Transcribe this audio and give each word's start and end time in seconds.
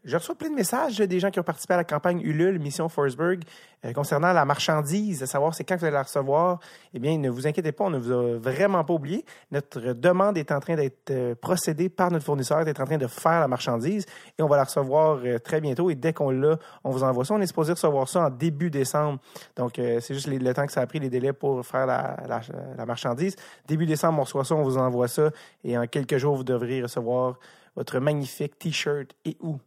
je 0.05 0.17
reçois 0.17 0.35
plein 0.35 0.51
de 0.51 0.55
messages 0.55 0.99
des 0.99 1.21
gens 1.21 1.31
qui 1.31 1.39
ont 1.39 1.45
participé 1.45 1.75
à 1.75 1.77
la 1.77 1.85
campagne 1.85 2.21
Ulule, 2.21 2.59
Mission 2.59 2.89
Forsberg, 2.89 3.45
euh, 3.85 3.93
concernant 3.93 4.33
la 4.33 4.45
marchandise, 4.45 5.23
à 5.23 5.27
savoir 5.27 5.55
c'est 5.55 5.63
quand 5.63 5.77
vous 5.77 5.85
allez 5.85 5.95
la 5.95 6.03
recevoir. 6.03 6.59
Eh 6.93 6.99
bien, 6.99 7.19
ne 7.19 7.31
vous 7.31 7.47
inquiétez 7.47 7.71
pas, 7.71 7.85
on 7.85 7.91
ne 7.91 7.99
vous 7.99 8.11
a 8.11 8.39
vraiment 8.39 8.83
pas 8.83 8.95
oublié. 8.95 9.25
Notre 9.53 9.93
demande 9.93 10.37
est 10.39 10.51
en 10.51 10.59
train 10.59 10.75
d'être 10.75 11.11
euh, 11.11 11.35
procédée 11.37 11.89
par 11.89 12.11
notre 12.11 12.25
fournisseur, 12.25 12.67
est 12.67 12.81
en 12.81 12.85
train 12.85 12.99
de 12.99 13.07
faire 13.07 13.41
la 13.41 13.49
marchandise 13.49 14.05
et 14.39 14.43
on 14.43 14.49
va 14.49 14.57
la 14.57 14.65
recevoir 14.65 15.21
euh, 15.25 15.39
très 15.39 15.61
bientôt. 15.61 15.89
Et 15.89 15.95
dès 15.95 16.13
qu'on 16.13 16.31
l'a, 16.31 16.59
on 16.83 16.91
vous 16.91 17.05
envoie 17.05 17.25
ça. 17.25 17.35
On 17.35 17.41
est 17.41 17.47
supposé 17.47 17.73
recevoir 17.73 18.09
ça 18.09 18.27
en 18.27 18.31
début 18.31 18.71
décembre. 18.71 19.21
Donc, 19.57 19.75
c'est 19.77 20.15
juste 20.15 20.27
le 20.27 20.55
temps 20.55 20.67
que 20.67 20.73
ça 20.73 20.81
a 20.81 20.87
pris, 20.87 20.99
les 20.99 21.11
délais 21.11 21.33
pour 21.33 21.65
faire 21.65 21.87
la, 21.87 22.87
marchandise. 22.87 23.37
Début 23.67 23.87
décembre, 23.87 24.19
on 24.19 24.23
reçoit 24.23 24.45
ça, 24.45 24.55
on 24.55 24.63
vous 24.63 24.79
envoie 24.79 25.09
ça 25.09 25.31
et 25.63 25.79
en 25.79 25.87
quelques 25.87 26.17
jours, 26.17 26.37
vous 26.37 26.45
devriez 26.45 26.83
recevoir 26.83 27.39
votre 27.77 27.99
magnifique 28.01 28.59
T-shirt 28.59 29.13
et 29.25 29.37
où 29.41 29.59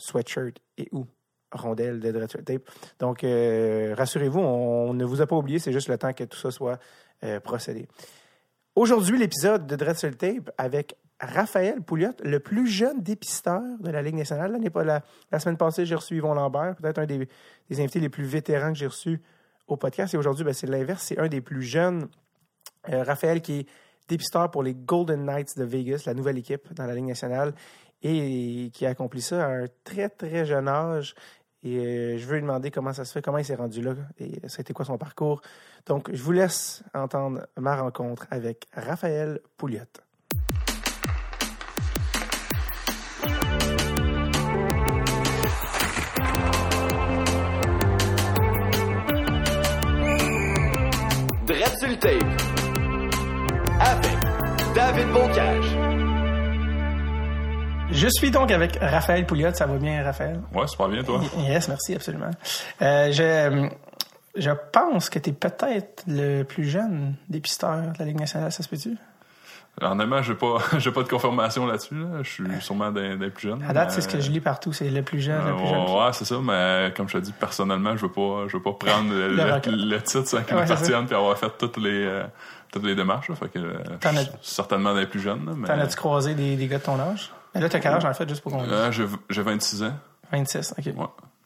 sweatshirt 0.00 0.58
et 0.78 0.88
ou 0.92 1.06
rondelle 1.52 2.00
de 2.00 2.10
Dreadful 2.10 2.44
Tape. 2.44 2.62
Donc, 2.98 3.24
euh, 3.24 3.94
rassurez-vous, 3.96 4.40
on, 4.40 4.94
ne 4.94 5.04
vous 5.04 5.20
a 5.20 5.26
pas 5.26 5.36
oublié, 5.36 5.58
c'est 5.58 5.72
juste 5.72 5.88
le 5.88 5.98
temps 5.98 6.12
que 6.12 6.24
tout 6.24 6.38
ça 6.38 6.50
soit 6.50 6.78
euh, 7.24 7.40
procédé. 7.40 7.88
Aujourd'hui, 8.76 9.18
l'épisode 9.18 9.66
de 9.66 9.76
Dreadful 9.76 10.16
Tape 10.16 10.50
avec 10.58 10.96
Raphaël 11.20 11.82
Pouliot, 11.82 12.12
le 12.22 12.40
plus 12.40 12.66
jeune 12.66 13.02
dépisteur 13.02 13.62
de 13.80 13.90
la 13.90 14.00
Ligue 14.00 14.14
nationale. 14.14 14.52
L'année 14.52 14.70
pas 14.70 14.84
la, 14.84 15.02
la 15.30 15.38
semaine 15.38 15.56
passée, 15.58 15.84
j'ai 15.84 15.94
reçu 15.94 16.16
Yvon 16.16 16.34
Lambert, 16.34 16.76
peut-être 16.76 16.98
un 16.98 17.06
des, 17.06 17.28
invités 17.72 18.00
les 18.00 18.08
plus 18.08 18.24
vétérans 18.24 18.72
que 18.72 18.78
j'ai 18.78 18.86
reçus 18.86 19.20
au 19.66 19.76
podcast. 19.76 20.14
Et 20.14 20.16
aujourd'hui, 20.16 20.44
ben, 20.44 20.54
c'est 20.54 20.66
l'inverse, 20.66 21.04
c'est 21.04 21.18
un 21.18 21.28
des 21.28 21.40
plus 21.40 21.62
jeunes. 21.62 22.08
Euh, 22.88 23.02
Raphaël 23.02 23.42
qui 23.42 23.60
est 23.60 23.66
dépisteur 24.08 24.50
pour 24.50 24.62
les 24.62 24.74
Golden 24.74 25.24
Knights 25.24 25.58
de 25.58 25.64
Vegas, 25.64 26.04
la 26.06 26.14
nouvelle 26.14 26.38
équipe 26.38 26.72
dans 26.72 26.86
la 26.86 26.94
Ligue 26.94 27.04
nationale 27.04 27.52
et 28.02 28.70
qui 28.72 28.86
a 28.86 28.90
accompli 28.90 29.20
ça 29.20 29.44
à 29.44 29.48
un 29.48 29.66
très, 29.84 30.08
très 30.08 30.44
jeune 30.44 30.68
âge. 30.68 31.14
Et 31.62 31.76
euh, 31.76 32.18
je 32.18 32.26
veux 32.26 32.36
lui 32.36 32.42
demander 32.42 32.70
comment 32.70 32.92
ça 32.92 33.04
se 33.04 33.12
fait, 33.12 33.20
comment 33.20 33.38
il 33.38 33.44
s'est 33.44 33.54
rendu 33.54 33.82
là 33.82 33.94
et 34.18 34.40
été 34.58 34.72
quoi 34.72 34.84
son 34.84 34.96
parcours. 34.96 35.42
Donc, 35.86 36.10
je 36.12 36.22
vous 36.22 36.32
laisse 36.32 36.82
entendre 36.94 37.46
ma 37.58 37.76
rencontre 37.76 38.26
avec 38.30 38.66
Raphaël 38.72 39.40
Pouliot. 39.56 39.80
Dread 51.46 52.14
avec 53.80 54.18
David 54.74 55.12
Bocage. 55.12 55.69
Je 58.00 58.08
suis 58.08 58.30
donc 58.30 58.50
avec 58.50 58.78
Raphaël 58.80 59.26
Pouliot. 59.26 59.52
Ça 59.52 59.66
va 59.66 59.76
bien, 59.76 60.02
Raphaël? 60.02 60.40
Ouais, 60.54 60.66
ça 60.66 60.76
va 60.78 60.88
bien, 60.88 61.04
toi? 61.04 61.20
Yes, 61.40 61.68
merci, 61.68 61.94
absolument. 61.94 62.30
Euh, 62.80 63.12
je, 63.12 63.68
je 64.36 64.50
pense 64.72 65.10
que 65.10 65.18
tu 65.18 65.28
es 65.28 65.32
peut-être 65.34 66.04
le 66.06 66.44
plus 66.44 66.64
jeune 66.64 67.16
dépisteur 67.28 67.76
de 67.92 67.98
la 67.98 68.06
Ligue 68.06 68.18
nationale, 68.18 68.50
ça 68.52 68.62
se 68.62 68.70
peut-tu? 68.70 68.96
Honnêtement, 69.82 70.22
pas, 70.22 70.56
j'ai 70.78 70.92
pas 70.92 71.02
de 71.02 71.08
confirmation 71.08 71.66
là-dessus. 71.66 72.02
Je 72.22 72.28
suis 72.30 72.60
sûrement 72.60 72.90
des, 72.90 73.18
plus 73.28 73.48
jeunes. 73.50 73.62
À 73.68 73.74
date, 73.74 73.90
c'est 73.90 74.00
ce 74.00 74.08
que 74.08 74.18
je 74.18 74.30
lis 74.30 74.40
partout, 74.40 74.72
c'est 74.72 74.88
le 74.88 75.02
plus 75.02 75.20
jeune, 75.20 75.46
le 75.46 75.56
plus 75.56 75.66
jeune. 75.66 75.90
Ouais, 75.90 76.12
c'est 76.12 76.24
ça, 76.24 76.36
mais 76.42 76.94
comme 76.96 77.06
je 77.06 77.18
te 77.18 77.22
dis, 77.22 77.32
personnellement, 77.32 77.98
je 77.98 78.06
veux 78.06 78.12
pas, 78.12 78.48
je 78.48 78.56
veux 78.56 78.62
pas 78.62 78.72
prendre 78.72 79.10
le, 79.12 79.98
titre 80.00 80.26
sans 80.26 80.42
qu'il 80.42 80.56
m'appartienne 80.56 81.04
puis 81.04 81.14
avoir 81.14 81.36
fait 81.36 81.52
toutes 81.58 81.76
les, 81.76 82.06
euh, 82.06 82.24
toutes 82.72 82.86
les 82.86 82.94
démarches. 82.94 83.30
Fait 83.34 83.50
que, 83.50 83.58
je 84.02 84.08
suis 84.08 84.28
certainement 84.40 84.94
des 84.94 85.04
plus 85.04 85.20
jeunes. 85.20 85.64
T'en 85.66 85.78
as-tu 85.78 85.96
croisé 85.96 86.34
des, 86.34 86.56
des 86.56 86.66
gars 86.66 86.78
de 86.78 86.84
ton 86.84 86.98
âge? 86.98 87.30
Mais 87.54 87.60
là, 87.60 87.68
t'as 87.68 87.80
quel 87.80 87.92
âge, 87.92 88.04
en 88.04 88.14
fait, 88.14 88.28
juste 88.28 88.42
pour 88.42 88.52
qu'on 88.52 88.62
euh, 88.62 88.90
J'ai 88.92 89.42
26 89.42 89.82
ans. 89.82 89.94
26, 90.32 90.74
OK. 90.78 90.86
Ouais. 90.86 90.92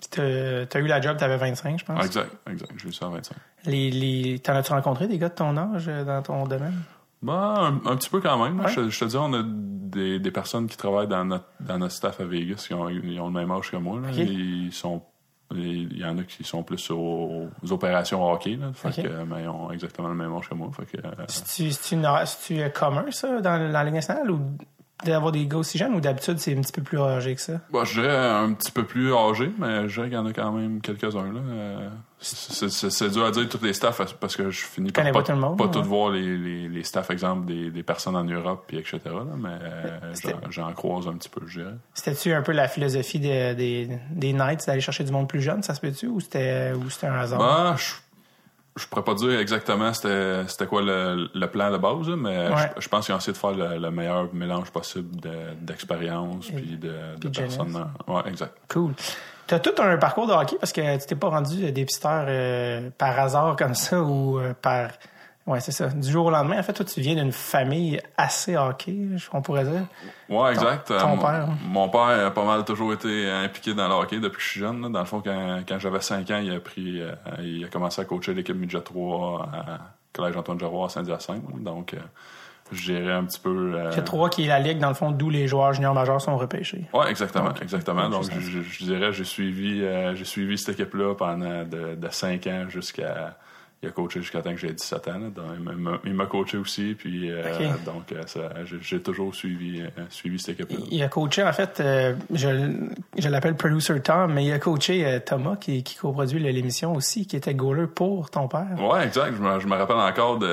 Puis 0.00 0.66
t'as 0.68 0.78
eu 0.78 0.86
la 0.86 1.00
job, 1.00 1.16
t'avais 1.16 1.38
25, 1.38 1.78
je 1.78 1.84
pense. 1.84 2.04
exact, 2.04 2.30
exact. 2.50 2.72
J'ai 2.76 2.88
eu 2.88 2.92
ça 2.92 3.06
à 3.06 3.08
25. 3.10 3.36
Les, 3.64 3.90
les... 3.90 4.38
T'en 4.40 4.54
as-tu 4.54 4.72
rencontré 4.72 5.08
des 5.08 5.18
gars 5.18 5.30
de 5.30 5.34
ton 5.34 5.56
âge 5.56 5.86
euh, 5.88 6.04
dans 6.04 6.22
ton 6.22 6.44
domaine? 6.44 6.82
Ben, 7.22 7.80
un, 7.86 7.96
petit 7.96 8.10
peu 8.10 8.20
quand 8.20 8.42
même. 8.42 8.62
Je, 8.68 8.98
te 8.98 9.04
dis, 9.06 9.16
on 9.16 9.32
a 9.32 9.42
des, 9.42 10.18
des 10.18 10.30
personnes 10.30 10.66
qui 10.66 10.76
travaillent 10.76 11.08
dans 11.08 11.24
notre, 11.24 11.46
dans 11.60 11.78
notre 11.78 11.94
staff 11.94 12.20
à 12.20 12.24
Vegas 12.24 12.66
qui 12.66 12.74
ont, 12.74 12.90
ils 12.90 13.18
ont 13.18 13.28
le 13.28 13.32
même 13.32 13.50
âge 13.50 13.70
que 13.70 13.78
moi. 13.78 13.98
Là. 13.98 14.10
Ils 14.10 14.72
sont 14.72 15.02
il 15.52 15.98
y 15.98 16.04
en 16.04 16.18
a 16.18 16.22
qui 16.24 16.44
sont 16.44 16.62
plus 16.62 16.90
aux, 16.90 17.48
opérations 17.70 18.24
hockey. 18.30 18.56
Là, 18.56 18.72
fait 18.74 19.02
que, 19.02 19.24
mais 19.24 19.42
ils 19.42 19.48
ont 19.48 19.70
exactement 19.70 20.08
le 20.08 20.14
même 20.14 20.34
âge 20.34 20.48
que 20.48 20.54
moi. 20.54 20.70
Fait 20.72 20.86
que, 20.86 21.06
euh, 21.06 21.10
C'est-tu 21.28 22.70
commun, 22.70 23.04
ça, 23.10 23.40
dans 23.40 23.70
la 23.70 23.84
Ligue 23.84 23.94
nationale, 23.94 24.30
ou 24.30 24.40
d'avoir 25.04 25.32
des 25.32 25.46
gars 25.46 25.58
aussi 25.58 25.78
jeunes 25.78 25.94
ou 25.94 26.00
d'habitude 26.00 26.38
c'est 26.38 26.56
un 26.56 26.60
petit 26.60 26.72
peu 26.72 26.82
plus 26.82 27.00
âgé 27.00 27.34
que 27.34 27.40
ça? 27.40 27.60
Bah, 27.72 27.82
je 27.84 28.00
dirais 28.00 28.16
un 28.16 28.52
petit 28.52 28.72
peu 28.72 28.84
plus 28.84 29.14
âgé, 29.14 29.50
mais 29.58 29.88
je 29.88 29.94
dirais 29.94 30.08
qu'il 30.08 30.16
y 30.16 30.20
en 30.20 30.26
a 30.26 30.32
quand 30.32 30.52
même 30.52 30.80
quelques-uns. 30.80 31.32
là. 31.32 31.40
Euh, 31.40 31.88
c'est 32.20 33.10
dur 33.10 33.26
à 33.26 33.30
dire 33.30 33.46
tous 33.48 33.62
les 33.62 33.74
staffs 33.74 34.00
parce 34.18 34.36
que 34.36 34.50
je 34.50 34.64
finis 34.64 34.92
par 34.92 35.04
pas, 35.12 35.22
tout, 35.22 35.56
pas 35.56 35.68
tout 35.68 35.82
voir 35.82 36.10
les, 36.10 36.38
les, 36.38 36.68
les 36.68 36.82
staffs, 36.82 37.10
exemple, 37.10 37.44
des, 37.44 37.70
des 37.70 37.82
personnes 37.82 38.16
en 38.16 38.24
Europe, 38.24 38.64
puis 38.66 38.78
etc. 38.78 39.00
Là, 39.04 39.24
mais 39.36 39.50
euh, 39.50 40.12
j'en 40.48 40.72
croise 40.72 41.06
un 41.06 41.14
petit 41.14 41.28
peu, 41.28 41.42
je 41.46 41.60
dirais. 41.60 41.74
C'était-tu 41.92 42.32
un 42.32 42.40
peu 42.40 42.52
la 42.52 42.66
philosophie 42.66 43.18
des, 43.18 43.54
des, 43.54 43.90
des 44.10 44.32
Knights 44.32 44.66
d'aller 44.66 44.80
chercher 44.80 45.04
du 45.04 45.12
monde 45.12 45.28
plus 45.28 45.42
jeune, 45.42 45.62
ça 45.62 45.74
se 45.74 45.80
peut-tu, 45.80 46.06
ou 46.06 46.20
c'était 46.20 46.72
un 47.02 47.14
hasard? 47.14 47.38
Bah, 47.38 47.74
je 47.76 47.92
je 48.76 48.86
pourrais 48.86 49.04
pas 49.04 49.14
dire 49.14 49.38
exactement 49.38 49.92
c'était 49.92 50.46
c'était 50.48 50.66
quoi 50.66 50.82
le, 50.82 51.28
le, 51.32 51.46
plan 51.46 51.70
de 51.70 51.78
base, 51.78 52.08
mais 52.08 52.48
je, 52.78 52.88
pense 52.88 53.06
qu'ils 53.06 53.14
ont 53.14 53.18
essayé 53.18 53.32
de 53.32 53.38
faire 53.38 53.52
le, 53.52 53.90
meilleur 53.90 54.32
mélange 54.34 54.70
possible 54.70 55.20
d'expérience 55.60 56.50
de, 56.50 56.56
puis 56.56 56.76
de, 56.76 56.94
de 57.18 57.28
personnes. 57.28 57.90
Ouais, 58.08 58.22
exact. 58.26 58.54
Cool. 58.68 58.94
Tu 59.46 59.54
as 59.54 59.60
tout 59.60 59.74
un 59.78 59.96
parcours 59.98 60.26
de 60.26 60.32
hockey 60.32 60.56
parce 60.58 60.72
que 60.72 60.98
tu 60.98 61.06
t'es 61.06 61.14
pas 61.14 61.28
rendu 61.28 61.70
dépisteur 61.70 62.24
euh, 62.28 62.88
par 62.96 63.18
hasard 63.18 63.56
comme 63.56 63.74
ça 63.74 64.00
ou 64.00 64.38
euh, 64.38 64.54
par 64.60 64.88
Ouais, 65.46 65.60
c'est 65.60 65.72
ça. 65.72 65.88
Du 65.88 66.10
jour 66.10 66.26
au 66.26 66.30
lendemain, 66.30 66.58
en 66.58 66.62
fait, 66.62 66.72
toi, 66.72 66.86
tu 66.86 67.02
viens 67.02 67.14
d'une 67.14 67.32
famille 67.32 68.00
assez 68.16 68.56
hockey, 68.56 68.96
on 69.32 69.42
pourrait 69.42 69.64
dire. 69.64 69.86
Ouais, 70.30 70.52
exact. 70.52 70.88
Ton, 70.88 71.18
père. 71.18 71.48
Mon, 71.66 71.90
père 71.90 72.26
a 72.26 72.30
pas 72.30 72.44
mal 72.44 72.64
toujours 72.64 72.94
été 72.94 73.30
impliqué 73.30 73.74
dans 73.74 73.86
le 73.86 73.94
hockey 73.94 74.20
depuis 74.20 74.36
que 74.36 74.42
je 74.42 74.48
suis 74.48 74.60
jeune. 74.60 74.90
Dans 74.90 75.00
le 75.00 75.04
fond, 75.04 75.20
quand, 75.20 75.60
quand 75.68 75.78
j'avais 75.78 76.00
5 76.00 76.30
ans, 76.30 76.40
il 76.42 76.50
a 76.50 76.60
pris, 76.60 77.02
euh, 77.02 77.12
il 77.40 77.62
a 77.62 77.68
commencé 77.68 78.00
à 78.00 78.06
coacher 78.06 78.32
l'équipe 78.32 78.56
Midget 78.56 78.80
3 78.80 79.50
à 79.52 79.78
Collège 80.14 80.36
Antoine 80.36 80.58
Giroir 80.58 80.86
à 80.86 80.88
Saint-Hyacinthe. 80.88 81.42
Donc, 81.62 81.92
euh, 81.92 81.98
je 82.72 82.80
gérais 82.80 83.12
un 83.12 83.24
petit 83.24 83.40
peu. 83.40 83.74
Euh... 83.74 83.90
3 83.90 84.30
qui 84.30 84.44
est 84.44 84.48
la 84.48 84.60
ligue, 84.60 84.78
dans 84.78 84.88
le 84.88 84.94
fond, 84.94 85.10
d'où 85.10 85.28
les 85.28 85.46
joueurs 85.46 85.74
juniors 85.74 85.92
majeurs 85.92 86.22
sont 86.22 86.38
repêchés. 86.38 86.86
Ouais, 86.94 87.10
exactement, 87.10 87.52
exactement. 87.60 88.08
Donc, 88.08 88.24
je, 88.32 88.62
je, 88.62 88.84
dirais, 88.84 89.12
j'ai 89.12 89.24
suivi, 89.24 89.82
euh, 89.82 90.14
j'ai 90.14 90.24
suivi 90.24 90.56
cette 90.56 90.80
équipe-là 90.80 91.14
pendant 91.14 91.64
de, 91.64 91.96
de 91.96 92.08
5 92.10 92.46
ans 92.46 92.64
jusqu'à 92.70 93.36
il 93.84 93.88
a 93.88 93.90
coaché 93.90 94.20
jusqu'à 94.20 94.40
temps 94.40 94.50
que 94.50 94.56
j'ai 94.56 94.72
17 94.72 95.08
ans. 95.08 95.20
il 96.04 96.14
m'a 96.14 96.26
coaché 96.26 96.56
aussi, 96.56 96.94
puis 96.94 97.30
euh, 97.30 97.42
donc 97.84 98.12
euh, 98.12 98.64
j'ai 98.80 99.00
toujours 99.00 99.34
suivi, 99.34 99.82
euh, 99.82 99.88
suivi 100.08 100.38
cette 100.38 100.60
équipe-là. 100.60 100.86
Il 100.90 101.02
a 101.02 101.08
coaché, 101.08 101.42
en 101.42 101.52
fait, 101.52 101.82
je, 102.32 102.88
je 103.18 103.28
l'appelle 103.28 103.56
Producer 103.56 104.00
Tom, 104.00 104.32
mais 104.32 104.46
il 104.46 104.52
a 104.52 104.58
coaché 104.58 105.20
Thomas, 105.24 105.56
qui, 105.56 105.82
qui 105.82 105.96
coproduit 105.96 106.38
l'émission 106.40 106.94
aussi, 106.94 107.26
qui 107.26 107.36
était 107.36 107.54
goaler 107.54 107.86
pour 107.86 108.30
ton 108.30 108.48
père. 108.48 108.66
Oui, 108.78 108.98
exact. 109.02 109.34
Je 109.36 109.42
me, 109.42 109.60
je 109.60 109.66
me, 109.66 109.76
rappelle 109.76 109.96
encore 109.96 110.38
de. 110.38 110.48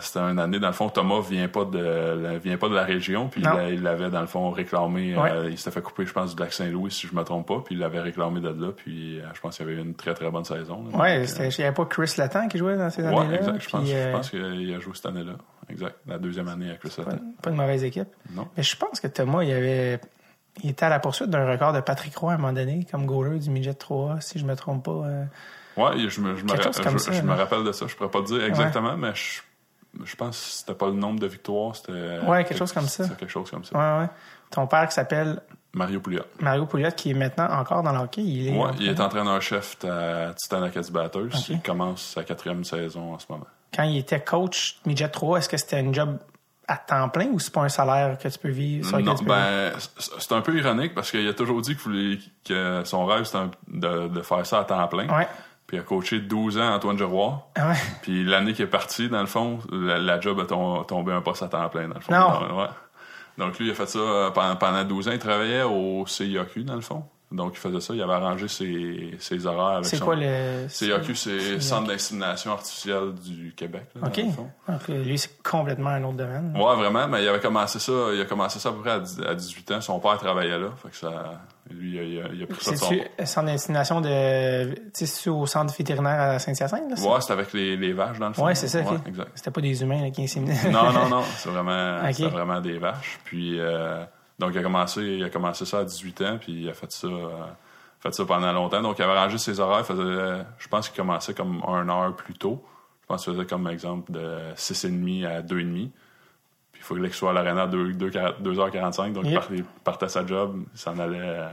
C'était 0.00 0.20
une 0.20 0.38
année, 0.38 0.58
dans 0.58 0.68
le 0.68 0.72
fond, 0.72 0.88
Thomas 0.88 1.20
vient 1.28 1.48
pas 1.48 1.64
de 1.64 2.38
vient 2.42 2.56
pas 2.56 2.68
de 2.68 2.74
la 2.74 2.84
région, 2.84 3.28
puis 3.28 3.42
il 3.70 3.82
l'avait, 3.82 4.10
dans 4.10 4.20
le 4.20 4.26
fond, 4.26 4.50
réclamé. 4.50 5.16
il 5.50 5.58
s'était 5.58 5.72
fait 5.72 5.82
couper, 5.82 6.06
je 6.06 6.12
pense, 6.12 6.36
du 6.36 6.40
lac 6.40 6.52
Saint-Louis, 6.52 6.90
si 6.90 7.06
je 7.08 7.14
me 7.14 7.24
trompe 7.24 7.48
pas, 7.48 7.62
puis 7.64 7.74
il 7.74 7.80
l'avait 7.80 8.00
réclamé 8.00 8.40
de 8.40 8.48
là, 8.48 8.72
puis 8.76 9.20
je 9.34 9.40
pense 9.40 9.56
qu'il 9.56 9.66
y 9.66 9.70
avait 9.70 9.78
eu 9.78 9.82
une 9.82 9.94
très, 9.94 10.14
très 10.14 10.30
bonne 10.30 10.44
saison. 10.44 10.84
Oui, 10.92 11.08
il 11.24 11.48
n'y 11.58 11.64
avait 11.64 11.74
pas 11.74 11.84
Chris 11.86 12.14
Latan 12.16 12.48
qui 12.48 12.59
jouait 12.60 12.76
dans 12.76 12.90
ces 12.90 13.04
années-là. 13.04 13.26
Oui, 13.28 13.34
exact. 13.34 13.60
Je 13.60 13.68
pense, 13.68 13.88
euh, 13.90 14.12
pense 14.12 14.30
qu'il 14.30 14.74
a 14.74 14.78
joué 14.78 14.92
cette 14.94 15.06
année-là. 15.06 15.32
Exact. 15.68 15.96
La 16.06 16.18
deuxième 16.18 16.48
année 16.48 16.68
avec 16.68 16.84
le 16.84 16.90
pas, 16.90 17.12
pas 17.42 17.50
une 17.50 17.56
mauvaise 17.56 17.84
équipe. 17.84 18.08
Non. 18.32 18.48
Mais 18.56 18.62
je 18.62 18.76
pense 18.76 19.00
que 19.00 19.06
Thomas, 19.06 19.42
il 19.42 19.52
avait. 19.52 20.00
Il 20.62 20.70
était 20.70 20.84
à 20.84 20.88
la 20.88 20.98
poursuite 20.98 21.30
d'un 21.30 21.48
record 21.48 21.72
de 21.72 21.80
Patrick 21.80 22.14
Roy 22.16 22.32
à 22.32 22.34
un 22.34 22.38
moment 22.38 22.52
donné, 22.52 22.86
comme 22.90 23.06
goaler 23.06 23.38
du 23.38 23.50
midget 23.50 23.72
3, 23.72 24.20
si 24.20 24.38
je 24.38 24.44
me 24.44 24.56
trompe 24.56 24.84
pas. 24.84 24.90
Euh... 24.90 25.24
Ouais, 25.76 25.92
je 26.08 26.20
me, 26.20 26.34
je 26.34 26.42
me, 26.42 26.48
je, 26.48 27.12
je 27.12 27.22
me 27.22 27.34
rappelle 27.34 27.62
de 27.62 27.72
ça. 27.72 27.86
Je 27.86 27.94
pourrais 27.94 28.10
pas 28.10 28.22
dire 28.22 28.44
exactement, 28.44 28.96
mais 28.96 29.12
je, 29.14 29.40
je 30.04 30.16
pense 30.16 30.38
que 30.38 30.50
c'était 30.50 30.74
pas 30.74 30.86
le 30.86 30.94
nombre 30.94 31.20
de 31.20 31.26
victoires, 31.28 31.76
c'était. 31.76 32.18
Ouais, 32.26 32.44
quelque 32.44 32.58
chose 32.58 32.72
comme 32.72 32.88
ça. 32.88 33.08
quelque 33.08 33.30
chose 33.30 33.50
comme 33.50 33.64
ça. 33.64 33.76
Ouais, 33.76 34.02
ouais. 34.02 34.10
Ton 34.50 34.66
père 34.66 34.88
qui 34.88 34.94
s'appelle 34.94 35.40
Mario 35.72 36.00
Pouliot. 36.00 36.24
Mario 36.40 36.66
Pouliot, 36.66 36.90
qui 36.96 37.10
est 37.10 37.14
maintenant 37.14 37.48
encore 37.50 37.82
dans 37.82 37.92
le 37.92 37.98
hockey. 38.00 38.22
Il 38.22 38.48
est, 38.48 38.56
ouais, 38.58 38.70
il 38.80 38.88
est 38.88 39.00
entraîneur-chef 39.00 39.76
à 39.84 40.32
Titan 40.34 40.62
Academy 40.62 40.92
Batters. 40.92 41.28
Il 41.48 41.60
commence 41.62 42.02
sa 42.02 42.24
quatrième 42.24 42.64
saison 42.64 43.14
en 43.14 43.18
ce 43.18 43.26
moment. 43.28 43.46
Quand 43.74 43.84
il 43.84 43.98
était 43.98 44.20
coach 44.20 44.80
Midget 44.84 45.08
3, 45.08 45.38
est-ce 45.38 45.48
que 45.48 45.56
c'était 45.56 45.76
un 45.78 45.92
job 45.92 46.18
à 46.66 46.76
temps 46.76 47.08
plein 47.08 47.26
ou 47.32 47.38
c'est 47.38 47.52
pas 47.52 47.62
un 47.62 47.68
salaire 47.68 48.18
que 48.18 48.26
tu 48.28 48.38
peux 48.38 48.48
vivre? 48.50 48.98
non, 49.00 49.14
ben, 49.24 49.72
c'est 50.18 50.32
un 50.32 50.40
peu 50.40 50.56
ironique 50.56 50.94
parce 50.94 51.10
qu'il 51.10 51.26
a 51.28 51.34
toujours 51.34 51.60
dit 51.62 51.76
que 51.76 52.82
son 52.84 53.06
rêve 53.06 53.24
c'était 53.24 53.44
de, 53.68 54.08
de, 54.08 54.22
faire 54.22 54.44
ça 54.46 54.60
à 54.60 54.64
temps 54.64 54.88
plein. 54.88 55.08
Ouais. 55.08 55.28
Puis 55.66 55.76
il 55.76 55.80
a 55.80 55.82
coaché 55.84 56.18
12 56.20 56.58
ans 56.58 56.74
Antoine 56.74 56.98
Giroir. 56.98 57.42
Ah 57.54 57.68
ouais. 57.68 57.76
Puis 58.02 58.24
l'année 58.24 58.54
qui 58.54 58.62
est 58.62 58.66
partie, 58.66 59.08
dans 59.08 59.20
le 59.20 59.26
fond, 59.26 59.60
la, 59.70 59.98
la 59.98 60.20
job 60.20 60.40
a 60.40 60.44
tom- 60.46 60.84
tombé 60.86 61.12
un 61.12 61.20
poste 61.20 61.44
à 61.44 61.48
temps 61.48 61.68
plein, 61.68 61.86
dans 61.86 61.94
le 61.94 62.00
fond. 62.00 62.12
Non. 62.12 62.58
Ouais. 62.58 62.66
Donc 63.40 63.58
lui, 63.58 63.66
il 63.68 63.70
a 63.70 63.74
fait 63.74 63.86
ça 63.86 63.98
euh, 63.98 64.30
pendant, 64.30 64.54
pendant 64.56 64.84
12 64.84 65.08
ans. 65.08 65.12
Il 65.12 65.18
travaillait 65.18 65.62
au 65.62 66.06
CIAQ, 66.06 66.62
dans 66.64 66.74
le 66.74 66.82
fond. 66.82 67.04
Donc 67.32 67.52
il 67.54 67.58
faisait 67.58 67.80
ça. 67.80 67.94
Il 67.94 68.02
avait 68.02 68.12
arrangé 68.14 68.48
ses, 68.48 69.14
ses 69.20 69.46
horaires 69.46 69.76
avec 69.76 69.86
C'est 69.86 69.98
son... 69.98 70.04
quoi 70.04 70.16
le. 70.16 70.66
CIAQ, 70.68 71.14
c'est 71.14 71.60
Centre 71.60 71.86
d'insémination 71.86 72.52
artificielle 72.52 73.14
du 73.14 73.54
Québec, 73.54 73.84
là, 73.94 74.08
OK. 74.08 74.20
Donc, 74.68 74.88
lui, 74.88 75.16
c'est 75.18 75.40
complètement 75.42 75.90
un 75.90 76.02
autre 76.04 76.16
domaine. 76.16 76.52
Ouais, 76.56 76.74
vraiment, 76.76 77.06
mais 77.06 77.22
il 77.22 77.28
avait 77.28 77.38
commencé 77.40 77.78
ça, 77.78 77.92
il 78.12 78.20
a 78.20 78.24
commencé 78.24 78.58
ça 78.58 78.70
à 78.70 78.72
peu 78.72 78.80
près 78.80 78.90
à, 78.92 78.98
10 79.00 79.20
à 79.28 79.34
18 79.34 79.70
ans. 79.72 79.80
Son 79.80 80.00
père 80.00 80.18
travaillait 80.18 80.58
là, 80.58 80.70
fait 80.82 80.88
que 80.88 80.96
ça, 80.96 81.40
lui, 81.70 81.92
il 81.92 82.20
a, 82.20 82.24
il 82.32 82.46
pris 82.48 82.64
ça 82.64 82.72
de 82.72 82.76
son... 82.76 82.94
Centre 83.24 83.46
d'insémination 83.46 84.00
de. 84.00 84.74
Tu 84.74 84.80
sais, 84.94 85.06
c'est 85.06 85.30
au 85.30 85.46
centre 85.46 85.72
vétérinaire 85.76 86.20
à 86.20 86.38
Saint-Hyacinthe, 86.40 86.90
là? 86.90 87.08
Ouais, 87.08 87.20
c'était 87.20 87.32
avec 87.34 87.52
les, 87.52 87.76
les 87.76 87.92
vaches, 87.92 88.18
dans 88.18 88.28
le 88.28 88.34
fond. 88.34 88.44
Ouais, 88.46 88.56
c'est 88.56 88.66
ça, 88.66 88.80
Ouais. 88.80 88.98
C'était 89.36 89.52
pas 89.52 89.60
des 89.60 89.82
humains 89.82 90.02
là, 90.02 90.10
qui 90.10 90.24
inséminaient. 90.24 90.68
Non, 90.70 90.92
non, 90.92 91.08
non, 91.08 91.22
c'est 91.36 91.48
vraiment, 91.48 91.98
Ok. 92.00 92.14
c'était 92.14 92.28
vraiment 92.28 92.60
des 92.60 92.78
vaches. 92.78 93.20
Puis, 93.24 93.60
euh, 93.60 94.02
donc, 94.40 94.52
il 94.54 94.58
a, 94.58 94.62
commencé, 94.62 95.02
il 95.02 95.22
a 95.24 95.28
commencé 95.30 95.64
ça 95.66 95.80
à 95.80 95.84
18 95.84 96.20
ans, 96.22 96.38
puis 96.40 96.62
il 96.62 96.68
a 96.68 96.72
fait 96.74 96.90
ça, 96.90 97.06
euh, 97.06 97.28
fait 98.00 98.12
ça 98.14 98.24
pendant 98.24 98.52
longtemps. 98.52 98.80
Donc, 98.80 98.98
il 98.98 99.02
avait 99.02 99.12
arrangé 99.12 99.36
ses 99.38 99.60
horaires. 99.60 99.80
il 99.80 99.84
Faisait, 99.84 100.44
je 100.58 100.68
pense 100.68 100.88
qu'il 100.88 100.96
commençait 100.96 101.34
comme 101.34 101.62
un 101.68 101.88
heure 101.88 102.16
plus 102.16 102.34
tôt. 102.34 102.64
Je 103.02 103.06
pense 103.06 103.24
qu'il 103.24 103.34
faisait 103.34 103.44
comme 103.46 103.68
exemple 103.68 104.10
de 104.10 104.38
6h30 104.56 105.26
à 105.26 105.42
2h30. 105.42 105.90
Puis, 106.72 106.80
il 106.80 106.82
faut 106.82 106.94
qu'il 106.94 107.12
soit 107.12 107.30
à 107.30 107.32
l'aréna 107.34 107.62
à 107.64 107.66
2, 107.66 107.92
2h45. 107.92 109.12
Donc, 109.12 109.24
il 109.26 109.32
Yep. 109.32 109.40
partait, 109.40 109.56
il 109.56 109.64
partait 109.84 110.06
à 110.06 110.08
sa 110.08 110.26
job, 110.26 110.62
il 110.72 110.78
s'en 110.78 110.98
allait, 110.98 111.18
euh, 111.20 111.48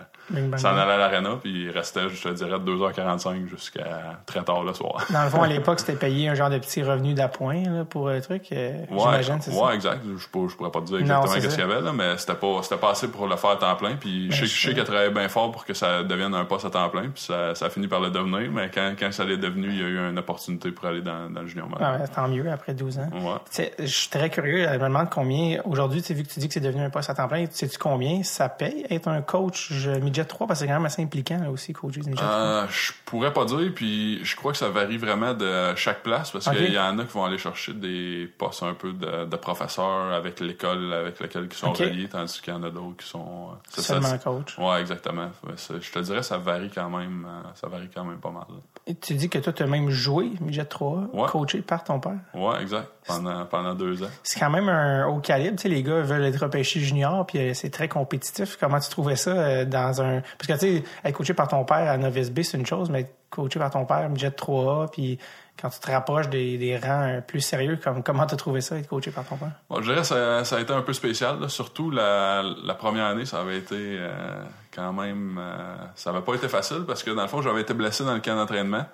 s'en 0.57 0.69
allait 0.77 0.91
à 0.93 0.97
l'aréna, 0.97 1.31
puis 1.41 1.63
il 1.65 1.69
restait, 1.71 2.09
je 2.09 2.21
te 2.23 2.29
dirais, 2.29 2.59
de 2.59 2.65
2h45 2.65 3.47
jusqu'à 3.49 4.19
très 4.25 4.43
tard 4.43 4.63
le 4.63 4.73
soir. 4.73 5.05
Dans 5.09 5.23
le 5.23 5.29
fond, 5.29 5.41
à 5.43 5.47
l'époque, 5.47 5.79
c'était 5.79 5.95
payé 5.97 6.29
un 6.29 6.35
genre 6.35 6.49
de 6.49 6.57
petit 6.57 6.83
revenu 6.83 7.13
d'appoint 7.13 7.63
là, 7.63 7.85
pour 7.85 8.09
le 8.09 8.21
truc. 8.21 8.47
euh, 8.51 8.71
Ouais, 8.91 8.97
J'imagine, 8.99 9.41
c'est 9.41 9.51
ouais, 9.51 9.67
ça. 9.69 9.73
exact. 9.75 9.99
Je, 10.17 10.27
pourrais- 10.27 10.49
je 10.49 10.55
pourrais 10.55 10.71
pas 10.71 10.81
te 10.81 10.85
dire 10.85 10.99
exactement 10.99 11.33
qu'est-ce 11.33 11.49
ça. 11.49 11.55
qu'il 11.55 11.59
y 11.67 11.71
avait, 11.71 11.81
là, 11.81 11.93
mais 11.93 12.17
c'était 12.17 12.35
pas, 12.35 12.59
c'était 12.63 12.77
pas 12.77 12.91
assez 12.91 13.07
pour 13.09 13.27
le 13.27 13.35
faire 13.35 13.51
à 13.51 13.55
temps 13.57 13.75
plein. 13.75 13.95
Puis 13.95 14.27
je 14.31 14.35
sais, 14.35 14.41
Ben, 14.41 14.47
je 14.47 14.61
sais 14.61 14.69
je- 14.71 14.75
qu'elle 14.75 14.83
travaillait 14.85 15.11
bien 15.11 15.29
fort 15.29 15.51
pour 15.51 15.65
que 15.65 15.73
ça 15.73 16.03
devienne 16.03 16.33
un 16.33 16.45
poste 16.45 16.65
à 16.65 16.69
temps 16.69 16.89
plein. 16.89 17.09
Puis 17.09 17.23
ça, 17.23 17.55
ça 17.55 17.65
a 17.65 17.69
fini 17.69 17.87
par 17.87 17.99
le 17.99 18.09
devenir. 18.09 18.51
Mais 18.51 18.69
quand, 18.73 18.93
quand 18.99 19.11
ça 19.11 19.23
l'est 19.23 19.37
devenu, 19.37 19.67
il 19.69 19.77
y 19.79 19.83
a 19.83 19.87
eu 19.87 20.09
une 20.09 20.17
opportunité 20.19 20.71
pour 20.71 20.85
aller 20.85 21.01
dans, 21.01 21.29
dans 21.29 21.41
le 21.41 21.47
junior 21.47 21.67
Ah 21.79 21.99
tant 22.13 22.27
mieux, 22.27 22.49
après 22.51 22.73
12 22.73 22.99
ans. 22.99 23.09
Ouais. 23.13 23.35
Sais, 23.49 23.73
Je 23.79 23.85
suis 23.85 24.09
très 24.09 24.29
curieux. 24.29 24.65
Je 24.67 24.73
me 24.77 24.83
demande 24.83 25.09
combien, 25.09 25.59
aujourd'hui, 25.65 26.01
sais, 26.01 26.13
vu 26.13 26.23
que 26.23 26.29
tu 26.29 26.39
dis 26.39 26.47
que 26.47 26.53
c'est 26.53 26.59
devenu 26.59 26.83
un 26.83 26.89
poste 26.89 27.09
à 27.09 27.13
temps 27.15 27.27
plein, 27.27 27.45
sais-tu 27.49 27.77
combien 27.77 28.23
ça 28.23 28.49
paye 28.49 28.85
être 28.89 29.07
un 29.07 29.21
coach? 29.21 29.69
Euh, 29.87 29.99
midget 30.17 30.25
3? 30.25 30.47
Parce 30.47 30.59
que 30.59 30.65
c'est 30.65 30.67
quand 30.71 30.77
même 30.77 30.85
assez 30.85 31.01
impliquant 31.01 31.39
là, 31.41 31.51
aussi, 31.51 31.73
coacher 31.73 32.01
du 32.01 32.09
midget 32.09 32.21
3. 32.23 32.35
Euh, 32.35 32.65
je 32.69 32.91
pourrais 33.05 33.33
pas 33.33 33.45
dire, 33.45 33.71
puis 33.75 34.23
je 34.23 34.35
crois 34.35 34.51
que 34.51 34.57
ça 34.57 34.69
varie 34.69 34.97
vraiment 34.97 35.33
de 35.33 35.75
chaque 35.75 36.03
place, 36.03 36.31
parce 36.31 36.49
qu'il 36.49 36.73
y 36.73 36.79
en 36.79 36.97
a 36.99 37.03
qui 37.03 37.13
vont 37.13 37.25
aller 37.25 37.37
chercher 37.37 37.73
des 37.73 38.29
postes 38.37 38.63
un 38.63 38.73
peu 38.73 38.93
de, 38.93 39.25
de 39.25 39.35
professeurs 39.35 40.13
avec 40.13 40.39
l'école 40.39 40.93
avec 40.93 41.19
laquelle 41.19 41.47
ils 41.49 41.53
sont 41.55 41.73
reliés, 41.73 42.07
tandis 42.09 42.41
qu'il 42.41 42.53
y 42.53 42.55
en 42.57 42.63
a 42.63 42.69
d'autres 42.69 42.97
qui 42.97 43.07
sont... 43.07 43.49
euh, 43.51 43.55
c'est 43.69 43.81
ça, 43.81 43.93
Seulement 43.93 44.07
c'est- 44.09 44.23
coach. 44.23 44.57
Ouais, 44.57 44.81
exactement. 44.81 45.29
Je 45.57 45.91
te 45.91 45.99
dirais, 45.99 46.23
ça 46.23 46.37
varie 46.37 46.69
quand 46.73 46.89
même, 46.89 47.25
euh, 47.27 47.49
ça 47.55 47.67
varie 47.67 47.89
quand 47.93 48.03
même 48.03 48.19
pas 48.19 48.31
mal. 48.31 48.45
Et 48.85 48.95
tu 48.95 49.13
dis 49.15 49.29
que 49.29 49.39
toi, 49.39 49.51
tu 49.53 49.63
as 49.63 49.67
même 49.67 49.89
joué 49.89 50.31
midget 50.41 50.65
3, 50.65 51.09
Ouais. 51.13 51.27
coaché 51.29 51.61
par 51.61 51.83
ton 51.83 51.99
père. 51.99 52.17
Ouais, 52.33 52.61
exact. 52.61 52.87
Pendant, 53.05 53.45
pendant 53.45 53.73
deux 53.73 54.03
ans. 54.03 54.09
C'est 54.23 54.37
quand 54.39 54.49
même 54.49 54.67
un 54.67 55.07
haut 55.07 55.19
calibre. 55.19 55.55
Tu 55.55 55.63
sais, 55.63 55.69
les 55.69 55.81
gars 55.81 56.01
veulent 56.01 56.25
être 56.25 56.41
repêchés 56.43 56.81
junior, 56.81 57.25
puis 57.25 57.55
c'est 57.55 57.69
très 57.69 57.87
compétitif. 57.87 58.57
Comment 58.59 58.79
tu 58.79 58.89
trouvais 58.89 59.15
ça 59.15 59.63
dans 59.63 60.01
un... 60.01 60.06
Parce 60.37 60.47
que, 60.47 60.53
tu 60.53 60.77
sais, 60.77 60.83
être 61.03 61.15
coaché 61.15 61.33
par 61.33 61.47
ton 61.47 61.63
père 61.63 61.89
à 61.89 61.97
Novice 61.97 62.31
B, 62.31 62.41
c'est 62.41 62.57
une 62.57 62.65
chose, 62.65 62.89
mais 62.89 63.01
être 63.01 63.15
coaché 63.29 63.59
par 63.59 63.71
ton 63.71 63.85
père, 63.85 64.09
midget 64.09 64.29
3A, 64.29 64.89
puis 64.91 65.19
quand 65.59 65.69
tu 65.69 65.79
te 65.79 65.91
rapproches 65.91 66.29
des, 66.29 66.79
rangs 66.81 67.21
plus 67.25 67.41
sérieux, 67.41 67.79
comme, 67.83 68.03
comment 68.03 68.25
tu 68.25 68.35
trouvais 68.35 68.61
ça, 68.61 68.77
être 68.77 68.87
coaché 68.87 69.11
par 69.11 69.25
ton 69.25 69.37
père? 69.37 69.51
Je 69.75 69.81
dirais 69.81 69.97
que 69.97 70.03
ça, 70.03 70.55
a 70.55 70.59
été 70.59 70.73
un 70.73 70.81
peu 70.81 70.93
spécial. 70.93 71.49
Surtout 71.49 71.89
la, 71.89 72.43
première 72.77 73.05
année, 73.05 73.25
ça 73.25 73.41
avait 73.41 73.57
été 73.57 73.75
euh, 73.75 74.43
quand 74.73 74.93
même... 74.93 75.39
euh, 75.39 75.75
ça 75.95 76.11
avait 76.11 76.21
pas 76.21 76.35
été 76.35 76.47
facile 76.47 76.83
parce 76.85 77.03
que, 77.03 77.11
dans 77.11 77.23
le 77.23 77.27
fond, 77.27 77.41
j'avais 77.41 77.61
été 77.61 77.73
blessé 77.73 78.03
dans 78.03 78.13
le 78.13 78.19
camp 78.19 78.35
d'entraînement. 78.35 78.85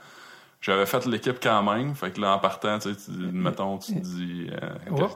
J'avais 0.65 0.85
fait 0.85 1.05
l'équipe 1.07 1.39
quand 1.43 1.61
même. 1.61 1.93
Fait 1.93 2.11
que 2.11 2.21
là, 2.21 2.35
en 2.35 2.39
partant, 2.39 2.79
tu 2.79 2.93
sais, 2.93 2.95
tu- 3.11 3.11
mettons, 3.11 3.77
tu 3.79 3.95
te 3.95 3.99
dis 3.99 4.49
euh, 4.49 4.69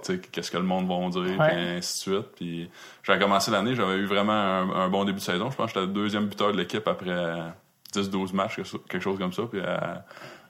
tu 0.03 0.13
sais, 0.15 0.19
qu'est-ce 0.19 0.51
que 0.51 0.57
le 0.57 0.63
monde 0.63 0.87
va 0.89 1.09
dire, 1.09 1.39
Ouais. 1.39 1.47
puis 1.47 1.57
ainsi 1.77 2.09
de 2.09 2.15
suite. 2.15 2.27
Puis 2.35 2.69
j'avais 3.01 3.17
commencé 3.19 3.49
l'année, 3.49 3.73
j'avais 3.73 3.95
eu 3.95 4.05
vraiment 4.07 4.33
un, 4.33 4.69
un 4.71 4.89
bon 4.89 5.05
début 5.05 5.19
de 5.19 5.23
saison. 5.23 5.49
Je 5.49 5.55
pense 5.55 5.71
que 5.71 5.79
j'étais 5.79 5.87
le 5.87 5.93
deuxième 5.93 6.25
buteur 6.27 6.51
de 6.51 6.57
l'équipe 6.57 6.85
après 6.85 7.05
euh, 7.09 7.47
10-12 7.93 8.33
matchs, 8.35 8.57
quelque 8.89 8.99
chose- 8.99 9.17
comme 9.17 9.31
ça. 9.31 9.43
Puis 9.49 9.61
euh, 9.63 9.77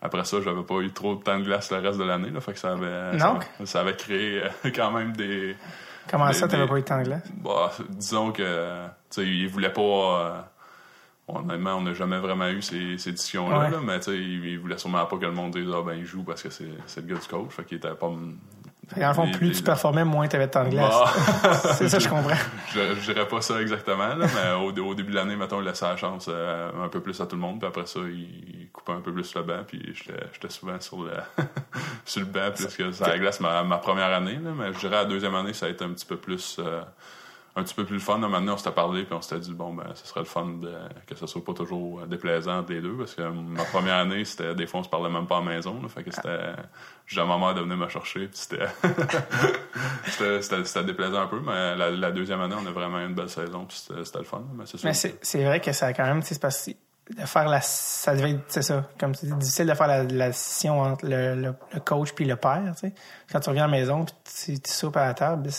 après 0.01 0.25
ça, 0.25 0.37
j'avais 0.43 0.63
pas 0.63 0.79
eu 0.79 0.91
trop 0.91 1.13
de 1.15 1.21
temps 1.21 1.37
de 1.37 1.43
glace 1.45 1.71
le 1.71 1.77
reste 1.77 1.99
de 1.99 2.03
l'année. 2.03 2.31
là. 2.31 2.41
Fait 2.41 2.53
que 2.53 2.59
ça 2.59 2.71
avait, 2.71 3.19
ça, 3.19 3.39
ça 3.65 3.81
avait 3.81 3.95
créé 3.95 4.41
euh, 4.43 4.49
quand 4.75 4.89
même 4.89 5.15
des... 5.15 5.55
Comment 6.09 6.27
Des- 6.29 6.33
ça, 6.33 6.47
t'avais 6.47 6.63
des- 6.63 6.69
pas 6.69 6.77
eu 6.77 6.81
de 6.81 6.85
temps 6.87 6.97
de 6.97 7.03
glace? 7.03 7.31
Bah, 7.43 7.71
disons 7.89 8.31
que, 8.31 8.41
tu 8.87 8.89
sais, 9.11 9.27
il 9.27 9.47
voulait 9.47 9.71
pas. 9.73 10.49
Honnêtement, 11.27 11.75
on 11.75 11.81
n'a 11.81 11.93
jamais 11.93 12.19
vraiment 12.19 12.47
eu 12.47 12.61
ces, 12.61 12.97
ces 12.97 13.11
discussions-là, 13.11 13.59
Ouais. 13.59 13.69
là, 13.71 13.77
mais 13.83 13.99
tu 13.99 14.05
sais, 14.05 14.15
il, 14.17 14.45
il 14.45 14.59
voulait 14.59 14.77
sûrement 14.77 15.05
pas 15.05 15.17
que 15.17 15.25
le 15.25 15.31
monde 15.31 15.51
dise, 15.55 15.67
ah 15.73 15.81
ben, 15.85 15.93
il 15.93 16.05
joue 16.05 16.23
parce 16.23 16.41
que 16.43 16.49
c'est 16.49 16.69
c'est 16.85 17.01
le 17.05 17.13
gars 17.13 17.19
du 17.19 17.27
coach. 17.27 17.49
Fait 17.51 17.63
qu'il 17.65 17.77
était 17.77 17.93
pas. 17.93 18.09
Fait 18.95 19.13
fond, 19.13 19.29
plus 19.31 19.49
les- 19.49 19.53
tu 19.55 19.63
performais, 19.63 20.05
moins 20.05 20.29
t'avais 20.29 20.47
de 20.47 20.51
temps 20.51 20.63
de 20.63 20.69
glace. 20.69 20.95
Bah, 21.43 21.53
c'est 21.73 21.89
ça, 21.89 21.99
je 21.99 22.07
comprends. 22.07 22.29
je, 22.73 22.95
je 22.95 23.11
dirais 23.11 23.27
pas 23.27 23.41
ça 23.41 23.61
exactement, 23.61 24.15
là, 24.15 24.25
mais 24.33 24.53
au, 24.81 24.87
au 24.87 24.95
début 24.95 25.11
de 25.11 25.15
l'année, 25.17 25.35
mettons, 25.35 25.59
il 25.59 25.65
laissait 25.65 25.85
la 25.85 25.97
chance 25.97 26.27
euh, 26.29 26.71
un 26.81 26.87
peu 26.87 27.01
plus 27.01 27.19
à 27.19 27.25
tout 27.27 27.35
le 27.35 27.41
monde, 27.41 27.59
puis 27.59 27.67
après 27.67 27.85
ça, 27.85 27.99
il, 28.05 28.61
il 28.61 28.69
coupait 28.71 28.93
un 28.93 29.01
peu 29.01 29.11
plus 29.11 29.35
le 29.35 29.41
banc, 29.43 29.63
puis 29.67 29.81
j'étais 29.93 30.49
souvent 30.49 30.79
sur 30.79 31.03
le, 31.03 31.11
sur 32.05 32.21
le 32.21 32.27
banc, 32.27 32.51
plus 32.55 32.73
que 32.77 32.89
ça 32.93 33.09
la 33.09 33.19
glace 33.19 33.41
ma, 33.41 33.61
ma 33.65 33.77
première 33.77 34.13
année, 34.13 34.39
là, 34.41 34.51
mais 34.57 34.71
je 34.71 34.79
dirais 34.79 34.95
la 34.95 35.05
deuxième 35.05 35.35
année, 35.35 35.51
ça 35.51 35.65
a 35.65 35.69
été 35.69 35.83
un 35.83 35.89
petit 35.89 36.05
peu 36.05 36.15
plus. 36.15 36.55
euh, 36.59 36.81
un 37.57 37.63
petit 37.63 37.73
peu 37.73 37.85
plus 37.85 37.95
le 37.95 38.01
fun. 38.01 38.19
Maintenant, 38.19 38.53
on 38.53 38.57
s'était 38.57 38.71
parlé 38.71 39.03
puis 39.03 39.15
on 39.15 39.21
s'était 39.21 39.41
dit, 39.41 39.53
bon, 39.53 39.73
ben, 39.73 39.85
ce 39.95 40.07
serait 40.07 40.19
le 40.19 40.27
fun 40.27 40.45
de, 40.61 40.73
que 41.07 41.15
ce 41.15 41.25
soit 41.25 41.43
pas 41.43 41.53
toujours 41.53 42.01
euh, 42.01 42.05
déplaisant 42.05 42.63
les 42.69 42.81
deux 42.81 42.95
parce 42.95 43.15
que 43.15 43.23
ma 43.23 43.63
première 43.63 43.95
année, 43.95 44.23
c'était, 44.25 44.53
des 44.53 44.67
fois, 44.67 44.81
on 44.81 44.83
se 44.83 44.89
parlait 44.89 45.09
même 45.09 45.25
pas 45.25 45.37
à 45.37 45.39
la 45.39 45.45
maison. 45.45 45.81
Là, 45.81 45.89
fait 45.89 46.03
que 46.03 46.11
c'était, 46.11 46.53
j'ai 47.07 47.19
à 47.19 47.25
ma 47.25 47.37
mère 47.37 47.55
de 47.55 47.61
venir 47.61 47.75
me 47.75 47.89
chercher 47.89 48.27
puis 48.27 48.37
c'était, 50.05 50.41
c'était, 50.41 50.83
déplaisant 50.83 51.21
un 51.21 51.27
peu, 51.27 51.39
mais 51.39 51.75
la, 51.75 52.11
deuxième 52.11 52.41
année, 52.41 52.55
on 52.61 52.65
a 52.67 52.71
vraiment 52.71 52.99
eu 52.99 53.05
une 53.07 53.15
belle 53.15 53.29
saison 53.29 53.65
puis 53.65 53.77
c'était, 53.77 54.19
le 54.19 54.23
fun. 54.23 54.43
Mais 54.83 54.93
c'est 54.93 55.43
vrai 55.43 55.59
que 55.59 55.71
ça 55.71 55.87
a 55.87 55.93
quand 55.93 56.05
même, 56.05 56.21
c'est 56.21 56.39
de 57.15 57.25
faire 57.25 57.47
la, 57.47 57.61
ça 57.61 58.15
devait 58.15 58.31
être, 58.31 58.43
c'est 58.47 58.61
ça, 58.61 58.83
comme 58.99 59.15
tu 59.15 59.25
dis, 59.25 59.33
difficile 59.33 59.67
de 59.67 59.73
faire 59.73 59.87
la, 59.87 60.03
la 60.03 60.33
scission 60.33 60.81
entre 60.81 61.05
le, 61.07 61.53
coach 61.85 62.11
puis 62.13 62.25
le 62.25 62.35
père, 62.35 62.73
tu 62.73 62.87
sais. 62.87 62.93
Quand 63.31 63.39
tu 63.39 63.49
reviens 63.49 63.63
à 63.63 63.67
la 63.67 63.71
maison 63.71 64.05
puis 64.05 64.59
tu, 64.59 64.59
tu 64.59 64.85
à 64.93 65.05
la 65.05 65.13
table, 65.13 65.49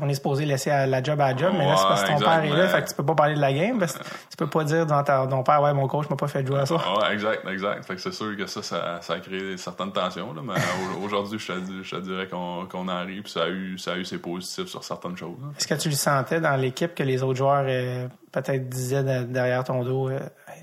on 0.00 0.08
est 0.08 0.14
supposé 0.14 0.44
laisser 0.44 0.70
à 0.70 0.86
la 0.86 1.02
job 1.02 1.20
à 1.20 1.32
la 1.32 1.36
job, 1.36 1.52
mais 1.56 1.66
là, 1.66 1.76
c'est 1.76 1.84
parce 1.88 2.02
que 2.04 2.08
ton 2.08 2.18
père 2.18 2.44
est 2.44 2.48
là, 2.50 2.68
fait 2.68 2.82
que 2.82 2.88
tu 2.88 2.94
peux 2.94 3.04
pas 3.04 3.14
parler 3.14 3.34
de 3.34 3.40
la 3.40 3.52
game, 3.52 3.78
parce 3.78 3.92
que 3.98 4.02
tu 4.04 4.36
peux 4.36 4.46
pas 4.46 4.64
dire 4.64 4.86
devant 4.86 5.02
ta- 5.02 5.26
ton 5.26 5.42
père, 5.42 5.62
ouais, 5.62 5.72
mon 5.74 5.86
coach 5.88 6.08
m'a 6.10 6.16
pas 6.16 6.28
fait 6.28 6.46
jouer 6.46 6.60
à 6.60 6.66
ça. 6.66 6.76
Ah 6.84 6.98
Ouais, 7.00 7.14
exact, 7.14 7.46
exact. 7.48 7.84
Fait 7.84 7.94
que 7.94 8.00
c'est 8.00 8.12
sûr 8.12 8.36
que 8.36 8.46
ça, 8.46 8.62
ça, 8.62 8.98
ça 9.00 9.14
a 9.14 9.20
créé 9.20 9.56
certaines 9.56 9.92
tensions, 9.92 10.32
là, 10.34 10.40
mais 10.44 10.52
au- 10.54 11.04
aujourd'hui, 11.06 11.38
je 11.38 11.46
te, 11.52 11.58
dis- 11.60 11.80
je 11.84 11.96
te 11.96 12.00
dirais 12.00 12.26
qu'on, 12.28 12.66
qu'on 12.70 12.88
en 12.88 13.04
rit, 13.04 13.20
puis 13.22 13.32
ça 13.32 13.44
a 13.44 13.48
eu, 13.48 13.78
ça 13.78 13.92
a 13.92 13.96
eu 13.96 14.04
ses 14.04 14.18
positifs 14.18 14.66
sur 14.66 14.82
certaines 14.84 15.16
choses. 15.16 15.36
là. 15.40 15.48
Est-ce 15.58 15.66
que 15.66 15.74
tu 15.74 15.88
le 15.88 15.94
sentais 15.94 16.40
dans 16.40 16.56
l'équipe 16.56 16.94
que 16.94 17.02
les 17.02 17.22
autres 17.22 17.38
joueurs 17.38 17.64
euh, 17.66 18.06
peut-être 18.32 18.68
disaient 18.68 19.02
de- 19.04 19.24
derrière 19.24 19.64
ton 19.64 19.82
dos, 19.84 20.08
euh, 20.10 20.18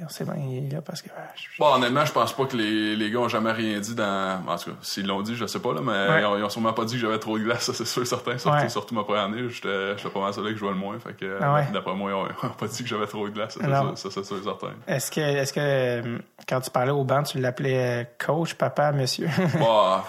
Sait 0.09 0.25
bien, 0.25 0.35
il 0.37 0.67
est 0.67 0.71
là 0.75 0.81
parce 0.81 1.01
que. 1.01 1.09
ah, 1.15 1.21
je- 1.35 1.47
Bon, 1.59 1.73
honnêtement, 1.75 2.03
je 2.05 2.11
pense 2.11 2.33
pas 2.33 2.45
que 2.45 2.57
les, 2.57 2.95
les 2.95 3.11
gars 3.11 3.19
ont 3.19 3.27
jamais 3.27 3.51
rien 3.51 3.79
dit 3.79 3.93
dans. 3.95 4.41
En 4.47 4.57
tout 4.57 4.71
cas, 4.71 4.77
s'ils 4.81 5.05
l'ont 5.07 5.21
dit, 5.21 5.35
je 5.35 5.45
sais 5.45 5.59
pas, 5.59 5.73
là, 5.73 5.81
mais 5.81 5.91
Ouais. 5.91 6.21
ils, 6.21 6.25
ont, 6.25 6.37
ils 6.37 6.43
ont 6.43 6.49
sûrement 6.49 6.73
pas 6.73 6.85
dit 6.85 6.93
que 6.95 6.99
j'avais 6.99 7.19
trop 7.19 7.37
de 7.37 7.43
glace, 7.43 7.63
ça 7.63 7.73
c'est 7.73 7.85
sûr 7.85 8.05
certain. 8.05 8.37
Surtout, 8.37 8.57
Ouais. 8.57 8.69
surtout 8.69 8.95
ma 8.95 9.03
première 9.03 9.23
année, 9.23 9.47
j'étais 9.49 9.95
pas 10.13 10.19
mal 10.19 10.33
celui 10.33 10.49
que 10.49 10.55
je 10.55 10.59
jouais 10.59 10.69
le 10.71 10.75
moins. 10.75 10.97
Fait 10.99 11.13
que, 11.13 11.37
Ah 11.41 11.53
ouais. 11.53 11.67
d'après 11.71 11.93
moi, 11.93 12.09
ils 12.11 12.13
ont, 12.13 12.27
ils 12.43 12.45
ont 12.47 12.49
pas 12.49 12.67
dit 12.67 12.83
que 12.83 12.89
j'avais 12.89 13.07
trop 13.07 13.27
de 13.27 13.33
glace, 13.33 13.53
ça, 13.53 13.59
c'est 13.95 14.11
sûr- 14.11 14.25
c'est 14.25 14.43
certain. 14.43 14.71
Est-ce 14.87 15.11
que, 15.11 15.21
est-ce 15.21 15.53
que 15.53 15.59
euh, 15.61 16.17
quand 16.47 16.61
tu 16.61 16.69
parlais 16.71 16.91
au 16.91 17.03
banc, 17.03 17.23
tu 17.23 17.39
l'appelais 17.39 18.01
euh, 18.01 18.03
coach, 18.25 18.53
papa, 18.55 18.91
monsieur? 18.91 19.27
Bah, 19.59 20.05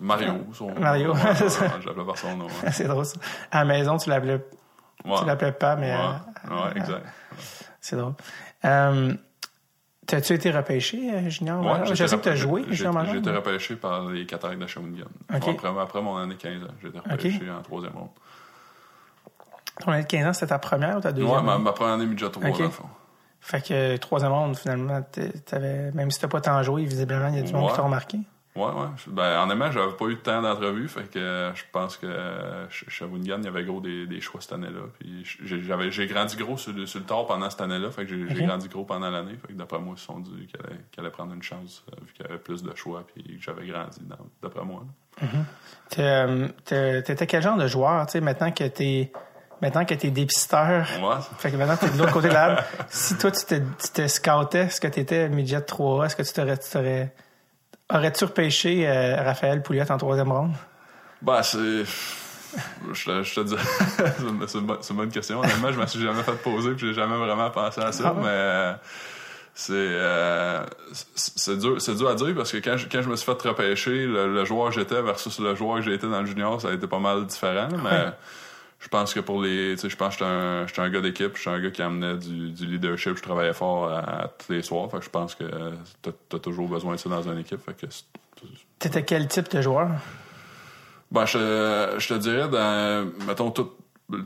Mario. 0.00 0.32
Son, 0.52 0.72
Mario, 0.78 1.14
c'est 1.48 1.60
l'appelais 1.86 2.04
par 2.04 2.18
son 2.18 2.36
nom. 2.36 2.46
c'est 2.72 2.84
drôle 2.84 3.04
ça. 3.06 3.16
À 3.50 3.58
la 3.58 3.64
maison, 3.64 3.96
tu 3.96 4.10
l'appelais, 4.10 4.44
tu 5.04 5.24
l'appelais 5.24 5.52
pas, 5.52 5.76
mais 5.76 5.90
Ouais, 5.94 6.50
euh, 6.50 6.64
ouais, 6.64 6.70
exact. 6.76 7.06
c'est 7.80 7.96
drôle. 7.96 8.12
Euh, 8.66 9.14
T'as-tu 10.06 10.34
été 10.34 10.52
repêché, 10.52 11.10
euh, 11.12 11.28
junior? 11.30 11.64
Ouais, 11.66 11.84
je 11.84 12.06
sais 12.06 12.16
que 12.16 12.22
tu 12.22 12.28
as 12.28 12.36
joué, 12.36 12.64
junior 12.70 13.04
J'ai 13.06 13.18
été 13.18 13.30
repêché 13.30 13.74
par 13.74 14.08
les 14.08 14.24
Cataractes 14.24 14.60
de 14.60 14.66
Shawinigan. 14.68 15.06
Ok. 15.34 15.48
Après, 15.48 15.68
après 15.80 16.00
mon 16.00 16.16
année 16.16 16.36
15 16.36 16.62
ans, 16.62 16.66
j'ai 16.80 16.88
été 16.90 16.98
repêché 17.00 17.50
en 17.50 17.60
troisième 17.62 17.92
ronde. 17.96 18.10
Ton 19.80 19.90
année 19.90 20.02
de 20.04 20.06
15 20.06 20.26
ans, 20.28 20.32
c'était 20.32 20.46
ta 20.46 20.60
première 20.60 20.98
ou 20.98 21.00
ta 21.00 21.10
deuxième? 21.10 21.34
Ouais, 21.34 21.42
ma, 21.42 21.58
ma 21.58 21.72
première 21.72 21.94
année 21.94 22.06
midget 22.06 22.30
3, 22.30 22.48
Ok. 22.50 22.56
dans 22.58 22.64
le 22.64 22.70
fond. 22.70 22.84
Fait 23.40 23.60
que 23.60 23.74
euh, 23.74 23.98
troisième 23.98 24.30
ronde, 24.32 24.56
finalement, 24.56 25.00
même 25.94 26.10
si 26.12 26.20
t'as 26.20 26.28
pas 26.28 26.40
tant 26.40 26.62
joué, 26.62 26.84
visiblement, 26.84 27.26
il 27.28 27.36
y 27.36 27.38
a 27.40 27.42
du 27.42 27.52
monde 27.52 27.64
Ouais. 27.64 27.70
qui 27.70 27.76
t'a 27.76 27.82
remarqué. 27.82 28.18
Ouais, 28.56 28.64
ouais. 28.72 28.88
Ben, 29.08 29.42
honnêtement, 29.42 29.70
j'avais 29.70 29.92
pas 29.92 30.06
eu 30.06 30.14
de 30.14 30.20
temps 30.20 30.40
d'entrevue, 30.42 30.88
fait 30.88 31.10
que 31.10 31.18
euh, 31.18 31.54
je 31.54 31.62
pense 31.70 31.96
que 31.96 32.06
euh, 32.06 32.66
Shawinigan, 32.70 33.36
il 33.38 33.44
y 33.44 33.48
avait 33.48 33.64
gros 33.64 33.80
des, 33.80 34.06
des 34.06 34.20
choix 34.20 34.40
cette 34.40 34.52
année-là. 34.54 34.80
Puis 34.98 35.22
j'ai- 35.44 35.62
j'avais, 35.62 35.90
j'ai 35.90 36.06
grandi 36.06 36.36
gros 36.36 36.56
sur 36.56 36.72
le, 36.72 36.86
sur 36.86 37.00
le 37.00 37.06
tard 37.06 37.26
pendant 37.26 37.50
cette 37.50 37.60
année-là, 37.60 37.90
fait 37.90 38.06
que 38.06 38.28
j'ai, 38.28 38.42
grandi 38.46 38.68
gros 38.68 38.84
pendant 38.84 39.10
l'année. 39.10 39.36
Fait 39.46 39.52
que 39.52 39.58
d'après 39.58 39.78
moi, 39.78 39.94
ils 39.96 40.00
se 40.00 40.06
sont 40.06 40.20
dit 40.20 40.48
qu'elle 40.48 41.04
allait, 41.04 41.10
prendre 41.10 41.34
une 41.34 41.42
chance, 41.42 41.84
euh, 41.92 41.96
vu 42.06 42.12
qu'il 42.14 42.24
y 42.24 42.28
avait 42.28 42.38
plus 42.38 42.62
de 42.62 42.74
choix, 42.74 43.04
puis 43.06 43.22
que 43.38 43.42
j'avais 43.42 43.66
grandi, 43.66 44.00
d'après 44.42 44.64
moi. 44.64 44.84
euh, 45.98 46.48
t'es- 46.64 47.02
T'étais 47.02 47.26
quel 47.26 47.42
genre 47.42 47.56
de 47.56 47.66
joueur, 47.66 48.06
tu 48.06 48.12
sais, 48.12 48.20
maintenant 48.20 48.50
que 48.52 48.64
t'es 48.64 49.12
maintenant 49.62 49.84
que 49.86 49.94
t'es 49.94 50.10
dépisteur? 50.10 50.86
Ouais. 51.02 51.16
Fait 51.38 51.50
que 51.50 51.56
maintenant, 51.56 51.76
t'es 51.76 51.88
de 51.90 51.98
l'autre 51.98 52.12
côté 52.12 52.28
de 52.28 52.34
la 52.34 52.56
table. 52.56 52.64
Si 52.88 53.16
toi, 53.16 53.30
tu 53.30 53.44
te, 53.46 53.54
tu 53.54 53.88
te 53.92 54.06
scoutais 54.06 54.68
ce 54.68 54.80
que 54.80 54.88
t'étais 54.88 55.28
midget 55.30 55.60
3A, 55.60 56.06
est-ce 56.06 56.16
que 56.16 56.22
tu 56.22 56.32
t'aurais, 56.32 56.58
tu 56.58 56.70
t'aurais, 56.70 57.14
aurais-tu 57.92 58.24
repêché 58.24 58.88
euh, 58.88 59.16
Raphaël 59.22 59.62
Pouliot 59.62 59.84
en 59.90 59.96
troisième 59.98 60.32
ronde? 60.32 60.52
Ben, 61.22 61.42
c'est. 61.42 61.84
Je 62.92 63.04
te, 63.04 63.22
je 63.22 63.34
te 63.34 63.40
dis. 63.40 63.56
c'est 64.46 64.58
une- 64.58 64.96
bonne- 64.96 65.10
question. 65.10 65.40
Honnêtement, 65.40 65.72
je 65.72 65.80
me 65.80 65.86
suis 65.86 66.00
jamais 66.02 66.22
fait 66.22 66.32
poser 66.42 66.70
puis 66.70 66.86
j'ai 66.88 66.94
jamais 66.94 67.16
vraiment 67.16 67.50
pensé 67.50 67.80
à 67.80 67.92
ça. 67.92 68.04
Ah 68.08 68.12
ouais? 68.14 68.20
Mais 68.22 68.28
euh, 68.28 68.72
c'est 69.54 69.72
euh, 69.74 70.64
c'est 71.14 71.58
dur, 71.58 71.80
c'est 71.80 71.94
dur 71.94 72.08
à 72.08 72.14
dire 72.14 72.34
parce 72.34 72.52
que 72.52 72.58
quand 72.58 72.76
je, 72.76 72.86
quand 72.90 73.02
je 73.02 73.08
me 73.08 73.16
suis 73.16 73.26
fait 73.26 73.48
repêcher, 73.48 74.06
le, 74.06 74.32
le 74.32 74.44
joueur 74.44 74.68
que 74.70 74.74
j'étais 74.76 75.00
versus 75.02 75.38
le 75.40 75.54
joueur 75.54 75.76
que 75.76 75.82
j'ai 75.82 75.94
été 75.94 76.06
dans 76.08 76.20
le 76.20 76.26
junior, 76.26 76.60
ça 76.60 76.68
a 76.68 76.72
été 76.72 76.86
pas 76.86 76.98
mal 76.98 77.26
différent. 77.26 77.68
là, 77.68 77.76
Mais 77.82 77.90
Ouais? 77.90 78.12
Je 78.78 78.88
pense 78.88 79.14
que 79.14 79.20
pour 79.20 79.42
les. 79.42 79.74
Tu 79.74 79.82
sais, 79.82 79.88
je 79.88 79.96
pense 79.96 80.16
que 80.16 80.24
j'étais 80.24 80.30
un, 80.30 80.66
j'étais 80.66 80.80
un 80.80 80.90
gars 80.90 81.00
d'équipe, 81.00 81.36
j'étais 81.36 81.50
un 81.50 81.60
gars 81.60 81.70
qui 81.70 81.82
amenait 81.82 82.16
du, 82.16 82.50
du 82.50 82.66
leadership, 82.66 83.16
je 83.16 83.22
travaillais 83.22 83.54
fort 83.54 83.88
à, 83.88 83.98
à 83.98 84.28
tous 84.28 84.52
les 84.52 84.62
soirs. 84.62 84.90
Fait 84.90 84.98
que 84.98 85.04
je 85.04 85.10
pense 85.10 85.34
que 85.34 85.44
t'as 86.02 86.36
as 86.36 86.40
toujours 86.40 86.68
besoin 86.68 86.92
de 86.94 86.98
ça 86.98 87.08
dans 87.08 87.22
une 87.22 87.38
équipe. 87.38 87.60
Fait 87.64 87.74
que 87.74 87.86
T'étais 88.78 89.02
quel 89.02 89.26
type 89.28 89.50
de 89.50 89.62
joueur? 89.62 89.88
Ben, 91.10 91.24
je, 91.24 91.94
je 91.98 92.08
te 92.08 92.14
dirais, 92.14 92.48
dans, 92.48 93.10
mettons, 93.26 93.50
tout, 93.50 93.70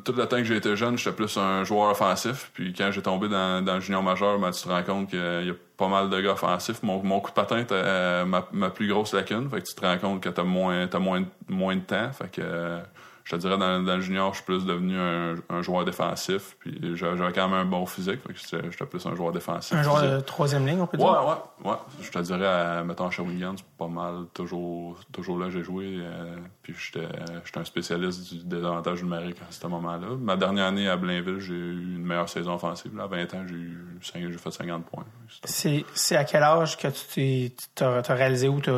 tout 0.05 0.13
le 0.13 0.27
temps 0.27 0.39
que 0.39 0.45
j'ai 0.45 0.57
été 0.57 0.75
jeune, 0.77 0.99
j'étais 0.99 1.15
plus 1.15 1.37
un 1.37 1.63
joueur 1.63 1.91
offensif. 1.91 2.51
Puis 2.55 2.73
quand 2.73 2.91
j'ai 2.91 3.03
tombé 3.03 3.29
dans, 3.29 3.65
dans 3.65 3.75
le 3.75 3.81
junior 3.81 4.03
majeur, 4.03 4.39
ben, 4.39 4.51
tu 4.51 4.63
te 4.63 4.69
rends 4.69 4.83
compte 4.83 5.11
qu'il 5.11 5.19
y 5.19 5.51
a 5.51 5.55
pas 5.77 5.89
mal 5.89 6.11
de 6.11 6.21
gars 6.21 6.33
offensifs. 6.33 6.83
Mon, 6.83 7.03
mon 7.03 7.21
coup 7.21 7.31
de 7.31 7.35
patin 7.35 7.59
était 7.59 7.75
euh, 7.75 8.25
ma, 8.25 8.49
ma 8.53 8.71
plus 8.71 8.89
grosse 8.89 9.15
lacune. 9.15 9.49
Fait 9.49 9.61
que 9.61 9.67
tu 9.67 9.75
te 9.75 9.87
rends 9.87 9.99
compte 9.99 10.23
que 10.23 10.29
t'as 10.29 10.43
moins, 10.43 10.87
t'as 10.89 10.99
moins, 10.99 11.23
moins 11.49 11.77
de 11.77 11.83
temps. 11.83 12.11
Fait 12.13 12.31
que 12.31 12.81
je 13.25 13.33
te 13.33 13.37
dirais, 13.37 13.59
dans, 13.59 13.83
dans 13.83 13.97
le 13.97 14.01
junior, 14.01 14.31
je 14.33 14.37
suis 14.39 14.45
plus 14.45 14.65
devenu 14.67 14.99
un, 14.99 15.35
un 15.49 15.63
joueur 15.63 15.85
défensif. 15.85 16.57
Puis 16.59 16.79
j'avais 16.97 17.33
quand 17.33 17.49
même 17.49 17.59
un 17.61 17.65
bon 17.65 17.87
physique. 17.87 18.21
J'étais 18.35 18.87
plus 18.87 19.05
un 19.07 19.15
joueur 19.15 19.33
défensif. 19.33 19.77
Un 19.77 19.83
joueur 19.83 20.03
de 20.17 20.21
troisième 20.21 20.67
ligne, 20.67 20.81
on 20.81 20.87
peut 20.87 20.99
Ouais, 20.99 21.05
dire? 21.05 21.27
ouais, 21.65 21.71
ouais. 21.71 21.77
Je 22.01 22.11
te 22.11 22.19
dirais, 22.19 22.47
à, 22.47 22.83
mettons, 22.85 23.07
à 23.07 23.11
Shawinigan, 23.11 23.55
c'est 23.57 23.65
pas 23.79 23.87
mal. 23.89 24.25
Toujours, 24.35 24.99
toujours 25.13 25.39
là, 25.39 25.51
j'ai 25.51 25.63
joué. 25.63 25.97
euh, 26.01 26.37
puis 26.63 26.75
j'étais 26.79 27.07
j'étais 27.45 27.59
un 27.61 27.65
spécialiste 27.65 28.35
du 28.35 28.45
désavantage 28.45 29.03
numérique 29.03 29.37
à 29.49 29.53
ce 29.53 29.67
moment-là. 29.67 30.09
Ma 30.19 30.37
dernière 30.37 30.67
année 30.67 30.89
à 30.89 30.97
Blainville, 30.97 31.41
j'ai 31.41 31.55
eu 31.55 31.97
une 31.97 32.05
meilleure 32.05 32.29
saison 32.29 32.55
offensive. 32.55 32.97
Là, 32.97 33.05
à 33.05 33.07
20 33.07 33.35
ans, 33.35 33.45
j'ai 33.47 33.55
eu 33.55 33.79
cinq- 34.03 34.23
j'ai 34.31 34.39
fait 34.39 34.51
50 34.51 34.85
points. 34.87 35.05
C'est, 35.45 36.17
à 36.17 36.25
quel 36.25 36.43
âge 36.43 36.77
que 36.77 36.89
tu 36.89 37.01
t'es, 37.15 37.53
tu 37.57 37.67
t'as, 37.75 38.01
réalisé 38.15 38.49
ou 38.49 38.61
t'as, 38.61 38.73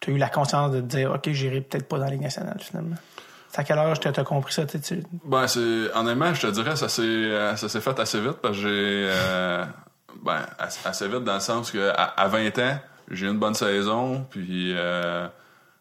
t'as 0.00 0.12
eu 0.12 0.18
la 0.18 0.28
conscience 0.28 0.70
de 0.72 0.80
te 0.80 0.86
dire, 0.86 1.12
OK, 1.12 1.30
j'irai 1.30 1.60
peut-être 1.60 1.88
pas 1.88 1.98
dans 1.98 2.04
la 2.04 2.10
Ligue 2.10 2.22
nationale, 2.22 2.58
finalement? 2.60 2.96
À 3.56 3.64
quel 3.64 3.78
âge 3.78 4.00
que 4.00 4.08
t'as 4.08 4.24
compris 4.24 4.52
ça? 4.52 4.66
tu- 4.66 4.80
tu- 4.80 5.02
Ben, 5.24 5.46
c'est, 5.46 5.90
honnêtement, 5.94 6.32
je 6.34 6.42
te 6.42 6.46
dirais, 6.52 6.76
ça 6.76 6.88
s'est, 6.88 7.02
euh, 7.02 7.56
ça 7.56 7.68
s'est 7.68 7.80
fait 7.80 7.98
assez 7.98 8.20
vite 8.20 8.38
parce 8.42 8.56
que 8.56 8.62
j'ai, 8.62 9.08
euh, 9.10 9.64
ben, 10.22 10.40
assez, 10.58 11.08
vite 11.08 11.24
dans 11.24 11.34
le 11.34 11.40
sens 11.40 11.70
que 11.70 11.88
à, 11.90 12.04
à 12.04 12.28
20 12.28 12.58
ans, 12.58 12.78
j'ai 13.10 13.26
eu 13.26 13.30
une 13.30 13.38
bonne 13.38 13.54
saison, 13.54 14.26
puis 14.28 14.74
euh, 14.76 15.26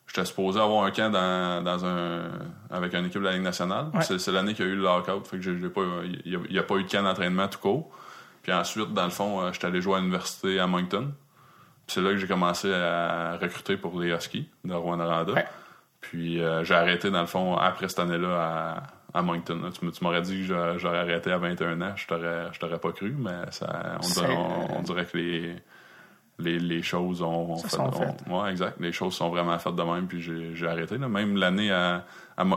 j'étais 0.07 0.25
supposé 0.25 0.59
avoir 0.59 0.83
un 0.85 0.91
camp 0.91 1.09
dans, 1.11 1.63
dans 1.63 1.85
un, 1.85 2.29
avec 2.71 2.93
une 2.93 3.05
équipe 3.05 3.21
de 3.21 3.25
la 3.25 3.33
Ligue 3.33 3.41
nationale. 3.43 3.87
Ouais. 3.93 4.01
C'est, 4.03 4.31
l'année 4.31 4.53
qu'il 4.53 4.65
y 4.65 4.69
a 4.69 4.71
eu 4.71 4.75
le 4.75 4.83
lockout, 4.83 5.25
fait 5.27 5.37
que 5.37 5.43
j'ai, 5.43 5.59
j'ai 5.59 5.69
pas, 5.69 5.81
il 6.25 6.39
n'y 6.49 6.59
a, 6.59 6.63
pas 6.63 6.75
eu 6.75 6.83
de 6.83 6.89
camp 6.89 7.03
d'entraînement 7.03 7.47
tout 7.47 7.59
court. 7.59 7.89
Puis 8.43 8.53
ensuite, 8.53 8.93
dans 8.93 9.05
le 9.05 9.09
fond, 9.09 9.41
euh, 9.41 9.51
j'étais 9.51 9.65
allé 9.67 9.81
jouer 9.81 9.95
à 9.95 9.99
l'université 9.99 10.59
à 10.59 10.67
Moncton. 10.67 11.11
C'est 11.87 12.01
là 12.01 12.11
que 12.11 12.17
j'ai 12.17 12.27
commencé 12.27 12.71
à 12.73 13.37
recruter 13.41 13.75
pour 13.77 13.99
les 13.99 14.09
Huskies 14.11 14.47
de 14.63 14.73
Rwanda. 14.73 15.23
Ouais. 15.33 15.45
Puis 16.09 16.41
euh, 16.41 16.63
j'ai 16.63 16.73
arrêté, 16.75 17.09
dans 17.11 17.21
le 17.21 17.27
fond, 17.27 17.55
après 17.57 17.89
cette 17.89 17.99
année-là, 17.99 18.83
à, 19.13 19.17
à 19.19 19.21
Moncton. 19.21 19.59
là. 19.63 19.69
Tu, 19.71 20.03
m'aurais 20.03 20.21
dit 20.21 20.39
que 20.39 20.43
j'a- 20.43 20.77
j'aurais 20.77 20.99
arrêté 20.99 21.31
à 21.31 21.37
21 21.37 21.79
ans, 21.81 21.93
je 21.95 22.05
t'aurais, 22.07 22.47
je 22.51 22.59
t'aurais 22.59 22.79
pas 22.79 22.91
cru, 22.91 23.15
mais 23.17 23.31
ça, 23.51 23.97
on, 24.01 24.07
dirait, 24.07 24.35
on- 24.35 24.77
on 24.79 24.81
dirait 24.81 25.05
que 25.05 25.17
les, 25.17 25.55
les, 26.37 26.59
les 26.59 26.81
choses 26.83 27.21
ont, 27.21 27.55
fait. 27.91 28.29
ouais, 28.29 28.51
exact. 28.51 28.75
Les 28.81 28.91
choses 28.91 29.13
sont 29.15 29.29
vraiment 29.29 29.57
faites 29.57 29.75
de 29.75 29.83
même, 29.83 30.05
puis 30.07 30.21
j'ai, 30.21 30.53
j'ai 30.53 30.67
arrêté. 30.67 30.97
Là. 30.97 31.07
Même 31.07 31.37
l'année 31.37 31.71
à, 31.71 32.03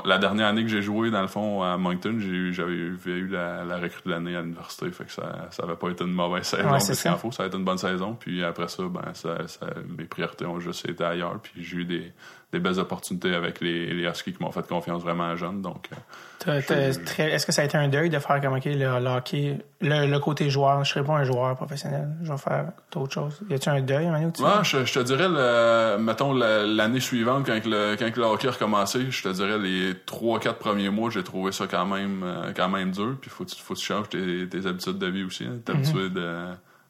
la 0.05 0.19
dernière 0.19 0.49
année 0.49 0.63
que 0.65 0.69
j'ai 0.69 0.83
joué, 0.83 1.13
dans 1.13 1.21
le 1.23 1.29
fond, 1.29 1.63
à 1.63 1.77
Moncton, 1.77 2.17
j'ai 2.19 2.27
eu, 2.27 2.53
j'avais 2.53 2.73
eu, 2.73 3.29
la, 3.29 3.65
la 3.65 3.77
recrue 3.77 4.03
de 4.07 4.11
l'année 4.11 4.35
à 4.35 4.41
l'université. 4.43 4.91
Fait 4.91 5.05
que 5.05 5.13
ça, 5.13 5.47
ça 5.51 5.63
avait 5.63 5.77
pas 5.77 5.91
été 5.91 6.03
une 6.03 6.11
mauvaise 6.13 6.43
saison. 6.43 6.73
Ouais, 6.73 6.81
c'est 6.81 6.95
faut, 7.19 7.31
ça 7.31 7.45
a 7.45 7.47
été 7.47 7.57
une 7.57 7.65
bonne 7.65 7.79
saison. 7.79 8.15
Puis 8.19 8.43
après 8.43 8.67
ça, 8.67 8.83
ben, 8.89 9.15
ça, 9.15 9.47
ça- 9.47 9.67
mes 9.97 10.07
priorités 10.07 10.45
ont 10.47 10.59
juste 10.59 10.89
été 10.89 11.05
ailleurs. 11.05 11.39
Puis 11.41 11.63
j'ai 11.63 11.77
eu 11.77 11.85
des, 11.85 12.13
des 12.51 12.61
belles 12.61 12.79
opportunités 12.79 13.35
avec 13.35 13.61
les, 13.61 13.93
les 13.93 14.05
Huskies 14.09 14.33
qui 14.33 14.43
m'ont 14.43 14.51
fait 14.51 14.67
confiance 14.67 15.03
vraiment 15.03 15.37
jeune. 15.37 15.61
Donc, 15.61 15.89
euh, 15.93 16.61
Je- 16.67 17.23
est-ce 17.23 17.45
que 17.45 17.53
ça 17.53 17.61
a 17.61 17.65
été 17.67 17.77
un 17.77 17.89
deuil 17.89 18.09
de 18.09 18.19
faire 18.19 18.41
comme, 18.41 18.55
OK, 18.55 18.65
le, 18.65 18.73
le 19.01 19.07
hockey, 19.17 19.59
le, 19.83 20.07
le 20.07 20.19
côté 20.19 20.49
joueur, 20.49 20.83
je 20.83 20.91
serai 20.93 21.05
pas 21.05 21.13
un 21.19 21.25
joueur 21.25 21.55
professionnel, 21.57 22.09
je 22.23 22.33
vais 22.33 22.39
faire 22.39 22.73
d'autres 22.91 23.13
choses. 23.13 23.39
Y 23.51 23.55
a-tu 23.55 23.69
un 23.69 23.83
deuil, 23.83 24.07
Manu, 24.07 24.33
tu 24.33 24.43
Ouais, 24.43 24.51
je, 24.63 24.83
je 24.85 24.95
te 24.95 25.01
dirais, 25.01 25.29
le, 25.29 25.99
mettons, 25.99 26.33
la- 26.33 26.65
l'année 26.65 27.01
suivante, 27.01 27.45
quand 27.45 27.61
le, 27.67 27.97
quand 27.99 28.17
le 28.17 28.23
hockey 28.23 28.49
a 28.49 28.53
recommencé, 28.53 29.11
je 29.11 29.23
te 29.23 29.29
dirais, 29.29 29.59
les 29.59 29.93
3-4 30.07 30.55
premiers 30.55 30.89
mois, 30.91 31.11
j'ai 31.11 31.23
trouvé 31.25 31.53
ça 31.53 31.67
quand 31.67 31.85
même, 31.85 32.23
euh, 32.25 32.53
quand 32.57 32.71
même 32.71 32.93
dur. 32.93 33.17
Puis 33.21 33.29
faut, 33.31 33.45
faut 33.59 33.75
que 33.75 33.79
tu 33.79 33.85
changes 33.85 34.09
tes, 34.09 34.49
tes 34.49 34.67
habitudes 34.67 34.97
de 34.99 35.07
vie 35.07 35.25
aussi. 35.25 35.45
Hein. 35.45 35.59
T'es 35.65 35.73
habitué 35.73 36.09
de 36.09 36.35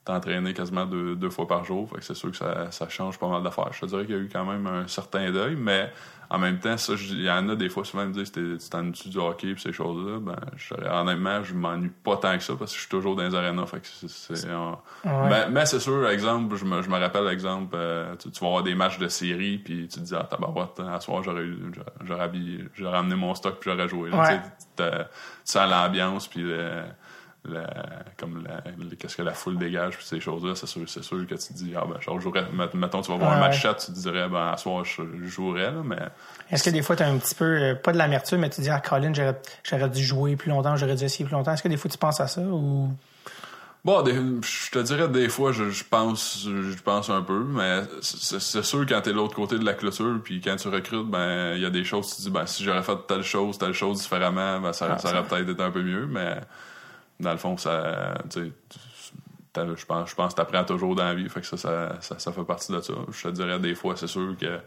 t'entraîner 0.08 0.54
quasiment 0.54 0.86
deux, 0.86 1.14
deux 1.14 1.30
fois 1.30 1.46
par 1.46 1.64
jour. 1.64 1.88
Fait 1.90 1.96
que 1.98 2.04
c'est 2.04 2.14
sûr 2.14 2.30
que 2.30 2.36
ça, 2.36 2.70
ça 2.70 2.88
change 2.88 3.18
pas 3.18 3.28
mal 3.28 3.42
d'affaires. 3.42 3.72
Je 3.72 3.80
te 3.80 3.86
dirais 3.86 4.04
qu'il 4.06 4.14
y 4.14 4.18
a 4.18 4.20
eu 4.22 4.28
quand 4.32 4.44
même 4.44 4.66
un 4.66 4.86
certain 4.88 5.30
deuil, 5.30 5.54
mais 5.56 5.90
en 6.30 6.38
même 6.38 6.58
temps, 6.58 6.76
ça, 6.76 6.92
il 6.98 7.22
y 7.22 7.30
en 7.30 7.48
a 7.48 7.56
des 7.56 7.70
fois, 7.70 7.84
souvent, 7.86 8.02
ils 8.02 8.08
me 8.10 8.12
disent, 8.12 8.32
tu 8.32 8.58
t'ennuies 8.70 9.08
du 9.08 9.16
hockey 9.18 9.54
pis 9.54 9.62
ces 9.62 9.72
choses-là? 9.72 10.18
Ben, 10.20 10.36
je 10.56 10.74
honnêtement, 10.74 11.42
je 11.42 11.54
m'ennuie 11.54 11.88
pas 12.04 12.16
tant 12.18 12.36
que 12.36 12.42
ça 12.44 12.54
parce 12.58 12.72
que 12.72 12.76
je 12.76 12.82
suis 12.82 12.90
toujours 12.90 13.16
dans 13.16 13.22
les 13.22 13.34
arénas. 13.34 13.64
Fait 13.66 13.80
que 13.80 13.86
c'est, 13.86 14.36
c'est- 14.36 14.52
on- 14.52 14.72
Ouais. 15.08 15.28
mais, 15.30 15.48
mais 15.50 15.64
c'est 15.66 15.80
sûr, 15.80 16.06
exemple, 16.08 16.56
je 16.56 16.64
me, 16.66 16.82
je 16.82 16.90
me 16.90 16.98
rappelle, 16.98 17.26
exemple, 17.28 17.74
euh, 17.78 18.14
tu, 18.16 18.30
tu 18.30 18.40
vas 18.40 18.46
avoir 18.48 18.62
des 18.62 18.74
matchs 18.74 18.98
de 18.98 19.08
série, 19.08 19.56
puis 19.58 19.88
tu 19.88 20.00
te 20.00 20.04
dis, 20.04 20.14
ah, 20.14 20.24
tabarouette, 20.24 20.80
à 20.80 21.00
soir, 21.00 21.22
j'aurais, 21.22 21.42
eu- 21.44 21.72
j'aurais, 22.04 22.30
j'aurais, 22.76 22.98
amené 22.98 23.14
mon 23.14 23.34
stock, 23.34 23.58
puis 23.60 23.70
j'aurais 23.70 23.88
joué. 23.88 24.10
là. 24.10 24.18
Ouais. 24.22 24.40
Tu 24.76 24.84
sens 25.52 25.70
l'ambiance, 25.70 26.28
puis 26.28 26.44
comme 28.18 28.44
la- 28.44 28.62
qu'est-ce 28.98 29.16
que 29.16 29.22
la 29.22 29.32
foule 29.32 29.58
dégage, 29.58 29.96
puis 29.96 30.06
ces 30.06 30.20
choses-là, 30.20 30.54
c'est 30.54 30.66
sûr, 30.66 30.82
c'est 30.88 31.02
sûr 31.02 31.26
que 31.26 31.34
tu 31.34 31.52
dis, 31.52 31.72
ah, 31.76 31.84
ben, 31.88 32.00
genre, 32.00 32.20
jouerais, 32.20 32.46
mettons, 32.74 33.02
tu 33.02 33.10
vas 33.10 33.18
voir 33.18 33.32
un 33.32 33.40
match 33.40 33.54
ouais. 33.54 33.60
chat, 33.60 33.74
tu 33.74 33.86
te 33.92 33.98
dirais, 33.98 34.28
ben, 34.28 34.52
à 34.52 34.56
soir, 34.56 34.84
je, 34.84 35.02
je 35.22 35.26
jouerais, 35.28 35.70
là, 35.72 35.82
mais 35.84 35.98
Est-ce 36.50 36.62
que 36.64 36.70
des 36.70 36.82
fois, 36.82 36.96
tu 36.96 37.02
as 37.02 37.08
un 37.08 37.18
petit 37.18 37.34
peu, 37.34 37.44
euh, 37.44 37.74
pas 37.74 37.92
de 37.92 37.98
l'amertume, 37.98 38.40
mais 38.40 38.50
tu 38.50 38.60
dis, 38.60 38.70
ah, 38.70 38.80
Colin, 38.80 39.12
j'aurais, 39.14 39.40
j'aurais 39.64 39.88
dû 39.88 40.02
jouer 40.04 40.36
plus 40.36 40.50
longtemps, 40.50 40.76
j'aurais 40.76 40.96
dû 40.96 41.04
essayer 41.04 41.24
plus 41.24 41.34
longtemps. 41.34 41.52
Est-ce 41.52 41.62
que 41.62 41.68
des 41.68 41.76
fois, 41.76 41.90
tu 41.90 41.98
penses 41.98 42.20
à 42.20 42.26
ça 42.26 42.40
ou? 42.42 42.90
Bon, 43.84 44.02
des- 44.02 44.12
je 44.12 44.70
te 44.72 44.80
dirais 44.80 45.08
des 45.08 45.28
fois, 45.28 45.52
je, 45.52 45.70
je 45.70 45.84
pense, 45.84 46.46
je 46.46 46.82
pense 46.82 47.08
un 47.10 47.22
peu, 47.22 47.38
mais 47.44 47.82
c'est 48.02 48.62
sûr 48.64 48.84
quand 48.86 49.00
t'es 49.00 49.10
de 49.12 49.14
l'autre 49.16 49.36
côté 49.36 49.56
de 49.58 49.64
la 49.64 49.72
clôture, 49.72 50.18
puis 50.22 50.40
quand 50.40 50.56
tu 50.56 50.68
recrutes, 50.68 51.06
ben 51.08 51.54
il 51.54 51.62
y 51.62 51.64
a 51.64 51.70
des 51.70 51.84
choses, 51.84 52.08
tu 52.10 52.16
te 52.16 52.22
dis, 52.22 52.30
ben 52.30 52.44
si 52.44 52.64
j'aurais 52.64 52.82
fait 52.82 52.98
telle 53.06 53.22
chose, 53.22 53.56
telle 53.56 53.72
chose 53.72 53.98
différemment, 54.00 54.60
ben 54.60 54.72
ça, 54.72 54.88
Ah, 54.90 54.98
ça. 54.98 55.10
aurait 55.10 55.22
peut-être 55.28 55.48
été 55.50 55.62
un 55.62 55.70
peu 55.70 55.82
mieux, 55.82 56.06
mais 56.06 56.38
dans 57.20 57.32
le 57.32 57.38
fond, 57.38 57.56
ça, 57.56 58.14
tu 58.30 58.52
je 59.56 59.86
pense, 59.86 60.10
je 60.10 60.14
pense 60.14 60.34
que 60.34 60.36
t'apprends 60.36 60.64
toujours 60.64 60.94
dans 60.94 61.04
la 61.04 61.14
vie, 61.14 61.28
fait 61.28 61.40
que 61.40 61.46
ça, 61.46 61.56
ça, 62.00 62.18
ça, 62.18 62.32
fait 62.32 62.44
partie 62.44 62.72
de 62.72 62.80
ça. 62.80 62.92
Je 63.10 63.22
te 63.22 63.28
dirais 63.28 63.58
des 63.58 63.74
fois, 63.74 63.96
c'est 63.96 64.06
sûr 64.06 64.36
que 64.38 64.60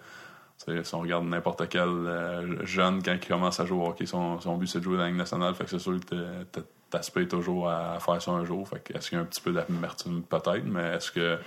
tu 0.66 0.84
si 0.84 0.96
on 0.96 1.00
regarde 1.00 1.26
n'importe 1.26 1.68
quel 1.70 1.82
euh, 1.82 2.66
jeune 2.66 3.02
quand 3.02 3.14
il 3.14 3.28
commence 3.28 3.60
à 3.60 3.66
jouer 3.66 3.80
au 3.84 3.88
hockey, 3.88 4.06
son, 4.06 4.40
son 4.40 4.58
but 4.58 4.68
c'est 4.68 4.80
de 4.80 4.84
jouer 4.84 4.98
dans 4.98 5.04
la 5.04 5.10
Ligue 5.10 5.18
nationale. 5.18 5.56
Fait 5.56 5.64
que 5.64 5.70
c'est 5.72 5.80
sûr 5.80 6.00
que 6.00 6.44
t'aspires 6.90 7.28
toujours 7.28 7.70
à 7.70 8.00
faire 8.00 8.22
ça 8.22 8.32
un 8.32 8.46
jour. 8.46 8.68
Fait 8.68 8.80
que 8.80 8.96
est-ce 8.96 9.10
qu'il 9.10 9.18
y 9.18 9.20
a 9.20 9.24
un 9.24 9.28
petit 9.28 9.42
peu 9.42 9.54
d'amertume? 9.54 10.24
Peut-être, 10.24 10.66
mais 10.66 10.96
est-ce 10.96 11.12
que 11.12 11.40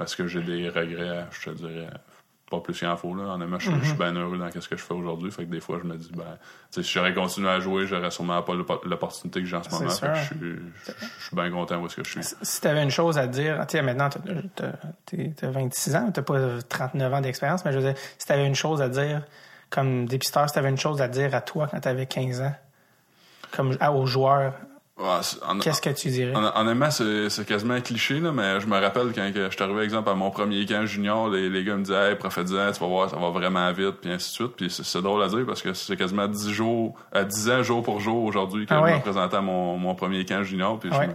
est-ce 0.00 0.16
que 0.16 0.26
j'ai 0.26 0.42
des 0.42 0.68
regrets, 0.68 1.26
je 1.30 1.50
te 1.50 1.56
dirais 1.56 1.88
pas 2.52 2.60
plus 2.60 2.78
qu'il 2.78 2.86
en 2.86 2.96
faut. 2.96 3.14
Là. 3.14 3.24
Honnêtement, 3.34 3.58
je, 3.58 3.70
je 3.80 3.86
suis 3.86 3.96
bien 3.96 4.12
heureux 4.14 4.38
dans 4.38 4.48
ce 4.50 4.68
que 4.68 4.76
je 4.76 4.82
fais 4.82 4.94
aujourd'hui. 4.94 5.30
Fait 5.32 5.44
que 5.44 5.50
des 5.50 5.60
fois, 5.60 5.78
je 5.82 5.88
me 5.88 5.96
dis, 5.96 6.10
ben, 6.14 6.38
si 6.70 6.82
j'aurais 6.84 7.12
continué 7.14 7.48
à 7.48 7.58
jouer, 7.60 7.86
j'aurais 7.86 8.10
sûrement 8.10 8.40
pas 8.42 8.54
l'oppo- 8.54 8.80
l'opportunité 8.84 9.40
que 9.40 9.46
j'ai 9.46 9.56
en 9.56 9.62
ce 9.62 9.70
moment. 9.70 9.90
Fait 9.90 10.06
que 10.06 10.14
je 10.18 10.24
suis, 10.24 10.38
je, 10.40 10.92
je 11.18 11.24
suis 11.26 11.34
bien 11.36 11.50
content 11.50 11.76
où 11.80 11.86
est-ce 11.86 11.96
que 11.96 12.04
je 12.04 12.10
suis. 12.10 12.20
Si 12.42 12.60
tu 12.60 12.68
avais 12.68 12.82
une 12.82 12.90
chose 12.90 13.18
à 13.18 13.26
dire, 13.26 13.66
tu 13.66 13.80
maintenant, 13.82 14.08
tu 15.06 15.16
as 15.42 15.50
26 15.50 15.96
ans, 15.96 16.12
tu 16.12 16.22
pas 16.22 16.38
39 16.68 17.14
ans 17.14 17.20
d'expérience, 17.20 17.64
mais 17.64 17.72
je 17.72 17.78
veux 17.78 17.84
dire, 17.92 17.94
si 18.18 18.26
tu 18.26 18.32
avais 18.32 18.46
une 18.46 18.54
chose 18.54 18.80
à 18.82 18.88
dire, 18.88 19.22
comme 19.70 20.06
dépisteur, 20.06 20.48
si 20.48 20.52
tu 20.52 20.58
avais 20.58 20.68
une 20.70 20.78
chose 20.78 21.00
à 21.02 21.08
dire 21.08 21.34
à 21.34 21.40
toi 21.40 21.66
quand 21.70 21.80
tu 21.80 21.88
avais 21.88 22.06
15 22.06 22.42
ans, 22.42 22.54
comme 23.56 23.76
à- 23.80 23.92
aux 23.92 24.06
joueurs, 24.06 24.54
Qu'est-ce 25.60 25.80
que 25.80 25.90
tu 25.90 26.08
dirais? 26.08 26.32
Honnêtement, 26.54 26.90
c'est 26.90 27.46
quasiment 27.46 27.74
un 27.74 27.80
cliché, 27.80 28.20
là, 28.20 28.32
mais 28.32 28.60
je 28.60 28.66
me 28.66 28.78
rappelle 28.78 29.12
quand 29.14 29.30
je 29.34 29.50
suis 29.50 29.62
arrivé, 29.62 29.82
exemple, 29.82 30.08
à 30.08 30.14
mon 30.14 30.30
premier 30.30 30.64
camp 30.66 30.86
junior, 30.86 31.28
les, 31.28 31.48
les 31.48 31.64
gars 31.64 31.76
me 31.76 31.82
disaient, 31.82 32.10
hey, 32.10 32.16
prophétisant, 32.16 32.70
tu 32.72 32.80
vas 32.80 32.86
voir, 32.86 33.10
ça 33.10 33.16
va 33.16 33.30
vraiment 33.30 33.70
vite, 33.72 33.96
puis 34.00 34.10
ainsi 34.10 34.30
de 34.30 34.34
suite. 34.34 34.56
Puis 34.56 34.70
c'est 34.70 35.02
drôle 35.02 35.22
à 35.22 35.28
dire 35.28 35.44
parce 35.46 35.62
que 35.62 35.72
c'est 35.72 35.96
quasiment 35.96 36.28
10 36.28 36.50
jours, 36.50 36.94
à 37.12 37.24
10 37.24 37.50
ans 37.50 37.62
jour 37.62 37.82
pour 37.82 38.00
jour 38.00 38.24
aujourd'hui 38.24 38.66
que 38.66 38.74
ah 38.74 38.84
je 38.86 38.94
me 38.94 39.00
présentais 39.00 39.36
à 39.36 39.40
mon, 39.40 39.76
mon 39.76 39.94
premier 39.94 40.24
camp 40.24 40.42
junior. 40.42 40.78
Puis 40.78 40.90
ah 40.92 41.06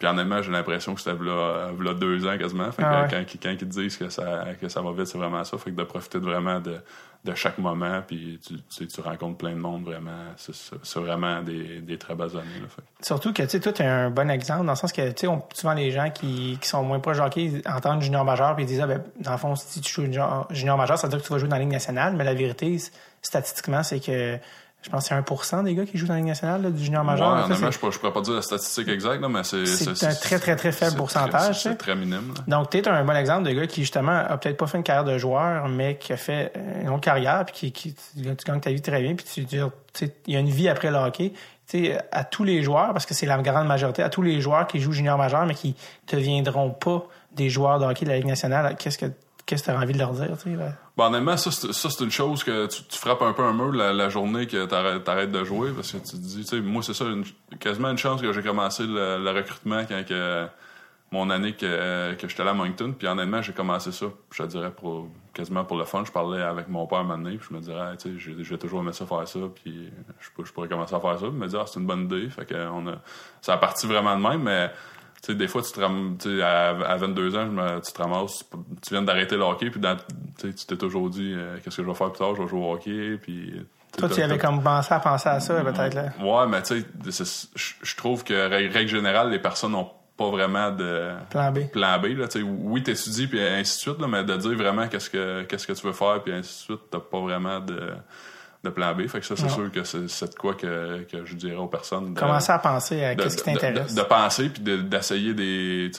puis 0.00 0.08
honnêtement, 0.08 0.40
j'ai 0.40 0.50
l'impression 0.50 0.94
que 0.94 1.00
c'était 1.02 1.22
là, 1.22 1.72
là 1.78 1.92
deux 1.92 2.26
ans 2.26 2.38
quasiment. 2.38 2.72
Fait 2.72 2.82
ah 2.82 3.06
quand, 3.10 3.22
quand, 3.42 3.50
ils 3.50 3.58
te 3.58 3.64
disent 3.66 3.98
que 3.98 4.08
ça, 4.08 4.46
que 4.58 4.66
ça 4.70 4.80
va 4.80 4.92
vite, 4.92 5.04
c'est 5.04 5.18
vraiment 5.18 5.44
ça. 5.44 5.58
Fait 5.58 5.70
que 5.70 5.76
de 5.76 5.84
profiter 5.84 6.16
vraiment 6.16 6.58
de, 6.58 6.78
de 7.22 7.34
chaque 7.34 7.58
moment, 7.58 8.00
puis 8.06 8.40
tu, 8.42 8.62
tu, 8.62 8.86
tu, 8.86 9.00
rencontres 9.02 9.36
plein 9.36 9.50
de 9.50 9.60
monde 9.60 9.84
vraiment. 9.84 10.32
C'est 10.38 11.00
vraiment 11.00 11.42
des, 11.42 11.80
des 11.80 11.98
très 11.98 12.14
belles 12.14 12.30
années. 12.30 12.60
Là, 12.62 12.82
Surtout 13.02 13.34
que 13.34 13.42
tu 13.42 13.50
sais, 13.50 13.60
toi, 13.60 13.74
tu 13.74 13.82
es 13.82 13.86
un 13.86 14.08
bon 14.08 14.30
exemple 14.30 14.64
dans 14.64 14.72
le 14.72 14.76
sens 14.76 14.90
que 14.90 15.10
tu 15.10 15.26
sais, 15.26 15.32
souvent 15.52 15.74
les 15.74 15.90
gens 15.90 16.08
qui, 16.08 16.56
qui 16.58 16.66
sont 16.66 16.82
moins 16.82 17.00
proches 17.00 17.18
de 17.18 17.22
hockey 17.22 17.62
entendent 17.66 18.00
junior 18.00 18.24
majeur 18.24 18.54
puis 18.54 18.64
ils 18.64 18.68
disent 18.68 18.80
ah, 18.80 18.86
ben, 18.86 19.02
dans 19.20 19.32
le 19.32 19.36
fond, 19.36 19.54
si 19.54 19.82
tu 19.82 19.92
joues 19.92 20.04
junior, 20.04 20.48
junior 20.48 20.78
majeur, 20.78 20.96
ça 20.96 21.08
veut 21.08 21.10
dire 21.10 21.20
que 21.20 21.26
tu 21.26 21.32
vas 21.34 21.38
jouer 21.38 21.48
dans 21.50 21.56
la 21.56 21.62
Ligue 21.62 21.72
nationale, 21.72 22.16
mais 22.16 22.24
la 22.24 22.32
vérité, 22.32 22.78
statistiquement, 23.20 23.82
c'est 23.82 24.00
que 24.00 24.38
je 24.82 24.88
pense 24.88 25.08
que 25.08 25.14
c'est 25.14 25.14
1% 25.14 25.64
des 25.64 25.74
gars 25.74 25.84
qui 25.84 25.98
jouent 25.98 26.06
dans 26.06 26.14
la 26.14 26.20
Ligue 26.20 26.28
nationale, 26.28 26.72
du 26.72 26.84
junior 26.84 27.04
majeur. 27.04 27.34
Ouais, 27.34 27.42
honnêtement, 27.44 27.70
je 27.70 27.78
ne 27.78 27.90
pourrais 27.92 28.12
pas 28.12 28.20
dire 28.22 28.34
la 28.34 28.42
statistique 28.42 28.88
exacte, 28.88 29.22
mais 29.28 29.44
c'est... 29.44 29.66
C'est 29.66 30.06
un 30.06 30.14
très, 30.14 30.38
très, 30.38 30.56
très 30.56 30.72
faible 30.72 30.96
pourcentage. 30.96 31.62
C'est 31.62 31.76
très 31.76 31.94
minime. 31.94 32.32
Donc, 32.46 32.70
tu 32.70 32.78
es 32.78 32.88
un 32.88 33.04
bon 33.04 33.14
exemple 33.14 33.48
de 33.48 33.52
gars 33.52 33.66
qui, 33.66 33.82
justement, 33.82 34.16
a 34.26 34.38
peut-être 34.38 34.56
pas 34.56 34.66
fait 34.66 34.78
une 34.78 34.84
carrière 34.84 35.04
de 35.04 35.18
joueur, 35.18 35.68
mais 35.68 35.96
qui 35.98 36.14
a 36.14 36.16
fait 36.16 36.52
une 36.80 36.88
autre 36.88 37.02
carrière, 37.02 37.44
puis 37.44 37.72
qui, 37.72 37.94
tu 37.94 38.44
gagnes 38.46 38.60
ta 38.60 38.70
vie 38.70 38.80
très 38.80 39.02
bien, 39.02 39.14
puis 39.14 39.26
tu 39.26 39.46
sais, 39.46 40.14
il 40.26 40.32
y 40.32 40.36
a 40.36 40.40
une 40.40 40.48
vie 40.48 40.68
après 40.68 40.90
le 40.90 40.96
hockey. 40.96 41.34
Tu 41.68 41.84
sais, 41.84 41.98
à 42.10 42.24
tous 42.24 42.44
les 42.44 42.62
joueurs, 42.62 42.92
parce 42.92 43.04
que 43.04 43.12
c'est 43.12 43.26
la 43.26 43.36
grande 43.38 43.66
majorité, 43.66 44.02
à 44.02 44.08
tous 44.08 44.22
les 44.22 44.40
joueurs 44.40 44.66
qui 44.66 44.80
jouent 44.80 44.92
junior 44.92 45.18
majeur, 45.18 45.44
mais 45.44 45.54
qui 45.54 45.76
ne 46.10 46.16
deviendront 46.18 46.70
pas 46.70 47.06
des 47.32 47.50
joueurs 47.50 47.78
de 47.78 47.84
hockey 47.84 48.06
de 48.06 48.10
la 48.10 48.16
Ligue 48.16 48.26
nationale, 48.26 48.76
qu'est-ce 48.78 48.98
que 48.98 49.06
qu'est-ce 49.50 49.64
que 49.64 49.70
tu 49.70 49.76
as 49.76 49.80
envie 49.80 49.92
de 49.92 49.98
leur 49.98 50.12
dire? 50.12 50.28
Tu 50.42 50.50
sais, 50.50 50.56
là? 50.56 50.72
Bon, 51.00 51.06
honnêtement, 51.06 51.38
ça, 51.38 51.50
c'est 51.50 52.04
une 52.04 52.10
chose 52.10 52.44
que 52.44 52.66
tu, 52.66 52.98
frappes 52.98 53.22
un 53.22 53.32
peu 53.32 53.42
un 53.42 53.54
mur 53.54 53.72
la, 53.72 54.10
journée 54.10 54.46
que 54.46 54.66
tu 54.66 55.10
arrêtes 55.10 55.32
de 55.32 55.44
jouer 55.44 55.70
parce 55.74 55.92
que 55.92 55.96
tu 55.96 56.10
te 56.10 56.16
dis, 56.16 56.44
tu 56.44 56.44
sais, 56.44 56.60
moi, 56.60 56.82
c'est 56.82 56.92
ça, 56.92 57.06
quasiment 57.58 57.90
une 57.90 57.96
chance 57.96 58.20
que 58.20 58.30
j'ai 58.34 58.42
commencé 58.42 58.82
le, 58.86 59.30
recrutement 59.30 59.82
quand 59.88 60.02
mon 61.10 61.30
année 61.30 61.54
que, 61.54 62.14
j'étais 62.20 62.44
là 62.44 62.50
à 62.50 62.52
Moncton. 62.52 62.92
Puis 62.92 63.08
honnêtement, 63.08 63.40
j'ai 63.40 63.54
commencé 63.54 63.92
ça, 63.92 64.08
je 64.30 64.42
te 64.42 64.48
dirais, 64.48 64.70
pour, 64.70 65.08
quasiment 65.32 65.64
pour 65.64 65.78
le 65.78 65.86
fun. 65.86 66.04
Je 66.04 66.12
parlais 66.12 66.42
avec 66.42 66.68
mon 66.68 66.86
père 66.86 66.98
un 66.98 67.22
puis 67.22 67.40
je 67.48 67.54
me 67.54 67.60
dirais, 67.60 67.96
tu 67.96 68.20
sais, 68.20 68.34
j'ai 68.38 68.58
toujours 68.58 68.82
aimé 68.82 68.92
ça 68.92 69.06
faire 69.06 69.26
ça, 69.26 69.40
puis 69.54 69.90
je, 70.20 70.44
je 70.44 70.52
pourrais 70.52 70.68
commencer 70.68 70.94
à 70.94 71.00
faire 71.00 71.18
ça. 71.18 71.26
Puis 71.28 71.34
me 71.34 71.46
dit, 71.46 71.56
ah, 71.58 71.64
c'est 71.66 71.80
une 71.80 71.86
bonne 71.86 72.04
idée. 72.04 72.28
Fait 72.28 72.44
que 72.44 72.54
ça 73.40 73.54
a 73.54 73.56
parti 73.56 73.86
vraiment 73.86 74.18
de 74.18 74.22
même, 74.22 74.42
mais 74.42 74.70
tu 75.22 75.32
sais, 75.32 75.34
des 75.34 75.48
fois, 75.48 75.62
tu 75.62 75.72
te 75.72 75.80
ram... 75.80 76.16
à, 76.42 76.68
à 76.68 76.96
22 76.96 77.36
ans, 77.36 77.80
tu 77.84 77.92
te 77.92 78.02
ramasses, 78.02 78.44
tu 78.82 78.94
viens 78.94 79.02
d'arrêter 79.02 79.36
le 79.36 79.42
hockey, 79.42 79.70
puis 79.70 79.80
tu 80.38 80.52
t'es 80.66 80.76
toujours 80.76 81.10
dit, 81.10 81.34
euh, 81.36 81.58
qu'est-ce 81.62 81.76
que 81.76 81.82
je 81.82 81.88
vais 81.88 81.94
faire 81.94 82.10
plus 82.10 82.18
tard, 82.18 82.34
je 82.34 82.42
vais 82.42 82.48
jouer 82.48 82.60
au 82.60 82.72
hockey, 82.72 83.18
puis... 83.20 83.52
Toi, 83.98 84.08
tu 84.08 84.22
avais 84.22 84.38
comme 84.38 84.62
pensé 84.62 84.94
à 84.94 85.00
penser 85.00 85.28
à 85.28 85.40
ça, 85.40 85.62
peut-être, 85.62 85.94
là. 85.94 86.04
Ouais, 86.20 86.46
mais 86.48 86.62
tu 86.62 86.84
sais, 87.10 87.48
je 87.82 87.96
trouve 87.96 88.24
que, 88.24 88.48
règle 88.48 88.88
générale, 88.88 89.30
les 89.30 89.40
personnes 89.40 89.72
n'ont 89.72 89.90
pas 90.16 90.30
vraiment 90.30 90.70
de... 90.70 91.12
Plan 91.28 91.50
B. 91.50 91.70
Plan 91.70 91.98
B, 91.98 92.06
là, 92.16 92.28
tu 92.28 92.40
sais. 92.40 92.46
Oui, 92.46 92.82
t'étudies, 92.82 93.26
puis 93.26 93.40
ainsi 93.40 93.76
de 93.76 93.80
suite, 93.80 94.00
là, 94.00 94.06
mais 94.06 94.24
de 94.24 94.36
dire 94.36 94.56
vraiment 94.56 94.88
qu'est-ce 94.88 95.10
que, 95.10 95.42
qu'est-ce 95.42 95.66
que 95.66 95.72
tu 95.72 95.86
veux 95.86 95.92
faire, 95.92 96.22
puis 96.22 96.32
ainsi 96.32 96.48
de 96.48 96.64
suite, 96.76 96.80
t'as 96.90 97.00
pas 97.00 97.20
vraiment 97.20 97.60
de 97.60 97.92
de 98.62 98.68
plan 98.68 98.94
B. 98.94 99.06
Fait 99.06 99.20
que 99.20 99.26
ça, 99.26 99.36
c'est 99.36 99.48
sûr 99.48 99.70
que 99.72 99.84
c'est 99.84 100.30
de 100.30 100.34
quoi 100.34 100.54
que, 100.54 101.02
que, 101.04 101.24
je 101.24 101.34
dirais 101.34 101.56
aux 101.56 101.66
personnes. 101.66 102.12
De, 102.12 102.20
Commencer 102.20 102.52
à 102.52 102.58
penser 102.58 103.04
à 103.04 103.14
qu'est-ce 103.14 103.38
qui 103.38 103.44
t'intéresse. 103.44 103.94
De, 103.94 104.02
penser 104.02 104.50
puis 104.50 104.62
d'essayer 104.62 105.32
des, 105.32 105.90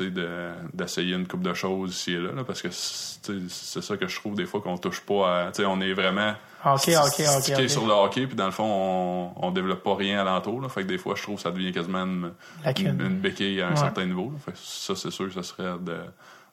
d'essayer 0.74 1.16
une 1.16 1.28
coupe 1.28 1.42
de 1.42 1.54
choses 1.54 1.92
ici 1.92 2.14
et 2.14 2.20
là, 2.20 2.44
parce 2.46 2.62
que 2.62 2.70
c'est 2.72 3.82
ça 3.82 3.98
que 3.98 4.08
je 4.08 4.16
trouve 4.16 4.36
des 4.36 4.46
fois 4.46 4.62
qu'on 4.62 4.78
touche 4.78 5.02
pas 5.02 5.48
à, 5.48 5.52
on 5.66 5.82
est 5.82 5.94
vraiment 5.94 6.34
OK, 6.64 6.90
OK, 6.90 7.26
OK. 7.38 7.70
sur 7.70 7.88
le 7.88 7.94
hockey, 7.94 8.28
puis 8.28 8.36
dans 8.36 8.46
le 8.46 8.52
fond, 8.52 8.66
on, 8.68 9.48
on 9.48 9.52
développe 9.52 9.84
pas 9.84 9.96
rien 9.96 10.22
alentour. 10.22 10.62
Là, 10.62 10.70
fait 10.70 10.84
que 10.84 10.88
des 10.88 11.00
fois, 11.00 11.16
je 11.16 11.24
trouve 11.24 11.38
que 11.38 11.42
ça 11.42 11.52
devient 11.52 11.72
quasiment 11.72 12.04
une, 12.04 12.32
une, 12.78 13.20
béquille 13.20 13.62
à 13.62 13.70
un 13.70 13.76
certain 13.76 14.06
niveau. 14.06 14.32
Fait 14.46 14.52
que 14.52 14.58
ça, 14.62 14.96
c'est 14.96 15.10
sûr 15.10 15.28
que 15.28 15.34
ça 15.34 15.44
serait 15.44 15.80
de, 15.80 15.98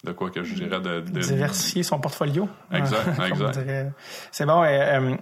de 0.04 0.12
quoi 0.12 0.30
que 0.30 0.42
je 0.42 0.54
dirais 0.54 0.80
de, 0.80 1.00
de... 1.00 1.20
diversifier 1.20 1.82
son 1.82 1.98
portfolio. 1.98 2.48
Exact, 2.72 3.06
exact. 3.28 3.58
C'est 4.30 4.46
bon. 4.46 4.62
Euh, 4.62 4.66
euh, 4.66 5.16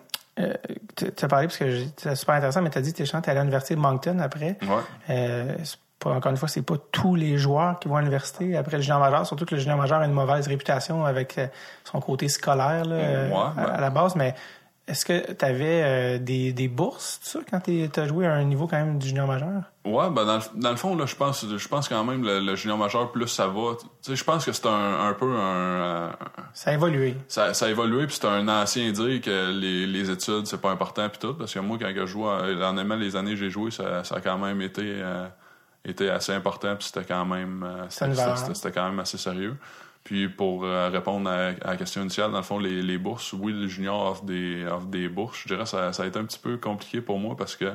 tu 0.96 1.24
as 1.24 1.28
parlé 1.28 1.46
parce 1.46 1.58
que 1.58 1.84
c'est 1.96 2.14
super 2.14 2.34
intéressant, 2.34 2.62
mais 2.62 2.70
tu 2.70 2.78
as 2.78 2.82
dit 2.82 2.92
que 2.92 3.02
tu 3.02 3.02
es 3.02 3.16
allé 3.16 3.38
à 3.38 3.42
l'université 3.42 3.74
de 3.74 3.80
Moncton 3.80 4.18
après. 4.18 4.58
Ouais. 4.62 4.82
Euh, 5.10 5.56
pas, 5.98 6.10
encore 6.10 6.30
une 6.30 6.36
fois, 6.36 6.48
c'est 6.48 6.62
pas 6.62 6.76
tous 6.92 7.14
les 7.14 7.38
joueurs 7.38 7.78
qui 7.78 7.88
vont 7.88 7.96
à 7.96 8.00
l'université 8.00 8.56
après 8.56 8.76
le 8.76 8.82
junior 8.82 9.00
majeur, 9.00 9.26
surtout 9.26 9.46
que 9.46 9.54
le 9.54 9.60
junior 9.60 9.78
majeur 9.78 10.00
a 10.00 10.04
une 10.04 10.12
mauvaise 10.12 10.46
réputation 10.46 11.06
avec 11.06 11.38
euh, 11.38 11.46
son 11.84 12.00
côté 12.00 12.28
scolaire 12.28 12.84
là, 12.84 12.96
à, 12.96 13.52
ben. 13.54 13.62
à, 13.62 13.80
la 13.80 13.90
base. 13.90 14.14
Mais 14.14 14.34
est-ce 14.88 15.04
que 15.04 15.32
tu 15.32 15.44
avais 15.44 15.82
euh, 15.82 16.18
des, 16.18 16.52
des 16.52 16.68
bourses, 16.68 17.18
ça, 17.22 17.40
quand 17.50 17.60
tu 17.60 17.88
as 17.96 18.06
joué 18.06 18.24
à 18.26 18.34
un 18.34 18.44
niveau 18.44 18.68
quand 18.68 18.76
même 18.76 18.98
du 18.98 19.08
junior 19.08 19.26
majeur? 19.26 19.62
Ouais, 19.84 20.10
ben 20.10 20.24
dans, 20.24 20.38
dans 20.54 20.70
le 20.70 20.76
fond, 20.76 20.94
là, 20.96 21.06
je 21.06 21.16
pense 21.16 21.44
je 21.44 21.68
pense 21.68 21.88
quand 21.88 22.04
même 22.04 22.22
le, 22.22 22.38
le 22.38 22.54
junior 22.54 22.78
majeur, 22.78 23.10
plus 23.10 23.26
ça 23.26 23.48
va. 23.48 23.76
Je 24.08 24.24
pense 24.24 24.44
que 24.44 24.52
c'est 24.52 24.66
un, 24.66 25.08
un 25.08 25.12
peu 25.14 25.34
un. 25.36 26.12
ça 26.52 26.70
a 26.70 26.74
évolué. 26.74 27.16
Ça, 27.26 27.52
ça 27.52 27.66
a 27.66 27.68
évolué, 27.68 28.06
puis 28.06 28.16
c'est 28.20 28.28
un 28.28 28.46
ancien 28.46 28.92
dire 28.92 29.20
que 29.20 29.50
les, 29.50 29.86
les 29.88 30.10
études, 30.10 30.46
c'est 30.46 30.60
pas 30.60 30.70
important, 30.70 31.08
puis 31.08 31.18
tout. 31.18 31.34
Parce 31.34 31.52
que 31.52 31.58
moi, 31.58 31.78
quand 31.80 31.92
je 31.92 32.06
jouais, 32.06 32.64
en 32.64 32.78
aimant 32.78 32.96
les 32.96 33.16
années 33.16 33.32
que 33.32 33.38
j'ai 33.38 33.50
joué, 33.50 33.72
ça, 33.72 34.04
ça 34.04 34.16
a 34.16 34.20
quand 34.20 34.38
même 34.38 34.62
été, 34.62 34.82
euh, 34.84 35.26
été 35.84 36.10
assez 36.10 36.32
important, 36.32 36.76
puis 36.76 36.86
c'était 36.86 37.04
quand 37.06 37.24
même. 37.24 37.64
Euh, 37.64 37.86
c'était 37.88 38.72
quand 38.72 38.88
même 38.88 39.00
assez 39.00 39.18
sérieux. 39.18 39.56
Puis 40.06 40.28
pour 40.28 40.62
euh, 40.62 40.88
répondre 40.88 41.28
à, 41.28 41.50
la 41.50 41.76
question 41.76 42.00
initiale, 42.00 42.30
dans 42.30 42.36
le 42.36 42.44
fond, 42.44 42.60
les, 42.60 42.80
les 42.80 42.96
bourses, 42.96 43.32
oui, 43.32 43.52
le 43.52 43.66
junior 43.66 44.06
offre 44.06 44.22
des, 44.22 44.64
offre 44.64 44.86
des 44.86 45.08
bourses. 45.08 45.40
Je 45.42 45.48
dirais 45.48 45.64
que 45.64 45.68
ça, 45.68 45.92
ça 45.92 46.04
a 46.04 46.06
été 46.06 46.16
un 46.16 46.24
petit 46.24 46.38
peu 46.38 46.58
compliqué 46.58 47.00
pour 47.00 47.18
moi 47.18 47.34
parce 47.36 47.56
que 47.56 47.72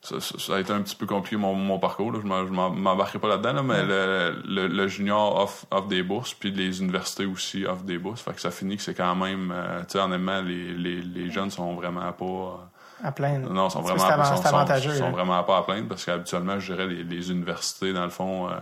ça, 0.00 0.18
ça, 0.18 0.56
a 0.56 0.60
été 0.60 0.72
un 0.72 0.80
petit 0.80 0.96
peu 0.96 1.04
compliqué 1.04 1.36
mon, 1.36 1.52
mon 1.52 1.78
parcours. 1.78 2.10
Là. 2.10 2.20
Je 2.22 2.26
ne 2.26 2.52
m'embarquerai 2.52 3.18
pas 3.18 3.28
là-dedans, 3.28 3.52
là, 3.52 3.62
mais 3.62 3.82
le, 3.82 4.42
le, 4.46 4.66
le, 4.66 4.88
junior 4.88 5.38
offre, 5.38 5.66
offre, 5.70 5.88
des 5.88 6.02
bourses, 6.02 6.32
puis 6.32 6.50
les 6.50 6.80
universités 6.80 7.26
aussi 7.26 7.66
offrent 7.66 7.84
des 7.84 7.98
bourses. 7.98 8.22
Fait 8.22 8.32
que 8.32 8.40
ça 8.40 8.50
finit 8.50 8.78
que 8.78 8.82
c'est 8.82 8.94
quand 8.94 9.14
même, 9.14 9.52
euh, 9.54 9.80
tu 9.80 9.92
sais, 9.92 9.98
honnêtement, 9.98 10.40
les, 10.40 10.72
les, 10.72 11.02
les 11.02 11.30
jeunes 11.30 11.50
sont 11.50 11.74
vraiment 11.74 12.10
pas... 12.14 12.70
à 13.04 13.12
plaindre. 13.12 13.52
Non, 13.52 13.68
sont 13.68 13.82
vraiment, 13.82 13.98
sont, 13.98 14.36
sont, 14.36 14.92
sont, 14.94 15.10
vraiment 15.10 15.44
pas 15.44 15.58
à 15.58 15.62
plaindre 15.64 15.88
parce 15.88 16.06
qu'habituellement, 16.06 16.58
je 16.58 16.72
dirais, 16.72 16.86
les, 16.86 17.04
les 17.04 17.30
universités, 17.30 17.92
dans 17.92 18.04
le 18.04 18.10
fond, 18.10 18.48
euh, 18.48 18.52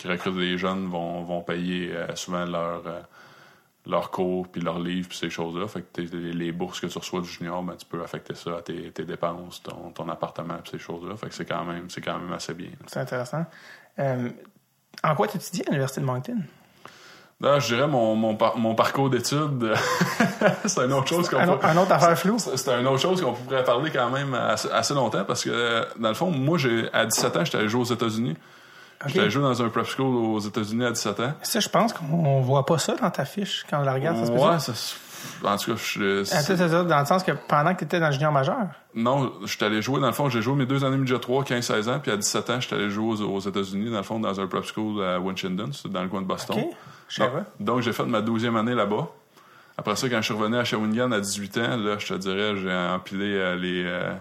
qui 0.00 0.08
recrutent 0.08 0.38
des 0.38 0.56
jeunes 0.56 0.86
vont, 0.86 1.22
vont 1.24 1.42
payer 1.42 1.94
euh, 1.94 2.16
souvent 2.16 2.46
leur, 2.46 2.86
euh, 2.86 3.00
leur 3.86 4.10
cours, 4.10 4.48
puis 4.48 4.62
leurs 4.62 4.78
livres, 4.78 5.08
puis 5.10 5.18
ces 5.18 5.28
choses-là. 5.28 5.68
Fait 5.68 5.82
que 5.82 6.00
les, 6.00 6.52
bourses 6.52 6.80
que 6.80 6.86
tu 6.86 6.96
reçois 6.96 7.20
du 7.20 7.28
junior, 7.28 7.62
ben, 7.62 7.76
tu 7.76 7.84
peux 7.84 8.02
affecter 8.02 8.34
ça 8.34 8.56
à 8.56 8.62
tes, 8.62 8.90
tes 8.92 9.04
dépenses, 9.04 9.62
ton, 9.62 9.90
ton 9.90 10.08
appartement, 10.08 10.56
puis 10.62 10.70
ces 10.70 10.78
choses-là. 10.78 11.16
Fait 11.16 11.28
que 11.28 11.34
c'est 11.34 11.44
quand 11.44 11.66
même, 11.66 11.88
quand 12.02 12.18
même 12.18 12.32
assez 12.32 12.54
bien. 12.54 12.70
C'est 12.86 13.00
intéressant. 13.00 13.44
Euh, 13.98 14.30
en 15.04 15.14
quoi 15.14 15.28
tu 15.28 15.36
étudies 15.36 15.60
à 15.66 15.66
l'Université 15.66 16.00
de 16.00 16.06
Moncton? 16.06 16.38
Là, 17.42 17.58
je 17.58 17.74
dirais 17.74 17.86
mon, 17.86 18.16
mon, 18.16 18.38
mon 18.56 18.74
parcours 18.74 19.10
d'études, 19.10 19.74
c'est 20.64 20.80
une 20.80 20.94
autre 20.94 21.08
chose 21.08 21.28
qu'on 21.28 21.40
un, 21.40 21.60
un, 21.62 21.76
autre 21.76 21.92
affaire 21.92 22.18
floue. 22.18 22.38
C'est 22.38 22.68
une 22.70 22.86
autre 22.86 23.00
chose 23.00 23.20
qu'on 23.20 23.34
pourrait 23.34 23.64
parler 23.64 23.90
quand 23.90 24.08
même 24.08 24.32
assez, 24.32 24.70
assez, 24.70 24.94
longtemps 24.94 25.24
parce 25.26 25.44
que, 25.44 25.86
dans 25.98 26.08
le 26.08 26.14
fond, 26.14 26.30
moi, 26.30 26.56
j'ai 26.56 26.88
à 26.94 27.04
17 27.04 27.36
ans, 27.36 27.44
j'étais 27.44 27.58
allé 27.58 27.68
jouer 27.68 27.82
aux 27.82 27.92
États-Unis. 27.92 28.36
Okay. 29.02 29.14
J'étais 29.14 29.30
joué 29.30 29.42
dans 29.42 29.62
un 29.62 29.68
prep 29.70 29.86
school 29.86 30.14
aux 30.14 30.40
États-Unis 30.40 30.84
à 30.84 30.90
17 30.90 31.20
ans? 31.20 31.32
Ça, 31.42 31.60
je 31.60 31.68
pense 31.68 31.94
qu'on 31.94 32.42
voit 32.42 32.66
pas 32.66 32.76
ça 32.76 32.96
dans 32.96 33.10
ta 33.10 33.24
fiche 33.24 33.64
quand 33.68 33.80
on 33.80 33.84
la 33.84 33.94
regarde. 33.94 34.24
Ça 34.26 34.32
ouais, 34.32 34.58
ça, 34.58 34.72
en 35.44 35.56
tout 35.56 35.72
cas, 35.72 35.76
je 35.76 36.22
suis. 36.24 36.84
dans 36.86 37.00
le 37.00 37.06
sens 37.06 37.22
que 37.22 37.32
pendant 37.32 37.72
que 37.74 37.80
tu 37.80 37.84
étais 37.84 38.00
dans 38.00 38.06
le 38.06 38.12
junior 38.12 38.32
majeur? 38.32 38.66
Non, 38.94 39.32
j'étais 39.44 39.66
allé 39.66 39.80
jouer, 39.80 40.00
dans 40.00 40.06
le 40.06 40.12
fond, 40.12 40.28
j'ai 40.28 40.42
joué 40.42 40.54
mes 40.54 40.66
deux 40.66 40.84
années 40.84 40.96
midget 40.96 41.18
3, 41.18 41.44
15-16 41.44 41.88
ans, 41.88 42.00
puis 42.00 42.10
à 42.10 42.16
17 42.16 42.50
ans, 42.50 42.60
j'étais 42.60 42.74
allé 42.74 42.90
jouer 42.90 43.22
aux, 43.22 43.40
États-Unis, 43.40 43.90
dans 43.90 43.98
le 43.98 44.02
fond, 44.02 44.20
dans 44.20 44.38
un 44.38 44.46
prep 44.46 44.64
school 44.64 45.02
à 45.02 45.18
Winchendon, 45.18 45.70
dans 45.86 46.02
le 46.02 46.08
coin 46.08 46.22
de 46.22 46.26
Boston. 46.26 46.58
Okay. 46.58 46.76
Je 47.08 47.22
donc, 47.22 47.30
donc, 47.58 47.80
j'ai 47.80 47.92
fait 47.92 48.04
ma 48.04 48.20
douzième 48.20 48.56
année 48.56 48.74
là-bas. 48.74 49.08
Après 49.78 49.96
ça, 49.96 50.08
quand 50.08 50.20
je 50.20 50.26
suis 50.26 50.34
revenu 50.34 50.56
à 50.56 50.64
Shawinigan 50.64 51.10
à 51.12 51.20
18 51.20 51.58
ans, 51.58 51.76
là, 51.76 51.96
je 51.98 52.06
te 52.06 52.14
dirais, 52.14 52.56
j'ai 52.56 52.72
empilé 52.72 53.34
euh, 53.34 53.56
les. 53.56 53.84
Euh, 53.86 54.12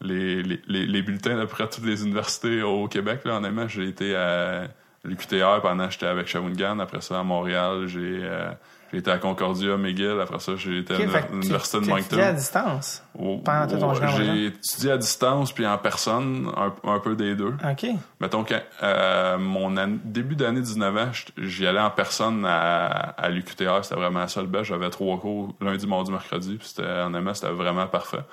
les, 0.00 0.42
les, 0.42 0.86
les, 0.86 1.02
bulletins 1.02 1.36
d'après 1.36 1.68
toutes 1.68 1.84
les 1.84 2.04
universités 2.04 2.62
au 2.62 2.88
Québec. 2.88 3.20
Là, 3.24 3.36
honnêtement, 3.36 3.66
j'ai 3.66 3.88
été 3.88 4.14
à 4.14 4.68
l'UQTR 5.04 5.60
pendant 5.62 5.86
que 5.86 5.92
j'étais 5.92 6.06
avec 6.06 6.28
Shawinigan. 6.28 6.78
Après 6.78 7.00
ça, 7.00 7.18
à 7.18 7.22
Montréal, 7.22 7.86
j'ai 7.86 8.20
euh, 8.22 8.50
été 8.92 9.10
à 9.10 9.18
Concordia, 9.18 9.76
McGill. 9.76 10.20
Après 10.20 10.38
ça, 10.38 10.56
j'ai 10.56 10.78
été 10.78 10.94
à 10.94 10.98
l'Université 11.30 11.80
de 11.80 11.86
Moncton. 11.86 11.98
étudié 11.98 12.22
à 12.24 12.32
distance 12.32 13.02
pendant 13.44 13.66
tout 13.66 13.78
ton 13.78 13.94
J'ai 13.94 14.46
étudié 14.46 14.92
à 14.92 14.96
distance 14.96 15.52
puis 15.52 15.66
en 15.66 15.78
personne, 15.78 16.50
un, 16.84 17.00
peu 17.00 17.16
des 17.16 17.34
deux. 17.34 17.54
OK. 17.68 17.86
Mettons 18.20 18.44
que 18.44 18.54
euh, 18.82 19.38
mon 19.38 19.72
début 20.04 20.36
d'année 20.36 20.60
19 20.60 20.96
ans, 20.96 21.10
j'y 21.38 21.66
allais 21.66 21.80
en 21.80 21.90
personne 21.90 22.44
à, 22.46 22.86
à 22.86 23.28
l'UQTR. 23.28 23.82
C'était 23.82 23.96
vraiment 23.96 24.20
la 24.20 24.28
seule 24.28 24.46
belle. 24.46 24.64
J'avais 24.64 24.90
trois 24.90 25.18
cours 25.18 25.54
lundi, 25.60 25.86
mardi, 25.86 26.12
mercredi. 26.12 26.56
Puis 26.56 26.68
c'était, 26.68 26.88
honnêtement, 26.88 27.34
c'était 27.34 27.52
vraiment 27.52 27.86
parfait. 27.86 28.24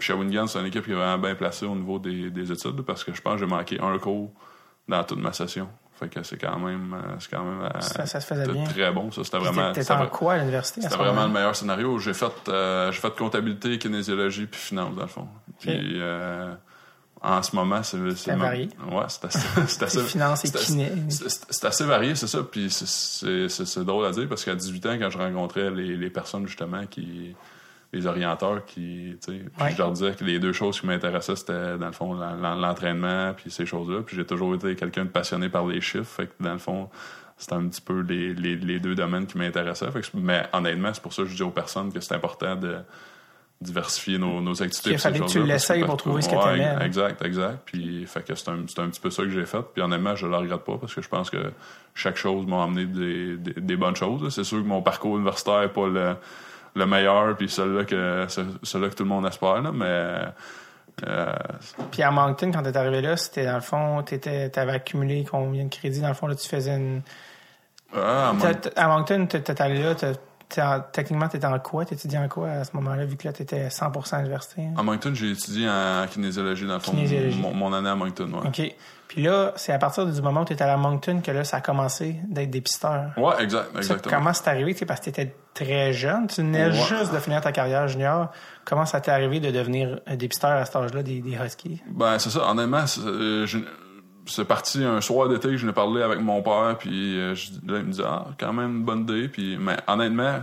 Puis 0.00 0.06
Shawinigan, 0.08 0.46
c'est 0.46 0.58
une 0.58 0.66
équipe 0.66 0.84
qui 0.84 0.92
est 0.92 0.94
vraiment 0.94 1.18
bien 1.18 1.34
placée 1.34 1.66
au 1.66 1.76
niveau 1.76 1.98
des, 1.98 2.30
des 2.30 2.50
études 2.50 2.80
parce 2.82 3.04
que 3.04 3.12
je 3.14 3.20
pense 3.20 3.34
que 3.34 3.40
j'ai 3.40 3.46
manqué 3.46 3.78
un 3.80 3.98
cours 3.98 4.32
dans 4.88 5.04
toute 5.04 5.18
ma 5.20 5.32
session. 5.34 5.68
Fait 5.98 6.08
que 6.08 6.22
c'est 6.22 6.38
quand 6.38 6.58
même, 6.58 6.94
euh, 6.94 7.16
c'est 7.18 7.30
quand 7.30 7.44
même 7.44 7.60
euh, 7.62 7.80
Ça, 7.80 8.06
ça 8.06 8.18
se 8.20 8.26
faisait 8.26 8.50
bien. 8.50 8.64
très 8.64 8.90
bon. 8.90 9.10
Ça, 9.10 9.22
c'était 9.22 9.36
vraiment. 9.36 9.70
T'étais 9.72 9.92
en 9.92 10.06
quoi 10.06 10.32
à 10.32 10.38
l'université? 10.38 10.80
c'était 10.80 10.96
vraiment 10.96 11.26
le 11.26 11.32
meilleur 11.32 11.54
scénario. 11.54 11.98
J'ai 11.98 12.14
fait, 12.14 12.32
euh, 12.48 12.90
j'ai 12.90 12.98
fait 12.98 13.14
comptabilité, 13.14 13.78
kinésiologie 13.78 14.46
puis 14.46 14.58
finance, 14.58 14.94
dans 14.96 15.02
le 15.02 15.08
fond. 15.08 15.28
Puis, 15.58 15.70
euh, 16.00 16.54
en 17.20 17.42
ce 17.42 17.54
moment, 17.54 17.82
c'est. 17.82 17.98
c'est 18.16 18.34
varié. 18.34 18.70
Ouais, 18.90 19.04
c'est 19.08 19.26
assez. 19.26 19.38
c'est 19.66 19.82
assez 19.82 20.02
finance 20.04 20.42
et 20.46 20.48
c'est- 20.48 20.58
kiné. 20.64 20.90
assez 21.62 21.84
varié, 21.84 22.14
c'est 22.14 22.26
ça. 22.26 22.42
Puis 22.50 22.70
c'est 22.70 23.84
drôle 23.84 24.06
à 24.06 24.10
dire 24.12 24.26
parce 24.26 24.42
qu'à 24.46 24.54
18 24.54 24.86
ans, 24.86 24.96
quand 24.98 25.10
je 25.10 25.18
rencontrais 25.18 25.70
les, 25.70 25.94
les 25.98 26.08
personnes, 26.08 26.46
justement, 26.46 26.86
qui. 26.86 27.36
Les 27.92 28.06
orienteurs 28.06 28.64
qui, 28.66 29.16
tu 29.24 29.32
sais, 29.32 29.38
puis 29.40 29.64
Ouais. 29.64 29.72
je 29.72 29.78
leur 29.78 29.90
disais 29.90 30.12
que 30.12 30.22
les 30.24 30.38
deux 30.38 30.52
choses 30.52 30.80
qui 30.80 30.86
m'intéressaient, 30.86 31.34
c'était, 31.34 31.76
dans 31.76 31.86
le 31.86 31.92
fond, 31.92 32.14
l'en- 32.14 32.36
l'en- 32.36 32.54
l'entraînement 32.54 33.32
puis 33.36 33.50
ces 33.50 33.66
choses-là. 33.66 34.02
Puis 34.06 34.14
j'ai 34.16 34.24
toujours 34.24 34.54
été 34.54 34.76
quelqu'un 34.76 35.04
de 35.04 35.10
passionné 35.10 35.48
par 35.48 35.66
les 35.66 35.80
chiffres. 35.80 36.04
Fait 36.04 36.26
que, 36.26 36.32
dans 36.42 36.52
le 36.52 36.58
fond, 36.58 36.88
c'était 37.36 37.54
un 37.54 37.66
petit 37.66 37.80
peu 37.80 38.00
les, 38.02 38.32
les, 38.34 38.54
les 38.54 38.78
deux 38.78 38.94
domaines 38.94 39.26
qui 39.26 39.38
m'intéressaient. 39.38 39.90
Fait 39.90 40.02
que- 40.02 40.06
mais 40.14 40.46
honnêtement, 40.52 40.94
c'est 40.94 41.02
pour 41.02 41.12
ça 41.12 41.22
que 41.24 41.28
je 41.28 41.34
dis 41.34 41.42
aux 41.42 41.50
personnes 41.50 41.92
que 41.92 41.98
c'est 41.98 42.14
important 42.14 42.54
de 42.54 42.76
diversifier 43.60 44.16
nos, 44.18 44.40
nos 44.40 44.62
activités. 44.62 44.92
Ces 44.92 44.98
fallu 44.98 45.20
que 45.20 45.26
tu 45.26 45.42
l'essayes 45.42 45.84
pour 45.84 45.96
trouver 45.98 46.22
ce 46.22 46.28
que 46.30 46.34
ouais, 46.34 46.64
hein. 46.64 46.78
Exact, 46.80 47.20
exact. 47.22 47.58
Puis 47.66 48.06
fait 48.06 48.22
que 48.24 48.34
c'est 48.34 48.48
un, 48.50 48.60
c'est 48.66 48.78
un 48.78 48.88
petit 48.88 49.00
peu 49.00 49.10
ça 49.10 49.22
que 49.22 49.28
j'ai 49.30 49.44
fait. 49.44 49.62
Puis 49.74 49.82
honnêtement, 49.82 50.14
je 50.16 50.26
le 50.26 50.34
regrette 50.36 50.64
pas 50.64 50.78
parce 50.78 50.94
que 50.94 51.02
je 51.02 51.08
pense 51.08 51.28
que 51.28 51.52
chaque 51.94 52.16
chose 52.16 52.46
m'a 52.46 52.62
amené 52.62 52.86
des, 52.86 53.36
des, 53.36 53.60
des 53.60 53.76
bonnes 53.76 53.96
choses. 53.96 54.32
C'est 54.34 54.44
sûr 54.44 54.58
que 54.62 54.66
mon 54.66 54.80
parcours 54.80 55.16
universitaire 55.16 55.60
n'est 55.60 55.68
pas 55.68 55.88
le, 55.88 56.14
le 56.74 56.86
meilleur, 56.86 57.36
puis 57.36 57.48
celui-là 57.48 57.84
que, 57.84 58.26
celui 58.62 58.90
que 58.90 58.94
tout 58.94 59.02
le 59.04 59.08
monde 59.08 59.26
espère, 59.26 59.60
là, 59.62 59.72
mais 59.72 59.84
euh, 61.06 61.32
Puis 61.90 62.02
à 62.02 62.10
Moncton, 62.10 62.50
quand 62.52 62.62
t'es 62.62 62.76
arrivé 62.76 63.00
là, 63.00 63.16
c'était 63.16 63.46
dans 63.46 63.54
le 63.54 63.60
fond, 63.60 64.02
t'étais, 64.02 64.50
t'avais 64.50 64.72
accumulé 64.72 65.24
combien 65.28 65.64
de 65.64 65.70
crédits? 65.70 66.00
Dans 66.00 66.08
le 66.08 66.14
fond, 66.14 66.26
là, 66.26 66.34
tu 66.34 66.46
faisais 66.48 66.76
une. 66.76 67.02
ah, 67.96 68.32
mon- 68.34 68.40
t'as- 68.52 68.70
À 68.80 68.88
Moncton, 68.88 69.26
t'es 69.26 69.62
allé 69.62 69.82
là, 69.82 69.94
t'es 69.94 70.62
en- 70.62 70.80
techniquement, 70.92 71.28
t'étais 71.28 71.46
en 71.46 71.58
quoi? 71.58 71.84
T'étudiais 71.84 72.18
en 72.18 72.28
quoi 72.28 72.48
à 72.50 72.64
ce 72.64 72.74
moment-là, 72.76 73.04
vu 73.04 73.16
que 73.16 73.26
là, 73.26 73.32
t'étais 73.32 73.68
100% 73.70 74.14
à 74.16 74.18
l'université? 74.18 74.62
hein? 74.62 74.74
à 74.76 74.82
Moncton, 74.82 75.12
j'ai 75.14 75.30
étudié 75.30 75.68
en 75.68 76.06
kinésiologie, 76.10 76.66
dans 76.66 76.74
le 76.74 76.80
fond, 76.80 76.92
Kinésiologie. 76.92 77.40
mon, 77.40 77.54
mon 77.54 77.72
année 77.72 77.88
à 77.88 77.94
Moncton. 77.94 78.30
Ouais, 78.32 78.48
OK. 78.48 78.74
Puis 79.12 79.22
là, 79.22 79.52
c'est 79.56 79.72
à 79.72 79.78
partir 79.78 80.06
du 80.06 80.22
moment 80.22 80.42
où 80.42 80.44
tu 80.44 80.52
étais 80.52 80.62
à 80.62 80.76
Moncton 80.76 81.20
que 81.20 81.32
là, 81.32 81.42
ça 81.42 81.56
a 81.56 81.60
commencé 81.60 82.20
d'être 82.28 82.48
dépisteur. 82.50 83.10
ouais 83.16 83.42
exact, 83.42 83.70
Ça, 83.72 83.78
exactement. 83.78 84.16
comment 84.18 84.32
c'est 84.32 84.46
arrivé? 84.48 84.72
Parce 84.86 85.00
que 85.00 85.04
tu 85.06 85.10
étais 85.10 85.34
très 85.52 85.92
jeune. 85.92 86.28
Tu 86.28 86.42
venais 86.42 86.66
Ouais. 86.66 86.72
juste 86.72 87.12
de 87.12 87.18
finir 87.18 87.40
ta 87.40 87.50
carrière 87.50 87.88
junior. 87.88 88.30
Comment 88.64 88.86
ça 88.86 89.00
t'est 89.00 89.10
arrivé 89.10 89.40
de 89.40 89.50
devenir 89.50 89.98
un 90.06 90.14
dépisteur 90.14 90.52
à 90.52 90.64
cet 90.64 90.76
âge-là 90.76 91.02
des, 91.02 91.20
des 91.22 91.32
Huskies? 91.44 91.82
Ben, 91.90 92.20
c'est 92.20 92.30
ça. 92.30 92.48
Honnêtement, 92.48 92.86
c'est 92.86 93.00
euh, 93.04 94.44
parti 94.46 94.84
un 94.84 95.00
soir 95.00 95.28
d'été 95.28 95.58
je 95.58 95.66
n'ai 95.66 95.72
parlé 95.72 96.02
avec 96.02 96.20
mon 96.20 96.40
père, 96.40 96.76
puis 96.78 97.18
euh, 97.18 97.34
je- 97.34 97.50
là, 97.66 97.78
il 97.80 97.86
me 97.86 97.90
dit 97.92 98.02
Ah, 98.06 98.26
quand 98.38 98.52
même 98.52 98.84
bonne 98.84 99.00
idée. 99.00 99.26
Puis, 99.26 99.56
mais 99.58 99.76
honnêtement, 99.88 100.38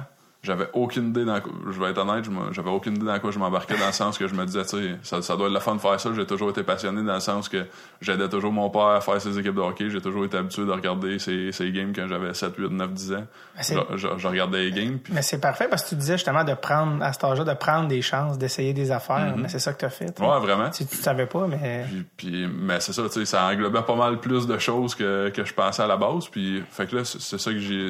j'avais 0.47 0.67
aucune 0.73 1.09
idée 1.09 1.25
dans 1.25 1.39
quoi, 1.41 1.51
je 1.69 1.79
vais 1.79 1.91
être 1.91 1.97
honnête, 1.99 2.25
j'avais 2.51 2.69
aucune 2.69 2.95
idée 2.95 3.05
dans 3.05 3.19
quoi 3.19 3.31
je 3.31 3.37
m'embarquais, 3.37 3.77
dans 3.77 3.85
le 3.85 3.91
sens 3.91 4.17
que 4.17 4.27
je 4.27 4.33
me 4.33 4.45
disais, 4.45 4.63
tu 4.63 4.69
sais, 4.77 4.95
ça, 5.03 5.21
ça 5.21 5.35
doit 5.35 5.47
être 5.47 5.53
le 5.53 5.59
fun 5.59 5.75
de 5.75 5.79
faire 5.81 5.99
ça. 5.99 6.09
J'ai 6.15 6.25
toujours 6.25 6.49
été 6.49 6.63
passionné 6.63 7.03
dans 7.03 7.13
le 7.15 7.19
sens 7.19 7.49
que 7.49 7.65
j'aidais 8.01 8.29
toujours 8.29 8.51
mon 8.51 8.69
père 8.69 8.81
à 8.87 9.01
faire 9.01 9.21
ses 9.21 9.37
équipes 9.37 9.55
de 9.55 9.61
hockey. 9.61 9.89
J'ai 9.89 10.01
toujours 10.01 10.25
été 10.25 10.37
habitué 10.37 10.65
de 10.65 10.71
regarder 10.71 11.19
ses, 11.19 11.51
ses 11.51 11.71
games 11.71 11.91
quand 11.93 12.07
j'avais 12.07 12.33
7, 12.33 12.53
8, 12.57 12.69
9, 12.71 12.93
10 12.93 13.13
ans. 13.13 13.25
Je, 13.59 13.97
je- 13.97 14.07
je 14.17 14.27
regardais 14.27 14.65
les 14.65 14.71
games, 14.71 14.97
puis 14.99 15.13
Mais 15.13 15.21
c'est 15.21 15.39
parfait 15.41 15.67
parce 15.69 15.83
que 15.83 15.89
tu 15.89 15.95
disais 15.95 16.13
justement 16.13 16.43
de 16.43 16.53
prendre, 16.53 17.03
à 17.03 17.11
cet 17.13 17.23
âge-là, 17.25 17.43
de 17.43 17.53
prendre 17.53 17.87
des 17.87 18.01
chances, 18.01 18.37
d'essayer 18.37 18.73
des 18.73 18.91
affaires. 18.91 19.35
Mais 19.37 19.49
c'est 19.49 19.59
ça 19.59 19.73
que 19.73 19.79
tu 19.79 19.85
as 19.85 19.89
fait. 19.89 20.17
Mm-hmm. 20.19 20.31
ouais, 20.33 20.39
vraiment. 20.39 20.69
Tu, 20.69 20.85
tu 20.85 20.95
savais 20.95 21.25
pas, 21.25 21.45
mais. 21.47 21.85
Puis, 21.89 22.05
puis- 22.29 22.47
mais 22.47 22.79
c'est 22.79 22.93
ça, 22.93 23.03
tu 23.03 23.09
sais, 23.19 23.25
ça 23.25 23.45
englobait 23.47 23.81
pas 23.81 23.95
mal 23.95 24.19
plus 24.19 24.47
de 24.47 24.57
choses 24.57 24.95
que, 24.95 25.29
que 25.29 25.43
je 25.43 25.53
pensais 25.53 25.81
à 25.83 25.87
la 25.87 25.97
base. 25.97 26.27
Puis, 26.29 26.63
fait 26.69 26.85
que 26.87 26.95
là, 26.95 27.03
c'est 27.03 27.37
ça 27.39 27.51
que 27.51 27.59
j'ai, 27.59 27.89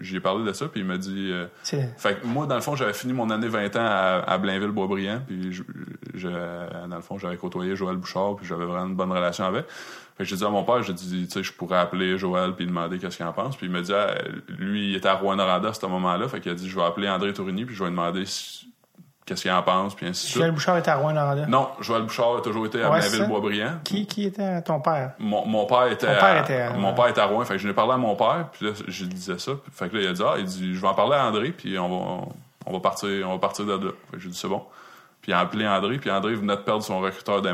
j'ai 0.00 0.20
parlé 0.20 0.44
de 0.44 0.52
ça. 0.52 0.66
Puis 0.68 0.80
il 0.80 0.86
m'a 0.86 0.96
dit, 0.98 1.30
euh, 1.32 1.46
fait 1.96 2.20
que 2.20 2.26
moi, 2.26 2.46
dans 2.46 2.54
le 2.54 2.60
fond, 2.60 2.74
j'avais 2.76 2.92
fini 2.92 3.12
mon 3.12 3.28
année 3.30 3.48
20 3.48 3.76
ans 3.76 3.80
à, 3.80 4.24
à 4.26 4.38
Blainville-Boisbriand. 4.38 5.20
Puis, 5.26 5.52
je, 5.52 5.62
je- 6.14 6.28
dans 6.88 6.96
le 6.96 7.02
fond, 7.02 7.18
j'avais 7.18 7.36
côtoyé 7.36 7.76
Joël 7.76 7.96
Bouchard. 7.96 8.36
Puis 8.36 8.46
j'avais 8.46 8.64
vraiment 8.64 8.86
une 8.86 8.94
bonne 8.96 9.12
relation 9.12 9.44
avec. 9.44 9.66
Fait 9.68 10.24
que 10.24 10.30
j'ai 10.30 10.36
dit 10.36 10.44
à 10.44 10.50
mon 10.50 10.64
père, 10.64 10.82
j'ai 10.82 10.92
dit, 10.92 11.26
tu 11.26 11.32
sais, 11.32 11.42
je 11.42 11.52
pourrais 11.52 11.78
appeler 11.78 12.18
Joël 12.18 12.52
puis 12.54 12.66
demander 12.66 12.98
qu'est-ce 12.98 13.16
qu'il 13.16 13.26
en 13.26 13.32
pense. 13.32 13.56
Puis 13.56 13.66
il 13.66 13.72
m'a 13.72 13.80
dit, 13.80 13.92
ah, 13.94 14.14
lui, 14.48 14.90
il 14.90 14.96
était 14.96 15.08
à 15.08 15.14
Rouen-Noranda 15.14 15.70
à 15.70 15.72
ce 15.72 15.86
moment-là. 15.86 16.28
Fait 16.28 16.40
qu'il 16.40 16.52
a 16.52 16.54
dit, 16.54 16.68
je 16.68 16.76
vais 16.76 16.84
appeler 16.84 17.08
André 17.08 17.32
Tourigny 17.32 17.64
puis 17.64 17.74
je 17.74 17.80
vais 17.82 17.90
lui 17.90 17.96
demander 17.96 18.24
si- 18.26 18.69
qu'est-ce 19.30 19.42
qu'il 19.42 19.50
en 19.52 19.62
pense. 19.62 19.94
Puis 19.94 20.06
ainsi 20.06 20.24
de 20.24 20.28
suite. 20.30 20.36
Joël 20.42 20.50
Bouchard 20.52 20.76
était 20.78 20.90
à 20.90 20.96
Rouen-Noranda. 20.96 21.46
Non, 21.46 21.68
Joël 21.80 22.02
Bouchard 22.02 22.36
a 22.38 22.40
toujours 22.40 22.66
été 22.66 22.82
à 22.82 22.90
Ouais. 22.90 22.98
Blainville-Boisbriand. 22.98 23.78
Qui, 23.84 24.06
qui 24.06 24.24
était 24.24 24.60
ton 24.62 24.80
père? 24.80 25.12
Mon, 25.20 25.46
mon 25.46 25.66
père 25.66 25.86
était 25.86 26.06
Ton 26.14 26.20
père 26.20 26.24
à, 26.24 26.40
était 26.40 26.60
à- 26.60 26.72
mon 26.72 26.92
père 26.94 27.06
était 27.08 27.20
à 27.20 27.26
Rouen 27.26 27.44
fait 27.44 27.54
que 27.54 27.60
je 27.60 27.68
n'ai 27.68 27.74
parlé 27.74 27.92
à 27.92 27.96
mon 27.96 28.16
père 28.16 28.46
puis 28.52 28.66
là 28.66 28.72
je 28.88 29.04
lui 29.04 29.14
disais 29.14 29.38
ça 29.38 29.52
fait 29.72 29.88
que 29.88 29.96
là 29.96 30.02
il 30.02 30.08
a 30.08 30.12
dit 30.12 30.22
ah 30.26 30.34
il 30.38 30.44
dit 30.44 30.74
je 30.74 30.80
vais 30.80 30.88
en 30.88 30.94
parler 30.94 31.14
à 31.14 31.24
André 31.26 31.50
puis 31.52 31.78
on 31.78 31.88
va 31.88 32.24
on 32.66 32.72
va 32.72 32.80
partir 32.80 33.08
on 33.28 33.32
va 33.32 33.38
partir 33.38 33.64
de 33.66 33.72
là 33.86 33.92
fait 34.10 34.16
que 34.16 34.22
j'ai 34.22 34.28
dit 34.28 34.36
c'est 34.36 34.48
bon 34.48 34.62
puis 35.22 35.32
il 35.32 35.34
a 35.34 35.38
appelé 35.40 35.66
André 35.68 35.98
puis 35.98 36.10
André 36.10 36.34
venait 36.34 36.56
de 36.56 36.60
perdre 36.62 36.82
son 36.82 37.00
recruteur 37.00 37.40
des 37.42 37.52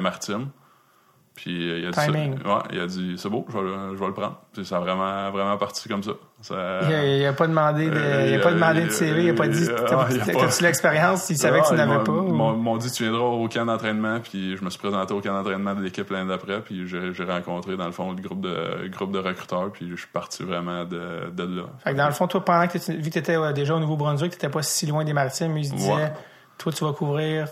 puis 1.34 1.70
euh, 1.70 1.78
il 1.80 1.86
a 1.86 1.90
dit 1.90 2.00
ça- 2.00 2.10
ouais, 2.10 2.62
il 2.72 2.80
a 2.80 2.86
dit 2.86 3.14
c'est 3.18 3.28
beau 3.28 3.44
je 3.48 3.58
vais, 3.58 3.62
le- 3.64 3.94
je 3.94 4.00
vais 4.00 4.06
le 4.06 4.14
prendre 4.14 4.36
puis 4.52 4.64
ça 4.64 4.78
a 4.78 4.80
vraiment 4.80 5.30
vraiment 5.30 5.56
parti 5.58 5.88
comme 5.88 6.02
ça, 6.02 6.12
Ça- 6.48 6.80
Il, 6.88 6.94
a, 6.94 7.04
il 7.04 7.26
a 7.26 7.32
pas 7.32 7.46
demandé 7.48 7.90
de, 7.90 7.96
Euh, 7.96 8.26
il 8.28 8.34
a 8.36 8.38
pas 8.38 8.52
demandé 8.52 8.84
de 8.84 8.90
CV, 8.90 9.24
il 9.24 9.30
a 9.30 9.34
pas 9.34 9.48
dit, 9.48 9.66
t'as-tu 9.66 10.62
l'expérience? 10.62 11.28
Il 11.30 11.36
savait 11.36 11.60
que 11.60 11.66
tu 11.66 11.74
ils 11.74 11.76
n'avais 11.76 12.04
pas. 12.04 12.12
ou- 12.12 12.32
m'ont 12.32 12.76
dit 12.76 12.90
tu 12.92 13.02
viendras 13.02 13.22
au 13.24 13.48
camp 13.48 13.64
d'entraînement 13.66 14.20
puis 14.20 14.56
je 14.56 14.64
me 14.64 14.70
suis 14.70 14.78
présenté 14.78 15.12
au 15.12 15.20
camp 15.20 15.32
d'entraînement 15.34 15.74
de 15.74 15.82
l'équipe 15.82 16.08
l'année 16.10 16.28
d'après 16.28 16.60
puis 16.60 16.86
j'ai 16.86 17.24
rencontré 17.24 17.76
dans 17.76 17.86
le 17.86 17.92
fond 17.92 18.12
le 18.12 18.22
groupe 18.22 18.40
de 18.40 18.82
le 18.82 18.88
groupe 18.88 19.12
de 19.12 19.18
recruteurs 19.18 19.70
puis 19.72 19.90
je 19.90 19.96
suis 19.96 20.06
parti 20.12 20.42
vraiment 20.44 20.84
de, 20.84 21.30
de 21.32 21.42
là. 21.60 21.64
Fait 21.82 21.92
que 21.92 21.96
dans 21.96 22.06
le 22.06 22.12
fond, 22.12 22.26
toi, 22.28 22.44
pendant 22.44 22.66
que 22.68 22.72
t'étais- 22.74 22.94
vu 22.94 23.02
que 23.08 23.14
tu 23.14 23.18
étais 23.18 23.52
déjà 23.52 23.74
au 23.74 23.80
Nouveau-Brunswick, 23.80 24.30
tu 24.30 24.36
n'étais 24.36 24.48
pas 24.48 24.62
si 24.62 24.86
loin 24.86 25.04
des 25.04 25.12
Maritimes, 25.12 25.56
ils 25.56 25.66
se 25.66 25.74
disaient, 25.74 25.92
Ouais. 25.92 26.12
toi, 26.58 26.72
tu 26.72 26.84
vas 26.84 26.92
couvrir 26.92 27.48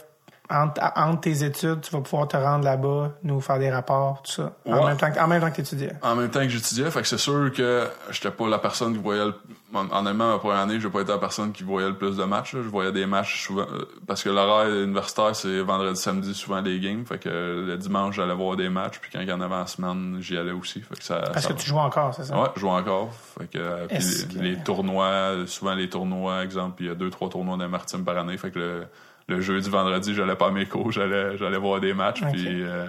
entre, 0.50 0.80
entre 0.96 1.20
tes 1.22 1.42
études, 1.42 1.80
tu 1.80 1.90
vas 1.90 2.00
pouvoir 2.02 2.28
te 2.28 2.36
rendre 2.36 2.64
là-bas, 2.64 3.12
nous 3.22 3.40
faire 3.40 3.58
des 3.58 3.70
rapports, 3.70 4.20
tout 4.22 4.32
ça, 4.32 4.52
en, 4.66 4.86
même 4.86 4.96
temps 4.98 5.10
que, 5.10 5.18
en 5.18 5.26
même 5.26 5.40
temps 5.40 5.50
que 5.50 5.54
tu 5.56 5.60
étudiais. 5.62 5.92
En 6.02 6.14
même 6.16 6.30
temps 6.30 6.40
que 6.40 6.48
j'étudiais, 6.50 6.90
fait 6.90 7.00
que 7.00 7.08
c'est 7.08 7.18
sûr 7.18 7.50
que 7.52 7.88
j'étais 8.10 8.30
pas 8.30 8.46
la 8.48 8.58
personne 8.58 8.92
qui 8.94 9.02
voyait 9.02 9.24
le... 9.24 9.34
Honnêtement, 9.74 10.30
ma 10.32 10.38
première 10.38 10.58
année, 10.58 10.78
j'ai 10.78 10.88
pas 10.90 11.00
été 11.00 11.10
la 11.10 11.18
personne 11.18 11.50
qui 11.52 11.64
voyait 11.64 11.88
le 11.88 11.96
plus 11.96 12.16
de 12.16 12.22
matchs. 12.24 12.54
là. 12.54 12.60
Je 12.62 12.68
voyais 12.68 12.92
des 12.92 13.06
matchs 13.06 13.42
souvent... 13.44 13.62
euh, 13.62 13.86
Parce 14.06 14.22
que 14.22 14.28
l'horaire 14.28 14.68
universitaire, 14.72 15.34
c'est 15.34 15.60
vendredi, 15.62 16.00
samedi, 16.00 16.32
souvent 16.32 16.62
des 16.62 16.78
games. 16.78 17.04
Fait 17.04 17.18
que 17.18 17.28
le 17.28 17.76
dimanche, 17.76 18.14
j'allais 18.14 18.34
voir 18.34 18.54
des 18.56 18.68
matchs. 18.68 19.00
Puis 19.00 19.10
quand 19.12 19.18
il 19.20 19.28
y 19.28 19.32
en 19.32 19.40
avait 19.40 19.54
en 19.56 19.66
semaine, 19.66 20.18
j'y 20.20 20.36
allais 20.38 20.52
aussi. 20.52 20.80
Fait 20.80 20.94
que 20.94 21.02
ça... 21.02 21.22
Parce 21.32 21.46
ça- 21.46 21.54
que 21.54 21.58
tu 21.58 21.66
joues 21.66 21.78
encore, 21.78 22.14
c'est 22.14 22.22
ça? 22.24 22.40
Ouais, 22.40 22.48
je 22.54 22.60
joue 22.60 22.68
encore. 22.68 23.10
Fait 23.36 23.46
que, 23.50 23.58
euh, 23.58 23.86
puis 23.88 23.96
Est-ce 23.96 24.28
les, 24.28 24.34
que- 24.34 24.38
les 24.42 24.56
tournois, 24.62 25.32
souvent 25.46 25.74
les 25.74 25.88
tournois, 25.88 26.44
exemple, 26.44 26.76
il 26.82 26.86
y 26.86 26.90
a 26.90 26.94
deux, 26.94 27.10
trois 27.10 27.28
tournois 27.28 27.56
d'un 27.56 27.66
Martin 27.68 28.00
par 28.02 28.16
année. 28.16 28.36
Fait 28.36 28.52
que 28.52 28.58
le, 28.60 28.86
le 29.28 29.40
jeudi, 29.40 29.70
vendredi, 29.70 30.14
j'allais 30.14 30.36
pas 30.36 30.48
à 30.48 30.50
mes 30.50 30.66
cours, 30.66 30.92
j'allais, 30.92 31.36
j'allais 31.38 31.58
voir 31.58 31.80
des 31.80 31.94
matchs, 31.94 32.20
puis 32.32 32.62
euh, 32.62 32.86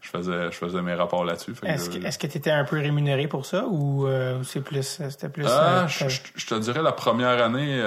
je 0.00 0.08
faisais, 0.08 0.50
je 0.50 0.56
faisais 0.56 0.82
mes 0.82 0.94
rapports 0.94 1.24
là-dessus. 1.24 1.52
Que 1.52 1.64
Est-ce 1.66 1.90
je- 1.92 1.98
que 2.00 2.04
est-ce 2.06 2.18
que 2.18 2.26
tu 2.26 2.38
étais 2.38 2.50
un 2.50 2.64
peu 2.64 2.76
rémunéré 2.80 3.28
pour 3.28 3.46
ça 3.46 3.64
ou 3.68 4.06
euh, 4.08 4.42
c'est 4.42 4.60
plus 4.62 4.82
c'était 5.08 5.28
plus 5.28 5.46
Ah, 5.46 5.84
euh, 5.84 5.86
je, 5.88 6.46
te 6.46 6.54
dirais 6.56 6.82
la 6.82 6.90
première 6.90 7.40
année, 7.40 7.78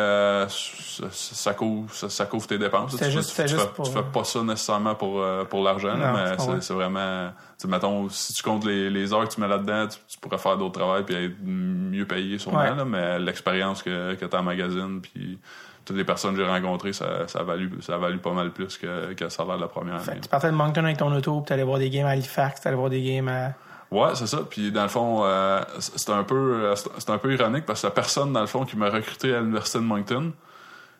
ça, 0.47 1.07
ça 1.11 1.53
couvre, 1.53 1.93
ça, 1.93 2.09
ça 2.09 2.25
couvre 2.25 2.47
tes 2.47 2.57
dépenses. 2.57 2.91
C'était 2.91 3.07
Tu 3.07 3.11
juste- 3.11 3.29
tu, 3.29 3.35
c'était 3.35 3.49
tu 3.49 3.55
juste 3.55 3.67
fais, 3.67 3.73
pour- 3.73 3.85
tu 3.85 3.91
fais 3.91 4.03
pas 4.03 4.23
ça 4.23 4.41
nécessairement 4.43 4.95
pour, 4.95 5.21
pour 5.49 5.63
l'argent, 5.63 5.95
mais 5.97 6.35
c'est, 6.37 6.61
c'est 6.63 6.73
vraiment. 6.73 7.31
mettons, 7.67 8.07
si 8.09 8.33
tu 8.33 8.43
comptes 8.43 8.65
les, 8.65 8.89
les 8.89 9.11
heures 9.13 9.27
que 9.27 9.33
tu 9.33 9.41
mets 9.41 9.47
là-dedans, 9.49 9.87
tu, 9.87 10.17
pourrais 10.19 10.37
faire 10.37 10.57
d'autres 10.57 10.79
travails 10.79 11.03
puis 11.03 11.15
être 11.15 11.35
mieux 11.43 12.05
payé 12.05 12.37
sûrement, 12.37 12.59
Ouais. 12.59 12.75
là, 12.75 12.85
mais 12.85 13.19
l'expérience 13.19 13.83
que, 13.83 14.13
que 14.15 14.25
tu 14.25 14.41
magazine 14.41 15.01
puis 15.01 15.37
toutes 15.85 15.97
les 15.97 16.03
personnes 16.03 16.35
que 16.35 16.43
j'ai 16.43 16.49
rencontrées, 16.49 16.93
ça, 16.93 17.27
ça, 17.27 17.39
a 17.39 17.43
valu, 17.43 17.71
ça 17.81 17.99
pas 18.21 18.33
mal 18.33 18.51
plus 18.51 18.77
que, 18.77 19.13
que 19.13 19.23
le 19.23 19.29
salaire 19.29 19.57
de 19.57 19.61
la 19.61 19.67
première 19.67 20.01
Fait 20.01 20.11
année. 20.11 20.19
que 20.19 20.25
tu 20.25 20.29
partais 20.29 20.47
de 20.49 20.55
Moncton 20.55 20.83
avec 20.83 20.97
ton 20.97 21.13
auto, 21.15 21.41
puis 21.41 21.47
tu 21.47 21.53
allais 21.53 21.63
voir 21.63 21.79
des 21.79 21.89
games 21.89 22.07
à 22.07 22.11
Halifax, 22.11 22.61
tu 22.61 22.67
allais 22.67 22.77
voir 22.77 22.89
des 22.89 23.03
games 23.03 23.27
à 23.27 23.53
Ouais, 23.91 24.09
c'est 24.15 24.27
ça. 24.27 24.39
Puis 24.49 24.71
dans 24.71 24.83
le 24.83 24.89
fond, 24.89 25.23
euh, 25.23 25.61
c'est 25.77 26.09
un 26.09 26.23
peu, 26.23 26.65
euh, 26.65 26.75
c'est 26.75 27.09
un 27.11 27.17
peu 27.17 27.33
ironique 27.33 27.65
parce 27.65 27.81
que 27.81 27.87
la 27.87 27.91
personne 27.91 28.33
dans 28.33 28.41
le 28.41 28.47
fond 28.47 28.65
qui 28.65 28.75
m'a 28.77 28.89
recruté 28.89 29.33
à 29.33 29.39
l'université 29.39 29.77
de 29.77 29.83
Moncton, 29.83 30.33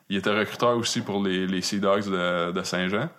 il 0.09 0.17
était 0.17 0.37
recruteur 0.37 0.77
aussi 0.77 1.01
pour 1.01 1.23
les, 1.23 1.47
les 1.47 1.61
Sea 1.61 1.79
Dogs 1.79 2.05
de, 2.05 2.51
de 2.51 2.63
Saint-Jean. 2.63 3.09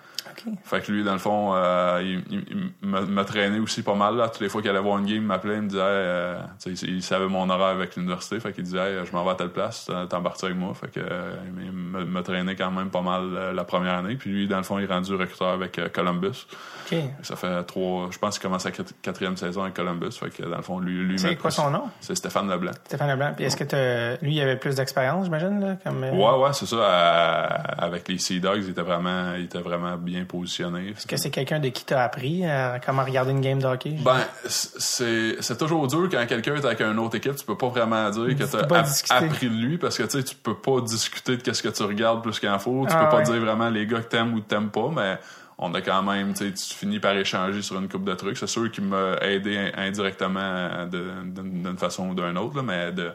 Fait 0.64 0.80
que 0.84 0.92
lui, 0.92 1.02
dans 1.04 1.12
le 1.12 1.18
fond, 1.18 1.52
euh, 1.54 2.00
il, 2.02 2.22
il- 2.30 2.72
il 2.82 2.88
me, 2.88 3.22
traînait 3.24 3.58
aussi 3.58 3.82
pas 3.82 3.94
mal. 3.94 4.16
Là. 4.16 4.28
Toutes 4.28 4.40
les 4.42 4.48
fois 4.48 4.60
qu'il 4.62 4.70
allait 4.70 4.80
voir 4.80 4.98
une 4.98 5.06
game, 5.06 5.16
il 5.16 5.22
m'appelait, 5.22 5.56
il 5.56 5.62
me 5.62 5.68
disait, 5.68 5.80
euh, 5.82 6.38
il, 6.66 7.02
savait 7.02 7.26
mon 7.28 7.48
horaire 7.50 7.66
avec 7.68 7.96
l'université. 7.96 8.38
Fait 8.40 8.52
qu'il 8.52 8.64
disait, 8.64 8.78
Hey, 8.78 9.06
je 9.06 9.12
m'en 9.12 9.24
vais 9.24 9.30
à 9.30 9.34
telle 9.34 9.50
place, 9.50 9.86
t'en- 9.86 10.06
t'embarques 10.06 10.42
avec 10.44 10.56
moi? 10.56 10.72
Fait 10.74 10.88
que 10.90 11.00
euh, 11.00 11.34
il 11.64 11.72
me, 11.72 12.04
me 12.04 12.22
traînait 12.22 12.56
quand 12.56 12.70
même 12.70 12.90
pas 12.90 13.02
mal 13.02 13.22
euh, 13.34 13.52
la 13.52 13.64
première 13.64 13.94
année. 13.94 14.16
Puis 14.16 14.30
lui, 14.30 14.48
dans 14.48 14.58
le 14.58 14.62
fond, 14.62 14.78
il 14.78 14.84
est 14.84 14.92
rendu 14.92 15.14
recruteur 15.14 15.48
avec 15.48 15.78
euh, 15.78 15.88
Columbus. 15.88 16.46
OK. 16.90 16.98
Ça 17.22 17.34
fait 17.36 17.62
trois, 17.64 18.08
je 18.10 18.18
pense 18.18 18.38
qu'il 18.38 18.46
commence 18.48 18.62
sa 18.62 18.70
quat- 18.70 18.92
quatrième 19.02 19.36
saison 19.36 19.62
avec 19.62 19.74
Columbus. 19.74 20.12
Fait 20.12 20.30
que 20.30 20.42
dans 20.44 20.56
le 20.56 20.62
fond, 20.62 20.78
lui, 20.78 21.02
lui 21.04 21.18
C'est 21.18 21.36
quoi 21.36 21.50
son 21.50 21.70
nom? 21.70 21.84
C'est 22.00 22.14
Stéphane 22.14 22.48
Leblanc. 22.50 22.72
Stéphane 22.84 23.08
Leblanc. 23.10 23.32
Puis 23.34 23.44
est-ce 23.46 23.56
que 23.56 24.24
lui, 24.24 24.34
il 24.36 24.40
avait 24.40 24.56
plus 24.56 24.76
d'expérience, 24.76 25.24
j'imagine? 25.24 25.78
Comme, 25.82 26.04
euh, 26.04 26.12
Ouais, 26.12 26.42
ouais, 26.44 26.52
c'est 26.52 26.66
ça. 26.66 26.76
à- 26.86 27.84
avec 27.86 28.08
les 28.08 28.18
Sea 28.18 28.40
Dogs, 28.40 28.62
il 28.62 28.70
était 28.70 28.82
vraiment, 28.82 29.34
il 29.34 29.44
était 29.44 29.60
vraiment 29.60 29.96
bien 29.96 30.24
positionné. 30.26 30.90
Est-ce 30.90 31.06
que 31.06 31.16
c'est 31.16 31.30
quelqu'un 31.30 31.60
de 31.60 31.68
qui 31.68 31.84
t'a 31.84 32.04
appris 32.04 32.44
à 32.44 32.78
comment 32.84 33.04
regarder 33.04 33.32
une 33.32 33.40
game 33.40 33.58
de 33.58 33.66
hockey? 33.66 33.96
Ben, 34.04 34.20
c'est, 34.46 35.36
c'est 35.40 35.56
toujours 35.56 35.86
dur 35.86 36.08
quand 36.10 36.26
quelqu'un 36.26 36.56
est 36.56 36.64
avec 36.64 36.80
une 36.80 36.98
autre 36.98 37.16
équipe, 37.16 37.36
tu 37.36 37.44
peux 37.44 37.56
pas 37.56 37.68
vraiment 37.68 38.10
dire 38.10 38.36
que 38.36 38.44
tu 38.44 38.56
as 38.56 39.16
appris 39.16 39.48
de 39.48 39.54
lui 39.54 39.78
parce 39.78 39.96
que 39.96 40.02
tu 40.02 40.18
sais, 40.18 40.24
tu 40.24 40.34
peux 40.36 40.56
pas 40.56 40.80
discuter 40.80 41.36
de 41.36 41.42
qu'est-ce 41.42 41.62
que 41.62 41.68
tu 41.68 41.82
regardes 41.82 42.22
plus 42.22 42.38
qu'en 42.38 42.58
faut. 42.58 42.86
Tu 42.86 42.92
ah 42.94 43.04
peux 43.04 43.16
pas 43.16 43.22
dire 43.22 43.40
vraiment 43.40 43.70
les 43.70 43.86
gars 43.86 44.00
que 44.00 44.08
t'aimes 44.08 44.34
ou 44.34 44.40
que 44.40 44.48
t'aimes 44.48 44.70
pas, 44.70 44.90
mais 44.94 45.18
on 45.58 45.72
a 45.74 45.80
quand 45.80 46.02
même, 46.02 46.34
tu 46.34 46.52
finis 46.56 47.00
par 47.00 47.16
échanger 47.16 47.62
sur 47.62 47.78
une 47.78 47.88
coupe 47.88 48.04
de 48.04 48.14
trucs. 48.14 48.36
C'est 48.36 48.46
sûr 48.46 48.70
qu'il 48.70 48.84
m'a 48.84 49.16
aidé 49.22 49.72
indirectement 49.76 50.86
d'une 50.86 51.78
façon 51.78 52.10
ou 52.10 52.14
d'une 52.14 52.36
autre, 52.36 52.62
mais 52.62 52.92
de 52.92 53.10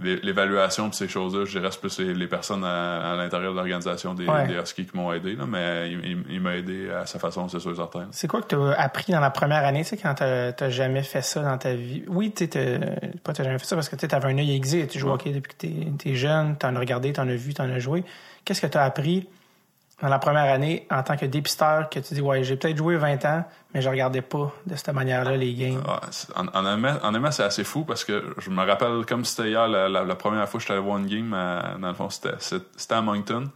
l'évaluation 0.00 0.88
de 0.88 0.94
ces 0.94 1.08
choses-là, 1.08 1.44
je 1.44 1.58
reste 1.58 1.80
plus 1.80 2.00
les, 2.00 2.26
personnes 2.26 2.64
à, 2.64 3.14
l'intérieur 3.16 3.52
de 3.52 3.56
l'organisation 3.56 4.14
des, 4.14 4.26
Huskies 4.60 4.86
qui 4.86 4.96
m'ont 4.96 5.12
aidé, 5.12 5.36
là, 5.36 5.46
mais 5.46 5.90
il, 5.90 6.40
m'a 6.40 6.56
aidé 6.56 6.90
à 6.90 7.06
sa 7.06 7.18
façon, 7.18 7.48
c'est 7.48 7.60
sûr 7.60 7.76
certain. 7.76 8.08
C'est 8.10 8.26
quoi 8.26 8.42
que 8.42 8.48
tu 8.48 8.56
as 8.56 8.80
appris 8.80 9.12
dans 9.12 9.20
la 9.20 9.30
première 9.30 9.64
année, 9.64 9.82
tu 9.82 9.90
sais, 9.90 9.96
quand 9.96 10.14
t'as 10.14 10.70
jamais 10.70 11.02
fait 11.02 11.22
ça 11.22 11.42
dans 11.42 11.58
ta 11.58 11.74
vie? 11.74 12.02
Oui, 12.08 12.32
tu 12.32 12.48
pas 12.48 13.32
t'as 13.32 13.44
jamais 13.44 13.58
fait 13.58 13.66
ça 13.66 13.76
parce 13.76 13.88
que 13.88 13.96
tu 13.96 14.12
avais 14.12 14.28
un 14.32 14.38
œil 14.38 14.54
aiguisé, 14.56 14.86
tu 14.86 14.98
joues 14.98 15.08
au 15.08 15.12
hockey 15.12 15.30
depuis 15.30 15.54
que 15.54 15.66
tu 15.96 16.10
es, 16.10 16.14
jeune, 16.14 16.56
tu 16.58 16.66
en 16.66 16.74
as 16.74 16.80
regardé, 16.80 17.12
tu 17.12 17.20
en 17.20 17.28
as 17.28 17.36
vu, 17.36 17.54
tu 17.54 17.62
en 17.62 17.70
as 17.70 17.78
joué. 17.78 18.04
Qu'est-ce 18.44 18.60
que 18.60 18.66
tu 18.66 18.78
as 18.78 18.82
appris 18.82 19.28
dans 20.02 20.08
la 20.08 20.18
première 20.18 20.52
année 20.52 20.86
en 20.90 21.02
tant 21.02 21.16
que 21.16 21.26
dépisteur 21.26 21.88
que 21.88 22.00
tu 22.00 22.14
dis 22.14 22.20
ouais 22.20 22.42
j'ai 22.44 22.56
peut-être 22.56 22.76
joué 22.76 22.96
20 22.96 23.24
ans 23.24 23.44
mais 23.72 23.80
je 23.80 23.88
regardais 23.88 24.22
pas 24.22 24.52
de 24.66 24.76
cette 24.76 24.92
manière-là 24.94 25.36
les 25.36 25.54
games. 25.54 25.82
Ah, 25.86 26.00
en, 26.36 27.24
en, 27.24 27.30
c'est 27.30 27.42
assez 27.42 27.64
fou 27.64 27.84
parce 27.84 28.04
que 28.04 28.34
je 28.38 28.50
me 28.50 28.64
rappelle 28.64 29.04
comme 29.06 29.24
c'était 29.24 29.50
hier 29.50 29.68
la, 29.68 30.14
première 30.14 30.48
fois 30.48 30.58
que 30.58 30.62
j'étais 30.62 30.74
allé 30.74 30.82
voir 30.82 30.98
une 30.98 31.06
game 31.06 31.30
dans 31.80 31.88
le 31.88 31.94
fond 31.94 32.08
c'était 32.10 32.94
à 32.94 33.00
Moncton. 33.00 33.50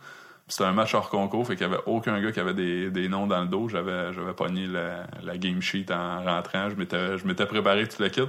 C'était 0.51 0.65
un 0.65 0.73
match 0.73 0.95
hors 0.95 1.11
concours 1.11 1.47
fait 1.47 1.57
qu'il 1.57 1.67
y 1.67 1.71
avait 1.71 1.83
aucun 1.85 2.19
gars 2.23 2.33
qui 2.33 2.41
avait 2.41 2.55
des, 2.55 2.91
des 2.91 3.09
noms 3.09 3.27
dans 3.27 3.43
le 3.43 3.49
dos. 3.49 3.69
J'avais 3.69 4.33
pogné 4.35 4.67
la, 4.67 5.05
la 5.23 5.37
game 5.37 5.61
sheet 5.61 5.91
en 5.91 6.25
rentrant. 6.25 6.71
Je 6.71 7.27
m'étais 7.27 7.47
préparé 7.47 7.87
toute 7.87 8.01
la 8.01 8.09
kit 8.09 8.23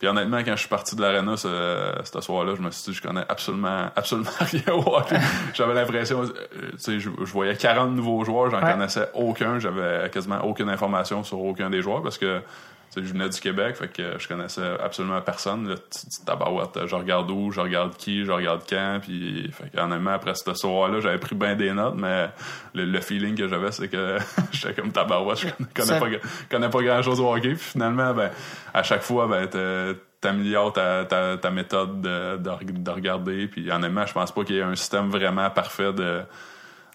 puis 0.00 0.08
honnêtement, 0.08 0.38
quand 0.38 0.52
je 0.52 0.60
suis 0.60 0.68
parti 0.68 0.96
de 0.96 1.02
l'arena 1.02 1.36
ce, 1.36 1.92
ce 2.02 2.20
soir-là, 2.22 2.54
je 2.56 2.62
me 2.62 2.70
suis 2.70 2.90
dit, 2.90 2.96
je 2.96 3.02
connais 3.02 3.24
absolument, 3.28 3.90
absolument 3.94 4.30
rien 4.40 4.72
au 4.72 4.96
hockey. 4.96 5.16
J'avais 5.52 5.74
l'impression, 5.74 6.22
euh, 6.22 6.70
tu 6.72 6.78
sais, 6.78 7.00
je, 7.00 7.10
voyais 7.10 7.54
40 7.54 7.90
nouveaux 7.92 8.24
joueurs, 8.24 8.50
j'en 8.50 8.62
connaissais 8.62 9.10
aucun, 9.12 9.58
j'avais 9.58 10.08
quasiment 10.08 10.42
aucune 10.42 10.70
information 10.70 11.22
sur 11.22 11.42
aucun 11.42 11.68
des 11.68 11.82
joueurs 11.82 12.02
parce 12.02 12.16
que 12.16 12.40
je 12.96 13.00
venais 13.00 13.28
du 13.28 13.40
Québec, 13.40 13.76
fait 13.76 13.88
que 13.88 14.18
je 14.18 14.26
connaissais 14.26 14.76
absolument 14.82 15.20
personne. 15.20 15.68
Là, 15.68 15.76
tabarouette, 16.26 16.86
je 16.86 16.94
regarde 16.94 17.30
où, 17.30 17.52
je 17.52 17.60
regarde 17.60 17.96
qui, 17.96 18.24
je 18.24 18.32
regarde 18.32 18.62
quand, 18.68 18.98
puis 19.00 19.50
fait 19.52 19.78
honnêtement, 19.80 20.10
après 20.10 20.34
ce 20.34 20.54
soir-là, 20.54 21.00
j'avais 21.00 21.18
pris 21.18 21.36
bien 21.36 21.54
des 21.54 21.72
notes, 21.72 21.94
mais 21.96 22.30
le, 22.74 23.00
feeling 23.00 23.36
que 23.36 23.46
j'avais, 23.46 23.70
c'est 23.70 23.88
que 23.88 24.18
j'étais 24.52 24.74
comme 24.74 24.90
tabarouette, 24.90 25.38
je 25.38 25.46
connais, 25.74 26.00
pas, 26.00 26.06
connais 26.50 26.68
pas 26.70 26.82
grand-chose 26.82 27.20
au 27.20 27.32
hockey, 27.32 27.54
puis 27.54 27.58
finalement, 27.58 28.12
ben, 28.12 28.30
à 28.74 28.82
chaque 28.82 29.02
fois, 29.02 29.28
ben, 29.28 29.48
t'améliores 30.20 30.72
ta, 30.72 31.04
ta, 31.04 31.36
ta 31.36 31.50
méthode 31.50 32.00
de, 32.00 32.36
de, 32.36 32.90
regarder, 32.90 33.46
puis 33.46 33.70
honnêtement, 33.70 34.04
je 34.04 34.12
pense 34.12 34.32
pas 34.32 34.44
qu'il 34.44 34.56
y 34.56 34.58
ait 34.58 34.62
un 34.62 34.74
système 34.74 35.10
vraiment 35.10 35.48
parfait 35.50 35.92
de 35.92 36.22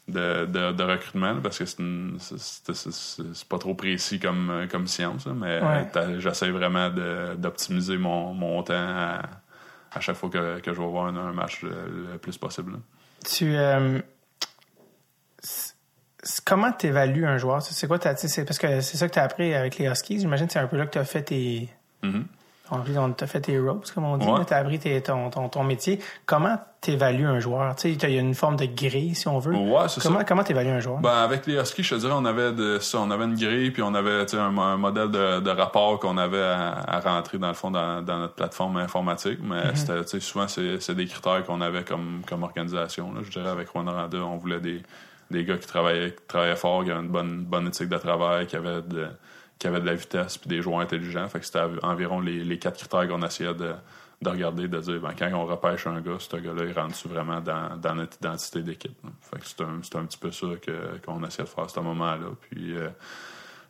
de, 0.08 0.46
de, 0.46 0.84
recrutement 0.84 1.42
parce 1.42 1.58
que 1.58 1.66
c'est 1.66 3.48
pas 3.50 3.58
trop 3.58 3.74
précis 3.74 4.20
comme, 4.20 4.68
comme 4.72 4.88
science, 4.88 5.26
mais 5.28 5.60
j'essaie 6.20 6.52
vraiment 6.52 6.90
d'optimiser 7.38 7.98
mon, 7.98 8.34
mon 8.34 8.62
temps 8.64 8.74
à, 8.76 10.00
chaque 10.00 10.16
fois 10.16 10.30
que, 10.30 10.60
que 10.60 10.74
je 10.74 10.80
vais 10.80 10.88
voir 10.88 11.08
un, 11.08 11.34
match 11.34 11.64
le, 11.64 12.18
plus 12.18 12.38
possible. 12.38 12.74
Tu 13.24 13.56
euh, 13.56 14.00
comment 16.46 16.72
tu 16.72 16.88
évalues 16.88 17.26
un 17.26 17.38
joueur? 17.38 17.62
C'est 17.62 17.88
quoi 17.88 18.00
parce 18.00 18.22
que 18.24 18.82
c'est 18.82 18.98
ça 18.98 19.08
que 19.08 19.14
tu 19.14 19.20
as 19.20 19.24
appris 19.24 19.54
avec 19.54 19.78
les 19.78 19.88
Huskies. 19.88 20.20
J'imagine 20.20 20.48
que 20.48 20.54
c'est 20.54 20.60
un 20.60 20.68
peu 20.68 20.78
là 20.78 20.86
que 20.86 20.92
tu 20.92 21.00
as 21.00 21.06
fait 21.06 21.24
tes. 21.24 21.70
Mm-hmm. 22.04 22.24
On 22.72 23.12
t'a 23.12 23.28
fait 23.28 23.42
tes 23.42 23.60
ropes, 23.60 23.86
comme 23.94 24.06
on 24.06 24.18
dit. 24.18 24.26
Tu 24.48 24.54
as 24.54 24.58
appris 24.58 24.80
ton, 25.04 25.30
ton, 25.30 25.50
ton, 25.50 25.64
métier. 25.64 26.00
Comment 26.26 26.58
t'évalues 26.82 27.28
un 27.28 27.40
joueur? 27.40 27.76
Tu 27.76 27.94
sais, 27.94 28.10
il 28.10 28.14
y 28.16 28.18
a 28.18 28.22
une 28.22 28.34
forme 28.34 28.56
de 28.56 28.66
grille, 28.66 29.14
si 29.14 29.28
on 29.28 29.38
veut. 29.38 29.54
Ouais, 29.54 29.88
c'est 29.88 30.02
comment, 30.02 30.22
Comment 30.28 30.44
t'évalues 30.44 30.72
un 30.72 30.80
joueur? 30.80 30.98
Ben, 30.98 31.24
avec 31.24 31.46
les 31.46 31.60
Huskies, 31.60 31.84
je 31.84 31.96
te 31.96 32.00
dirais, 32.00 32.14
on 32.16 32.26
avait 32.26 32.52
de 32.54 32.80
ça. 32.80 33.00
On 33.00 33.12
avait 33.12 33.26
une 33.26 33.36
grille, 33.36 33.70
puis 33.70 33.84
on 33.84 33.94
avait 33.94 34.26
un, 34.34 34.58
un 34.58 34.78
modèle 34.78 35.12
de, 35.12 35.42
de 35.42 35.50
rapport 35.52 36.00
qu'on 36.00 36.18
avait 36.18 36.42
à, 36.42 37.00
rentrer, 37.04 37.38
dans 37.38 37.50
le 37.50 37.54
fond, 37.54 37.70
dans, 37.70 38.02
dans 38.02 38.18
notre 38.18 38.36
plateforme 38.36 38.78
informatique. 38.78 39.40
Mais 39.44 39.72
mm 39.72 39.74
-hmm. 39.74 40.20
souvent, 40.20 40.48
c'est 40.48 40.96
des 40.96 41.06
critères 41.06 41.44
qu'on 41.46 41.62
avait 41.62 41.84
comme, 41.84 42.22
comme 42.28 42.44
organisation. 42.44 43.14
Là. 43.14 43.22
Je 43.24 43.30
dirais, 43.30 43.50
avec 43.50 43.70
Randa, 43.70 44.10
on 44.24 44.38
voulait 44.38 44.60
des, 44.60 44.82
des 45.30 45.44
gars 45.46 45.58
qui 45.58 45.68
travaillaient, 45.68 46.12
qui 46.12 46.24
travaillaient 46.28 46.56
fort, 46.56 46.84
qui 46.84 46.92
avaient 46.92 47.02
une 47.02 47.10
bonne, 47.10 47.44
bonne 47.44 47.68
éthique 47.68 47.90
de 47.90 47.98
travail, 47.98 48.48
qui 48.48 48.56
avaient 48.56 48.82
de 48.82 49.08
qui 49.60 49.68
avait 49.68 49.80
de 49.80 49.86
la 49.86 49.96
vitesse 49.96 50.38
puis 50.38 50.50
des 50.50 50.62
joueurs 50.62 50.80
intelligents. 50.80 51.28
Fait 51.28 51.40
que 51.40 51.46
c'était 51.46 51.64
environ 51.84 52.20
les, 52.20 52.60
quatre 52.60 52.78
critères 52.78 53.08
qu'on 53.08 53.22
essayait 53.22 53.54
de, 53.54 53.74
de 54.22 54.30
regarder, 54.30 54.68
de 54.68 54.80
dire 54.80 55.00
ben, 55.00 55.14
quand 55.18 55.30
on 55.34 55.46
repêche 55.46 55.88
un 55.88 56.02
gars, 56.02 56.18
ce 56.20 56.36
gars-là, 56.36 56.66
il 56.66 56.74
rentre 56.74 57.08
vraiment 57.08 57.42
dans, 57.42 57.78
dans 57.78 57.96
notre 57.96 58.18
identité 58.18 58.62
d'équipe. 58.62 58.98
Fait 59.22 59.40
que 59.40 59.46
c'est 59.46 59.62
un, 59.62 60.00
un, 60.00 60.06
petit 60.06 60.18
peu 60.18 60.32
ça 60.32 60.48
qu'on 61.06 61.24
essayait 61.24 61.44
de 61.44 61.50
faire 61.50 61.64
à 61.64 61.70
ce 61.70 61.80
moment-là. 61.80 62.28
Puis 62.50 62.76
euh, 62.76 62.90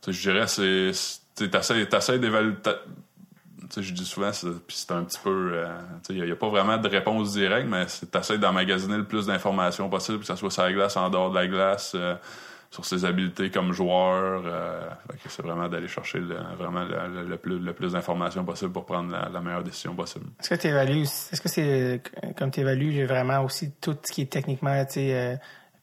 je 0.08 0.32
dirais 0.32 0.48
c'est. 0.48 0.92
T'essayes, 1.36 1.88
t'essayes 1.90 2.20
d'évaluer. 2.20 2.54
je 3.76 3.92
dis 3.92 4.06
souvent, 4.06 4.32
c'est 4.32 4.92
un 4.92 5.04
petit 5.04 5.20
peu. 5.22 5.52
Euh, 5.54 5.68
il 6.10 6.24
n'y 6.24 6.32
a, 6.32 6.36
pas 6.36 6.48
vraiment 6.48 6.78
de 6.78 6.88
réponse 6.88 7.34
directe, 7.34 7.68
mais 7.70 7.86
t'essayes 7.86 8.40
d'emmagasiner 8.40 8.98
le 8.98 9.04
plus 9.04 9.26
d'informations 9.26 9.90
possible, 9.90 10.20
que 10.20 10.26
ce 10.26 10.36
soit 10.36 10.50
sur 10.50 10.64
la 10.64 10.72
glace, 10.72 10.96
en 10.96 11.10
dehors 11.10 11.30
de 11.30 11.36
la 11.36 11.48
glace. 11.48 11.92
Euh, 11.94 12.16
sur 12.76 12.84
ses 12.84 13.06
habiletés 13.06 13.50
comme 13.50 13.72
joueur. 13.72 14.44
Euh, 14.46 14.82
c'est 15.28 15.42
vraiment 15.42 15.70
d'aller 15.70 15.88
chercher 15.88 16.20
le, 16.20 16.36
vraiment 16.58 16.84
le, 16.84 17.38
plus, 17.38 17.58
le 17.58 17.74
plus 17.74 17.94
d'informations 17.94 18.44
possible 18.44 18.74
pour 18.74 18.86
prendre 18.86 19.12
la, 19.12 19.42
meilleure 19.42 19.64
décision 19.64 19.96
possible. 19.96 20.26
Est-ce 20.42 20.50
que 20.50 20.56
tu 20.56 20.68
évalues, 20.68 21.04
est-ce 21.04 21.40
que 21.40 21.48
c'est 21.48 22.02
comme 22.38 22.52
tu 22.52 22.60
évalues 22.60 23.06
vraiment 23.06 23.42
aussi 23.44 23.72
tout 23.80 23.96
ce 24.04 24.12
qui 24.12 24.22
est 24.24 24.32
techniquement, 24.32 24.84
tu 24.86 24.94
sais, 24.94 25.16
euh, 25.16 25.36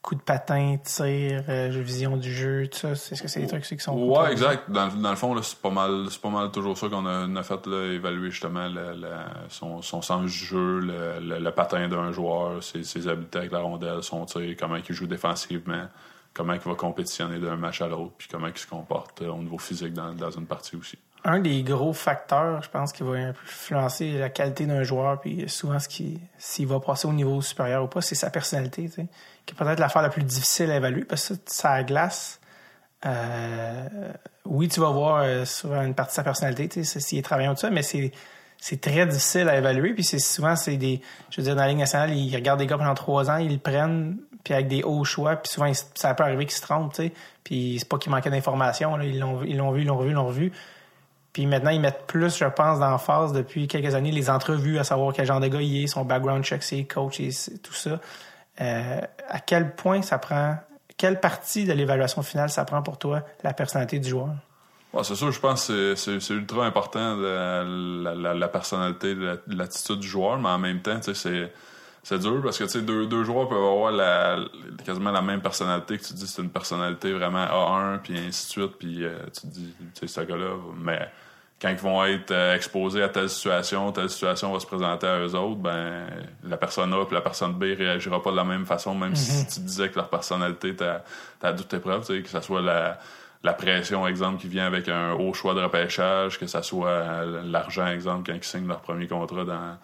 coup 0.03 0.13
de 0.13 0.21
patin, 0.21 0.77
tir, 0.83 1.43
euh, 1.49 1.69
vision 1.81 2.15
du 2.15 2.31
jeu, 2.31 2.67
tout 2.67 2.77
ça? 2.77 2.91
Est-ce 2.91 3.23
que 3.23 3.27
c'est 3.27 3.39
des 3.39 3.47
trucs 3.47 3.63
qui 3.63 3.79
sont. 3.79 3.97
Ouais, 3.97 4.31
exact. 4.31 4.69
Dans, 4.69 4.89
dans, 4.89 5.09
le 5.09 5.15
fond, 5.15 5.41
c'est 5.41 5.57
pas 5.57 5.71
mal 5.71 6.05
c'est 6.11 6.21
pas 6.21 6.29
mal 6.29 6.51
toujours 6.51 6.77
ça 6.77 6.89
qu'on 6.89 7.07
a, 7.07 7.39
a, 7.39 7.43
fait, 7.43 7.65
là, 7.65 7.91
évaluer 7.91 8.29
justement 8.29 8.67
son, 9.49 9.81
son, 9.81 10.03
sens 10.03 10.25
du 10.25 10.45
jeu, 10.45 10.79
le, 10.79 11.49
patin 11.49 11.87
d'un 11.87 12.11
joueur, 12.11 12.61
ses, 12.61 12.83
ses 12.83 13.07
habiletés 13.07 13.39
avec 13.39 13.51
la 13.51 13.61
rondelle, 13.61 14.03
son 14.03 14.25
tir, 14.25 14.55
comment 14.59 14.75
il 14.75 14.93
joue 14.93 15.07
défensivement 15.07 15.87
comment 16.33 16.53
il 16.53 16.59
va 16.59 16.75
compétitionner 16.75 17.39
d'un 17.39 17.55
match 17.55 17.81
à 17.81 17.87
l'autre, 17.87 18.13
puis 18.17 18.27
comment 18.29 18.47
il 18.47 18.57
se 18.57 18.67
comporte 18.67 19.21
euh, 19.21 19.29
au 19.29 19.41
niveau 19.41 19.57
physique 19.57 19.93
dans, 19.93 20.31
une 20.31 20.45
partie 20.45 20.75
aussi. 20.75 20.97
Un 21.25 21.39
des 21.39 21.63
gros 21.63 21.93
facteurs, 21.93 22.61
je 22.61 22.69
pense, 22.69 22.91
qui 22.91 23.03
va 23.03 23.13
influencer 23.13 24.17
la 24.17 24.29
qualité 24.29 24.65
d'un 24.65 24.83
joueur, 24.83 25.21
puis 25.21 25.47
souvent 25.47 25.79
ce 25.79 25.87
qui, 25.87 26.19
s'il 26.37 26.67
va 26.67 26.79
passer 26.79 27.07
au 27.07 27.13
niveau 27.13 27.41
supérieur 27.41 27.83
ou 27.83 27.87
pas, 27.87 28.01
c'est 28.01 28.15
sa 28.15 28.29
personnalité, 28.29 28.89
tu 28.89 29.07
qui 29.45 29.53
est 29.53 29.57
peut-être 29.57 29.79
l'affaire 29.79 30.01
la 30.01 30.09
plus 30.09 30.23
difficile 30.23 30.71
à 30.71 30.77
évaluer, 30.77 31.05
parce 31.05 31.29
que 31.29 31.33
ça 31.45 31.83
glace. 31.83 32.39
Euh, 33.05 34.11
oui, 34.45 34.69
tu 34.69 34.79
vas 34.79 34.91
voir 34.91 35.23
euh, 35.23 35.45
souvent 35.45 35.81
une 35.81 35.93
partie 35.93 36.11
de 36.11 36.15
sa 36.15 36.23
personnalité, 36.23 36.69
tu 36.69 36.83
sais, 36.83 36.99
s'il 36.99 37.19
est 37.19 37.21
travaillant 37.21 37.53
tout 37.53 37.61
ça, 37.61 37.69
mais 37.69 37.83
c'est 37.83 38.11
c'est 38.63 38.79
très 38.79 39.05
difficile 39.05 39.49
à 39.49 39.57
évaluer. 39.57 39.93
Puis 39.93 40.05
c'est 40.05 40.19
souvent, 40.19 40.55
c'est 40.55 40.77
des. 40.77 41.01
Je 41.29 41.41
veux 41.41 41.43
dire, 41.43 41.53
dans 41.53 41.63
la 41.63 41.67
Ligue 41.67 41.79
nationale, 41.79 42.13
ils 42.13 42.33
regardent 42.33 42.59
des 42.59 42.65
gars 42.65 42.77
pendant 42.77 42.93
trois 42.93 43.29
ans, 43.29 43.35
ils 43.35 43.51
le 43.51 43.57
prennent, 43.57 44.17
puis 44.43 44.53
avec 44.53 44.67
des 44.67 44.83
hauts 44.83 45.03
choix, 45.03 45.35
puis 45.37 45.51
souvent, 45.51 45.71
ça 45.93 46.13
peut 46.13 46.23
arriver 46.23 46.45
qu'ils 46.45 46.55
se 46.55 46.61
trompent, 46.61 46.93
tu 46.93 47.03
sais. 47.03 47.13
Puis 47.43 47.77
c'est 47.79 47.87
pas 47.87 47.97
qu'il 47.97 48.11
manquait 48.11 48.29
d'informations, 48.29 48.99
ils 49.01 49.19
l'ont 49.19 49.43
ils 49.43 49.57
l'ont 49.57 49.71
vu, 49.71 49.81
ils 49.81 49.87
l'ont 49.87 49.97
revu, 49.97 50.11
ils 50.11 50.15
l'ont 50.15 50.27
revu. 50.27 50.51
Puis 51.33 51.47
maintenant, 51.47 51.71
ils 51.71 51.81
mettent 51.81 52.05
plus, 52.05 52.37
je 52.37 52.45
pense, 52.45 52.79
d'emphase 52.79 53.33
depuis 53.33 53.67
quelques 53.67 53.95
années, 53.95 54.11
les 54.11 54.29
entrevues, 54.29 54.77
à 54.77 54.83
savoir 54.83 55.13
quel 55.13 55.25
genre 55.25 55.39
de 55.39 55.47
gars 55.47 55.61
il 55.61 55.83
est, 55.83 55.87
son 55.87 56.05
background 56.05 56.43
check, 56.43 56.61
ses 56.61 56.85
coachs 56.85 57.19
et 57.19 57.31
tout 57.63 57.73
ça. 57.73 57.99
Euh, 58.61 59.01
à 59.27 59.39
quel 59.39 59.73
point 59.75 60.03
ça 60.03 60.19
prend, 60.19 60.57
quelle 60.95 61.19
partie 61.19 61.65
de 61.65 61.73
l'évaluation 61.73 62.21
finale 62.21 62.49
ça 62.49 62.65
prend 62.65 62.83
pour 62.83 62.99
toi, 62.99 63.23
la 63.43 63.53
personnalité 63.53 63.97
du 63.99 64.09
joueur? 64.09 64.29
c'est 65.01 65.15
sûr, 65.15 65.31
je 65.31 65.39
pense 65.39 65.69
que 65.69 65.95
c'est 65.95 66.29
ultra 66.29 66.67
important 66.67 67.15
la, 67.15 67.63
la, 67.63 68.33
la, 68.35 68.47
personnalité, 68.47 69.15
l'attitude 69.47 69.99
du 69.99 70.07
joueur, 70.07 70.37
mais 70.37 70.49
en 70.49 70.59
même 70.59 70.81
temps, 70.81 70.99
c'est 71.01 71.51
c'est 72.03 72.19
dur 72.19 72.41
parce 72.43 72.57
que 72.57 72.79
deux, 72.79 73.07
deux 73.07 73.23
joueurs 73.23 73.47
peuvent 73.47 73.57
avoir 73.57 73.91
la, 73.91 74.39
quasiment 74.85 75.11
la 75.11 75.21
même 75.21 75.41
personnalité 75.41 75.97
que 75.97 76.03
tu 76.03 76.13
dis 76.13 76.27
c'est 76.27 76.41
une 76.41 76.49
personnalité 76.49 77.13
vraiment 77.13 77.45
A1 77.45 77.99
puis 77.99 78.17
ainsi 78.19 78.47
de 78.47 78.51
suite 78.51 78.75
puis 78.77 79.05
euh, 79.05 79.17
tu 79.33 79.41
te 79.41 79.47
dis 79.47 79.73
tu 79.95 80.07
sais 80.07 80.07
ce 80.07 80.27
gars-là 80.27 80.57
mais 80.77 81.07
quand 81.61 81.69
ils 81.69 81.77
vont 81.77 82.03
être 82.03 82.31
euh, 82.31 82.55
exposés 82.55 83.01
à 83.01 83.07
telle 83.07 83.29
situation 83.29 83.89
telle 83.93 84.09
situation 84.09 84.51
va 84.51 84.59
se 84.59 84.67
présenter 84.67 85.07
à 85.07 85.19
eux 85.19 85.33
autres 85.33 85.61
ben 85.61 86.05
la 86.43 86.57
personne 86.57 86.93
A 86.93 87.05
puis 87.05 87.15
la 87.15 87.21
personne 87.21 87.53
B 87.53 87.63
réagira 87.77 88.21
pas 88.21 88.31
de 88.31 88.35
la 88.35 88.43
même 88.43 88.65
façon 88.65 88.93
même 88.93 89.15
si 89.15 89.31
mm-hmm. 89.31 89.53
tu 89.53 89.59
disais 89.61 89.89
que 89.89 89.95
leur 89.95 90.09
personnalité 90.09 90.75
t'as 90.75 91.03
as 91.41 91.53
toutes 91.53 91.69
tes 91.69 91.79
preuves 91.79 92.05
tu 92.05 92.17
sais 92.17 92.21
que 92.21 92.29
ça 92.29 92.41
soit 92.41 92.61
la 92.61 92.99
la 93.45 93.51
pression, 93.51 94.07
exemple, 94.07 94.39
qui 94.39 94.47
vient 94.47 94.65
avec 94.65 94.87
un 94.87 95.11
haut 95.15 95.33
choix 95.33 95.53
de 95.53 95.59
repêchage, 95.59 96.39
que 96.39 96.47
ça 96.47 96.63
soit 96.63 97.25
l'argent, 97.43 97.87
exemple, 97.87 98.31
quand 98.31 98.37
ils 98.37 98.41
signent 98.41 98.69
leur 98.69 98.79
premier 98.79 99.05
contrat 99.05 99.43
dans, 99.43 99.77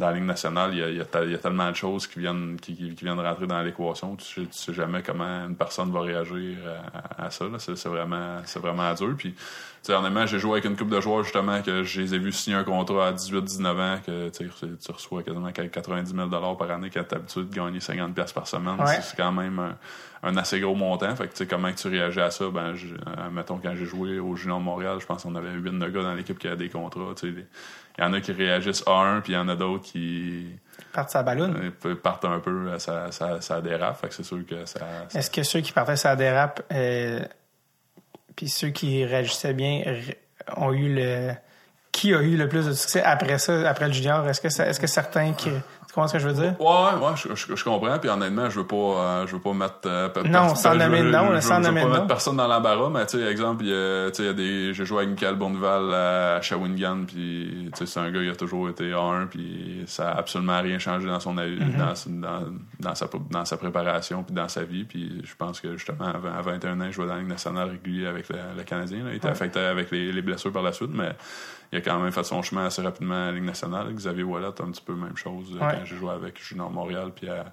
dans 0.00 0.06
la 0.08 0.14
Ligue 0.14 0.24
nationale, 0.24 0.70
il 0.72 0.78
y 0.78 0.82
a, 0.82 0.88
il 0.90 1.32
y 1.32 1.36
tellement 1.38 1.70
de 1.70 1.76
choses 1.76 2.06
qui 2.06 2.18
viennent, 2.18 2.56
qui, 2.60 2.74
qui- 2.74 2.94
qui 2.94 3.04
viennent 3.04 3.20
rentrer 3.20 3.46
dans 3.46 3.62
l'équation. 3.62 4.16
Tu 4.16 4.24
sais, 4.24 4.40
tu 4.42 4.48
sais 4.50 4.72
jamais 4.72 5.02
comment 5.02 5.46
une 5.46 5.54
personne 5.56 5.92
va 5.92 6.00
réagir 6.00 6.56
à, 7.18 7.26
à 7.26 7.30
ça. 7.30 7.44
C'est, 7.58 7.86
vraiment, 7.88 8.38
c'est 8.44 8.58
vraiment 8.60 8.92
dur. 8.94 9.14
Puis, 9.16 9.34
tu 9.82 9.92
honnêtement, 9.92 10.26
j'ai 10.26 10.38
joué 10.38 10.52
avec 10.52 10.64
une 10.64 10.76
couple 10.76 10.94
de 10.94 11.00
joueurs, 11.00 11.22
justement, 11.22 11.62
que 11.62 11.84
je 11.84 12.00
les 12.00 12.14
ai 12.14 12.18
vus 12.18 12.32
signer 12.32 12.56
un 12.56 12.64
contrat 12.64 13.08
à 13.08 13.12
18-19 13.12 13.66
ans, 13.80 13.98
que 14.04 14.28
tu 14.30 14.48
tu 14.78 14.92
reçois 14.92 15.22
quasiment 15.22 15.52
90 15.52 16.14
000 16.14 16.28
par 16.56 16.70
année 16.70 16.90
quand 16.92 17.04
t'es 17.04 17.16
habitué 17.16 17.42
de 17.44 17.54
gagner 17.54 17.80
50 17.80 18.14
pièces 18.14 18.32
par 18.32 18.46
semaine. 18.46 18.78
Ouais. 18.80 19.00
C'est, 19.00 19.16
quand 19.16 19.32
même 19.32 19.58
un, 19.58 19.76
un 20.22 20.36
assez 20.36 20.60
gros 20.60 20.74
montant. 20.74 21.14
Fait 21.16 21.24
que, 21.28 21.32
tu 21.32 21.36
sais, 21.38 21.46
comment 21.46 21.72
tu 21.72 21.88
réagis 21.88 22.20
à 22.20 22.30
ça? 22.30 22.48
Ben, 22.50 22.74
je- 22.74 22.88
euh, 22.94 23.30
mettons, 23.32 23.56
quand 23.58 23.74
j'ai 23.74 23.86
joué 23.86 24.18
au 24.18 24.36
Junior 24.36 24.58
de 24.58 24.64
Montréal, 24.64 24.98
je 25.00 25.06
pense 25.06 25.22
qu'on 25.22 25.34
avait 25.34 25.50
8 25.52 25.78
de 25.78 25.88
gars 25.88 26.02
dans 26.02 26.14
l'équipe 26.14 26.38
qui 26.38 26.46
avaient 26.46 26.56
des 26.56 26.68
contrats. 26.68 27.14
tu 27.16 27.46
Il 28.00 28.02
y 28.02 28.06
en 28.06 28.12
a 28.14 28.20
qui 28.20 28.32
réagissent 28.32 28.82
à 28.86 28.92
un, 28.92 29.20
puis 29.20 29.34
il 29.34 29.36
y 29.36 29.38
en 29.38 29.48
a 29.48 29.54
d'autres 29.54 29.84
qui 29.84 30.46
Partent 30.92 31.10
sa 31.10 31.22
ballonne. 31.22 31.70
euh, 31.84 31.94
partent 31.94 32.24
un 32.24 32.40
peu, 32.40 32.78
ça, 32.78 33.12
ça, 33.12 33.40
ça 33.40 33.60
dérape. 33.60 34.00
Fait 34.00 34.08
que 34.08 34.14
c'est 34.14 34.22
sûr 34.24 34.38
que 34.48 34.64
ça. 34.64 34.80
ça- 35.08 35.18
Est-ce 35.18 35.30
que 35.30 35.42
ceux 35.42 35.60
qui 35.60 35.70
partaient 35.72 35.96
ça 35.96 36.16
dérape, 36.16 36.62
euh, 36.72 37.20
puis 38.36 38.48
ceux 38.48 38.70
qui 38.70 39.04
réagissaient 39.04 39.52
bien, 39.54 39.82
ont 40.56 40.72
eu 40.72 40.94
le. 40.94 41.32
Qui 41.92 42.14
a 42.14 42.22
eu 42.22 42.36
le 42.36 42.48
plus 42.48 42.66
de 42.66 42.72
succès 42.72 43.02
après 43.02 43.38
ça, 43.38 43.68
après 43.68 43.86
le 43.88 43.92
junior? 43.92 44.26
Est-ce 44.28 44.40
que, 44.40 44.48
ça- 44.48 44.66
est-ce 44.66 44.80
que 44.80 44.86
certains 44.86 45.32
qui. 45.32 45.50
Tu 45.90 45.94
comprends 45.94 46.06
ce 46.06 46.12
que 46.12 46.18
je 46.20 46.28
veux 46.28 46.34
dire? 46.34 46.54
Ouais, 46.60 46.66
ouais, 47.02 47.12
je, 47.16 47.34
je- 47.34 47.56
je 47.56 47.64
comprends. 47.64 47.98
Puis 47.98 48.08
honnêtement, 48.08 48.48
je 48.48 48.60
veux 48.60 48.66
pas, 48.66 48.76
euh, 48.76 49.26
je 49.26 49.32
veux 49.34 49.40
pas 49.42 49.52
mettre. 49.52 49.74
euh, 49.86 50.08
Non, 50.24 50.54
sans 50.54 50.76
nommer 50.76 51.02
de 51.02 51.10
nom, 51.10 51.40
sans 51.40 51.60
je 51.60 51.68
veux 51.68 51.74
pas 51.74 51.88
mettre 51.88 52.06
personne 52.06 52.36
dans 52.36 52.46
l'embarras, 52.46 52.90
mais 52.90 53.04
tu 53.06 53.18
sais, 53.18 53.24
exemple, 53.28 53.64
il 53.64 53.70
y 53.70 53.74
a, 53.74 54.32
des, 54.32 54.72
j'ai 54.72 54.84
joué 54.84 54.98
avec 54.98 55.10
Michael 55.10 55.34
Bonneval 55.34 55.92
à 55.92 56.40
Shawinigan, 56.42 57.06
puis 57.08 57.70
tu 57.74 57.78
sais, 57.78 57.86
c'est 57.86 57.98
un 57.98 58.08
gars 58.12 58.20
qui 58.22 58.28
a 58.28 58.36
toujours 58.36 58.68
été 58.68 58.92
A1, 58.92 59.26
puis 59.26 59.82
ça 59.88 60.12
a 60.12 60.18
absolument 60.18 60.60
rien 60.62 60.78
changé 60.78 61.08
dans 61.08 61.18
son 61.18 61.36
avis, 61.38 61.58
Mm-hmm. 61.58 62.20
dans, 62.20 62.28
dans, 62.28 62.44
dans 62.78 62.94
sa 62.94 63.08
dans 63.28 63.44
sa 63.44 63.56
préparation, 63.56 64.22
puis 64.22 64.32
dans 64.32 64.48
sa 64.48 64.62
vie. 64.62 64.84
Puis 64.84 65.22
je 65.24 65.34
pense 65.36 65.60
que 65.60 65.76
justement, 65.76 66.04
à, 66.06 66.18
20 66.18 66.32
à 66.38 66.42
21 66.42 66.80
ans, 66.80 66.84
il 66.86 66.92
jouait 66.92 67.06
dans 67.08 67.14
la 67.14 67.18
Ligue 67.18 67.28
nationale 67.28 67.68
régulier 67.70 68.06
avec 68.06 68.28
le, 68.28 68.36
le 68.56 68.62
Canadien. 68.62 68.98
là. 68.98 69.10
Il 69.10 69.16
était 69.16 69.26
Ouais. 69.26 69.32
affecté 69.32 69.58
avec 69.58 69.90
les, 69.90 70.12
les 70.12 70.22
blessures 70.22 70.52
par 70.52 70.62
la 70.62 70.72
suite, 70.72 70.90
mais 70.94 71.10
il 71.72 71.78
a 71.78 71.80
quand 71.80 71.98
même 71.98 72.12
fait 72.12 72.24
son 72.24 72.42
chemin 72.42 72.66
assez 72.66 72.82
rapidement 72.82 73.14
à 73.14 73.26
la 73.26 73.32
Ligue 73.32 73.44
nationale. 73.44 73.92
Xavier 73.94 74.22
Wallet, 74.24 74.46
un 74.48 74.70
petit 74.70 74.82
peu 74.84 74.94
même 74.94 75.16
chose 75.16 75.46
euh, 75.54 75.64
Ouais. 75.64 75.74
quand 75.78 75.84
j'ai 75.84 75.96
joué 75.96 76.10
avec 76.10 76.42
Junior 76.42 76.70
Montréal 76.70 77.10
puis 77.14 77.28
à, 77.28 77.44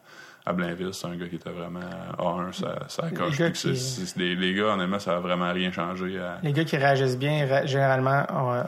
à 0.45 0.53
Blainville. 0.53 0.93
C'est 0.93 1.07
un 1.07 1.15
gars 1.15 1.27
qui 1.27 1.35
était 1.35 1.49
vraiment 1.51 1.81
A1, 2.17 2.53
ça, 2.53 2.75
ça 2.87 3.09
coche. 3.11 3.35
c'est- 3.53 3.73
qui- 3.73 4.13
des- 4.17 4.35
les 4.35 4.53
gars, 4.55 4.73
honnêtement, 4.73 4.97
ça 4.97 5.17
a 5.17 5.19
vraiment 5.19 5.51
rien 5.51 5.71
changé. 5.71 6.17
À... 6.19 6.39
Les 6.41 6.53
gars 6.53 6.63
qui 6.63 6.77
réagissent 6.77 7.17
bien, 7.17 7.45
ra- 7.47 7.65
généralement, 7.65 8.23
euh, 8.31 8.63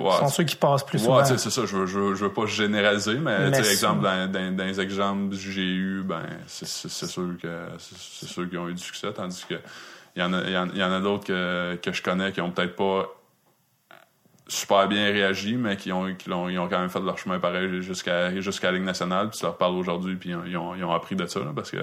Ouais. 0.00 0.12
sont 0.18 0.28
ceux 0.28 0.44
qui 0.44 0.54
passent 0.56 0.84
plus 0.84 0.98
Ouais, 0.98 1.24
souvent. 1.24 1.24
c'est 1.24 1.50
ça. 1.50 1.64
Je 1.66 1.76
veux, 1.76 1.86
je, 1.86 1.98
veux, 1.98 2.14
je 2.14 2.24
veux 2.26 2.32
pas 2.32 2.46
généraliser, 2.46 3.14
mais, 3.18 3.50
Mais 3.50 3.58
exemple, 3.58 4.02
dans, 4.02 4.30
dans, 4.30 4.54
dans 4.56 4.64
les 4.64 4.80
exemples 4.80 5.30
que 5.30 5.36
j'ai 5.36 5.62
eu, 5.64 6.02
ben, 6.04 6.22
c'est 6.46 6.66
sûr 6.68 7.30
que 7.42 7.48
c'est 7.78 8.26
sûr 8.28 8.48
qu'ils 8.48 8.58
ont 8.58 8.68
eu 8.68 8.74
du 8.74 8.82
succès, 8.82 9.12
tandis 9.12 9.44
que 9.48 9.54
il 10.16 10.20
y 10.22 10.24
en 10.24 10.32
a, 10.32 10.42
il 10.42 10.52
y 10.52 10.56
en, 10.56 10.68
il 10.68 10.76
y 10.78 10.84
en 10.84 10.92
a 10.92 11.00
d'autres 11.00 11.24
que, 11.24 11.74
que 11.82 11.90
je 11.92 12.00
connais 12.02 12.30
qui 12.30 12.40
ont 12.40 12.50
peut-être 12.52 12.76
pas 12.76 13.08
super 14.46 14.88
bien 14.88 15.06
réagi, 15.06 15.56
mais 15.56 15.76
qui 15.76 15.90
ont, 15.92 16.14
qui 16.14 16.28
l'ont, 16.28 16.48
ils 16.48 16.58
ont 16.58 16.68
quand 16.68 16.78
même 16.78 16.90
fait 16.90 17.00
leur 17.00 17.16
chemin 17.18 17.38
pareil 17.38 17.80
jusqu'à 17.82 18.38
jusqu'à 18.40 18.70
la 18.70 18.76
Ligue 18.78 18.86
nationale. 18.86 19.30
Puis 19.30 19.38
tu 19.38 19.44
leur 19.44 19.56
parles 19.56 19.74
aujourd'hui, 19.74 20.16
puis 20.16 20.30
ils 20.46 20.56
ont, 20.56 20.74
ils 20.74 20.84
ont 20.84 20.92
appris 20.92 21.16
de 21.16 21.26
ça, 21.26 21.40
là, 21.40 21.52
parce 21.54 21.70
que 21.70 21.78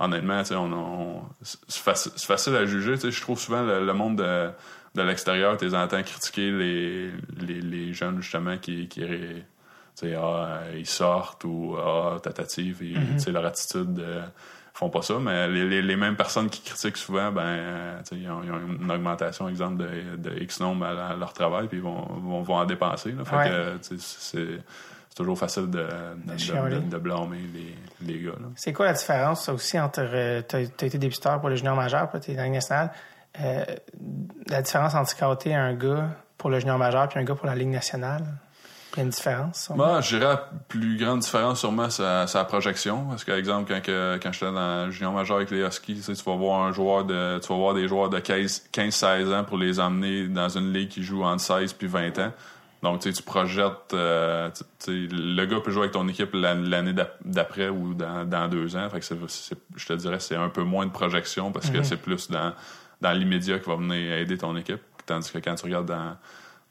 honnêtement, 0.00 0.42
on, 0.52 0.72
on- 0.72 1.22
c'est 1.42 1.80
facile, 1.82 2.12
facile 2.16 2.56
à 2.56 2.66
juger. 2.66 2.94
tu 2.94 3.00
sais, 3.02 3.10
Je 3.12 3.20
trouve 3.20 3.38
souvent 3.38 3.62
le, 3.62 3.84
le 3.86 3.92
monde 3.92 4.16
de, 4.16 4.50
de 4.96 5.02
l'extérieur, 5.02 5.56
tu 5.56 5.64
les 5.64 5.74
entends 5.74 6.02
critiquer 6.02 6.50
les, 6.50 7.10
les, 7.40 7.60
les 7.60 7.92
jeunes 7.92 8.20
justement 8.20 8.58
qui, 8.58 8.88
qui 8.88 9.04
ré- 9.04 9.44
tu 9.96 10.08
sais, 10.08 10.14
ah, 10.14 10.60
ils 10.76 10.86
sortent 10.86 11.44
ou 11.44 11.76
ah, 11.78 12.18
tatative, 12.22 12.82
et, 12.82 12.94
tu 12.94 13.20
sais, 13.20 13.30
leur 13.30 13.44
attitude. 13.46 13.98
euh, 14.00 14.22
font 14.82 14.90
pas 14.90 15.02
ça, 15.02 15.14
mais 15.20 15.46
les, 15.48 15.68
les, 15.68 15.82
les 15.82 15.96
mêmes 15.96 16.16
personnes 16.16 16.50
qui 16.50 16.60
critiquent 16.60 16.96
souvent, 16.96 17.30
ben, 17.30 17.42
euh, 17.42 18.00
ils, 18.12 18.28
ont, 18.28 18.42
ils 18.42 18.50
ont 18.50 18.58
une 18.80 18.90
augmentation, 18.90 19.48
exemple, 19.48 19.76
de, 19.76 20.16
de 20.16 20.42
X 20.42 20.60
nombre 20.60 20.86
à, 20.86 21.14
leur 21.14 21.32
travail, 21.32 21.68
puis 21.68 21.78
ils 21.78 21.82
vont, 21.82 22.02
vont, 22.02 22.42
vont 22.42 22.56
en 22.56 22.64
dépenser. 22.64 23.12
Là. 23.12 23.24
Fait 23.24 23.36
Ouais. 23.36 23.48
que, 23.48 23.76
tu 23.78 23.82
sais, 23.82 23.94
c'est, 23.98 24.60
c'est 25.08 25.14
toujours 25.16 25.38
facile 25.38 25.70
de, 25.70 25.86
de, 26.26 26.70
de, 26.74 26.80
de 26.90 26.98
blâmer 26.98 27.38
les, 27.54 27.76
les 28.06 28.20
gars. 28.22 28.32
C'est 28.56 28.72
quoi 28.72 28.86
la 28.86 28.92
différence 28.94 29.44
ça 29.44 29.52
aussi 29.52 29.78
entre. 29.78 30.02
tu 30.48 30.56
as, 30.56 30.60
été 30.60 30.98
débuteur 30.98 31.38
pour 31.38 31.48
le 31.48 31.54
junior 31.54 31.76
majeur, 31.76 32.10
puis 32.10 32.20
tu 32.20 32.30
es 32.32 32.34
dans 32.34 32.40
la 32.40 32.46
Ligue 32.46 32.54
nationale. 32.54 32.90
Euh, 33.40 33.64
la 34.48 34.62
différence 34.62 34.94
entre 34.94 35.08
scouter 35.10 35.54
un 35.54 35.74
gars 35.74 36.08
pour 36.36 36.50
le 36.50 36.58
junior 36.58 36.76
majeur 36.76 37.08
puis 37.08 37.20
un 37.20 37.24
gars 37.24 37.34
pour 37.34 37.46
la 37.46 37.54
Ligue 37.54 37.68
nationale? 37.68 38.24
Il 38.94 38.98
y 38.98 39.00
a 39.00 39.04
une 39.04 39.10
différence. 39.10 39.70
Moi, 39.74 40.00
je 40.00 40.16
dirais 40.16 40.32
la 40.32 40.48
plus 40.68 40.96
grande 40.98 41.20
différence, 41.20 41.60
sûrement, 41.60 41.88
c'est 41.90 42.02
la- 42.02 42.44
projection. 42.44 43.06
Parce 43.08 43.24
que, 43.24 43.32
exemple, 43.32 43.72
quand, 43.72 43.80
que- 43.82 44.18
quand 44.22 44.32
j'étais 44.32 44.52
dans 44.52 44.86
le 44.86 44.90
junior 44.90 45.12
majeur 45.12 45.36
avec 45.38 45.50
les 45.50 45.60
Huskies, 45.66 45.94
tu, 45.96 46.02
sais, 46.02 46.14
tu 46.14 46.22
vas 46.24 46.36
voir 46.36 46.62
un 46.62 46.72
joueur 46.72 47.04
de, 47.04 47.38
tu 47.38 47.48
vas 47.48 47.56
voir 47.56 47.74
des 47.74 47.88
joueurs 47.88 48.10
de 48.10 48.18
15 48.18 48.64
15-16 48.72 49.32
ans 49.34 49.44
pour 49.44 49.56
les 49.58 49.80
emmener 49.80 50.28
dans 50.28 50.48
une 50.48 50.72
ligue 50.72 50.88
qui 50.90 51.02
joue 51.02 51.22
entre 51.24 51.42
16 51.42 51.72
puis 51.72 51.86
20 51.86 52.18
ans. 52.18 52.32
Donc, 52.82 53.00
tu 53.00 53.08
sais, 53.10 53.16
tu 53.16 53.22
projettes, 53.22 53.94
euh, 53.94 54.50
tu 54.50 54.64
tu 54.64 55.08
sais, 55.08 55.14
le 55.14 55.44
gars 55.46 55.60
peut 55.60 55.70
jouer 55.70 55.82
avec 55.82 55.92
ton 55.92 56.08
équipe 56.08 56.30
l'an- 56.34 56.60
l'année 56.60 56.92
d'ap- 56.92 57.16
d'après 57.24 57.68
ou 57.68 57.94
dans, 57.94 58.24
dans 58.28 58.48
deux 58.48 58.74
ans. 58.76 58.90
Fait 58.90 58.98
que 58.98 59.06
je 59.76 59.86
te 59.86 59.92
dirais, 59.92 60.18
c'est 60.18 60.34
un 60.36 60.48
peu 60.48 60.64
moins 60.64 60.84
de 60.86 60.90
projection 60.90 61.52
parce 61.52 61.70
que 61.70 61.82
c'est 61.84 61.96
plus 61.96 62.28
dans, 62.28 62.52
dans 63.00 63.12
l'immédiat 63.12 63.60
qui 63.60 63.68
va 63.70 63.76
venir 63.76 64.12
aider 64.14 64.36
ton 64.36 64.56
équipe. 64.56 64.80
Tandis 65.06 65.30
que 65.30 65.38
quand 65.38 65.54
tu 65.54 65.64
regardes 65.64 65.86
dans, 65.86 66.16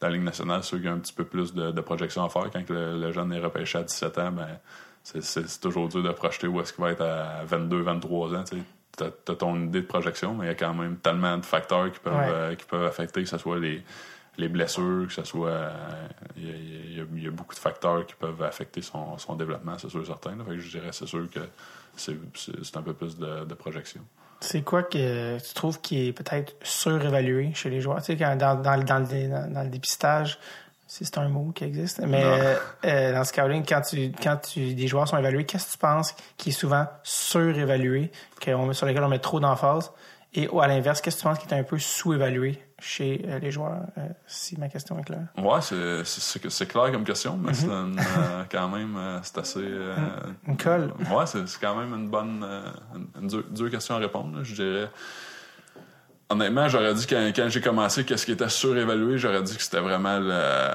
dans 0.01 0.07
la 0.07 0.13
Ligue 0.15 0.23
nationale, 0.23 0.63
ceux 0.63 0.79
qui 0.79 0.87
ont 0.89 0.93
un 0.93 0.99
petit 0.99 1.13
peu 1.13 1.23
plus 1.25 1.53
de, 1.53 1.71
de 1.71 1.81
projection 1.81 2.25
à 2.25 2.29
faire, 2.29 2.49
quand 2.51 2.67
le, 2.69 2.99
le 2.99 3.11
jeune 3.11 3.31
est 3.33 3.39
repêché 3.39 3.77
à 3.77 3.83
17 3.83 4.17
ans, 4.17 4.31
ben, 4.31 4.47
c'est, 5.03 5.59
toujours 5.61 5.87
dur 5.89 6.03
de 6.03 6.11
projeter 6.11 6.47
où 6.47 6.59
est-ce 6.59 6.73
qu'il 6.73 6.83
va 6.83 6.91
être 6.91 7.01
à 7.01 7.43
22, 7.45 7.81
23 7.81 8.35
ans. 8.35 8.43
Tu 8.43 9.03
as, 9.03 9.35
ton 9.35 9.55
idée 9.63 9.81
de 9.81 9.87
projection, 9.87 10.33
mais 10.33 10.45
il 10.45 10.47
y 10.49 10.51
a 10.51 10.55
quand 10.55 10.73
même 10.73 10.97
tellement 10.97 11.37
de 11.37 11.45
facteurs 11.45 11.91
qui 11.91 11.99
peuvent, 11.99 12.13
Ouais. 12.13 12.27
euh, 12.29 12.55
qui 12.55 12.65
peuvent 12.65 12.83
affecter, 12.85 13.23
que 13.23 13.29
ce 13.29 13.37
soit 13.37 13.57
les, 13.59 13.83
les 14.37 14.47
blessures, 14.49 15.05
que 15.07 15.13
ce 15.13 15.23
soit. 15.23 15.49
euh, 15.49 16.07
Il 16.35 16.45
y, 16.97 16.99
a- 16.99 17.03
y 17.21 17.23
y 17.25 17.29
beaucoup 17.29 17.53
de 17.55 17.59
facteurs 17.59 18.05
qui 18.05 18.15
peuvent 18.15 18.41
affecter 18.43 18.81
son, 18.81 19.17
son 19.17 19.35
développement, 19.35 19.77
c'est 19.77 19.89
sûr 19.89 20.05
certain. 20.05 20.35
là. 20.35 20.43
Fait 20.43 20.51
que 20.55 20.59
je 20.59 20.71
dirais, 20.71 20.89
c'est 20.91 21.05
sûr 21.07 21.27
que 21.29 21.39
c'est 21.95 22.77
un 22.77 22.81
peu 22.81 22.93
plus 22.93 23.17
de, 23.17 23.45
de 23.45 23.53
projection. 23.53 24.01
C'est 24.41 24.63
quoi 24.63 24.83
que 24.83 25.37
tu 25.37 25.53
trouves 25.53 25.79
qui 25.81 26.07
est 26.07 26.13
peut-être 26.13 26.53
surévalué 26.63 27.51
chez 27.53 27.69
les 27.69 27.79
joueurs? 27.79 27.99
Tu 27.99 28.05
sais, 28.05 28.17
quand 28.17 28.35
dans, 28.35 28.55
dans, 28.55 28.75
le- 28.75 28.83
dans, 28.83 28.99
le, 28.99 29.05
dans, 29.29 29.53
dans 29.53 29.63
le 29.63 29.69
dépistage, 29.69 30.39
si 30.87 31.05
c'est 31.05 31.17
un 31.19 31.29
mot 31.29 31.51
qui 31.55 31.63
existe, 31.63 31.99
mais 32.05 32.23
euh, 32.23 32.55
euh, 32.85 33.13
dans 33.13 33.19
le 33.19 33.23
scouting, 33.25 33.63
quand, 33.65 33.81
tu, 33.81 34.11
quand 34.21 34.37
tu, 34.37 34.73
des 34.73 34.87
joueurs 34.87 35.07
sont 35.07 35.17
évalués, 35.17 35.45
qu'est-ce 35.45 35.67
que 35.67 35.71
tu 35.73 35.77
penses 35.77 36.15
qui 36.37 36.49
est 36.49 36.53
souvent 36.53 36.85
surévalué, 37.03 38.11
sur 38.73 38.85
lesquels 38.85 39.03
on 39.03 39.07
met 39.07 39.19
trop 39.19 39.39
d'emphase? 39.39 39.91
Et 40.33 40.47
ou 40.47 40.59
à 40.61 40.67
l'inverse, 40.67 41.01
qu'est-ce 41.01 41.17
que 41.17 41.21
tu 41.21 41.27
penses 41.27 41.39
qui 41.39 41.47
est 41.53 41.57
un 41.57 41.63
peu 41.63 41.77
sous-évalué? 41.77 42.61
Chez 42.81 43.23
euh, 43.27 43.39
les 43.39 43.51
joueurs, 43.51 43.83
euh, 43.97 44.01
si 44.27 44.59
ma 44.59 44.67
question 44.67 44.99
est 44.99 45.03
claire? 45.03 45.27
Ouais, 45.37 45.61
c'est, 45.61 46.67
clair 46.67 46.91
comme 46.91 47.03
question, 47.03 47.37
mais 47.37 47.53
c'est 47.53 47.67
une, 47.69 47.97
euh, 47.99 48.43
quand 48.51 48.67
même, 48.69 48.97
c'est 49.23 49.37
assez. 49.37 49.65
Une 50.47 50.57
colle. 50.57 50.93
Ouais, 51.11 51.25
c'est, 51.25 51.43
quand 51.61 51.75
même 51.75 51.93
une 51.93 52.09
bonne. 52.09 52.45
une, 52.95 53.07
une 53.21 53.27
dure, 53.27 53.43
dure 53.49 53.69
question 53.69 53.95
à 53.95 53.99
répondre, 53.99 54.37
là, 54.37 54.43
je 54.43 54.55
dirais. 54.55 54.89
Honnêtement, 56.29 56.69
j'aurais 56.69 56.93
dit 56.93 57.05
quand, 57.07 57.31
quand 57.35 57.49
j'ai 57.49 57.59
commencé, 57.61 58.05
qu'est-ce 58.05 58.25
qui 58.25 58.31
était 58.31 58.47
surévalué, 58.49 59.17
j'aurais 59.17 59.43
dit 59.43 59.55
que 59.57 59.61
c'était 59.63 59.81
vraiment 59.81 60.17
le, 60.17 60.71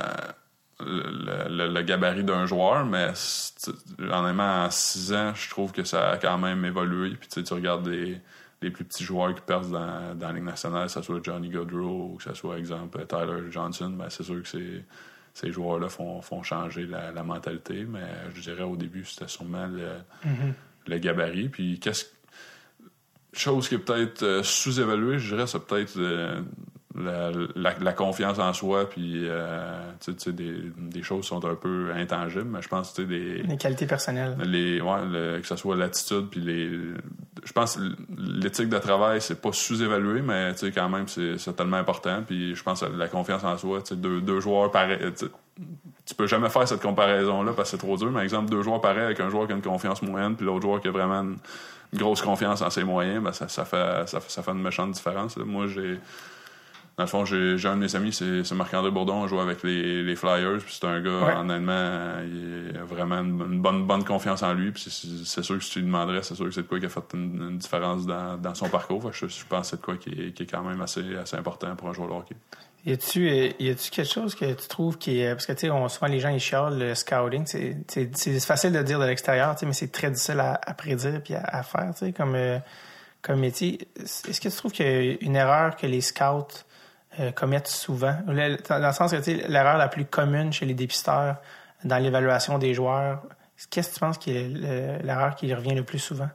le, 0.80 1.48
le- 1.48 1.72
le 1.72 1.82
gabarit 1.82 2.24
d'un 2.24 2.44
joueur, 2.44 2.84
mais 2.84 3.12
honnêtement, 3.98 4.64
en 4.66 4.70
six 4.70 5.14
ans, 5.14 5.32
je 5.34 5.48
trouve 5.48 5.72
que 5.72 5.82
ça 5.82 6.10
a 6.10 6.16
quand 6.18 6.36
même 6.36 6.62
évolué. 6.66 7.10
Puis 7.16 7.28
tu 7.28 7.40
sais, 7.40 7.42
tu 7.42 7.54
regardes 7.54 7.86
les, 7.88 8.20
les 8.62 8.70
plus 8.70 8.84
petits 8.84 9.04
joueurs 9.04 9.34
qui 9.34 9.42
percent 9.42 9.70
dans, 9.70 10.14
dans 10.14 10.28
la 10.28 10.32
Ligue 10.32 10.44
nationale, 10.44 10.86
que 10.86 10.92
ce 10.92 11.02
soit 11.02 11.20
Johnny 11.22 11.50
Gaudreau 11.50 12.12
ou 12.12 12.16
que 12.16 12.24
ce 12.24 12.34
soit, 12.34 12.58
exemple, 12.58 13.04
Tyler 13.06 13.50
Johnson, 13.50 13.90
ben, 13.90 14.08
c'est 14.08 14.22
sûr 14.22 14.42
que 14.42 14.48
c'est, 14.48 14.84
ces 15.34 15.52
joueurs-là 15.52 15.88
font, 15.88 16.22
font 16.22 16.42
changer 16.42 16.86
la, 16.86 17.12
la 17.12 17.22
mentalité, 17.22 17.84
mais 17.84 18.06
je 18.34 18.40
dirais 18.40 18.62
au 18.62 18.76
début, 18.76 19.04
c'était 19.04 19.28
sûrement 19.28 19.66
le, 19.66 19.90
le 20.86 20.98
gabarit. 20.98 21.48
Puis 21.50 21.78
qu'est-ce 21.78 22.06
chose 23.34 23.68
qui 23.68 23.74
est 23.74 23.78
peut-être 23.78 24.22
euh, 24.22 24.42
sous-évaluée, 24.42 25.18
je 25.18 25.34
dirais, 25.34 25.46
c'est 25.46 25.64
peut-être 25.64 25.98
euh, 25.98 26.40
la, 26.98 27.30
la- 27.54 27.74
la 27.80 27.92
confiance 27.92 28.38
en 28.38 28.52
soi, 28.52 28.88
puis 28.88 29.22
euh, 29.28 29.80
des, 30.28 30.54
des 30.78 31.02
choses 31.02 31.24
sont 31.26 31.44
un 31.44 31.54
peu 31.54 31.90
intangibles, 31.94 32.48
mais 32.50 32.62
je 32.62 32.68
pense 32.68 32.92
que 32.92 33.02
des, 33.02 33.42
Les 33.42 33.56
qualités 33.56 33.86
personnelles. 33.86 34.36
les 34.44 34.80
ouais, 34.80 35.04
le- 35.10 35.40
que 35.40 35.46
ce 35.46 35.56
soit 35.56 35.76
l'attitude 35.76 36.28
puis 36.30 36.40
les 36.40 36.70
je 37.44 37.52
pense 37.52 37.76
que 37.76 37.82
l'éthique 38.18 38.68
de 38.70 38.78
travail 38.78 39.20
c'est 39.20 39.40
pas 39.40 39.52
sous-évalué 39.52 40.20
mais 40.22 40.52
tu 40.54 40.60
sais 40.60 40.72
quand 40.72 40.88
même 40.88 41.06
c'est 41.06 41.54
tellement 41.54 41.76
important 41.76 42.22
puis 42.26 42.54
je 42.56 42.62
pense 42.62 42.80
que 42.80 42.86
la 42.86 43.08
confiance 43.08 43.44
en 43.44 43.56
soi 43.58 43.82
tu 43.82 43.88
sais 43.88 43.96
deux, 43.96 44.20
deux 44.20 44.40
joueurs 44.40 44.70
pareils 44.72 44.98
tu 46.06 46.14
peux 46.14 46.26
jamais 46.26 46.48
faire 46.48 46.66
cette 46.66 46.80
comparaison 46.82 47.42
là 47.42 47.52
parce 47.52 47.70
que 47.70 47.76
c'est 47.76 47.82
trop 47.86 47.96
dur 47.96 48.10
mais 48.10 48.22
exemple 48.22 48.50
deux 48.50 48.62
joueurs 48.62 48.80
pareils 48.80 49.04
avec 49.04 49.20
un 49.20 49.28
joueur 49.28 49.46
qui 49.46 49.52
a 49.52 49.56
une 49.56 49.62
confiance 49.62 50.02
moyenne 50.02 50.34
puis 50.34 50.44
l'autre 50.46 50.62
joueur 50.62 50.80
qui 50.80 50.88
a 50.88 50.90
vraiment 50.90 51.20
une, 51.22 51.36
grosse 51.94 52.20
confiance 52.20 52.62
en 52.62 52.70
ses 52.70 52.82
moyens 52.84 53.22
ben 53.22 53.32
ça, 53.32 53.46
ça 53.48 53.64
fait 53.64 54.08
ça, 54.08 54.20
fait 54.20 54.30
ça 54.30 54.42
fait 54.42 54.50
une 54.50 54.62
méchante 54.62 54.90
différence 54.92 55.36
là. 55.38 55.44
moi 55.44 55.66
j'ai 55.68 55.98
dans 56.98 57.04
le 57.04 57.08
fond, 57.08 57.24
j'ai 57.26 57.58
j'ai 57.58 57.68
un 57.68 57.76
de 57.76 57.80
mes 57.82 57.94
amis, 57.94 58.12
c'est 58.12 58.42
c'est 58.42 58.54
Marc-André 58.54 58.90
Bourdon, 58.90 59.14
on 59.16 59.28
joue 59.28 59.38
avec 59.38 59.62
les, 59.62 60.02
les 60.02 60.16
Flyers, 60.16 60.58
puis 60.64 60.72
c'est 60.80 60.86
un 60.86 61.00
gars, 61.00 61.10
Ouais. 61.26 61.34
honnêtement, 61.34 62.14
il 62.24 62.74
a 62.76 62.84
vraiment 62.84 63.16
une, 63.16 63.38
une 63.52 63.60
bonne, 63.60 63.86
bonne 63.86 64.02
confiance 64.04 64.42
en 64.42 64.54
lui, 64.54 64.70
puis 64.72 64.84
c'est- 64.88 65.42
sûr 65.42 65.58
que 65.58 65.62
si 65.64 65.70
tu 65.72 65.78
lui 65.80 65.86
demanderais, 65.86 66.22
c'est 66.22 66.34
sûr 66.34 66.46
que 66.46 66.50
c'est 66.52 66.62
de 66.62 66.66
quoi 66.68 66.80
qui 66.80 66.86
a 66.86 66.88
fait 66.88 67.00
une, 67.12 67.48
une 67.50 67.58
différence 67.58 68.06
dans, 68.06 68.38
dans 68.38 68.54
son 68.54 68.68
parcours. 68.70 69.02
Fait 69.02 69.10
que 69.10 69.16
je, 69.16 69.40
je 69.40 69.44
pense 69.46 69.60
que 69.62 69.66
c'est 69.70 69.76
de 69.76 69.82
quoi 69.82 69.96
qui 69.98 70.08
est, 70.10 70.32
qui 70.32 70.44
est 70.44 70.46
quand 70.46 70.62
même 70.62 70.80
assez, 70.80 71.02
assez 71.16 71.36
important 71.36 71.76
pour 71.76 71.88
un 71.88 71.92
joueur 71.92 72.08
de 72.08 72.14
hockey. 72.14 72.36
Y 72.86 72.92
a-tu 72.92 73.28
euh, 73.28 73.50
y 73.58 73.68
a-tu 73.68 73.90
quelque 73.90 74.10
chose 74.12 74.34
que 74.36 74.54
tu 74.54 74.68
trouves 74.68 74.96
qui 74.96 75.18
est 75.20 75.32
parce 75.32 75.44
que 75.44 75.52
tu 75.52 75.66
sais 75.66 75.88
souvent 75.88 76.06
les 76.06 76.20
gens 76.20 76.28
ils 76.28 76.38
chialent 76.38 76.78
le 76.78 76.94
scouting 76.94 77.44
c'est 77.44 78.40
facile 78.40 78.70
de 78.72 78.80
dire 78.82 79.00
de 79.00 79.04
l'extérieur 79.06 79.56
mais 79.64 79.72
c'est 79.72 79.90
très 79.90 80.08
difficile 80.08 80.38
à, 80.38 80.60
à 80.64 80.72
prédire 80.72 81.20
puis 81.24 81.34
à, 81.34 81.40
à 81.42 81.62
faire 81.64 81.90
tu 81.98 82.06
sais 82.06 82.12
comme 82.12 82.36
euh, 82.36 82.60
comme 83.22 83.40
métier 83.40 83.88
est-ce 83.98 84.40
que 84.40 84.48
tu 84.48 84.54
trouves 84.56 84.70
qu'il 84.70 84.86
y 84.86 84.88
a 84.88 85.16
une 85.20 85.34
erreur 85.34 85.74
que 85.74 85.88
les 85.88 86.00
scouts 86.00 86.46
euh, 87.20 87.32
commettent 87.32 87.68
souvent 87.68 88.16
Le- 88.28 88.56
dans 88.68 88.78
le 88.86 88.92
sens 88.92 89.10
que 89.12 89.48
l'erreur 89.48 89.76
la 89.78 89.88
plus 89.88 90.04
commune 90.04 90.52
chez 90.52 90.66
les 90.66 90.74
dépisteurs 90.74 91.36
dans 91.84 91.98
l'évaluation 91.98 92.58
des 92.58 92.74
joueurs 92.74 93.22
qu'est-ce 93.70 93.88
que 93.88 93.94
tu 93.94 94.00
penses 94.00 94.18
qui 94.18 94.36
est 94.36 94.48
le- 94.48 95.06
l'erreur 95.06 95.34
qui 95.34 95.52
revient 95.54 95.74
le 95.74 95.82
plus 95.82 95.98
souvent? 95.98 96.28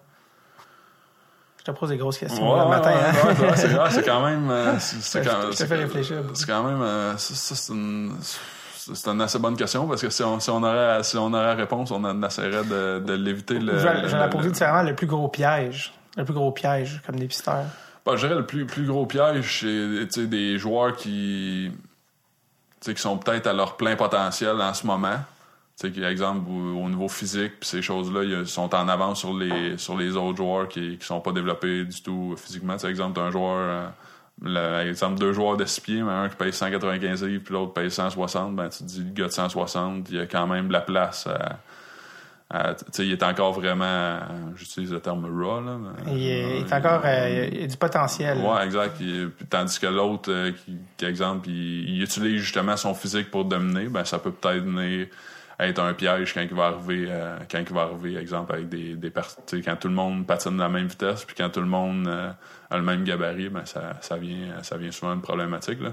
Je 1.59 1.63
te 1.65 1.71
pose 1.71 1.89
des 1.89 1.97
grosses 1.97 2.17
questions 2.17 2.51
Ouais, 2.51 2.59
le 2.63 2.69
matin 2.69 2.89
ouais, 2.89 2.95
hein? 2.97 3.81
ouais, 3.83 3.89
c'est 3.91 4.03
quand 4.03 4.25
même. 4.25 4.49
euh, 4.49 4.73
c'est- 4.79 5.21
quand- 5.23 5.75
réfléchir. 5.75 6.23
C'est 6.33 6.47
quand 6.47 6.63
même. 6.63 6.81
euh, 6.81 7.13
c'est 7.17 7.71
une. 7.71 8.13
c'est 8.21 9.07
une 9.07 9.21
assez 9.21 9.37
bonne 9.37 9.55
question 9.55 9.87
parce 9.87 10.01
que 10.01 10.09
si 10.09 10.23
on, 10.23 10.39
si 10.39 10.49
on 10.49 10.63
aurait 10.63 11.03
si 11.03 11.17
on 11.17 11.27
aurait 11.31 11.45
la 11.45 11.53
réponse, 11.53 11.91
on 11.91 12.23
essaierait 12.23 12.63
de, 12.63 13.03
de 13.05 13.13
l'éviter. 13.13 13.59
Je 13.59 13.65
le- 13.67 13.75
la 13.83 13.93
le- 14.01 14.51
différemment. 14.51 14.81
Le 14.89 14.95
plus 14.95 15.05
gros 15.05 15.27
piège. 15.27 15.93
Le 16.17 16.25
plus 16.25 16.33
gros 16.33 16.51
piège 16.51 16.99
comme 17.05 17.17
dépisteur. 17.17 17.63
Bon, 18.05 18.15
je 18.17 18.25
dirais 18.25 18.39
le 18.39 18.45
plus, 18.45 18.65
plus 18.65 18.85
gros 18.85 19.05
piège, 19.05 19.65
c'est 20.09 20.27
des 20.27 20.57
joueurs 20.57 20.95
qui, 20.95 21.71
qui 22.81 22.95
sont 22.95 23.17
peut-être 23.17 23.47
à 23.47 23.53
leur 23.53 23.77
plein 23.77 23.95
potentiel 23.95 24.59
en 24.61 24.73
ce 24.73 24.85
moment. 24.87 25.17
Qui, 25.79 26.03
exemple, 26.03 26.47
au, 26.47 26.83
au 26.83 26.89
niveau 26.89 27.07
physique, 27.07 27.53
puis 27.59 27.67
ces 27.69 27.81
choses-là, 27.81 28.23
ils 28.23 28.45
sont 28.47 28.73
en 28.75 28.87
avance 28.87 29.19
sur 29.21 29.33
les, 29.33 29.79
sur 29.79 29.97
les 29.97 30.15
autres 30.15 30.37
joueurs 30.37 30.67
qui 30.67 30.97
qui 30.99 31.05
sont 31.05 31.21
pas 31.21 31.31
développés 31.31 31.85
du 31.85 32.03
tout 32.03 32.35
physiquement. 32.37 32.77
Sais, 32.77 32.87
exemple, 32.87 33.19
un 33.19 33.31
joueur, 33.31 33.57
euh, 33.57 33.87
le- 34.43 34.87
exemple, 34.91 35.17
deux 35.19 35.33
joueurs 35.33 35.57
de 35.57 35.65
6 35.65 35.81
pieds, 35.81 36.03
mais 36.03 36.11
un 36.11 36.29
qui 36.29 36.35
paye 36.35 36.53
195 36.53 37.23
livres, 37.23 37.43
puis 37.43 37.53
l'autre 37.55 37.73
paye 37.73 37.89
160, 37.89 38.55
ben, 38.55 38.69
tu 38.69 38.79
te 38.79 38.83
dis, 38.83 39.03
le 39.03 39.09
gars 39.11 39.25
de 39.25 39.31
160, 39.31 40.07
il 40.11 40.17
y 40.17 40.19
a 40.19 40.27
quand 40.27 40.45
même 40.45 40.67
de 40.67 40.73
la 40.73 40.81
place 40.81 41.25
à- 41.25 41.57
sais, 42.91 43.05
il 43.05 43.11
est 43.11 43.23
encore 43.23 43.53
vraiment, 43.53 44.19
j'utilise 44.55 44.91
le 44.91 44.99
terme 44.99 45.25
raw, 45.25 45.61
là. 45.61 45.77
mais- 46.05 46.11
Il, 46.13 46.27
est- 46.27 46.59
il 46.61 46.65
est 46.67 46.73
encore. 46.73 47.01
euh, 47.05 47.47
il 47.51 47.61
y 47.61 47.63
a 47.63 47.67
du 47.67 47.77
potentiel. 47.77 48.37
Ouais, 48.39 48.65
exact. 48.65 48.97
Il- 48.99 49.31
tandis 49.49 49.79
que 49.79 49.87
l'autre, 49.87 50.31
euh, 50.31 50.51
qui, 50.51 50.77
qui, 50.97 51.05
exemple, 51.05 51.47
il, 51.49 51.89
il 51.95 52.01
utilise 52.03 52.41
justement 52.41 52.75
son 52.77 52.93
physique 52.93 53.31
pour 53.31 53.45
dominer, 53.45 53.85
ben 53.87 54.03
ça 54.05 54.19
peut 54.19 54.31
peut-être 54.31 54.63
venir 54.63 55.07
être 55.59 55.79
un 55.79 55.93
piège 55.93 56.33
quand 56.33 56.41
il 56.41 56.55
va 56.55 56.65
arriver, 56.67 57.05
euh, 57.07 57.37
quand 57.49 57.59
il 57.59 57.71
va 57.73 57.81
arriver, 57.83 58.17
exemple, 58.17 58.51
avec 58.53 58.67
des, 58.67 58.95
des 58.95 59.11
sais, 59.45 59.61
quand 59.61 59.75
tout 59.75 59.89
le 59.89 59.93
monde 59.93 60.25
patine 60.25 60.59
à 60.59 60.63
la 60.63 60.69
même 60.69 60.87
vitesse, 60.87 61.23
puis 61.23 61.35
quand 61.37 61.49
tout 61.49 61.59
le 61.59 61.67
monde 61.67 62.07
euh, 62.07 62.31
a 62.71 62.77
le 62.77 62.83
même 62.83 63.03
gabarit, 63.03 63.49
ben 63.49 63.63
ça, 63.65 63.93
ça 64.01 64.17
vient, 64.17 64.55
ça 64.63 64.77
vient 64.77 64.89
souvent 64.91 65.13
une 65.13 65.21
problématique. 65.21 65.79
Là. 65.79 65.89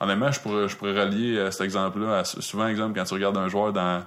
Honnêtement, 0.00 0.32
je 0.32 0.40
pourrais, 0.40 0.68
je 0.68 0.76
pourrais 0.76 1.00
relier 1.04 1.36
euh, 1.38 1.50
cet 1.52 1.60
exemple-là 1.62 2.18
à 2.18 2.24
souvent, 2.24 2.66
exemple, 2.66 2.98
quand 2.98 3.04
tu 3.04 3.14
regardes 3.14 3.36
un 3.36 3.46
joueur 3.48 3.72
dans 3.72 4.02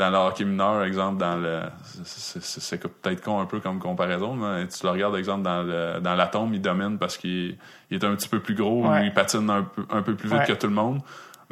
dans 0.00 0.10
le 0.10 0.16
hockey 0.16 0.44
mineur, 0.44 0.82
exemple, 0.82 1.18
dans 1.18 1.36
le. 1.36 1.60
c'est- 2.04 2.78
peut-être 3.02 3.22
con 3.22 3.40
un 3.40 3.46
peu 3.46 3.60
comme 3.60 3.78
comparaison, 3.78 4.34
mais 4.34 4.66
tu 4.66 4.84
le 4.84 4.90
regardes, 4.90 5.14
exemple, 5.16 5.42
dans 5.42 5.62
le 5.62 6.00
dans 6.00 6.14
l'atome, 6.14 6.54
il 6.54 6.60
domine 6.62 6.98
parce 6.98 7.16
qu'il 7.16 7.56
il 7.90 7.96
est 7.96 8.04
un 8.04 8.14
petit 8.16 8.28
peu 8.28 8.40
plus 8.40 8.54
gros, 8.54 8.86
Ouais. 8.88 9.06
il 9.06 9.12
patine 9.12 9.48
un 9.50 9.62
peu, 9.62 9.84
un 9.90 10.02
peu 10.02 10.14
plus 10.14 10.28
vite 10.28 10.38
Ouais. 10.40 10.46
que 10.46 10.52
tout 10.54 10.66
le 10.66 10.72
monde. 10.74 11.00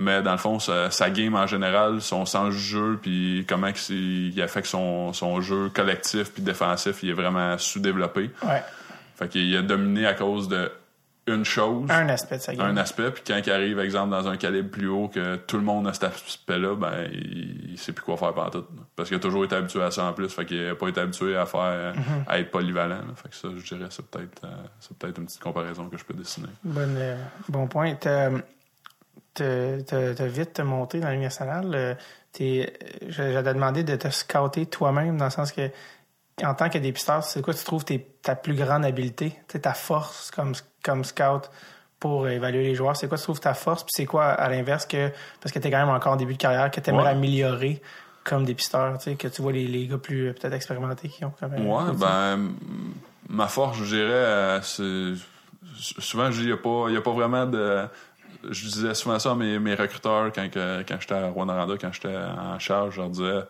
Mais 0.00 0.22
dans 0.22 0.30
le 0.32 0.38
fond, 0.38 0.60
sa, 0.60 0.90
sa 0.92 1.10
game 1.10 1.34
en 1.34 1.46
général, 1.48 2.00
son 2.00 2.24
sens 2.24 2.54
du 2.54 2.60
jeu, 2.60 2.98
puis 3.02 3.44
comment 3.48 3.70
c'est- 3.74 3.94
il 3.94 4.40
affecte 4.42 4.68
son, 4.68 5.12
son 5.12 5.40
jeu 5.40 5.70
collectif 5.74 6.32
puis 6.32 6.42
défensif, 6.42 7.02
il 7.02 7.10
est 7.10 7.14
vraiment 7.14 7.58
sous-développé. 7.58 8.30
Ouais. 8.44 8.62
Fait 9.16 9.28
qu'il 9.28 9.56
a 9.56 9.62
dominé 9.62 10.06
à 10.06 10.14
cause 10.14 10.46
de 10.48 10.70
une 11.34 11.44
chose 11.44 11.90
Un 11.90 12.08
aspect 12.08 12.36
de 12.38 12.42
sa 12.42 12.54
game. 12.54 12.66
un 12.66 12.76
aspect, 12.76 13.10
puis 13.10 13.22
quand 13.26 13.40
il 13.44 13.50
arrive, 13.52 13.78
exemple, 13.80 14.10
dans 14.10 14.26
un 14.28 14.36
calibre 14.36 14.70
plus 14.70 14.88
haut 14.88 15.08
que 15.08 15.36
tout 15.36 15.56
le 15.56 15.62
monde 15.62 15.86
a 15.88 15.92
cet 15.92 16.04
aspect-là, 16.04 16.74
ben, 16.74 17.08
il, 17.12 17.70
il 17.72 17.78
sait 17.78 17.92
plus 17.92 18.04
quoi 18.04 18.16
faire 18.16 18.34
par 18.34 18.50
tout. 18.50 18.64
Parce 18.96 19.08
qu'il 19.08 19.16
a 19.16 19.20
toujours 19.20 19.44
été 19.44 19.54
habitué 19.56 19.82
à 19.82 19.90
ça 19.90 20.04
en 20.04 20.12
plus, 20.12 20.28
fait 20.28 20.44
qu'il 20.46 20.64
n'a 20.66 20.74
pas 20.74 20.88
été 20.88 21.00
habitué 21.00 21.36
à 21.36 21.46
faire, 21.46 21.94
à 22.26 22.38
être 22.38 22.50
polyvalent. 22.50 22.96
là. 23.06 23.14
Fait 23.16 23.28
que 23.28 23.34
ça, 23.36 23.48
je 23.56 23.74
dirais, 23.74 23.88
c'est 23.90 24.06
peut-être, 24.06 24.44
euh, 24.44 24.48
c'est 24.80 24.96
peut-être 24.98 25.18
une 25.18 25.26
petite 25.26 25.42
comparaison 25.42 25.88
que 25.88 25.96
je 25.96 26.04
peux 26.04 26.14
dessiner. 26.14 26.48
Bonne, 26.64 26.96
euh, 26.98 27.16
bon 27.48 27.66
point. 27.66 27.94
T'as 29.34 30.26
vite 30.26 30.60
monté 30.60 31.00
dans 31.00 31.06
la 31.08 31.12
Ligue 31.14 31.22
nationale. 31.22 31.70
euh, 31.74 31.94
t'ai 32.32 32.72
demandé 33.44 33.84
de 33.84 33.96
te 33.96 34.08
scouter 34.10 34.66
toi-même 34.66 35.16
dans 35.16 35.24
le 35.26 35.30
sens 35.30 35.52
que, 35.52 35.70
en 36.44 36.54
tant 36.54 36.68
que 36.68 36.78
dépisteur, 36.78 37.24
c'est 37.24 37.42
quoi 37.42 37.54
tu 37.54 37.64
trouves 37.64 37.84
tes- 37.84 38.06
ta 38.22 38.36
plus 38.36 38.54
grande 38.54 38.84
habileté, 38.84 39.34
ta 39.62 39.74
force 39.74 40.30
comme, 40.30 40.52
comme 40.88 41.04
scout 41.04 41.50
pour 42.00 42.28
évaluer 42.28 42.62
les 42.64 42.74
joueurs? 42.74 42.96
C'est 42.96 43.08
quoi 43.08 43.18
tu 43.18 43.24
trouves 43.24 43.40
ta 43.40 43.54
force? 43.54 43.82
Puis 43.84 43.92
c'est 43.94 44.06
quoi, 44.06 44.26
à 44.26 44.48
l'inverse, 44.48 44.86
que 44.86 45.10
parce 45.40 45.52
que 45.52 45.58
tu 45.58 45.66
es 45.68 45.70
quand 45.70 45.78
même 45.84 45.88
encore 45.94 46.12
en 46.12 46.16
début 46.16 46.34
de 46.34 46.38
carrière, 46.38 46.70
que 46.70 46.80
tu 46.80 46.90
aimerais 46.90 47.04
Ouais. 47.04 47.10
améliorer 47.10 47.82
comme 48.24 48.44
dépisteur, 48.44 48.98
tu 48.98 49.04
sais, 49.04 49.16
que 49.16 49.28
tu 49.28 49.40
vois 49.42 49.52
les, 49.52 49.66
les 49.66 49.86
gars 49.86 49.98
plus 49.98 50.28
euh, 50.28 50.32
peut-être 50.32 50.52
expérimentés 50.54 51.08
qui 51.08 51.24
ont 51.24 51.32
quand 51.40 51.48
même. 51.48 51.66
Ouais, 51.66 51.92
ben, 51.98 52.50
ma 53.28 53.46
force, 53.48 53.78
je 53.78 53.84
dirais, 53.84 54.10
euh, 54.12 54.60
c'est. 54.62 55.14
Souvent, 55.76 56.30
je 56.30 56.38
dis, 56.38 56.42
il 56.44 56.46
n'y 56.46 56.52
a, 56.52 56.56
pas- 56.56 56.90
y 56.90 56.96
a 56.96 57.00
pas 57.00 57.12
vraiment 57.12 57.46
de. 57.46 57.84
Je 58.50 58.66
disais 58.68 58.94
souvent 58.94 59.18
ça 59.18 59.30
à 59.32 59.34
mes, 59.34 59.58
mes 59.58 59.74
recruteurs 59.74 60.30
quand, 60.32 60.48
que- 60.50 60.82
quand 60.88 60.96
j'étais 61.00 61.14
à 61.14 61.28
Rwanda, 61.28 61.66
quand 61.80 61.92
j'étais 61.92 62.14
en 62.16 62.58
charge, 62.58 62.94
je 62.94 63.00
leur 63.00 63.10
disais. 63.10 63.40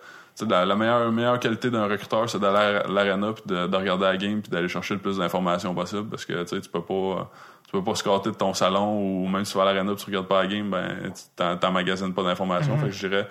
La, 0.49 0.64
la 0.64 0.76
meilleure, 0.76 1.11
meilleure 1.11 1.41
qualité 1.41 1.70
d'un 1.70 1.86
recruteur, 1.89 2.28
c'est 2.30 2.39
d'aller 2.39 2.78
à 2.78 2.86
l'arena 2.89 3.32
puis 3.32 3.43
de, 3.47 3.66
de 3.66 3.76
regarder 3.76 4.05
la 4.05 4.16
game 4.16 4.41
puis 4.43 4.51
d'aller 4.51 4.68
chercher 4.68 4.95
le 4.95 5.01
plus 5.01 5.18
d'informations 5.18 5.74
possible 5.74 6.09
parce 6.09 6.24
que 6.24 6.43
tu 6.43 6.49
sais, 6.49 6.61
tu 6.61 6.68
peux 6.68 6.82
pas 6.82 7.30
tu 7.66 7.72
peux 7.72 7.82
pas 7.84 7.95
scotter 7.95 8.30
de 8.30 8.34
ton 8.36 8.55
salon 8.55 8.99
ou 9.01 9.28
même 9.28 9.45
si 9.45 9.53
tu 9.53 9.59
vas 9.59 9.68
à 9.68 9.72
l'arena 9.72 9.95
tu 9.95 10.07
regardes 10.07 10.26
pas 10.28 10.43
la 10.43 10.47
game, 10.49 10.70
ben 10.70 11.12
t'emmagasines 11.61 12.14
pas 12.14 12.22
d'informations. 12.22 12.76
Fait 12.78 12.86
que 12.86 12.93
je 12.93 13.09
dirais 13.09 13.28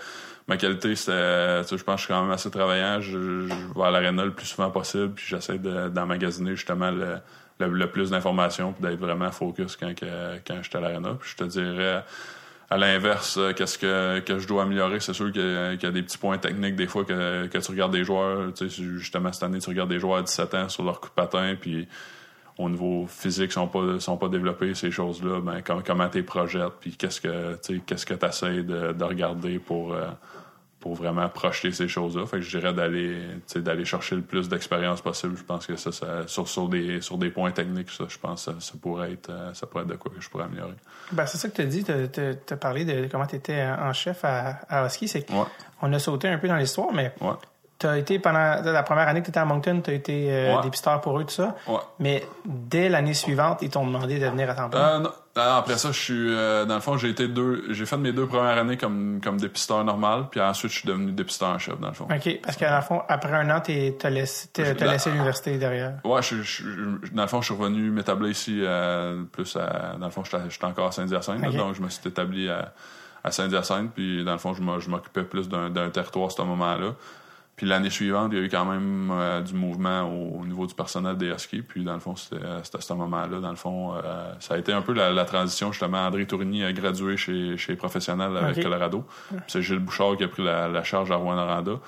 ma 0.48 0.58
qualité 0.58 0.96
c'est 0.96 1.62
tu 1.64 1.70
sais, 1.70 1.78
je 1.78 1.84
pense 1.84 1.96
que 1.96 2.00
je 2.02 2.06
suis 2.06 2.14
quand 2.14 2.22
même 2.24 2.32
assez 2.32 2.52
travaillant, 2.52 3.00
je, 3.02 3.12
je- 3.12 3.48
je 3.48 3.80
vais 3.80 3.86
à 3.86 3.92
l'arena 3.92 4.26
le 4.26 4.32
plus 4.32 4.46
souvent 4.46 4.70
possible 4.70 5.14
puis 5.14 5.26
j'essaie 5.28 5.58
de- 5.60 5.90
d'emmagasiner 5.90 6.56
justement 6.56 6.92
le, 6.92 7.18
le, 7.60 7.68
le 7.68 7.88
plus 7.90 8.12
d'informations 8.12 8.74
puis 8.74 8.84
d'être 8.84 9.00
vraiment 9.00 9.32
focus 9.32 9.76
quand 9.78 9.96
que, 9.96 10.06
quand 10.48 10.60
j'étais 10.62 10.78
à 10.78 10.82
l'arena. 10.82 11.16
Puis 11.20 11.32
je 11.32 11.36
te 11.38 11.44
dirais 11.46 12.04
à 12.70 12.78
l'inverse, 12.78 13.38
euh, 13.38 13.54
qu'est-ce 13.54 13.78
que, 13.78 14.20
que 14.20 14.40
je 14.40 14.48
dois 14.48 14.64
améliorer? 14.64 15.00
C'est 15.00 15.14
sûr 15.14 15.32
qu'il 15.32 15.42
y 15.82 15.86
a 15.86 15.92
des 15.92 16.04
petits 16.04 16.18
points 16.18 16.38
techniques 16.38 16.76
des 16.76 16.88
fois 16.88 17.06
que, 17.06 17.48
que 17.48 17.58
tu 17.58 17.72
regardes 17.72 17.94
des 17.94 18.04
joueurs, 18.04 18.54
tu 18.54 18.70
sais, 18.70 18.84
justement 18.84 19.32
cette 19.32 19.44
année, 19.44 19.60
tu 19.60 19.70
regardes 19.70 19.90
des 19.90 20.00
joueurs 20.00 20.18
à 20.20 20.24
17 20.24 20.54
ans 20.54 20.70
sur 20.70 20.84
leur 20.84 21.00
coup 21.00 21.08
de 21.08 21.14
patin, 21.14 21.56
puis 21.60 21.88
au 22.58 22.70
niveau 22.70 23.06
physique, 23.08 23.52
sont 23.52 23.68
pas, 23.68 24.00
sont 24.00 24.18
pas 24.18 24.30
développés, 24.30 24.74
ces 24.74 24.92
choses-là, 24.92 25.40
ben, 25.42 25.62
com- 25.62 25.84
comment 25.86 26.10
tu 26.10 26.18
les 26.18 26.24
projettes, 26.24 26.74
puis 26.82 26.92
qu'est-ce 26.98 27.22
que 27.22 27.56
tu 27.66 27.80
qu'est-ce 27.82 28.06
que 28.06 28.26
essaies 28.26 28.64
de, 28.64 28.94
de 28.94 29.04
regarder 29.04 29.60
pour, 29.60 29.94
euh, 29.94 30.08
pour 30.88 30.96
vraiment 30.96 31.28
projeter 31.28 31.74
ces 31.74 31.90
choses-là. 31.90 32.26
Fait 32.26 32.38
que 32.38 32.44
je 32.44 32.58
dirais 32.58 32.72
d'aller 32.74 33.18
d'aller 33.58 33.84
chercher 33.84 34.16
le 34.16 34.22
plus 34.22 34.48
d'expérience 34.48 35.02
possible. 35.02 35.36
Je 35.38 35.44
pense 35.44 35.66
que 35.66 35.76
ça, 35.76 35.92
ça 35.92 36.26
sur, 36.28 36.48
sur, 36.48 36.70
des, 36.70 37.02
sur 37.02 37.18
des 37.18 37.30
points 37.30 37.52
techniques, 37.52 37.90
ça, 37.90 38.06
je 38.08 38.18
pense 38.18 38.46
que 38.46 38.52
ça, 38.54 38.58
ça 38.62 38.74
pourrait 38.82 39.12
être 39.12 39.30
euh, 39.30 39.54
ça 39.54 39.68
pourrait 39.68 39.84
être 39.84 39.90
de 39.90 39.96
quoi 39.96 40.10
que 40.16 40.22
je 40.22 40.30
pourrais 40.30 40.46
améliorer. 40.46 40.76
Ben, 41.12 41.26
c'est 41.26 41.38
ça 41.38 41.50
que 41.50 41.56
tu 41.56 41.62
as 41.62 41.66
dit. 41.66 41.84
Tu 41.84 42.54
as 42.54 42.58
parlé 42.58 42.86
de 42.86 43.08
comment 43.12 43.26
tu 43.26 43.36
étais 43.36 43.62
en 43.66 43.92
chef 43.92 44.24
à, 44.24 44.60
à 44.70 44.86
Husky. 44.86 45.10
C'est 45.10 45.30
Ouais, 45.30 45.44
qu'on 45.82 45.92
a 45.92 46.00
sauté 46.00 46.30
un 46.30 46.38
peu 46.38 46.48
dans 46.48 46.56
l'histoire, 46.56 46.94
mais 46.94 47.12
ouais, 47.20 47.34
tu 47.80 47.86
as 47.86 47.98
été 47.98 48.18
pendant 48.18 48.62
la 48.64 48.84
première 48.84 49.10
année 49.10 49.20
que 49.20 49.26
tu 49.26 49.32
étais 49.32 49.40
à 49.42 49.46
Moncton, 49.46 49.82
tu 49.84 49.92
as 49.92 49.94
été 49.94 50.28
euh, 50.32 50.56
Ouais. 50.56 50.62
dépisteur 50.64 51.02
pour 51.02 51.20
eux, 51.20 51.26
tout 51.26 51.32
ça. 51.32 51.56
Mais 52.00 52.26
dès 52.46 52.88
l'année 52.88 53.14
suivante, 53.14 53.60
ils 53.62 53.70
t'ont 53.70 53.86
demandé 53.86 54.20
de 54.20 54.26
venir 54.28 54.50
à 54.50 54.54
temps 54.56 54.70
plein. 54.70 55.04
Euh, 55.04 55.08
après 55.42 55.78
ça, 55.78 55.92
je 55.92 56.00
suis 56.00 56.34
euh, 56.36 56.66
dans 56.66 56.76
le 56.76 56.82
fond, 56.82 56.98
j'ai 56.98 57.10
été 57.10 57.28
deux, 57.28 57.66
j'ai 57.70 57.86
fait 57.86 57.98
mes 57.98 58.12
deux 58.14 58.26
premières 58.28 58.58
années 58.58 58.78
comme 58.78 59.20
comme 59.24 59.38
dépisteur 59.38 59.84
normal, 59.84 60.26
puis 60.32 60.40
ensuite 60.42 60.72
je 60.72 60.80
suis 60.80 60.88
devenu 60.88 61.12
dépisteur 61.12 61.50
en 61.50 61.58
chef 61.60 61.80
dans 61.80 61.88
le 61.90 61.94
fond. 61.94 62.06
OK, 62.06 62.40
parce 62.44 62.56
que 62.58 62.66
dans 62.66 62.76
le 62.76 62.82
fond, 62.82 63.02
après 63.08 63.34
un 63.34 63.50
an, 63.50 63.62
tu 63.62 63.72
as 64.04 64.10
laissé, 64.10 64.48
t'as- 64.54 64.76
t'as 64.76 64.92
laissé 64.92 65.10
l'université 65.12 65.58
derrière. 65.58 65.94
Ouais, 66.04 66.22
je, 66.22 66.38
je- 66.42 66.64
je- 66.64 67.12
dans 67.14 67.22
le 67.24 67.28
fond, 67.28 67.42
je 67.42 67.52
suis 67.54 67.62
revenu 67.62 67.90
m'établir 67.92 68.30
ici 68.32 68.60
euh, 68.64 69.24
plus 69.32 69.56
à, 69.56 69.96
dans 70.00 70.06
le 70.08 70.12
fond, 70.12 70.24
j'étais 70.24 70.66
encore 70.66 70.88
à 70.88 70.92
Saint-Hyacinthe, 70.92 71.42
là, 71.42 71.50
Ok. 71.50 71.56
donc 71.56 71.76
je 71.76 71.82
me 71.82 71.90
suis 71.90 72.08
établi 72.08 72.50
à, 72.50 72.74
à 73.24 73.32
Saint-Hyacinthe, 73.32 73.92
puis 73.94 74.24
dans 74.24 74.32
le 74.34 74.38
fond, 74.38 74.54
je 74.54 74.62
m'o- 74.62 74.80
je 74.80 74.90
m'occupais 74.90 75.24
plus 75.24 75.50
d'un 75.50 75.90
territoire 75.90 76.28
à 76.28 76.30
ce 76.30 76.42
moment-là. 76.42 76.94
Puis 77.58 77.66
l'année 77.66 77.90
suivante, 77.90 78.30
il 78.32 78.38
y 78.38 78.42
a 78.42 78.46
eu 78.46 78.50
quand 78.50 78.66
même 78.66 79.10
euh, 79.12 79.42
du 79.42 79.56
mouvement 79.56 80.04
au, 80.04 80.40
au 80.42 80.46
niveau 80.46 80.68
du 80.68 80.76
personnel 80.76 81.18
des 81.18 81.32
Huskies. 81.32 81.64
Puis 81.64 81.84
dans 81.84 81.96
le 81.96 82.00
fond, 82.00 82.16
c'était 82.16 82.38
c'était 82.64 82.78
à 82.78 82.82
ce 82.82 82.94
moment-là. 82.94 83.40
Dans 83.40 83.50
le 83.50 83.56
fond, 83.56 83.96
euh, 83.96 84.32
ça 84.40 84.54
a 84.54 84.58
été 84.60 84.72
un 84.72 84.84
peu 84.84 84.94
la, 84.94 85.12
la 85.12 85.26
transition. 85.26 85.72
Justement, 85.72 86.06
André 86.06 86.28
Tourigny 86.28 86.64
a 86.64 86.72
gradué 86.72 87.18
chez, 87.18 87.58
chez 87.58 87.72
les 87.74 87.78
professionnels 87.78 88.38
avec. 88.38 88.64
Colorado. 88.64 89.04
Puis 89.30 89.40
c'est 89.48 89.62
Gilles 89.64 89.80
Bouchard 89.80 90.18
qui 90.18 90.24
a 90.24 90.28
pris 90.28 90.44
la, 90.44 90.68
la 90.68 90.84
charge 90.84 91.12
à 91.12 91.16
Rouen-Noranda. 91.16 91.80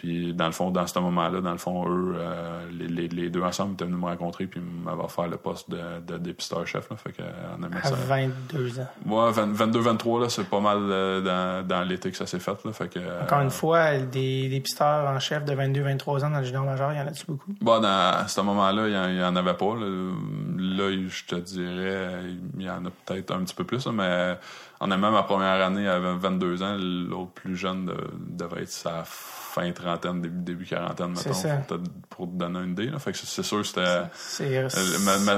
Puis 0.00 0.32
dans 0.32 0.46
le 0.46 0.52
fond, 0.52 0.70
dans 0.70 0.86
ce 0.86 0.98
moment-là, 0.98 1.42
dans 1.42 1.52
le 1.52 1.58
fond, 1.58 1.86
eux, 1.86 2.14
euh, 2.16 2.66
les, 2.72 2.88
les, 2.88 3.08
les 3.08 3.28
deux 3.28 3.42
ensemble, 3.42 3.72
ils 3.72 3.74
étaient 3.74 3.84
venus 3.84 4.00
me 4.00 4.06
rencontrer 4.06 4.46
puis 4.46 4.58
m'avaient 4.58 5.02
offert 5.04 5.28
le 5.28 5.36
poste 5.36 5.70
de, 5.70 5.78
de 6.06 6.16
dépisteur 6.16 6.66
chef. 6.66 6.88
Là, 6.88 6.96
fait 6.96 7.12
que, 7.12 7.20
on 7.22 7.62
aimait 7.62 7.76
À 7.82 7.88
ça. 7.88 7.94
22 8.08 8.80
ans. 8.80 8.88
Ouais, 9.04 9.30
22-23, 9.30 10.22
là, 10.22 10.28
c'est 10.30 10.48
pas 10.48 10.60
mal 10.60 10.78
euh, 10.80 11.20
dans, 11.20 11.66
dans 11.68 11.82
l'été 11.82 12.10
que 12.10 12.16
ça 12.16 12.24
s'est 12.26 12.38
fait. 12.38 12.64
Là, 12.64 12.72
fait 12.72 12.88
que, 12.88 12.98
Encore 13.24 13.40
euh, 13.40 13.42
une 13.42 13.50
fois, 13.50 13.98
des 13.98 14.48
dépisteurs 14.48 15.06
en 15.10 15.20
chef 15.20 15.44
de 15.44 15.52
22-23 15.52 16.24
ans 16.24 16.30
dans 16.30 16.38
le 16.38 16.44
junior 16.44 16.64
majeur, 16.64 16.92
il 16.94 16.98
y 16.98 17.02
en 17.02 17.06
a-tu 17.06 17.26
beaucoup? 17.28 17.52
Bon, 17.60 17.78
dans, 17.80 17.88
à 18.16 18.26
ce 18.26 18.40
moment-là, 18.40 18.88
il 18.88 19.18
y 19.18 19.22
en- 19.22 19.36
avait 19.36 19.52
pas. 19.54 19.74
Là, 19.74 20.14
Là, 20.56 20.90
je 21.08 21.24
te 21.26 21.34
dirais, 21.34 22.22
il 22.58 22.62
y 22.62 22.70
en 22.70 22.84
a 22.86 22.90
peut-être 23.04 23.32
un 23.34 23.40
petit 23.44 23.54
peu 23.54 23.64
plus, 23.64 23.86
mais 23.88 24.38
en 24.80 24.86
même 24.86 25.00
ma 25.00 25.22
première 25.24 25.62
année, 25.64 25.86
avait 25.88 26.14
22 26.16 26.62
ans, 26.62 26.76
l'autre 26.78 27.32
plus 27.32 27.54
jeune 27.56 27.84
de- 27.86 28.10
devait 28.30 28.62
être 28.62 28.70
sa 28.70 29.04
fin 29.50 29.70
trentaine, 29.72 30.20
début, 30.22 30.42
début 30.42 30.64
quarantaine, 30.64 31.08
mettons, 31.10 31.30
pour 31.66 31.66
te, 31.78 31.88
pour 32.08 32.26
te 32.26 32.32
donner 32.36 32.60
une 32.60 32.70
idée. 32.72 32.86
Là. 32.86 32.98
Fait 32.98 33.12
que 33.12 33.18
c'est 33.18 33.42
sûr, 33.42 33.64
c'était... 33.66 34.02
C'est. 34.14 34.56
Euh, 34.58 34.68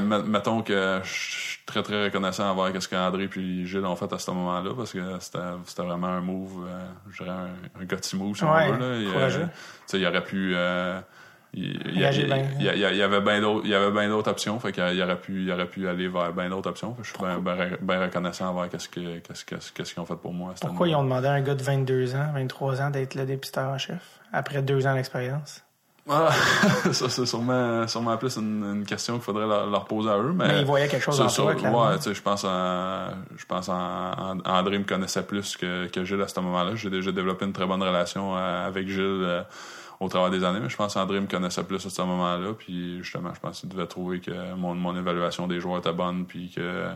ma- 0.01 0.19
mettons 0.23 0.63
que 0.63 1.01
je 1.03 1.11
suis 1.11 1.59
très 1.67 1.83
très 1.83 2.05
reconnaissant 2.05 2.51
envers 2.51 2.83
ce 2.83 2.89
qu'André 2.89 3.29
puis 3.29 3.67
Gilles 3.67 3.85
ont 3.87 3.97
fait 3.97 4.13
à 4.13 4.19
ce 4.19 4.31
moment-là 4.31 4.71
parce 4.77 4.93
que 4.93 5.01
c'était 5.21 5.83
vraiment 5.83 6.09
un 6.09 6.21
move, 6.21 6.67
euh, 6.69 6.81
je 7.11 7.23
dirais 7.25 7.35
un, 7.37 7.81
un 7.81 7.85
gutsy 7.85 8.17
move 8.17 8.37
si 8.37 8.45
Ouais, 8.45 8.71
on 8.71 8.77
veut. 8.77 9.05
Là. 9.05 9.13
Courageux. 9.13 9.41
euh, 9.95 9.99
il 9.99 10.07
aurait 10.07 10.25
pu. 10.25 10.53
euh, 10.55 11.01
il, 11.55 11.99
y 12.01 12.05
avait 13.03 13.21
bien 13.21 13.41
d'autres 13.41 13.63
il 13.65 13.71
y 13.71 13.75
avait 13.75 13.91
bien 13.91 14.09
d'autres 14.09 14.31
options 14.31 14.59
fait 14.59 14.73
qu'il 14.73 15.03
aurait 15.03 15.21
pu 15.21 15.43
il 15.43 15.53
aurait 15.53 15.67
pu 15.67 15.87
aller 15.87 16.09
vers 16.09 16.33
bien 16.33 16.49
d'autres 16.49 16.71
options 16.71 16.97
je 17.03 17.09
suis 17.11 17.19
bien, 17.19 17.39
bien, 17.41 17.71
bien 17.81 18.01
reconnaissant 18.01 18.47
envers 18.49 18.71
qu'est-ce 18.71 18.89
que 18.89 19.19
qu'est-ce 19.19 19.45
que- 19.45 19.57
qu'est-ce 19.75 19.93
qu'ils 19.93 20.03
ont 20.03 20.07
fait 20.07 20.17
pour 20.17 20.33
moi 20.33 20.53
à 20.53 20.67
Pourquoi 20.67 20.89
ils 20.89 20.95
ont 20.95 21.03
demandé 21.03 21.27
à 21.29 21.33
un 21.33 21.41
gars 21.43 21.55
de 21.55 21.63
22 21.63 22.15
ans, 22.15 22.31
23 22.35 22.81
ans 22.81 22.91
d'être 22.91 23.15
le 23.15 23.27
dépisteur 23.27 23.69
en 23.69 23.77
chef 23.79 24.01
après 24.33 24.63
deux 24.63 24.87
ans 24.87 24.95
d'expérience? 24.95 25.63
Ah, 26.11 26.31
ça 26.93 27.09
c'est 27.09 27.27
sûrement 27.27 27.87
sûrement 27.87 28.17
plus 28.17 28.37
une, 28.37 28.65
une 28.79 28.85
question 28.85 29.15
qu'il 29.15 29.23
faudrait 29.23 29.47
leur, 29.47 29.67
leur 29.71 29.85
poser 29.85 30.11
à 30.11 30.19
eux 30.19 30.33
mais 30.35 30.49
Mais 30.49 30.59
ils 30.61 30.65
voyaient 30.67 30.89
quelque 30.89 31.03
chose 31.05 31.21
en 31.21 31.29
toi, 31.29 31.55
ouais, 31.55 31.97
tu 31.99 32.03
sais, 32.05 32.15
je 32.15 32.23
pense 32.23 32.45
en, 32.45 33.09
je 33.37 33.45
pense 33.47 33.69
en, 33.69 33.75
en- 33.77 34.39
André 34.45 34.79
me 34.79 34.85
connaissait 34.85 35.23
plus 35.23 35.57
que, 35.57 35.87
que 35.87 36.03
Gilles 36.05 36.21
à 36.23 36.27
ce 36.27 36.41
moment-là. 36.41 36.75
J'ai 36.75 36.91
déjà 36.91 37.13
développé 37.13 37.45
une 37.45 37.53
très 37.53 37.67
bonne 37.67 37.83
relation 37.83 38.37
euh, 38.37 38.67
avec 38.67 38.89
Gilles 38.89 38.99
euh, 39.01 39.43
au 40.03 40.09
travers 40.09 40.31
des 40.31 40.45
années, 40.45 40.61
mais 40.61 40.69
je 40.69 40.77
pense 40.77 40.95
qu'André 40.95 41.21
me 41.21 41.27
connaissait 41.27 41.65
plus 41.65 41.85
à 41.85 41.91
ce 41.91 42.03
moment-là. 42.03 42.53
Puis 42.59 42.99
justement, 43.03 43.33
je 43.35 43.41
pense 43.41 43.61
qu'il 43.61 43.69
devait 43.69 43.87
trouver 43.87 44.21
que 44.21 44.55
mon, 44.55 44.75
mon 44.75 44.97
évaluation 44.97 45.47
des 45.47 45.61
joueurs 45.61 45.79
était 45.79 45.93
bonne, 45.93 46.27
puis 46.27 46.51
que 46.51 46.89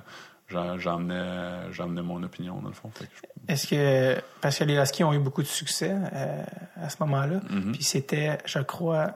j'emmenais, 0.79 1.73
j'emmenais 1.73 2.03
mon 2.03 2.23
opinion 2.23 2.61
dans 2.61 2.69
le 2.69 2.75
fond. 2.75 2.91
Je- 3.01 3.53
Est-ce 3.53 3.67
que. 3.67 4.21
Parce 4.41 4.59
que 4.59 4.65
les 4.65 4.77
Huskies 4.77 5.05
ont 5.05 5.13
eu 5.13 5.19
beaucoup 5.19 5.43
de 5.43 5.47
succès 5.49 5.95
euh, 6.13 6.43
à 6.81 6.89
ce 6.89 6.97
moment-là. 7.01 7.41
Mhm. 7.51 7.73
Puis 7.73 7.85
c'était, 7.85 8.39
je 8.45 8.59
crois, 8.61 9.13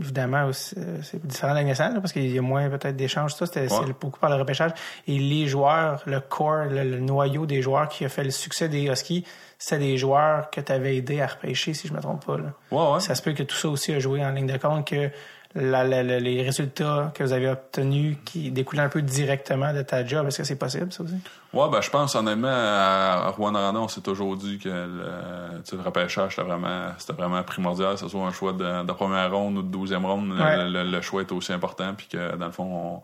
évidemment, 0.00 0.46
aussi, 0.46 0.74
euh, 0.78 0.98
c'est 1.02 1.24
différent 1.24 1.52
de 1.52 1.58
la 1.58 1.64
nationale, 1.64 2.00
parce 2.00 2.12
qu'il 2.12 2.30
y 2.30 2.38
a 2.38 2.42
moins 2.42 2.68
peut-être 2.68 2.96
d'échanges. 2.96 3.34
Ça, 3.34 3.46
c'était 3.46 3.62
Ouais. 3.62 3.68
c'est 3.86 3.98
beaucoup 4.00 4.18
par 4.18 4.30
le 4.30 4.36
repêchage. 4.36 4.72
Et 5.06 5.18
les 5.18 5.46
joueurs, 5.46 6.02
le 6.06 6.20
corps, 6.20 6.64
le, 6.64 6.82
le 6.84 6.98
noyau 7.00 7.46
des 7.46 7.62
joueurs 7.62 7.88
qui 7.88 8.04
a 8.04 8.08
fait 8.08 8.24
le 8.24 8.30
succès 8.30 8.68
des 8.68 8.84
Huskies, 8.88 9.24
c'est 9.58 9.78
des 9.78 9.96
joueurs 9.96 10.50
que 10.50 10.60
tu 10.60 10.72
avais 10.72 10.96
aidé 10.96 11.20
à 11.20 11.26
repêcher, 11.28 11.72
si 11.74 11.86
je 11.88 11.92
me 11.92 12.00
trompe 12.00 12.24
pas. 12.26 12.36
Là. 12.36 12.52
Ouais, 12.72 12.94
ouais. 12.94 13.00
Ça 13.00 13.14
se 13.14 13.22
peut 13.22 13.32
que 13.32 13.44
tout 13.44 13.56
ça 13.56 13.68
aussi 13.68 13.92
a 13.92 14.00
joué 14.00 14.24
en 14.24 14.30
ligne 14.30 14.46
de 14.46 14.56
compte, 14.56 14.88
que 14.88 15.10
la- 15.54 15.84
la- 15.84 16.02
la- 16.02 16.18
les 16.20 16.42
résultats 16.42 17.12
que 17.14 17.22
vous 17.22 17.32
avez 17.32 17.48
obtenus 17.48 18.16
qui 18.24 18.50
découlaient 18.50 18.82
un 18.82 18.88
peu 18.88 19.02
directement 19.02 19.72
de 19.74 19.82
ta 19.82 20.04
job, 20.06 20.26
est-ce 20.26 20.38
que 20.38 20.44
c'est 20.44 20.56
possible, 20.56 20.92
ça 20.92 21.02
aussi? 21.02 21.14
Ouais, 21.52 21.68
ben, 21.70 21.80
je 21.82 21.90
pense, 21.90 22.14
honnêtement, 22.14 22.48
à, 22.48 23.24
à 23.26 23.30
Rouen 23.30 23.54
on 23.54 23.88
s'est 23.88 24.00
toujours 24.00 24.36
dit 24.36 24.58
que 24.58 24.68
le, 24.68 25.62
tu 25.68 25.76
le 25.76 25.82
repêchage, 25.82 26.36
c'était 26.36 26.46
vraiment, 26.48 26.88
c'était 26.96 27.12
vraiment 27.12 27.42
primordial, 27.42 27.94
que 27.94 28.00
ce 28.00 28.08
soit 28.08 28.26
un 28.26 28.32
choix 28.32 28.52
de, 28.52 28.84
de 28.84 28.92
première 28.92 29.30
ronde 29.30 29.58
ou 29.58 29.62
de 29.62 29.68
douzième 29.70 30.06
ronde, 30.06 30.30
le- 30.36 30.42
Ouais. 30.42 30.68
le, 30.70 30.84
le 30.90 31.00
choix 31.02 31.20
est 31.22 31.32
aussi 31.32 31.52
important, 31.52 31.92
puis 31.96 32.06
que, 32.06 32.36
dans 32.36 32.46
le 32.46 32.52
fond, 32.52 33.02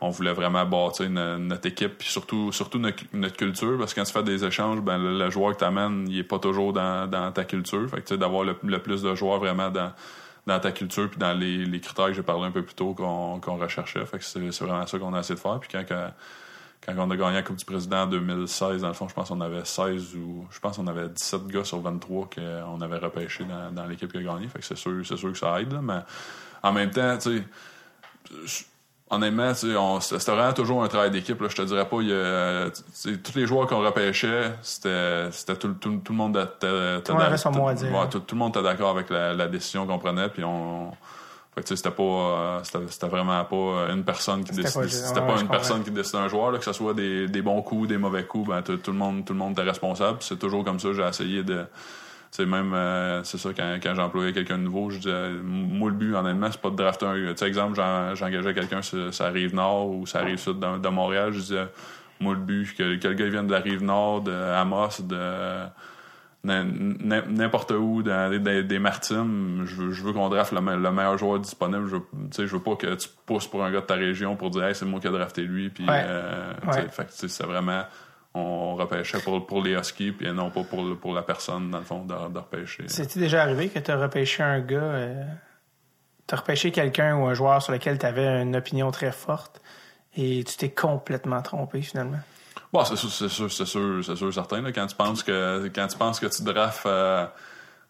on, 0.00 0.06
on 0.06 0.10
voulait 0.10 0.32
vraiment 0.32 0.66
bâtir 0.66 1.08
no- 1.08 1.38
notre 1.38 1.66
équipe, 1.68 1.98
puis 1.98 2.08
surtout, 2.08 2.50
surtout 2.50 2.78
notre, 2.80 3.04
notre 3.12 3.36
culture, 3.36 3.78
parce 3.78 3.94
que 3.94 4.00
quand 4.00 4.04
tu 4.06 4.12
fais 4.12 4.22
des 4.24 4.44
échanges, 4.44 4.80
ben, 4.80 4.98
le, 4.98 5.30
joueur 5.30 5.52
que 5.54 5.60
t'amènes, 5.60 6.06
il 6.08 6.18
est 6.18 6.24
pas 6.24 6.40
toujours 6.40 6.72
dans, 6.72 7.08
dans 7.08 7.30
ta 7.30 7.44
culture. 7.44 7.88
Fait 7.88 7.98
que, 7.98 8.06
tu 8.08 8.14
sais, 8.14 8.18
d'avoir 8.18 8.42
le, 8.42 8.56
le 8.64 8.78
plus 8.80 9.00
de 9.02 9.14
joueurs 9.14 9.38
vraiment 9.38 9.70
dans, 9.70 9.92
dans 10.46 10.60
ta 10.60 10.72
culture, 10.72 11.08
puis 11.08 11.18
dans 11.18 11.32
les, 11.32 11.80
critères 11.80 12.08
que 12.08 12.12
j'ai 12.12 12.22
parlé 12.22 12.44
un 12.44 12.50
peu 12.50 12.62
plus 12.62 12.74
tôt 12.74 12.94
qu'on 12.94 13.56
recherchait. 13.56 14.04
Fait 14.06 14.18
que 14.18 14.24
c'est 14.24 14.64
vraiment 14.64 14.86
ça 14.86 14.98
qu'on 14.98 15.14
a 15.14 15.20
essayé 15.20 15.34
de 15.36 15.40
faire. 15.40 15.58
Puis 15.60 15.70
quand, 15.72 15.84
quand 16.84 16.94
on 16.98 17.10
a 17.10 17.16
gagné 17.16 17.36
la 17.36 17.42
Coupe 17.42 17.56
du 17.56 17.64
Président 17.64 18.02
en 18.02 18.06
2016, 18.06 18.82
dans 18.82 18.88
le 18.88 18.94
fond, 18.94 19.08
je 19.08 19.14
pense 19.14 19.28
qu'on 19.28 19.40
avait 19.40 19.64
16 19.64 20.16
ou 20.16 20.46
je 20.50 20.60
pense 20.60 20.76
qu'on 20.76 20.86
avait 20.86 21.08
17 21.08 21.46
gars 21.46 21.64
sur 21.64 21.80
23 21.80 22.30
qu'on 22.34 22.80
avait 22.80 22.98
repêché 22.98 23.44
dans, 23.44 23.72
dans 23.72 23.86
l'équipe 23.86 24.12
qui 24.12 24.18
a 24.18 24.22
gagné. 24.22 24.48
Fait 24.48 24.58
que 24.58 24.64
c'est 24.64 24.76
sûr, 24.76 25.04
sûr 25.04 25.32
que 25.32 25.38
ça 25.38 25.60
aide, 25.60 25.72
là, 25.72 25.80
mais 25.80 26.00
en 26.62 26.72
même 26.72 26.90
temps, 26.90 27.16
tu 27.16 27.42
sais, 28.46 28.64
honnêtement, 29.14 29.54
c'était 29.54 30.30
vraiment 30.32 30.52
toujours 30.52 30.82
un 30.84 30.88
travail 30.88 31.10
d'équipe. 31.10 31.42
Je 31.48 31.56
te 31.56 31.62
dirais 31.62 31.88
pas, 31.88 31.96
il 32.00 32.08
y 32.08 32.12
a, 32.12 32.70
tous 33.22 33.34
les 33.36 33.46
joueurs 33.46 33.66
qu'on 33.66 33.84
repêchait, 33.84 34.52
c'était 34.62 35.30
tout, 35.58 35.74
tout, 35.74 35.96
tout 36.04 36.12
le 36.12 36.18
monde 36.18 36.36
était, 36.36 36.96
était 36.98 37.12
le 37.12 37.14
monde 37.14 37.22
avait 37.22 37.30
d'ac- 37.30 37.38
son 37.38 37.50
mot 37.52 37.68
à 37.68 37.74
dire. 37.74 37.92
ouais, 37.92 38.08
tout, 38.10 38.20
tout 38.20 38.34
le 38.34 38.38
monde 38.38 38.50
était 38.50 38.62
d'accord 38.62 38.90
avec 38.90 39.10
la, 39.10 39.32
la 39.34 39.46
décision 39.48 39.86
qu'on 39.86 39.98
prenait, 39.98 40.28
puis 40.28 40.44
on 40.44 40.90
c'était 41.64 41.92
pas 41.92 42.02
euh, 42.02 42.58
c'était 42.64 43.06
vraiment 43.06 43.44
pas 43.44 43.86
une 43.92 44.02
personne 44.02 44.42
qui 44.42 44.52
C'était 44.52 44.62
décidait 44.64 44.82
pas- 44.82 44.88
c'était 44.88 45.20
ouais, 45.20 45.26
pas 45.34 45.40
une 45.40 45.46
personne 45.48 45.84
qui 45.84 45.92
décide 45.92 46.16
un 46.16 46.26
joueur 46.26 46.50
là, 46.50 46.58
que 46.58 46.64
ce 46.64 46.72
soit 46.72 46.94
des, 46.94 47.28
des 47.28 47.42
bons 47.42 47.62
coups 47.62 47.86
des 47.86 47.96
mauvais 47.96 48.24
coups 48.24 48.48
ben 48.48 48.60
tout, 48.60 48.76
tout 48.78 48.90
le 48.90 48.98
monde 48.98 49.24
tout 49.24 49.34
le 49.34 49.38
monde 49.38 49.52
était 49.52 49.62
responsable 49.62 50.18
c'est 50.18 50.36
toujours 50.36 50.64
comme 50.64 50.80
ça 50.80 50.88
j'ai 50.92 51.06
essayé 51.06 51.44
de 51.44 51.64
c'est 52.36 52.46
même 52.46 52.72
euh, 52.74 53.22
c'est 53.22 53.38
ça 53.38 53.50
quand, 53.56 53.76
quand 53.80 53.94
j'employais 53.94 54.32
quelqu'un 54.32 54.58
de 54.58 54.64
nouveau 54.64 54.90
je 54.90 54.98
disais 54.98 55.30
moi 55.44 55.88
le 55.88 55.94
but 55.94 56.14
honnêtement 56.16 56.50
c'est 56.50 56.60
pas 56.60 56.70
de 56.70 56.74
drafter 56.76 57.06
un 57.06 57.14
tu 57.14 57.36
sais 57.36 57.46
exemple 57.46 57.76
j'en- 57.76 58.14
j'engageais 58.16 58.52
quelqu'un 58.54 58.82
sur 58.82 59.14
ça 59.14 59.28
rive 59.28 59.54
nord 59.54 59.88
ou 59.90 60.04
ça 60.04 60.18
rive 60.20 60.38
sud 60.38 60.58
de, 60.58 60.78
de 60.78 60.88
Montréal 60.88 61.32
je 61.32 61.38
disais 61.38 61.66
moi 62.18 62.34
le 62.34 62.40
but 62.40 62.74
que, 62.76 62.96
que 62.96 63.06
le 63.08 63.14
gars 63.14 63.28
vienne 63.28 63.46
de 63.46 63.52
la 63.52 63.60
rive 63.60 63.84
nord 63.84 64.22
de 64.22 64.32
Amos 64.32 65.00
de 65.02 65.16
n'im- 66.44 67.24
n'importe 67.28 67.70
où 67.70 68.02
dans 68.02 68.30
des, 68.30 68.38
des, 68.38 68.62
je 69.64 69.74
veux, 69.76 69.92
je 69.92 70.02
veux 70.02 70.12
qu'on 70.12 70.28
draft 70.28 70.52
le, 70.52 70.60
me- 70.60 70.76
le 70.76 70.90
meilleur 70.92 71.16
joueur 71.16 71.38
disponible. 71.38 71.86
Je 71.86 71.96
veux, 71.96 72.02
sais, 72.32 72.46
je 72.46 72.52
veux 72.54 72.62
pas 72.62 72.76
que 72.76 72.94
tu 72.96 73.08
pousses 73.24 73.46
pour 73.46 73.64
un 73.64 73.70
gars 73.72 73.80
de 73.80 73.86
ta 73.86 73.94
région 73.94 74.36
pour 74.36 74.50
dire 74.50 74.64
hey, 74.64 74.74
c'est 74.74 74.84
moi 74.84 75.00
qui 75.00 75.06
ai 75.06 75.10
drafté 75.10 75.40
lui. 75.42 75.70
Puis, 75.70 75.86
Ouais. 75.88 76.02
euh, 76.06 76.52
sais, 76.72 76.80
Ouais. 76.82 76.88
fait 76.90 77.10
sais, 77.12 77.28
c'est 77.28 77.46
vraiment 77.46 77.84
on 78.34 78.74
repêchait 78.74 79.20
pour, 79.20 79.46
pour 79.46 79.62
les 79.62 79.72
Huskies 79.74 80.12
puis 80.12 80.30
non 80.32 80.50
pas 80.50 80.64
pour, 80.64 80.82
le- 80.82 80.96
pour 80.96 81.14
la 81.14 81.22
personne 81.22 81.70
dans 81.70 81.78
le 81.78 81.84
fond 81.84 82.04
de, 82.04 82.14
de 82.14 82.38
repêcher. 82.38 82.84
C'est-tu 82.88 83.18
déjà 83.18 83.42
arrivé 83.42 83.68
que 83.68 83.78
tu 83.78 83.90
as 83.90 83.96
repêché 83.96 84.42
un 84.42 84.60
gars, 84.60 84.76
euh, 84.76 85.22
tu 86.26 86.34
as 86.34 86.38
repêché 86.38 86.70
quelqu'un 86.72 87.16
ou 87.16 87.26
un 87.26 87.34
joueur 87.34 87.62
sur 87.62 87.72
lequel 87.72 87.98
tu 87.98 88.06
avais 88.06 88.42
une 88.42 88.56
opinion 88.56 88.90
très 88.90 89.12
forte 89.12 89.60
et 90.16 90.42
tu 90.44 90.56
t'es 90.56 90.70
complètement 90.70 91.42
trompé 91.42 91.80
finalement? 91.82 92.18
Bon, 92.72 92.84
c'est 92.84 92.96
sûr, 92.96 93.10
c'est 93.10 93.28
sûr, 93.28 93.52
c'est 93.52 93.66
sûr, 93.66 94.04
c'est 94.04 94.16
sûr, 94.16 94.34
certain. 94.34 94.60
Là, 94.60 94.72
quand 94.72 94.86
tu 94.86 94.96
penses 94.96 95.22
que 95.22 95.70
quand 95.74 95.86
tu 95.86 95.96
penses 95.96 96.18
que 96.18 96.26
tu 96.26 96.42
drafts 96.42 96.86
euh, 96.86 97.24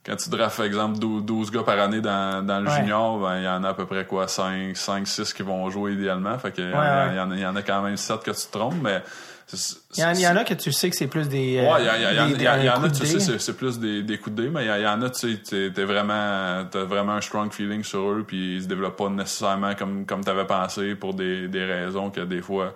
quand 0.04 0.16
tu 0.16 0.28
drafts, 0.28 0.58
par 0.58 0.66
exemple, 0.66 0.98
12, 0.98 1.24
12 1.24 1.50
gars 1.50 1.62
par 1.62 1.78
année 1.78 2.02
dans, 2.02 2.44
dans 2.44 2.60
le 2.60 2.66
Ouais. 2.66 2.74
junior, 2.76 3.18
ben, 3.18 3.38
il 3.38 3.44
y 3.44 3.48
en 3.48 3.64
a 3.64 3.70
à 3.70 3.74
peu 3.74 3.86
près 3.86 4.04
quoi, 4.04 4.28
5, 4.28 4.76
5 4.76 5.06
6 5.06 5.32
qui 5.32 5.42
vont 5.42 5.70
jouer 5.70 5.92
idéalement. 5.94 6.38
Fait 6.38 6.52
que 6.52 6.60
il 6.60 6.68
y 6.68 6.72
Ouais, 6.74 6.78
ouais. 6.78 7.16
y, 7.16 7.20
en 7.20 7.30
a- 7.30 7.34
il 7.34 7.40
y 7.40 7.46
en 7.46 7.56
a 7.56 7.62
quand 7.62 7.80
même 7.80 7.96
7 7.96 8.22
que 8.22 8.30
tu 8.32 8.46
te 8.46 8.52
trompes, 8.52 8.74
mais 8.82 9.02
Il 9.96 10.00
y, 10.00 10.04
en, 10.04 10.12
il 10.12 10.20
y 10.20 10.26
en 10.26 10.36
a 10.36 10.44
que 10.44 10.54
tu 10.54 10.72
sais 10.72 10.88
que 10.90 10.96
c'est 10.96 11.06
plus 11.06 11.28
des. 11.28 11.60
Ouais, 11.60 11.82
il 11.82 12.64
y, 12.64 12.68
en 12.70 12.82
a, 12.84 12.88
de 12.88 12.94
tu 12.94 13.06
sais, 13.06 13.20
c'est- 13.38 13.52
plus 13.52 13.78
des, 13.78 14.02
des 14.02 14.18
coups 14.18 14.34
de 14.36 14.42
dé, 14.44 14.48
mais 14.48 14.64
il 14.64 14.82
y, 14.82 14.86
en 14.86 15.00
a, 15.02 15.10
tu 15.10 15.36
sais, 15.44 15.70
t'es 15.72 15.84
vraiment, 15.84 16.64
t'as 16.70 16.84
vraiment 16.84 17.12
un 17.12 17.20
strong 17.20 17.52
feeling 17.52 17.84
sur 17.84 18.10
eux, 18.10 18.24
puis 18.26 18.56
ils 18.56 18.62
se 18.62 18.68
développent 18.68 18.96
pas 18.96 19.08
nécessairement 19.10 19.74
comme, 19.74 20.06
comme 20.06 20.24
t'avais 20.24 20.46
pensé 20.46 20.94
pour 20.94 21.14
des, 21.14 21.46
des 21.48 21.64
raisons 21.64 22.10
que 22.10 22.20
des 22.22 22.40
fois, 22.40 22.74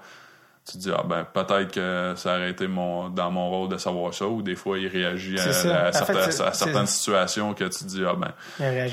tu 0.70 0.74
te 0.76 0.82
dis, 0.82 0.90
ah 0.94 1.02
ben, 1.08 1.24
peut-être 1.32 1.72
que 1.72 2.12
ça 2.16 2.36
aurait 2.36 2.50
été 2.50 2.68
mon, 2.68 3.08
dans 3.08 3.30
mon 3.30 3.48
rôle 3.48 3.70
de 3.70 3.78
savoir 3.78 4.12
ça, 4.12 4.26
ou 4.26 4.42
des 4.42 4.54
fois, 4.54 4.78
il 4.78 4.86
réagit 4.88 5.38
à, 5.38 5.52
certaines, 5.92 6.16
fait, 6.24 6.32
c'est- 6.32 6.42
à 6.42 6.52
certaines 6.52 6.86
c'est- 6.86 6.98
situations 6.98 7.54
que 7.54 7.64
tu 7.64 7.70
te 7.78 7.84
dis, 7.84 8.02
ah 8.06 8.12
ben, 8.14 8.32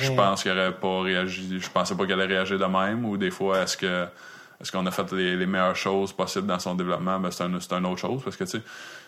je 0.05 0.11
pense 0.15 0.41
qu'il 0.43 0.51
aurait 0.53 0.71
pas 0.73 1.01
réagi, 1.01 1.57
je 1.59 1.69
pensais 1.69 1.93
pas 1.93 2.05
qu'elle 2.05 2.21
allait 2.21 2.36
réagir 2.36 2.57
de 2.57 2.63
même, 2.65 3.03
ou 3.03 3.17
des 3.17 3.30
fois, 3.32 3.61
est-ce 3.63 3.76
que, 3.76 4.05
est-ce 4.62 4.72
qu'on 4.72 4.86
a 4.86 4.91
fait 4.91 5.12
les, 5.12 5.36
les 5.36 5.45
meilleures 5.45 5.76
choses 5.76 6.14
possibles 6.14 6.47
dans 6.47 6.60
son 6.60 6.76
développement? 6.76 7.20
Ben, 7.20 7.32
c'est 7.32 7.43
un, 7.43 7.51
c'est 7.60 7.74
une 7.74 7.86
autre 7.86 7.99
chose, 7.99 8.22
parce 8.24 8.36
que, 8.38 8.43
tu 8.45 8.51
sais, 8.51 8.62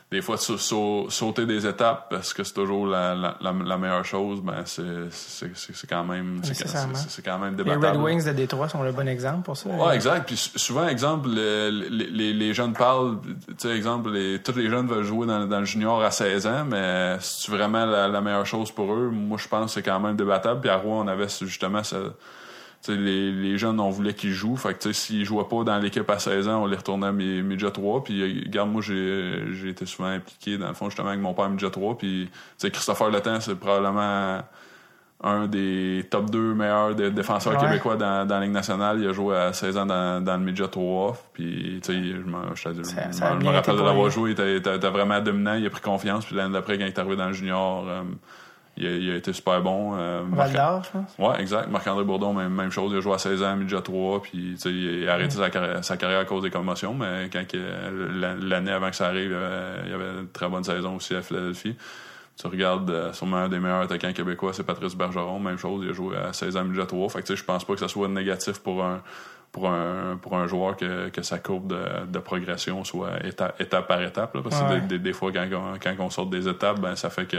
des 0.09 0.21
fois, 0.21 0.37
sau- 0.37 0.57
sau- 0.57 1.09
sauter 1.09 1.45
des 1.45 1.67
étapes, 1.67 2.07
parce 2.09 2.33
que 2.33 2.41
c'est 2.45 2.53
toujours 2.53 2.87
la, 2.87 3.13
la, 3.13 3.35
la, 3.41 3.51
la 3.51 3.77
meilleure 3.77 4.05
chose, 4.05 4.39
ben, 4.41 4.63
c'est, 4.65 4.83
quand 5.89 6.03
même, 6.05 6.39
c'est, 6.43 7.21
quand 7.25 7.37
même 7.39 7.57
Les 7.57 7.63
débattable. 7.63 7.97
Red 7.97 8.05
Wings 8.05 8.25
de 8.25 8.31
Détroit 8.31 8.69
sont 8.69 8.83
le 8.83 8.93
bon 8.93 9.05
exemple 9.07 9.43
pour 9.43 9.57
ça. 9.57 9.69
Ouais, 9.69 9.95
exact. 9.95 10.25
Puis 10.27 10.37
sou- 10.37 10.57
souvent, 10.57 10.87
exemple, 10.87 11.27
le- 11.29 11.69
les, 11.89 12.05
les, 12.07 12.33
les 12.33 12.53
jeunes 12.53 12.71
parlent, 12.73 13.17
tu 13.47 13.53
sais, 13.57 13.75
exemple, 13.75 14.11
les, 14.11 14.41
tous 14.41 14.55
les 14.55 14.69
jeunes 14.69 14.87
veulent 14.87 15.03
jouer 15.03 15.27
dans, 15.27 15.45
dans 15.45 15.59
le 15.59 15.65
junior 15.65 16.01
à 16.01 16.11
16 16.11 16.47
ans, 16.47 16.63
mais 16.65 17.17
c'est 17.19 17.51
vraiment 17.51 17.85
la, 17.85 18.07
la 18.07 18.21
meilleure 18.21 18.45
chose 18.45 18.71
pour 18.71 18.93
eux? 18.93 19.09
Moi, 19.11 19.37
je 19.37 19.47
pense 19.49 19.65
que 19.65 19.81
c'est 19.81 19.83
quand 19.83 19.99
même 19.99 20.15
débattable. 20.15 20.61
Puis 20.61 20.69
à 20.69 20.77
Rouen, 20.77 21.03
on 21.03 21.07
avait 21.09 21.27
justement 21.41 21.83
ce, 21.83 22.11
les, 22.87 23.31
les 23.31 23.57
jeunes, 23.57 23.79
on 23.79 23.89
voulait 23.89 24.13
qu'ils 24.13 24.31
jouent. 24.31 24.55
Fait 24.55 24.73
que, 24.77 24.91
s'ils 24.93 25.25
jouaient 25.25 25.47
pas 25.49 25.63
dans 25.63 25.77
l'équipe 25.79 26.09
à 26.09 26.19
16 26.19 26.47
ans, 26.47 26.63
on 26.63 26.67
les 26.67 26.77
retournait 26.77 27.07
à 27.07 27.11
mi- 27.11 27.41
Midget 27.41 27.71
3. 27.71 28.03
Puis, 28.03 28.21
euh, 28.21 28.41
regarde, 28.45 28.69
moi, 28.69 28.81
j'ai, 28.81 29.43
j'ai 29.53 29.69
été 29.69 29.85
souvent 29.85 30.09
impliqué, 30.09 30.57
dans 30.57 30.67
le 30.69 30.73
fond, 30.73 30.89
justement, 30.89 31.09
avec 31.09 31.19
mon 31.19 31.33
père 31.33 31.49
Midget 31.49 31.69
3. 31.69 31.97
Puis, 31.97 32.29
tu 32.31 32.39
sais, 32.57 32.71
Christopher 32.71 33.09
Le 33.09 33.19
Temps, 33.19 33.39
c'est 33.39 33.55
probablement 33.55 34.41
un 35.23 35.47
des 35.47 36.05
top 36.11 36.29
2 36.29 36.53
meilleurs 36.53 36.93
dé- 36.93 37.09
défenseurs 37.09 37.53
Ouais. 37.53 37.59
québécois 37.67 37.95
dans, 37.95 38.27
dans 38.27 38.35
la 38.39 38.45
Ligue 38.45 38.53
nationale. 38.53 38.99
Il 39.01 39.07
a 39.07 39.13
joué 39.13 39.35
à 39.35 39.51
16 39.51 39.75
ans 39.75 39.85
dans, 39.87 40.23
dans 40.23 40.37
le 40.37 40.43
Midget 40.43 40.67
3. 40.67 41.17
Puis, 41.33 41.79
tu 41.83 41.91
sais, 41.91 41.99
je 41.99 42.17
me, 42.17 42.37
je 42.53 42.61
Ça- 42.83 43.33
je 43.39 43.45
rappelle 43.47 43.75
de 43.77 43.81
l'avoir 43.81 44.09
joué. 44.11 44.29
Il 44.29 44.33
était, 44.33 44.57
était- 44.57 44.75
était 44.75 44.89
vraiment 44.89 45.19
dominant. 45.19 45.55
Il 45.55 45.65
a 45.65 45.69
pris 45.71 45.81
confiance. 45.81 46.25
Puis 46.25 46.35
l'année 46.35 46.53
d'après, 46.53 46.77
quand 46.77 46.83
il 46.85 46.89
est 46.89 46.99
arrivé 46.99 47.15
dans 47.15 47.27
le 47.27 47.33
junior, 47.33 47.85
euh, 47.87 48.03
il, 48.77 48.85
a, 48.87 48.91
il 48.91 49.11
a 49.11 49.15
été 49.15 49.33
super 49.33 49.61
bon. 49.61 49.95
Euh, 49.97 50.23
Val 50.31 50.53
d'Or, 50.53 50.83
je 50.83 50.89
pense. 50.91 51.15
Ouais, 51.17 51.41
exact. 51.41 51.69
Marc-André 51.69 52.03
Bourdon, 52.03 52.33
même, 52.33 52.53
même 52.53 52.71
chose. 52.71 52.91
Il 52.93 52.97
a 52.97 53.01
joué 53.01 53.13
à 53.13 53.17
16 53.17 53.43
ans, 53.43 53.55
Midget 53.55 53.81
3, 53.81 54.21
puis 54.21 54.53
tu 54.55 54.57
sais, 54.57 54.71
il 54.71 55.07
a 55.09 55.13
arrêté 55.13 55.35
sa, 55.35 55.49
carrière, 55.49 55.83
sa 55.83 55.97
carrière 55.97 56.19
à 56.19 56.25
cause 56.25 56.43
des 56.43 56.51
commotions, 56.51 56.93
mais 56.93 57.29
quand 57.31 57.43
l'année 57.91 58.71
avant 58.71 58.89
que 58.89 58.95
ça 58.95 59.07
arrive, 59.07 59.31
il 59.31 59.31
y 59.31 59.35
avait, 59.35 59.81
il 59.85 59.91
y 59.91 59.93
avait 59.93 60.19
une 60.21 60.27
très 60.29 60.47
bonne 60.49 60.63
saison 60.63 60.95
aussi 60.95 61.15
à 61.15 61.21
Philadelphie. 61.21 61.75
Tu 62.39 62.45
regardes 62.47 62.89
euh, 62.91 63.13
sûrement 63.13 63.37
un 63.37 63.49
des 63.49 63.59
meilleurs 63.59 63.81
attaquants 63.81 64.13
québécois, 64.13 64.53
c'est 64.53 64.63
Patrice 64.63 64.95
Bergeron, 64.95 65.39
même 65.39 65.57
chose, 65.57 65.83
il 65.83 65.89
a 65.89 65.93
joué 65.93 66.15
à 66.17 66.33
16 66.33 66.55
ans, 66.57 66.63
Midget 66.65 66.85
3. 66.85 67.09
Fait 67.09 67.21
que 67.21 67.27
tu 67.27 67.33
sais, 67.33 67.37
je 67.39 67.43
pense 67.43 67.65
pas 67.65 67.73
que 67.73 67.79
ça 67.79 67.87
soit 67.87 68.07
négatif 68.07 68.59
pour 68.59 68.83
un 68.83 69.01
pour 69.51 69.69
un 69.69 70.17
pour 70.21 70.35
un 70.37 70.45
joueur 70.45 70.75
que, 70.75 71.07
que 71.09 71.21
sa 71.23 71.39
courbe 71.39 71.67
de, 71.73 72.05
de 72.05 72.19
progression 72.19 72.83
soit 72.83 73.25
étape, 73.25 73.59
étape 73.61 73.87
par 73.87 74.01
étape. 74.03 74.35
là, 74.35 74.41
parce 74.43 74.61
que 74.61 74.67
Ouais. 74.73 74.81
des, 74.81 74.87
des- 74.87 74.99
des 74.99 75.13
fois, 75.13 75.31
quand, 75.31 75.47
on- 75.53 75.79
quand 75.81 75.95
on 75.99 76.09
sort 76.11 76.27
des 76.27 76.47
étapes, 76.47 76.79
ben 76.79 76.95
ça 76.95 77.09
fait 77.09 77.25
que 77.25 77.37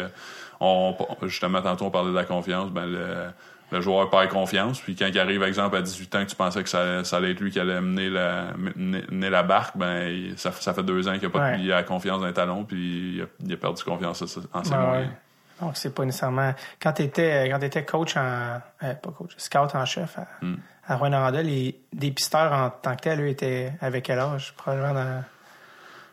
on, 0.61 0.97
justement, 1.23 1.63
tantôt, 1.63 1.87
on 1.87 1.91
parlait 1.91 2.11
de 2.11 2.15
la 2.17 2.25
confiance, 2.25 2.71
ben 2.71 2.87
le, 2.87 3.27
le 3.71 3.81
joueur 3.81 4.09
perd 4.11 4.29
confiance, 4.29 4.81
puis 4.81 4.97
quand 4.97 5.07
il 5.07 5.19
arrive, 5.19 5.39
par 5.41 5.49
exemple, 5.49 5.77
à 5.77 5.83
18 5.83 6.15
ans, 6.15 6.25
que 6.25 6.31
tu 6.31 6.37
pensais 6.37 6.63
que 6.63 6.69
ça, 6.69 7.05
ça 7.05 7.19
allait 7.19 7.33
être 7.33 7.41
lui 7.41 7.51
qui 7.51 7.61
allait 7.61 7.81
mener 7.81 8.09
la, 8.09 8.47
mener, 8.57 9.31
la 9.31 9.43
barque, 9.43 9.77
ben 9.77 10.09
il- 10.09 10.39
ça, 10.39 10.53
ça 10.53 10.73
fait 10.75 10.83
deux 10.83 11.07
ans 11.09 11.15
qu'il 11.19 11.27
a 11.27 11.31
pas 11.31 11.39
Ouais. 11.51 11.61
il 11.61 11.73
a 11.73 11.83
confiance 11.83 12.21
dans 12.21 12.27
les 12.27 12.33
talons, 12.33 12.65
puis 12.65 13.15
il 13.17 13.23
a, 13.23 13.27
il 13.45 13.53
a 13.53 13.57
perdu 13.57 13.83
confiance 13.85 14.23
en 14.53 14.65
ses 14.65 14.71
Ouais, 14.73 14.77
moyens. 14.79 15.07
ouais. 15.09 15.13
Donc, 15.61 15.77
c'est 15.77 15.93
pas 15.93 16.05
nécessairement. 16.05 16.55
Quand 16.81 16.93
tu 16.93 17.03
étais, 17.03 17.49
quand 17.51 17.61
étais 17.63 17.85
coach 17.85 18.17
en. 18.17 18.61
euh, 18.85 18.95
pas 18.95 19.11
coach, 19.11 19.33
scout 19.37 19.75
en 19.75 19.85
chef 19.85 20.17
à, 20.19 20.27
Hmm. 20.41 20.55
à 20.87 20.97
les 21.43 21.79
dépisteurs 21.93 22.53
en 22.53 22.71
tant 22.71 22.95
que 22.95 23.03
tel, 23.03 23.21
eux, 23.21 23.29
étaient 23.29 23.73
avec 23.81 24.05
quel 24.05 24.21
âge 24.21 24.55
Probablement 24.57 24.95
dans 24.95 25.25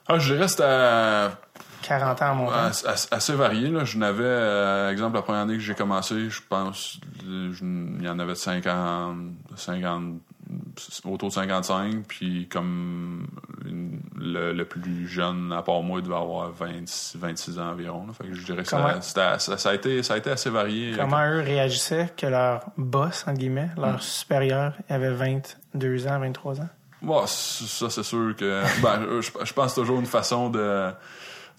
Ah, 0.07 0.17
je 0.17 0.33
dirais 0.33 0.47
c'était 0.47 0.63
à- 0.63 1.31
40 1.87 2.21
ans 2.21 2.31
en 2.31 2.35
montant. 2.35 2.53
assez, 2.55 2.87
assez- 2.87 3.07
assez 3.11 3.33
varié. 3.33 3.69
Là. 3.69 3.83
Je 3.85 3.97
n'avais, 3.97 4.23
euh, 4.23 4.91
exemple, 4.91 5.15
la 5.15 5.21
première 5.21 5.41
année 5.41 5.53
que 5.55 5.59
j'ai 5.59 5.75
commencé, 5.75 6.29
je 6.29 6.41
pense, 6.47 6.99
il 7.23 8.01
y 8.03 8.09
en 8.09 8.19
avait 8.19 8.35
50, 8.35 9.17
50, 9.55 10.15
autour 11.05 11.29
de 11.29 11.33
55, 11.33 12.05
puis 12.07 12.47
comme 12.49 13.27
une- 13.65 13.99
le, 14.17 14.53
le 14.53 14.65
plus 14.65 15.07
jeune, 15.07 15.51
à 15.51 15.61
part 15.61 15.81
moi, 15.81 15.99
il 15.99 16.03
devait 16.03 16.15
avoir 16.15 16.51
26, 16.51 17.15
26 17.19 17.59
ans 17.59 17.69
environ. 17.71 18.05
là. 18.07 18.13
Fait 18.13 18.27
que 18.27 18.33
je 18.33 18.43
dirais 18.45 18.63
que 18.63 18.69
ça, 18.69 19.39
ça, 19.39 19.57
ça 19.57 19.69
a 19.69 19.73
été, 19.73 20.01
ça 20.03 20.15
a 20.15 20.17
été 20.17 20.29
assez 20.31 20.49
varié. 20.49 20.93
Comment 20.97 21.23
eux 21.27 21.41
réagissaient 21.41 22.11
que 22.17 22.25
leur 22.27 22.65
boss, 22.77 23.23
entre 23.27 23.37
guillemets, 23.39 23.69
Hmm. 23.77 23.81
leur 23.81 24.01
supérieur, 24.01 24.73
avait 24.89 25.11
22 25.11 26.07
ans, 26.07 26.19
23 26.19 26.61
ans? 26.61 26.69
Bon, 27.01 27.23
ça, 27.27 27.89
c'est 27.89 28.03
sûr 28.03 28.35
que. 28.35 28.63
Ben, 28.81 29.21
je, 29.21 29.29
je 29.45 29.53
pense 29.53 29.75
toujours 29.75 29.99
une 29.99 30.05
façon 30.07 30.49
de. 30.49 30.89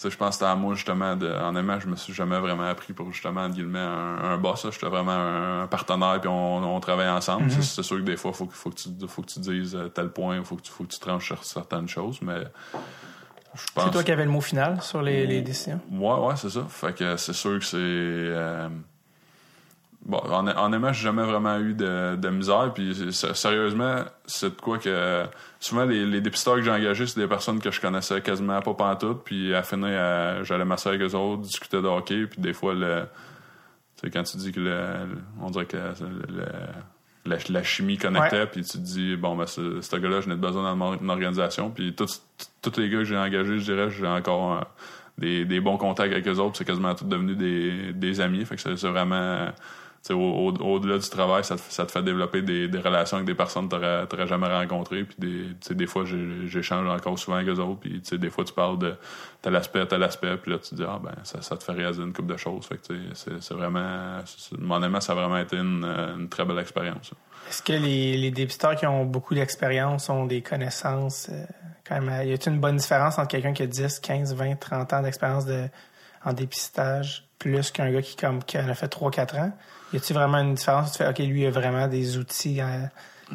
Je 0.02 0.14
pense 0.16 0.28
que 0.28 0.34
c'était 0.34 0.44
à 0.44 0.54
moi, 0.54 0.74
justement, 0.74 1.16
de, 1.16 1.26
en 1.32 1.56
aimant, 1.56 1.80
je 1.80 1.86
me 1.88 1.96
suis 1.96 2.12
jamais 2.12 2.38
vraiment 2.38 2.64
appris 2.68 2.92
pour, 2.92 3.10
justement, 3.12 3.42
entre 3.44 3.54
guillemets, 3.54 3.78
un, 3.78 4.18
un 4.24 4.36
boss. 4.38 4.66
J'étais 4.70 4.88
vraiment 4.88 5.12
un, 5.12 5.66
partenaire, 5.66 6.20
puis 6.20 6.28
on, 6.28 6.76
on 6.76 6.80
travaille 6.80 7.08
ensemble. 7.08 7.50
C'est- 7.50 7.62
C'est 7.62 7.82
sûr 7.82 7.96
que 7.96 8.02
des 8.02 8.16
fois, 8.16 8.32
faut, 8.32 8.46
que- 8.46 8.54
faut, 8.54 8.70
que 8.70 8.76
tu, 8.76 8.88
faut 9.08 9.22
que 9.22 9.28
tu 9.28 9.40
dises 9.40 9.74
euh, 9.74 9.88
tel 9.88 10.10
point, 10.10 10.42
faut, 10.44 10.56
que 10.56 10.62
tu- 10.62 10.70
faut 10.70 10.84
que 10.84 10.90
tu 10.92 11.00
tranches 11.00 11.26
sur 11.26 11.42
certaines 11.44 11.88
choses, 11.88 12.20
mais. 12.22 12.42
C'est 13.78 13.90
toi 13.90 14.02
qui 14.02 14.12
avais 14.12 14.24
le 14.26 14.30
mot 14.30 14.40
final 14.42 14.82
sur 14.82 15.00
les, 15.00 15.26
les 15.26 15.40
décisions? 15.40 15.80
Ouais, 15.90 16.26
ouais, 16.26 16.36
c'est 16.36 16.50
ça. 16.50 16.64
Fait 16.68 16.94
que 16.94 17.16
c'est 17.16 17.32
sûr 17.32 17.58
que 17.58 17.64
c'est. 17.64 17.76
euh, 17.80 18.68
Bon, 20.08 20.18
en, 20.18 20.46
honnêtement, 20.46 20.92
j'ai 20.92 21.02
jamais 21.02 21.24
vraiment 21.24 21.58
eu 21.58 21.74
de, 21.74 22.14
de 22.14 22.28
misère. 22.28 22.72
Puis 22.72 22.94
sérieusement, 23.12 24.04
c'est 24.24 24.54
de 24.56 24.60
quoi 24.60 24.78
que. 24.78 25.24
Souvent, 25.58 25.84
les, 25.84 26.06
les 26.06 26.20
dépisteurs 26.20 26.54
que 26.54 26.62
j'ai 26.62 26.70
engagés, 26.70 27.06
c'est 27.08 27.18
des 27.20 27.26
personnes 27.26 27.58
que 27.60 27.72
je 27.72 27.80
connaissais 27.80 28.20
quasiment 28.20 28.60
pas 28.62 28.74
pantoute. 28.74 29.24
Puis 29.24 29.52
à 29.52 29.64
finir, 29.64 29.88
euh, 29.90 30.44
j'allais 30.44 30.64
m'asseoir 30.64 30.94
avec 30.94 31.06
eux 31.10 31.14
autres, 31.16 31.42
discuter 31.42 31.82
de 31.82 31.88
hockey. 31.88 32.26
Puis 32.28 32.40
des 32.40 32.52
fois, 32.52 32.72
le. 32.74 33.02
Tu 33.96 34.02
sais, 34.06 34.10
quand 34.10 34.22
tu 34.22 34.36
dis 34.36 34.52
que 34.52 34.60
le. 34.60 34.84
on 35.42 35.50
dirait 35.50 35.66
que 35.66 35.76
le- 35.76 36.44
la, 37.24 37.36
la 37.48 37.62
chimie 37.64 37.98
connectait, 37.98 38.46
puis 38.46 38.62
tu 38.62 38.78
te 38.78 38.84
dis, 38.84 39.16
bon, 39.16 39.34
ben, 39.34 39.46
ce, 39.46 39.96
gars-là, 39.96 40.20
je 40.20 40.28
n'ai 40.28 40.36
besoin 40.36 40.62
dans 40.62 40.76
mon 40.76 41.08
organisation. 41.08 41.70
Puis 41.70 41.92
tous 41.96 42.22
les 42.76 42.88
gars 42.88 42.98
que 42.98 43.04
j'ai 43.04 43.16
engagés, 43.18 43.58
je 43.58 43.64
dirais, 43.64 43.90
j'ai 43.90 44.06
encore 44.06 44.52
euh, 44.52 44.60
des, 45.18 45.44
des 45.44 45.58
bons 45.58 45.76
contacts 45.78 46.12
avec 46.12 46.28
eux 46.28 46.36
autres. 46.38 46.56
C'est 46.58 46.64
quasiment 46.64 46.94
tout 46.94 47.06
devenu 47.06 47.34
des, 47.34 47.92
des 47.92 48.20
amis. 48.20 48.44
Fait 48.44 48.54
que 48.54 48.76
c'est 48.76 48.88
vraiment. 48.88 49.48
Sais, 50.06 50.14
Au, 50.14 50.52
au-delà 50.52 50.98
du 50.98 51.08
travail, 51.08 51.44
ça 51.44 51.56
te, 51.56 51.62
ça 51.68 51.86
te 51.86 51.92
fait 51.92 52.02
développer 52.02 52.42
des, 52.42 52.68
des 52.68 52.78
relations 52.78 53.16
avec 53.16 53.26
des 53.26 53.34
personnes 53.34 53.68
que 53.68 53.76
tu 54.06 54.16
n'aurais 54.16 54.28
jamais 54.28 54.46
rencontrées. 54.46 55.04
Puis 55.04 55.16
des, 55.18 55.74
des 55.74 55.86
fois, 55.86 56.04
j'échange 56.46 56.88
encore 56.88 57.18
souvent 57.18 57.36
avec 57.36 57.48
eux 57.48 57.60
autres. 57.60 57.80
Puis 57.80 58.00
des 58.12 58.30
fois, 58.30 58.44
tu 58.44 58.52
parles 58.52 58.78
de 58.78 58.94
tel 59.42 59.56
aspect, 59.56 59.86
tel 59.86 60.02
aspect. 60.02 60.36
Puis 60.36 60.52
là, 60.52 60.58
tu 60.58 60.70
te 60.70 60.74
dis, 60.74 60.84
ah 60.86 61.00
ben, 61.02 61.14
ça, 61.22 61.42
ça 61.42 61.56
te 61.56 61.64
fait 61.64 61.72
réaliser 61.72 62.02
une 62.02 62.12
couple 62.12 62.32
de 62.32 62.36
choses. 62.36 62.66
Fait 62.66 62.76
que 62.76 62.94
c'est 63.14 63.54
vraiment. 63.54 64.18
Mon 64.58 64.82
aimant, 64.82 65.00
ça 65.00 65.12
a 65.12 65.16
vraiment 65.16 65.38
été 65.38 65.56
une, 65.56 66.28
très 66.30 66.44
belle 66.44 66.58
expérience. 66.58 67.12
Est-ce 67.48 67.62
que 67.62 67.72
les, 67.72 68.16
les 68.16 68.46
qui 68.78 68.86
ont 68.86 69.04
beaucoup 69.04 69.34
d'expérience 69.34 70.08
ont 70.08 70.26
des 70.26 70.42
connaissances 70.42 71.28
euh, 71.30 71.44
quand 71.86 72.00
même 72.00 72.26
Y 72.26 72.32
a-t-il 72.32 72.54
une 72.54 72.60
bonne 72.60 72.76
différence 72.76 73.18
entre 73.18 73.28
quelqu'un 73.28 73.52
qui 73.52 73.62
a 73.62 73.66
10, 73.66 74.00
15, 74.00 74.34
20, 74.34 74.56
30 74.56 74.92
ans 74.92 75.02
d'expérience 75.02 75.46
de, 75.46 75.68
en 76.24 76.32
dépistage 76.32 77.28
plus 77.38 77.70
qu'un 77.70 77.90
gars 77.90 78.02
qui, 78.02 78.16
comme, 78.16 78.42
qui 78.42 78.58
en 78.58 78.68
a 78.68 78.74
fait 78.74 78.92
3-4 78.92 79.40
ans? 79.40 79.52
Y 79.92 79.96
a-t-il 79.96 80.14
vraiment 80.16 80.38
une 80.38 80.54
différence? 80.54 80.92
Tu 80.92 80.98
fais, 80.98 81.08
OK, 81.08 81.18
lui, 81.18 81.42
il 81.42 81.46
a 81.46 81.50
vraiment 81.50 81.86
des 81.88 82.18
outils, 82.18 82.60
hein, 82.60 82.90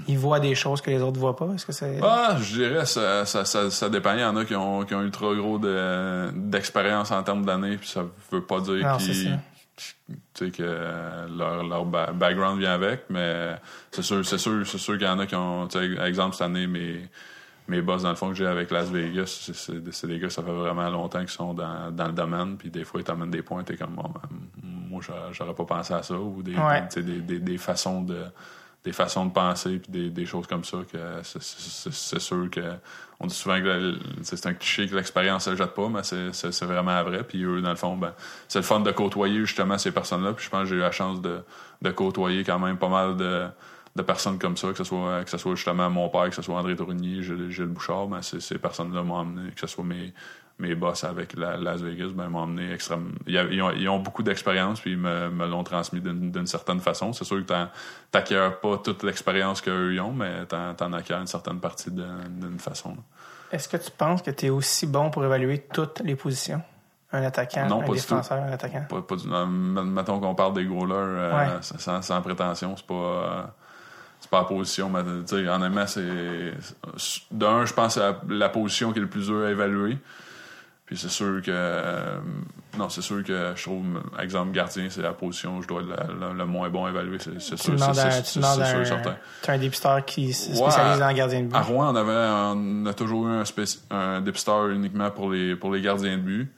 il 0.08 0.18
voit 0.18 0.40
des 0.40 0.56
choses 0.56 0.82
que 0.82 0.90
les 0.90 1.02
autres 1.02 1.20
voient 1.20 1.36
pas? 1.36 1.48
Est-ce 1.54 1.66
que 1.66 1.72
c'est. 1.72 2.00
Ah, 2.02 2.38
je 2.42 2.54
dirais 2.56 2.86
ça, 2.86 3.26
ça, 3.26 3.44
ça, 3.46 3.70
ça 3.70 3.90
dépend. 3.90 4.14
Il 4.14 4.22
y 4.22 4.24
en 4.24 4.36
a 4.38 4.46
qui 4.46 4.56
ont, 4.56 4.84
qui 4.86 4.94
ont 4.96 5.04
eu 5.04 5.12
trop 5.12 5.36
gros 5.36 5.58
de- 5.60 6.30
d'expérience 6.34 7.12
en 7.12 7.22
termes 7.24 7.46
d'années, 7.46 7.78
puis 7.78 7.88
ça 7.90 8.04
veut 8.32 8.44
pas 8.44 8.60
dire 8.62 8.86
qu'ils 8.98 9.40
tu 10.34 10.46
sais 10.46 10.52
que 10.52 10.64
leur, 11.38 11.64
leur 11.64 11.86
ba- 11.86 12.12
background 12.14 12.60
vient 12.60 12.74
avec, 12.74 13.06
mais 13.10 13.56
c'est 13.92 14.04
sûr, 14.04 14.24
c'est 14.26 14.38
sûr, 14.38 14.66
c'est 14.68 14.78
sûr 14.78 14.98
qu'il 14.98 15.08
y 15.08 15.10
en 15.10 15.18
a 15.20 15.26
qui 15.26 15.36
ont, 15.36 15.68
tu 15.68 15.80
sais, 15.80 16.08
exemple 16.08 16.36
cette 16.36 16.46
année, 16.46 16.68
mes, 16.68 17.10
mes 17.72 17.82
boss 17.82 18.04
dans 18.04 18.10
le 18.10 18.16
fond 18.16 18.30
que 18.30 18.36
j'ai 18.36 18.46
avec 18.46 18.70
Las 18.70 18.90
Vegas, 18.90 19.50
c'est- 19.54 20.06
des 20.08 20.20
gars, 20.20 20.30
ça 20.30 20.44
fait 20.44 20.52
vraiment 20.52 20.90
longtemps 20.90 21.20
qu'ils 21.20 21.30
sont 21.30 21.54
dans, 21.54 21.90
dans 21.92 22.08
le 22.08 22.14
domaine, 22.14 22.58
puis 22.58 22.70
des 22.70 22.84
fois 22.84 23.02
ils 23.02 23.04
t'amènent 23.04 23.32
des 23.32 23.42
points, 23.42 23.64
t'es 23.64 23.78
comme, 23.78 23.96
Bon, 23.96 24.04
ben, 24.14 24.22
moi 24.90 25.02
j'aurais- 25.32 25.54
pas 25.56 25.66
pensé 25.66 25.94
à 25.94 26.04
ça, 26.04 26.16
ou 26.16 26.44
des, 26.44 26.56
Ouais. 26.56 26.82
tu 26.88 26.96
sais, 26.96 27.02
des, 27.04 27.20
des, 27.22 27.40
des 27.40 27.58
façons 27.58 28.02
de 28.04 28.18
des 28.84 28.94
façons 28.94 29.28
de 29.28 29.32
penser 29.32 29.78
puis 29.78 29.92
des, 29.92 30.10
des 30.10 30.26
choses 30.26 30.48
comme 30.48 30.64
ça 30.64 30.78
que 30.92 30.98
c'est- 31.24 32.20
sûr 32.20 32.50
que 32.50 32.62
on 33.20 33.28
dit 33.28 33.36
souvent 33.36 33.62
que 33.62 33.94
c'est 34.24 34.44
un 34.48 34.56
cliché 34.56 34.88
que 34.88 34.96
l'expérience 34.96 35.48
ne 35.48 35.56
jette 35.56 35.76
pas 35.76 35.88
mais 35.88 36.02
c'est 36.02 36.66
vraiment 36.66 37.04
vrai 37.04 37.24
puis 37.24 37.44
eux 37.44 37.62
dans 37.62 37.70
le 37.70 37.76
fond 37.76 37.96
ben 37.96 38.12
c'est 38.48 38.58
le 38.58 38.64
fun 38.66 38.80
de 38.80 38.90
côtoyer 38.92 39.40
justement 39.42 39.78
ces 39.78 39.92
personnes 39.92 40.24
là 40.24 40.34
puis 40.34 40.44
je 40.46 40.50
pense 40.50 40.62
que 40.64 40.70
j'ai 40.70 40.78
eu 40.78 40.80
la 40.80 40.90
chance 40.92 41.22
de, 41.22 41.42
de 41.84 41.92
côtoyer 41.92 42.44
quand 42.44 42.58
même 42.58 42.78
pas 42.78 42.90
mal 42.90 43.16
de 43.18 43.46
de 43.96 44.02
personnes 44.02 44.40
comme 44.40 44.56
ça, 44.58 44.70
que 44.70 44.78
ce 44.78 44.84
soit 44.84 45.24
que 45.24 45.30
ce 45.30 45.38
soit 45.38 45.56
justement 45.56 45.90
mon 45.90 46.08
père, 46.10 46.30
que 46.30 46.36
ce 46.36 46.42
soit 46.42 46.56
André 46.58 46.76
Tourigny, 46.76 47.22
Gilles, 47.24 47.50
Gilles 47.50 47.66
Bouchard, 47.66 48.08
ben 48.08 48.22
ces 48.22 48.58
personnes-là 48.58 49.04
m'ont 49.04 49.20
amené, 49.20 49.52
que 49.52 49.60
ce 49.60 49.68
soit 49.68 49.84
mes, 49.84 50.14
mes 50.60 50.76
boss 50.76 51.04
avec 51.04 51.36
la, 51.36 51.58
Las 51.58 51.82
Vegas, 51.82 52.12
ben 52.16 52.30
m'ont 52.30 52.44
amené 52.44 52.72
extrêmement. 52.72 53.10
Ils, 53.28 53.62
ont, 53.62 53.72
ils 53.72 53.90
ont 53.90 54.00
beaucoup 54.00 54.24
d'expérience, 54.24 54.80
puis 54.80 54.92
ils 54.92 54.98
me, 54.98 55.30
me 55.30 55.46
l'ont 55.46 55.64
transmis 55.66 56.00
d'une 56.00 56.32
d'une 56.32 56.48
certaine 56.48 56.80
façon. 56.80 57.12
C'est 57.12 57.26
sûr 57.26 57.46
que 57.46 57.54
t'acquiers 58.12 58.50
pas 58.62 58.78
toute 58.78 59.04
l'expérience 59.04 59.60
qu'eux 59.62 60.00
ont, 60.00 60.14
mais 60.14 60.46
t'en 60.46 60.74
t'en 60.74 60.94
acquiers 60.94 61.16
une 61.16 61.28
certaine 61.28 61.60
partie 61.60 61.92
d'une 61.92 62.60
façon. 62.60 62.96
Est-ce 63.52 63.68
que 63.68 63.76
tu 63.76 63.92
penses 63.92 64.22
que 64.22 64.32
tu 64.32 64.46
es 64.46 64.50
aussi 64.50 64.88
bon 64.88 65.10
pour 65.10 65.26
évaluer 65.26 65.66
toutes 65.74 66.00
les 66.06 66.16
positions? 66.16 66.62
Un 67.12 67.24
attaquant, 67.24 67.68
Non, 67.68 67.80
un 67.82 67.84
pas 67.84 67.88
du 67.92 67.96
défenseur, 67.96 68.42
un 68.42 68.54
attaquant? 68.54 68.86
Pas, 68.88 69.02
pas 69.02 69.16
du- 69.18 69.30
euh, 69.30 69.46
mettons 69.46 70.18
qu'on 70.22 70.34
parle 70.34 70.54
des 70.54 70.64
gros 70.64 70.90
euh, 70.90 71.36
Ouais. 71.38 71.58
sans, 71.62 72.02
sans 72.02 72.22
prétention, 72.22 72.78
c'est 72.78 72.88
pas. 72.88 73.54
C'est 74.22 74.30
pas 74.30 74.40
la 74.40 74.46
position, 74.46 74.90
mais 74.90 75.00
honnêtement, 75.50 75.88
c'est. 75.88 76.54
D'un, 77.32 77.66
je 77.66 77.74
pense 77.74 77.96
que 77.96 78.00
c'est 78.00 78.00
la, 78.00 78.22
la 78.30 78.50
position 78.50 78.94
qui 78.94 79.00
est 79.00 79.02
le 79.02 79.10
plus 79.10 79.26
dur 79.28 79.46
à 79.46 79.50
évaluer. 79.52 79.98
Puis 80.86 80.98
c'est 80.98 81.10
sûr 81.10 81.42
que. 81.42 81.52
euh, 81.52 82.18
non, 82.78 82.88
c'est 82.90 83.02
sûr 83.02 83.24
que 83.24 83.54
je 83.56 83.62
trouve, 83.64 83.84
exemple, 84.20 84.52
gardien, 84.52 84.88
c'est 84.90 85.02
la 85.02 85.12
position 85.14 85.58
où 85.58 85.62
je 85.62 85.68
dois 85.68 85.82
être 85.82 86.34
le, 86.38 86.46
moins 86.46 86.70
bon 86.70 86.86
à 86.86 86.90
évaluer. 86.90 87.18
C'est 87.20 87.40
sûr, 87.40 87.58
c'est- 87.58 87.72
à- 87.84 87.94
c'est- 88.12 88.22
tu 88.24 88.40
sûr, 88.66 88.78
à 88.78 88.82
un- 88.82 88.86
certain. 88.86 89.16
dépisteur 89.58 90.06
qui 90.06 90.32
se 90.34 90.50
Ouais, 90.52 90.56
spécialise 90.58 91.00
dans 91.00 91.08
le 91.08 91.14
gardien 91.14 91.42
de 91.42 91.48
but. 91.48 91.56
À 91.56 91.62
Rouen, 91.62 91.92
on 91.92 91.96
avait 91.96 92.12
on 92.56 92.86
a 92.86 92.94
toujours 92.94 93.28
eu 93.28 93.32
un, 93.32 93.44
un 93.90 94.22
dépisteur 94.22 94.68
uniquement 94.70 95.10
pour 95.12 95.32
les, 95.32 95.56
pour 95.56 95.74
les 95.74 95.82
gardiens 95.82 96.18
de 96.18 96.22
but. 96.22 96.52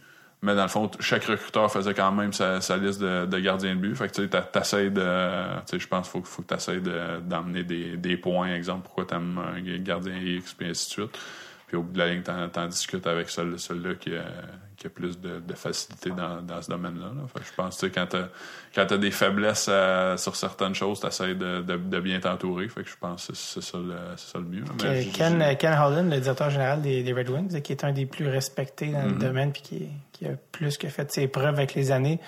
Mais 0.43 0.55
dans 0.55 0.63
le 0.63 0.67
fond, 0.67 0.91
chaque 0.99 1.23
recruteur 1.23 1.71
faisait 1.71 1.93
quand 1.93 2.11
même 2.11 2.33
sa, 2.33 2.59
sa 2.59 2.75
liste 2.75 2.99
de, 3.01 3.25
de 3.25 3.39
gardiens 3.39 3.75
de 3.75 3.79
but. 3.79 3.95
Fait 3.95 4.09
que 4.09 4.13
tu 4.13 4.29
sais, 4.29 4.43
t'essayes 4.51 4.91
de. 4.91 5.61
Tu 5.65 5.79
je 5.79 5.87
pense 5.87 6.09
faut, 6.09 6.21
faut 6.21 6.41
que 6.41 6.53
tu 6.53 6.81
d'emmener 7.21 7.63
des, 7.63 7.95
des 7.95 8.17
points. 8.17 8.53
Exemple, 8.53 8.83
pourquoi 8.83 9.05
tu 9.05 9.15
aimes 9.15 9.39
un 9.39 9.79
gardien 9.79 10.17
X, 10.17 10.53
puis 10.53 10.67
ainsi 10.67 10.87
de 10.87 10.91
suite. 10.91 11.19
Puis 11.73 11.79
au 11.79 11.81
bout 11.81 11.93
de 11.93 11.97
la 11.97 12.09
ligne, 12.13 12.21
t'en, 12.21 12.47
t'en 12.49 12.67
discutes 12.67 13.07
avec 13.07 13.31
celui- 13.31 13.57
celui-là 13.57 13.95
qui, 13.95 14.15
a- 14.15 14.21
qui 14.77 14.85
a 14.85 14.89
plus 14.91 15.19
de, 15.19 15.39
de 15.39 15.53
facilité 15.55 16.11
dans, 16.11 16.39
dans 16.43 16.61
ce 16.61 16.69
domaine-là. 16.69 17.07
là. 17.07 17.21
Fait 17.33 17.39
que 17.39 17.45
je 17.47 17.53
pense 17.55 17.81
que 17.81 17.87
quand 17.87 18.05
t'as, 18.07 18.27
quand 18.75 18.85
t'as 18.85 18.97
des 18.99 19.09
faiblesses 19.09 19.67
à- 19.69 20.15
sur 20.17 20.35
certaines 20.35 20.75
choses, 20.75 20.99
t'essaies 20.99 21.33
de, 21.33 21.63
de, 21.63 21.75
de 21.77 21.99
bien 21.99 22.19
t'entourer. 22.19 22.67
Fait 22.69 22.83
que 22.83 22.89
je 22.91 22.95
pense 22.99 23.25
que 23.25 23.33
c'est, 23.33 23.59
c'est 23.59 23.71
ça, 23.71 23.79
le, 23.79 23.95
c'est 24.17 24.33
ça 24.33 24.37
le 24.37 24.45
mieux. 24.45 24.63
Mais 24.83 25.01
j- 25.01 25.09
Ken, 25.13 25.43
j- 25.49 25.57
Ken 25.57 25.73
Holland, 25.73 26.11
le 26.13 26.19
directeur 26.19 26.51
général 26.51 26.83
des, 26.83 27.01
des 27.01 27.11
Red 27.11 27.29
Wings, 27.29 27.59
qui 27.63 27.71
est 27.71 27.83
un 27.83 27.91
des 27.91 28.05
plus 28.05 28.27
respectés 28.29 28.89
dans 28.89 28.99
Mm-hmm. 28.99 29.13
le 29.13 29.17
domaine 29.19 29.51
puis 29.51 29.61
qui, 29.63 29.89
qui 30.11 30.27
a 30.27 30.33
plus 30.51 30.77
que 30.77 30.87
fait 30.89 31.11
ses 31.11 31.27
preuves 31.27 31.55
avec 31.55 31.73
les 31.73 31.89
années, 31.91 32.19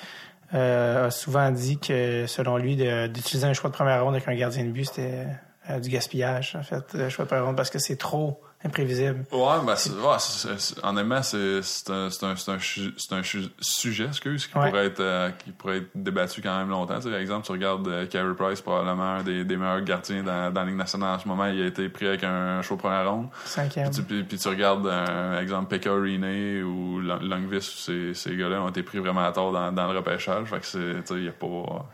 euh, 0.55 1.05
a 1.05 1.11
souvent 1.11 1.51
dit 1.51 1.77
que, 1.77 2.25
selon 2.27 2.57
lui, 2.57 2.75
de- 2.75 3.05
d'utiliser 3.07 3.45
un 3.47 3.53
choix 3.53 3.69
de 3.69 3.75
première 3.75 4.03
ronde 4.03 4.15
avec 4.15 4.27
un 4.27 4.33
gardien 4.35 4.63
de 4.65 4.71
but, 4.71 4.85
c'était 4.85 5.27
euh, 5.69 5.79
du 5.79 5.89
gaspillage, 5.89 6.55
en 6.55 6.63
fait, 6.63 6.93
le 6.95 7.09
choix 7.09 7.25
de 7.25 7.29
première 7.29 7.45
ronde, 7.45 7.57
parce 7.57 7.69
que 7.69 7.79
c'est 7.79 7.95
trop 7.97 8.41
imprévisible. 8.65 9.25
Ouais, 9.31 9.57
ben, 9.65 9.75
c'est- 9.75 9.91
ouais, 9.91 10.15
c'est- 10.19 10.57
c'est- 10.59 10.83
honnêtement, 10.85 11.21
c'est 11.23 11.61
c'est 11.61 11.89
un, 11.91 12.09
c'est 12.09 12.25
un, 12.25 12.35
c'est 12.35 12.51
un, 13.13 13.17
un 13.17 13.21
sujet, 13.59 14.05
excuse, 14.05 14.47
qui, 14.47 14.57
Ouais. 14.57 14.69
pourrait 14.69 14.85
être, 14.87 14.99
euh, 14.99 15.29
qui 15.43 15.51
pourrait 15.51 15.77
être 15.77 15.89
débattu 15.95 16.41
quand 16.41 16.57
même 16.57 16.69
longtemps. 16.69 16.95
Tu 16.97 17.03
sais, 17.03 17.09
par 17.11 17.19
exemple, 17.19 17.45
tu 17.45 17.51
regardes 17.51 17.87
euh, 17.87 18.05
Carey 18.07 18.33
Price, 18.37 18.61
probablement 18.61 19.15
un 19.15 19.23
des, 19.23 19.43
des 19.45 19.57
meilleurs 19.57 19.81
gardiens 19.81 20.23
dans, 20.23 20.51
dans 20.51 20.61
la 20.61 20.67
Ligue 20.67 20.75
nationale 20.77 21.15
en 21.15 21.19
ce 21.19 21.27
moment. 21.27 21.45
Il 21.47 21.61
a 21.61 21.65
été 21.67 21.87
pris 21.89 22.07
avec 22.07 22.23
un 22.23 22.61
show 22.61 22.75
première 22.75 23.09
ronde. 23.11 23.27
Cinquième. 23.45 23.89
Puis 23.89 23.95
tu, 23.97 24.03
puis, 24.03 24.23
puis 24.23 24.37
tu 24.37 24.47
regardes, 24.47 24.87
un 24.87 25.39
exemple, 25.39 25.67
Pekka 25.69 25.91
Rinne 25.93 26.63
ou 26.63 26.99
Long- 26.99 27.19
Longvis, 27.21 27.61
ces, 27.61 28.13
ces 28.13 28.35
gars-là 28.35 28.61
ont 28.61 28.69
été 28.69 28.83
pris 28.83 28.99
vraiment 28.99 29.25
à 29.25 29.31
tort 29.31 29.51
dans, 29.51 29.71
dans 29.71 29.91
le 29.91 29.97
repêchage. 29.97 30.47
Fait 30.47 30.59
que 30.59 30.65
c'est, 30.65 30.79
tu 31.05 31.07
sais, 31.07 31.13
il 31.15 31.25
y 31.25 31.29
a 31.29 31.31
pas... 31.31 31.45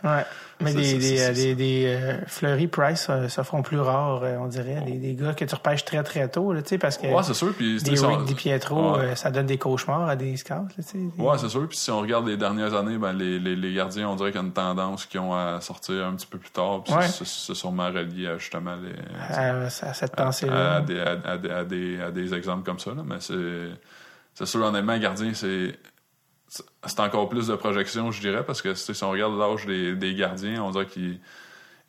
Ouais. 0.03 0.25
Mais 0.61 0.71
C'est- 0.71 0.77
des, 0.77 0.97
des, 0.99 1.21
euh, 1.21 1.33
des, 1.33 1.55
des 1.55 1.83
euh, 1.87 2.17
Fleury 2.27 2.67
Price 2.67 3.07
euh, 3.09 3.27
se 3.27 3.41
font 3.43 3.61
plus 3.61 3.79
rares, 3.79 4.21
euh, 4.23 4.37
on 4.39 4.47
dirait. 4.47 4.81
Des, 4.85 4.93
des 4.97 5.13
gars 5.15 5.33
que 5.33 5.45
tu 5.45 5.55
repêches 5.55 5.85
très 5.85 6.03
très 6.03 6.27
tôt, 6.29 6.53
là, 6.53 6.61
tu 6.61 6.69
sais, 6.69 6.77
parce 6.77 6.97
que 6.97 7.07
Ouais, 7.07 7.23
c'est 7.23 7.33
sûr. 7.33 7.53
Puis, 7.53 7.77
tu 7.83 7.91
des 7.91 7.99
Rick 8.05 8.25
Di 8.25 8.35
Pietro, 8.35 8.93
Ouais. 8.93 8.99
euh, 8.99 9.15
ça 9.15 9.31
donne 9.31 9.45
des 9.47 9.57
cauchemars 9.57 10.07
à 10.07 10.15
des 10.15 10.35
scouts, 10.37 10.53
là, 10.53 10.63
tu 10.75 10.81
sais. 10.83 10.97
Des- 10.97 11.21
Ouais, 11.23 11.37
c'est 11.37 11.49
sûr. 11.49 11.67
Puis 11.67 11.77
si 11.77 11.89
on 11.91 11.99
regarde 12.01 12.27
les 12.27 12.37
dernières 12.37 12.73
années, 12.73 12.97
ben, 12.97 13.13
les, 13.13 13.39
les, 13.39 13.55
les 13.55 13.73
gardiens, 13.73 14.09
on 14.09 14.15
dirait 14.15 14.31
qu'il 14.31 14.39
y 14.41 14.43
a 14.43 14.47
une 14.47 14.53
tendance 14.53 15.05
qui 15.05 15.17
ont 15.19 15.33
à 15.33 15.59
sortir 15.61 16.05
un 16.05 16.13
petit 16.15 16.27
peu 16.27 16.37
plus 16.37 16.51
tard. 16.51 16.83
Puis 16.83 16.93
Ouais. 16.93 17.07
c'est- 17.07 17.53
sûrement 17.53 17.87
relié 17.87 18.27
à 18.27 18.37
justement 18.37 18.75
les, 18.75 18.93
à, 19.35 19.65
à 19.65 19.69
cette 19.69 20.15
pensée-là. 20.15 20.75
à 20.77 20.81
des, 20.81 20.93
des, 20.93 21.49
à, 21.51 21.63
des, 21.63 22.01
à 22.01 22.11
des 22.11 22.33
exemples 22.33 22.63
comme 22.63 22.79
ça. 22.79 22.91
Là. 22.91 23.03
Mais 23.05 23.15
c'est 23.19 23.69
c'est 24.33 24.45
sûr, 24.45 24.63
honnêtement, 24.63 24.97
gardien, 24.97 25.31
c'est 25.33 25.75
c'est 26.85 26.99
encore 26.99 27.29
plus 27.29 27.47
de 27.47 27.55
projection, 27.55 28.11
je 28.11 28.19
dirais, 28.19 28.43
parce 28.45 28.61
que 28.61 28.73
si 28.73 29.03
on 29.03 29.09
regarde 29.11 29.37
l'âge 29.37 29.65
des, 29.65 29.95
des 29.95 30.13
gardiens, 30.15 30.61
on 30.63 30.71
dirait 30.71 30.85
qu'ils 30.85 31.19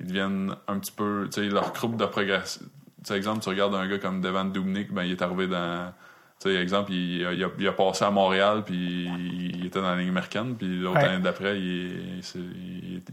ils 0.01 0.07
deviennent 0.07 0.55
un 0.69 0.79
petit 0.79 0.93
peu, 0.93 1.29
tu 1.33 1.43
sais, 1.43 1.49
leur 1.49 1.73
groupe 1.73 1.97
de 1.97 2.07
progression. 2.07 2.63
Tu 3.05 3.09
sais, 3.09 3.17
exemple, 3.17 3.41
tu 3.43 3.49
regardes 3.49 3.75
un 3.75 3.87
gars 3.89 3.99
comme 3.99 4.21
Devan 4.21 4.47
Dubnik, 4.47 4.93
ben, 4.93 5.03
il 5.05 5.13
est 5.13 5.23
arrivé 5.23 5.47
dans, 5.49 5.93
tu 6.41 6.49
sais, 6.51 6.57
exemple, 6.57 6.93
il, 6.93 7.21
il 7.21 7.45
a, 7.45 7.49
il 7.59 7.69
a 7.69 7.73
passé 7.73 8.05
à 8.05 8.11
Montréal, 8.11 8.63
puis 8.65 9.11
il 9.55 9.67
était 9.67 9.81
dans 9.81 9.91
la 9.91 9.97
ligne 9.97 10.09
américaine, 10.11 10.55
puis 10.57 10.79
l'autre 10.79 10.99
Ouais. 10.99 11.05
année 11.05 11.23
d'après, 11.23 11.59
il, 11.59 12.21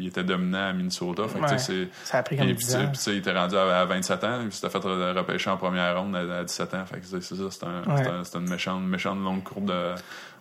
était 0.07 0.23
dominant 0.23 0.69
à 0.69 0.73
Minnesota. 0.73 1.27
Fait 1.27 1.39
que, 1.39 1.43
tu 1.45 1.57
sais, 1.59 1.73
Ouais. 1.73 1.87
c'est- 2.03 2.07
Ça 2.07 2.17
a 2.19 2.23
pris 2.23 2.37
comme 2.37 2.45
puis, 2.45 2.55
puis, 2.55 2.65
10 2.65 2.71
tu 2.71 2.77
sais, 2.77 2.77
ans. 2.83 2.87
puis, 2.89 2.97
tu 2.97 3.03
sais, 3.03 3.11
il 3.13 3.17
était 3.17 3.33
rendu 3.37 3.55
à, 3.55 3.79
à 3.81 3.85
27 3.85 4.23
ans, 4.23 4.39
il 4.45 4.51
s'était 4.51 4.69
fait 4.69 4.79
re- 4.79 5.17
repêcher 5.17 5.49
en 5.49 5.57
première 5.57 5.99
ronde 5.99 6.15
à, 6.15 6.39
à 6.39 6.43
17 6.43 6.73
ans. 6.75 6.85
Fait 6.85 6.99
que 6.99 7.05
c'est 7.05 7.21
ça, 7.21 7.35
c'est 7.49 7.63
un, 7.65 7.83
Ouais. 7.95 8.07
un- 8.07 8.23
une 8.39 8.49
méchante, 8.49 8.83
méchante 8.83 9.19
longue 9.23 9.43
courbe 9.43 9.65
de, 9.65 9.93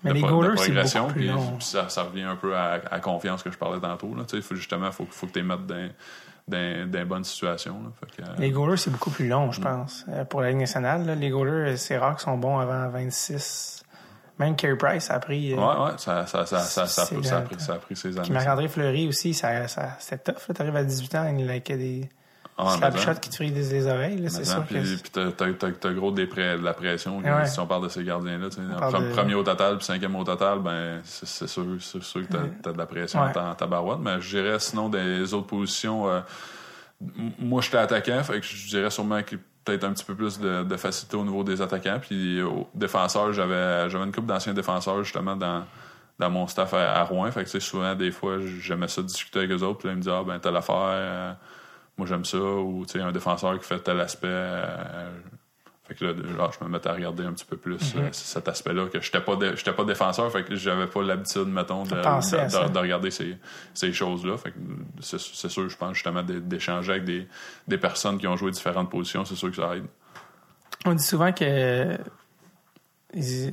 Mais 0.04 0.12
les 0.12 0.22
goalers, 0.22 0.56
c'est 0.58 0.72
beaucoup 0.72 1.10
plus 1.10 1.26
long. 1.26 1.56
puis 1.58 1.66
ça, 1.66 1.88
ça 1.88 2.02
revient 2.04 2.22
un 2.22 2.36
peu 2.36 2.56
à, 2.56 2.80
à 2.90 3.00
confiance 3.00 3.42
que 3.42 3.50
je 3.50 3.58
parlais 3.58 3.80
tantôt. 3.80 4.14
Là. 4.14 4.24
Faut, 4.42 4.54
justement, 4.54 4.86
il 4.86 4.92
faut, 4.92 5.06
faut 5.10 5.26
que 5.26 5.32
tu 5.32 5.38
les 5.40 5.44
mettes 5.44 5.66
dans, 5.66 5.88
dans, 6.46 6.90
dans 6.90 7.06
bonnes 7.06 7.24
situations. 7.24 7.82
Là. 7.82 7.90
Que, 8.16 8.22
euh, 8.22 8.34
Les 8.38 8.50
goalers, 8.50 8.76
c'est 8.78 8.90
beaucoup 8.90 9.10
plus 9.10 9.28
long, 9.28 9.50
je 9.52 9.60
pense. 9.60 10.04
Euh, 10.08 10.24
pour 10.24 10.40
la 10.40 10.50
Ligue 10.50 10.60
nationale, 10.60 11.04
là, 11.04 11.14
les 11.14 11.30
goalers, 11.30 11.76
c'est 11.76 11.98
rare 11.98 12.14
qu'ils 12.16 12.24
sont 12.24 12.38
bons 12.38 12.58
avant 12.58 12.88
26. 12.90 13.82
Même 14.38 14.54
Carey 14.54 14.76
Price 14.76 15.10
a 15.10 15.18
pris. 15.18 15.52
euh, 15.52 15.56
ouais, 15.56 15.84
ouais, 15.86 15.92
ça, 15.98 16.24
ça, 16.26 16.46
ça, 16.46 16.60
ça, 16.60 16.86
ça, 16.86 17.02
a 17.02 17.06
pris- 17.06 17.24
ça 17.24 17.38
a 17.38 17.40
pris, 17.40 17.58
ça 17.60 17.72
a 17.72 17.76
pris 17.78 17.96
ses 17.96 18.16
années. 18.18 18.30
Marc-André 18.30 18.68
Fleury 18.68 19.08
aussi, 19.08 19.34
ça, 19.34 19.66
ça, 19.66 19.96
c'était 19.98 20.32
tough. 20.32 20.54
Tu 20.54 20.62
arrives 20.62 20.76
à 20.76 20.84
18 20.84 21.14
ans, 21.16 21.34
il 21.36 21.50
a 21.50 21.58
des 21.58 22.08
Ah, 22.60 22.76
slap 22.76 22.92
mais 22.94 22.98
shots 23.00 23.04
ça. 23.06 23.14
qui 23.14 23.30
te 23.30 23.34
frient 23.36 23.52
des, 23.52 23.68
des 23.68 23.86
oreilles. 23.86 24.24
C'est 24.28 24.44
sûr 24.44 24.66
que. 24.66 24.74
Puis, 24.74 24.96
puis 24.96 25.10
t'as, 25.80 25.92
gros 25.92 26.10
des 26.10 26.26
de 26.26 26.64
la 26.64 26.74
pression. 26.74 27.18
Ouais. 27.18 27.46
Si 27.46 27.60
on 27.60 27.66
parle 27.66 27.84
de 27.84 27.88
ces 27.88 28.02
gardiens-là, 28.02 28.48
de- 28.48 29.12
premier 29.14 29.34
au 29.34 29.44
total 29.44 29.76
puis 29.76 29.84
cinquième 29.86 30.16
au 30.16 30.24
total, 30.24 30.58
ben 30.58 31.00
c'est, 31.04 31.46
sûr, 31.48 31.64
c'est 31.80 32.02
sûr 32.02 32.26
que 32.26 32.32
t'as, 32.32 32.42
t'as 32.62 32.72
de 32.72 32.78
la 32.78 32.86
pression 32.86 33.22
Ouais. 33.22 33.32
ta 33.32 33.66
barouette. 33.66 34.00
Mais 34.00 34.20
je 34.20 34.36
dirais 34.40 34.58
sinon 34.58 34.88
des 34.88 35.32
autres 35.34 35.46
positions, 35.46 36.08
euh, 36.10 36.20
moi 37.38 37.62
j'étais 37.62 37.78
attaquant, 37.78 38.22
fait 38.24 38.40
que 38.40 38.46
je 38.46 38.68
dirais 38.68 38.90
sûrement 38.90 39.22
que 39.22 39.36
peut-être 39.64 39.84
un 39.84 39.92
petit 39.92 40.04
peu 40.04 40.14
plus 40.14 40.38
de, 40.40 40.64
de 40.64 40.76
facilité 40.76 41.16
au 41.16 41.24
niveau 41.24 41.44
des 41.44 41.60
attaquants. 41.62 41.98
Puis 42.00 42.42
au 42.42 42.68
défenseur, 42.74 43.32
j'avais 43.32 43.88
j'avais 43.88 44.04
une 44.04 44.12
couple 44.12 44.26
d'anciens 44.26 44.54
défenseurs 44.54 45.02
justement 45.04 45.36
dans 45.36 45.64
dans 46.18 46.30
mon 46.30 46.48
staff 46.48 46.74
à, 46.74 46.94
à 47.00 47.04
Rouen. 47.04 47.30
Fait 47.30 47.40
que 47.40 47.44
tu 47.44 47.52
sais, 47.52 47.60
souvent 47.60 47.94
des 47.94 48.10
fois 48.10 48.38
j'aimais 48.60 48.88
ça 48.88 49.02
discuter 49.02 49.38
avec 49.40 49.52
eux 49.52 49.62
autres. 49.62 49.78
Puis 49.78 49.88
là, 49.88 49.92
ils 49.94 49.98
me 49.98 50.02
disaient 50.02 50.14
ah 50.18 50.24
ben 50.26 50.38
telle 50.40 50.56
affaire. 50.56 51.36
Moi 51.98 52.06
j'aime 52.06 52.24
ça 52.24 52.38
ou 52.38 52.84
tu 52.86 52.92
sais 52.98 53.00
un 53.04 53.12
défenseur 53.12 53.58
qui 53.58 53.64
fait 53.64 53.80
tel 53.80 54.00
aspect 54.00 54.28
euh, 54.30 55.10
fait 55.86 55.94
que 55.94 56.04
là 56.04 56.12
genre, 56.36 56.52
je 56.58 56.64
me 56.64 56.70
mettais 56.70 56.88
à 56.88 56.92
regarder 56.92 57.24
un 57.24 57.32
petit 57.32 57.44
peu 57.44 57.56
plus 57.56 57.94
Mhm. 57.94 58.02
euh, 58.02 58.08
cet 58.12 58.46
aspect 58.48 58.72
là 58.72 58.86
que 58.86 59.00
j'étais 59.00 59.20
pas 59.20 59.36
j'étais 59.54 59.72
pas 59.72 59.84
défenseur 59.84 60.30
fait 60.30 60.44
que 60.44 60.54
j'avais 60.54 60.86
pas 60.86 61.02
l'habitude 61.02 61.46
mettons 61.48 61.84
de, 61.84 61.90
de- 61.96 62.20
ça. 62.22 62.46
de- 62.68 62.72
de 62.72 62.78
regarder 62.78 63.10
ces, 63.10 63.36
ces 63.74 63.92
choses 63.92 64.24
là 64.24 64.36
fait 64.36 64.52
que 64.52 64.58
c'est 65.00 65.48
sûr 65.48 65.68
je 65.68 65.76
pense 65.76 65.94
justement 65.94 66.22
d'é- 66.22 66.40
d'échanger 66.40 66.92
avec 66.92 67.04
des, 67.04 67.26
des 67.66 67.78
personnes 67.78 68.18
qui 68.18 68.26
ont 68.26 68.36
joué 68.36 68.50
différentes 68.50 68.90
positions 68.90 69.24
c'est 69.24 69.34
sûr 69.36 69.50
que 69.50 69.56
ça 69.56 69.76
aide 69.76 69.86
On 70.86 70.94
dit 70.94 71.04
souvent 71.04 71.32
que. 71.32 71.98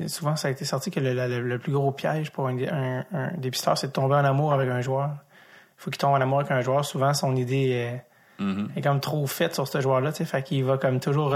Souvent, 0.07 0.35
ça 0.35 0.49
a 0.49 0.51
été 0.51 0.65
sorti 0.65 0.91
que 0.91 0.99
le, 0.99 1.13
le- 1.13 1.39
le 1.41 1.59
plus 1.59 1.71
gros 1.71 1.91
piège 1.93 2.29
pour 2.31 2.47
un, 2.47 2.57
un, 2.59 3.05
un 3.13 3.31
dépisteur, 3.37 3.77
c'est 3.77 3.87
de 3.87 3.93
tomber 3.93 4.15
en 4.15 4.25
amour 4.25 4.51
avec 4.53 4.69
un 4.69 4.81
joueur. 4.81 5.11
Il 5.11 5.81
faut 5.81 5.89
qu'il 5.91 5.97
tombe 5.97 6.11
en 6.11 6.19
amour 6.21 6.39
avec 6.41 6.51
un 6.51 6.59
joueur. 6.59 6.83
Souvent, 6.83 7.13
son 7.13 7.35
idée 7.37 7.69
est, 7.69 8.05
Mhm. 8.39 8.69
est 8.75 8.81
comme 8.81 8.99
trop 8.99 9.25
faite 9.27 9.53
sur 9.53 9.67
ce 9.67 9.79
joueur-là. 9.81 10.11
tu 10.11 10.17
sais. 10.19 10.25
Fait 10.25 10.43
qu'il 10.43 10.63
va 10.63 10.77
comme 10.77 10.99
toujours 10.99 11.36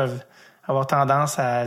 avoir 0.67 0.87
tendance 0.87 1.39
à, 1.39 1.61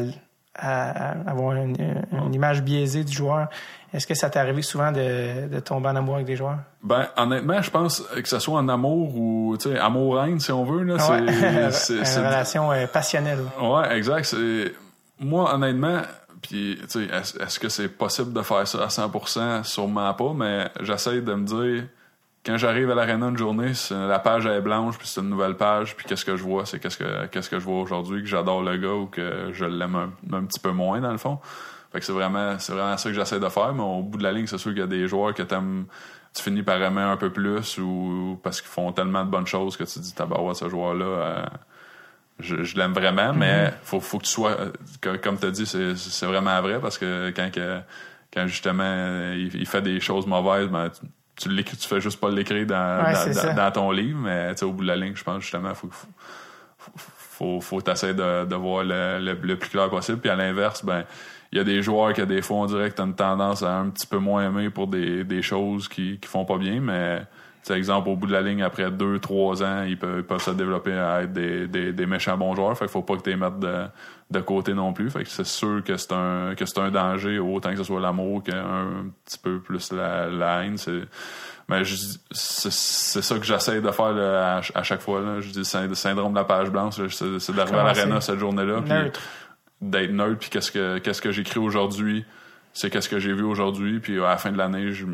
à- 0.55 1.11
à 1.13 1.31
avoir 1.31 1.55
une, 1.57 1.77
une 2.13 2.35
image 2.35 2.63
biaisée 2.63 3.05
du 3.05 3.13
joueur. 3.13 3.49
Est-ce 3.95 4.07
que 4.07 4.15
ça 4.15 4.31
t'est 4.31 4.39
arrivé 4.39 4.63
souvent 4.63 4.91
de, 4.93 5.49
de 5.49 5.61
tomber 5.61 5.89
en 5.91 5.97
amour 5.97 6.15
avec 6.15 6.27
des 6.27 6.37
joueurs? 6.37 6.59
Ben, 6.83 7.09
honnêtement, 7.17 7.61
je 7.61 7.71
pense 7.71 8.01
que 8.01 8.29
ce 8.29 8.39
soit 8.39 8.59
en 8.59 8.69
amour 8.69 9.15
ou, 9.17 9.57
tu 9.61 9.71
sais, 9.71 9.79
amour-haine, 9.79 10.41
si 10.41 10.51
on 10.53 10.65
veut, 10.65 10.83
là, 10.83 10.95
Ouais. 10.95 11.71
c'est, 11.73 11.95
une 12.19 12.27
relation 12.27 12.73
euh, 12.73 12.87
passionnelle. 12.87 13.41
Ouais, 13.61 13.97
exact. 13.97 14.35
Moi 15.21 15.55
honnêtement, 15.55 16.01
puis 16.41 16.79
tu 16.83 16.89
sais, 16.89 17.05
est-ce, 17.15 17.39
est-ce 17.41 17.61
que 17.61 17.69
c'est 17.69 17.89
possible 17.89 18.33
de 18.33 18.43
faire 18.43 18.67
ça 18.67 18.79
à 18.83 18.89
100% 18.89 19.63
Sûrement 19.63 20.13
pas, 20.15 20.33
mais 20.35 20.69
j'essaie 20.81 21.21
de 21.21 21.35
me 21.35 21.45
dire 21.45 21.85
quand 22.45 22.57
j'arrive 22.57 22.91
à 22.91 22.95
l'aréna 22.95 23.27
une 23.29 23.37
journée, 23.37 23.73
la 23.91 24.19
page 24.19 24.47
elle 24.47 24.57
est 24.57 24.61
blanche, 24.61 24.99
puis 24.99 25.07
c'est 25.07 25.21
une 25.21 25.29
nouvelle 25.29 25.57
page, 25.57 25.97
puis 25.97 26.07
qu'est-ce 26.07 26.25
que 26.25 26.37
je 26.37 26.43
vois, 26.43 26.67
c'est 26.67 26.79
qu'est-ce 26.81 26.99
que 26.99 27.27
qu'est-ce 27.27 27.49
que 27.51 27.59
je 27.59 27.65
vois 27.65 27.81
aujourd'hui, 27.81 28.23
que 28.23 28.29
j'adore 28.29 28.63
le 28.63 28.77
gars 28.77 28.93
ou 28.95 29.07
que 29.07 29.51
je 29.53 29.65
l'aime 29.65 29.95
un, 29.95 30.37
un 30.37 30.45
petit 30.45 30.61
peu 30.61 30.71
moins 30.73 31.01
dans 31.01 31.13
le 31.13 31.19
fond. 31.19 31.39
Fait 31.93 32.01
que 32.01 32.05
c'est 32.07 32.13
vraiment 32.13 32.59
c'est 32.59 32.73
vraiment 32.73 32.97
ça 32.97 33.09
que 33.11 33.15
j'essaie 33.15 33.39
de 33.41 33.49
faire, 33.49 33.73
mais 33.75 33.83
au 33.83 34.03
bout 34.03 34.19
de 34.19 34.23
la 34.25 34.33
ligne, 34.33 34.47
c'est 34.47 34.59
sûr 34.59 34.73
qu'il 34.73 34.81
y 34.81 34.85
a 34.85 34.87
des 34.89 35.07
joueurs 35.09 35.35
que 35.35 35.43
t'aimes 35.43 35.87
tu 36.35 36.43
finis 36.43 36.63
par 36.63 36.81
aimer 36.83 37.03
un 37.03 37.19
peu 37.19 37.31
plus 37.31 37.77
ou 37.79 38.41
parce 38.43 38.61
qu'ils 38.63 38.71
font 38.71 38.91
tellement 38.93 39.23
de 39.25 39.31
bonnes 39.31 39.47
choses 39.47 39.77
que 39.77 39.85
tu 39.85 39.95
te 39.95 39.99
dis 40.01 40.15
tabarouette 40.15 40.57
ce 40.57 40.69
joueur 40.69 40.95
là 40.95 41.45
je, 42.39 42.65
je 42.65 42.77
l'aime 42.77 42.93
vraiment, 42.93 43.33
mais 43.33 43.73
faut, 43.85 44.01
faut 44.01 44.19
que 44.19 44.25
tu 44.25 44.31
sois, 44.31 44.53
euh, 44.53 44.73
que- 45.01 45.17
comme 45.17 45.39
tu 45.39 45.47
as 45.47 45.51
dit, 45.51 45.67
c'est, 45.67 45.95
c'est 45.97 46.27
vraiment 46.27 46.61
vrai 46.61 46.81
parce 46.81 46.99
que 46.99 47.31
quand, 47.37 47.51
que, 47.53 47.81
quand 48.33 48.47
justement 48.49 48.83
euh, 48.85 49.37
il, 49.39 49.55
il 49.61 49.67
fait 49.67 49.83
des 49.83 50.01
choses 50.01 50.27
mauvaises, 50.27 50.69
ben, 50.69 50.91
tu, 51.37 51.49
l'écris- 51.49 51.77
tu 51.77 51.89
fais 51.89 52.01
juste 52.01 52.21
pas 52.21 52.31
l'écrire 52.31 52.67
dans, 52.67 53.05
Ouais, 53.05 53.55
dans, 53.55 53.71
ton 53.73 53.91
livre, 53.91 54.19
mais 54.19 54.51
tu 54.55 54.59
sais, 54.61 54.65
au 54.65 54.73
bout 54.73 54.83
de 54.83 54.89
la 54.89 54.97
ligne, 54.97 55.15
je 55.17 55.25
pense 55.25 55.43
justement, 55.43 55.75
faut, 55.75 55.89
faut, 55.91 56.09
faut, 56.97 57.61
faut 57.61 57.81
t'essayer 57.81 58.15
de, 58.15 58.45
de 58.45 58.55
voir 58.55 58.85
le, 58.85 59.19
le, 59.21 59.35
le 59.35 59.57
plus 59.57 59.71
clair 59.71 59.89
possible. 59.91 60.19
Puis 60.19 60.31
à 60.31 60.37
l'inverse, 60.37 60.85
ben, 60.85 61.05
il 61.51 61.59
y 61.59 61.61
a 61.61 61.65
des 61.65 61.83
joueurs 61.83 62.13
que 62.13 62.23
des 62.23 62.41
fois 62.43 62.59
on 62.59 62.67
dirait 62.67 62.91
que 62.91 62.97
t'as 62.97 63.05
une 63.05 63.15
tendance 63.15 63.63
à 63.63 63.77
un 63.79 63.91
petit 63.91 64.07
peu 64.07 64.19
moins 64.19 64.47
aimer 64.47 64.71
pour 64.71 64.87
des, 64.87 65.25
des 65.25 65.43
choses 65.43 65.89
qui, 65.89 66.19
qui 66.19 66.29
font 66.29 66.45
pas 66.45 66.59
bien, 66.59 66.81
mais 66.81 67.23
par 67.67 67.77
exemple, 67.77 68.09
au 68.09 68.17
bout 68.17 68.27
de 68.27 68.33
la 68.33 68.43
ligne, 68.43 68.63
après 68.63 68.91
deux, 68.91 69.21
trois 69.21 69.63
ans, 69.63 69.85
ils 69.85 69.97
peuvent, 69.97 70.19
ils 70.19 70.25
peuvent 70.25 70.43
se 70.43 70.51
développer 70.51 70.95
à 70.95 71.23
être 71.23 71.33
des, 71.33 71.69
des, 71.69 71.93
des 71.93 72.07
méchants 72.07 72.37
bons 72.37 72.57
joueurs. 72.57 72.77
Fait 72.77 72.87
qu'il 72.87 72.93
faut 72.93 73.03
pas 73.03 73.17
que 73.17 73.23
tu 73.23 73.31
les 73.31 73.37
mettes 73.37 73.61
de, 73.61 73.85
de 74.33 74.41
côté 74.41 74.75
non 74.75 74.93
plus. 74.93 75.11
Fait 75.11 75.23
que 75.23 75.29
c'est 75.29 75.47
sûr 75.47 75.83
que 75.85 75.97
c'est 75.97 76.13
un, 76.13 76.55
que 76.57 76.67
c'est 76.67 76.79
un 76.81 76.91
danger, 76.91 77.39
autant 77.39 77.71
que 77.71 77.77
ce 77.77 77.85
soit 77.85 78.01
l'amour 78.01 78.43
qu'un 78.43 79.05
petit 79.25 79.39
peu 79.39 79.61
plus 79.61 79.93
la, 79.93 80.27
la 80.29 80.65
haine. 80.65 80.79
C'est, 80.79 81.03
mais 81.69 81.83
c'est, 81.85 82.73
c'est 82.73 83.23
ça 83.23 83.39
que 83.39 83.45
j'essaie 83.45 83.81
de 83.81 83.91
faire 83.91 84.13
là, 84.13 84.57
à, 84.57 84.79
à 84.79 84.83
chaque 84.83 85.01
fois. 85.01 85.21
Là. 85.21 85.41
Je 85.41 85.51
dis 85.51 85.59
le 85.89 85.95
syndrome 85.95 86.33
de 86.33 86.39
la 86.39 86.45
page 86.45 86.71
blanche, 86.71 86.95
c'est, 87.09 87.55
d'arriver 87.55 87.79
à 87.79 87.85
l'aréna 87.85 88.21
cette 88.21 88.39
journée-là. 88.39 88.83
d'être 89.81 90.13
neutre 90.13 90.39
puis 90.39 90.49
qu'est-ce 90.49 90.71
que 90.71 90.99
qu'est-ce 90.99 91.21
que 91.21 91.33
j'écris 91.33 91.59
aujourd'hui 91.59 92.25
c'est 92.73 92.89
qu'est-ce 92.89 93.09
que 93.09 93.19
j'ai 93.19 93.33
vu 93.33 93.43
aujourd'hui 93.43 93.99
puis 93.99 94.19
à 94.21 94.29
la 94.29 94.37
fin 94.37 94.53
de 94.53 94.57
l'année 94.57 94.93
je, 94.93 95.05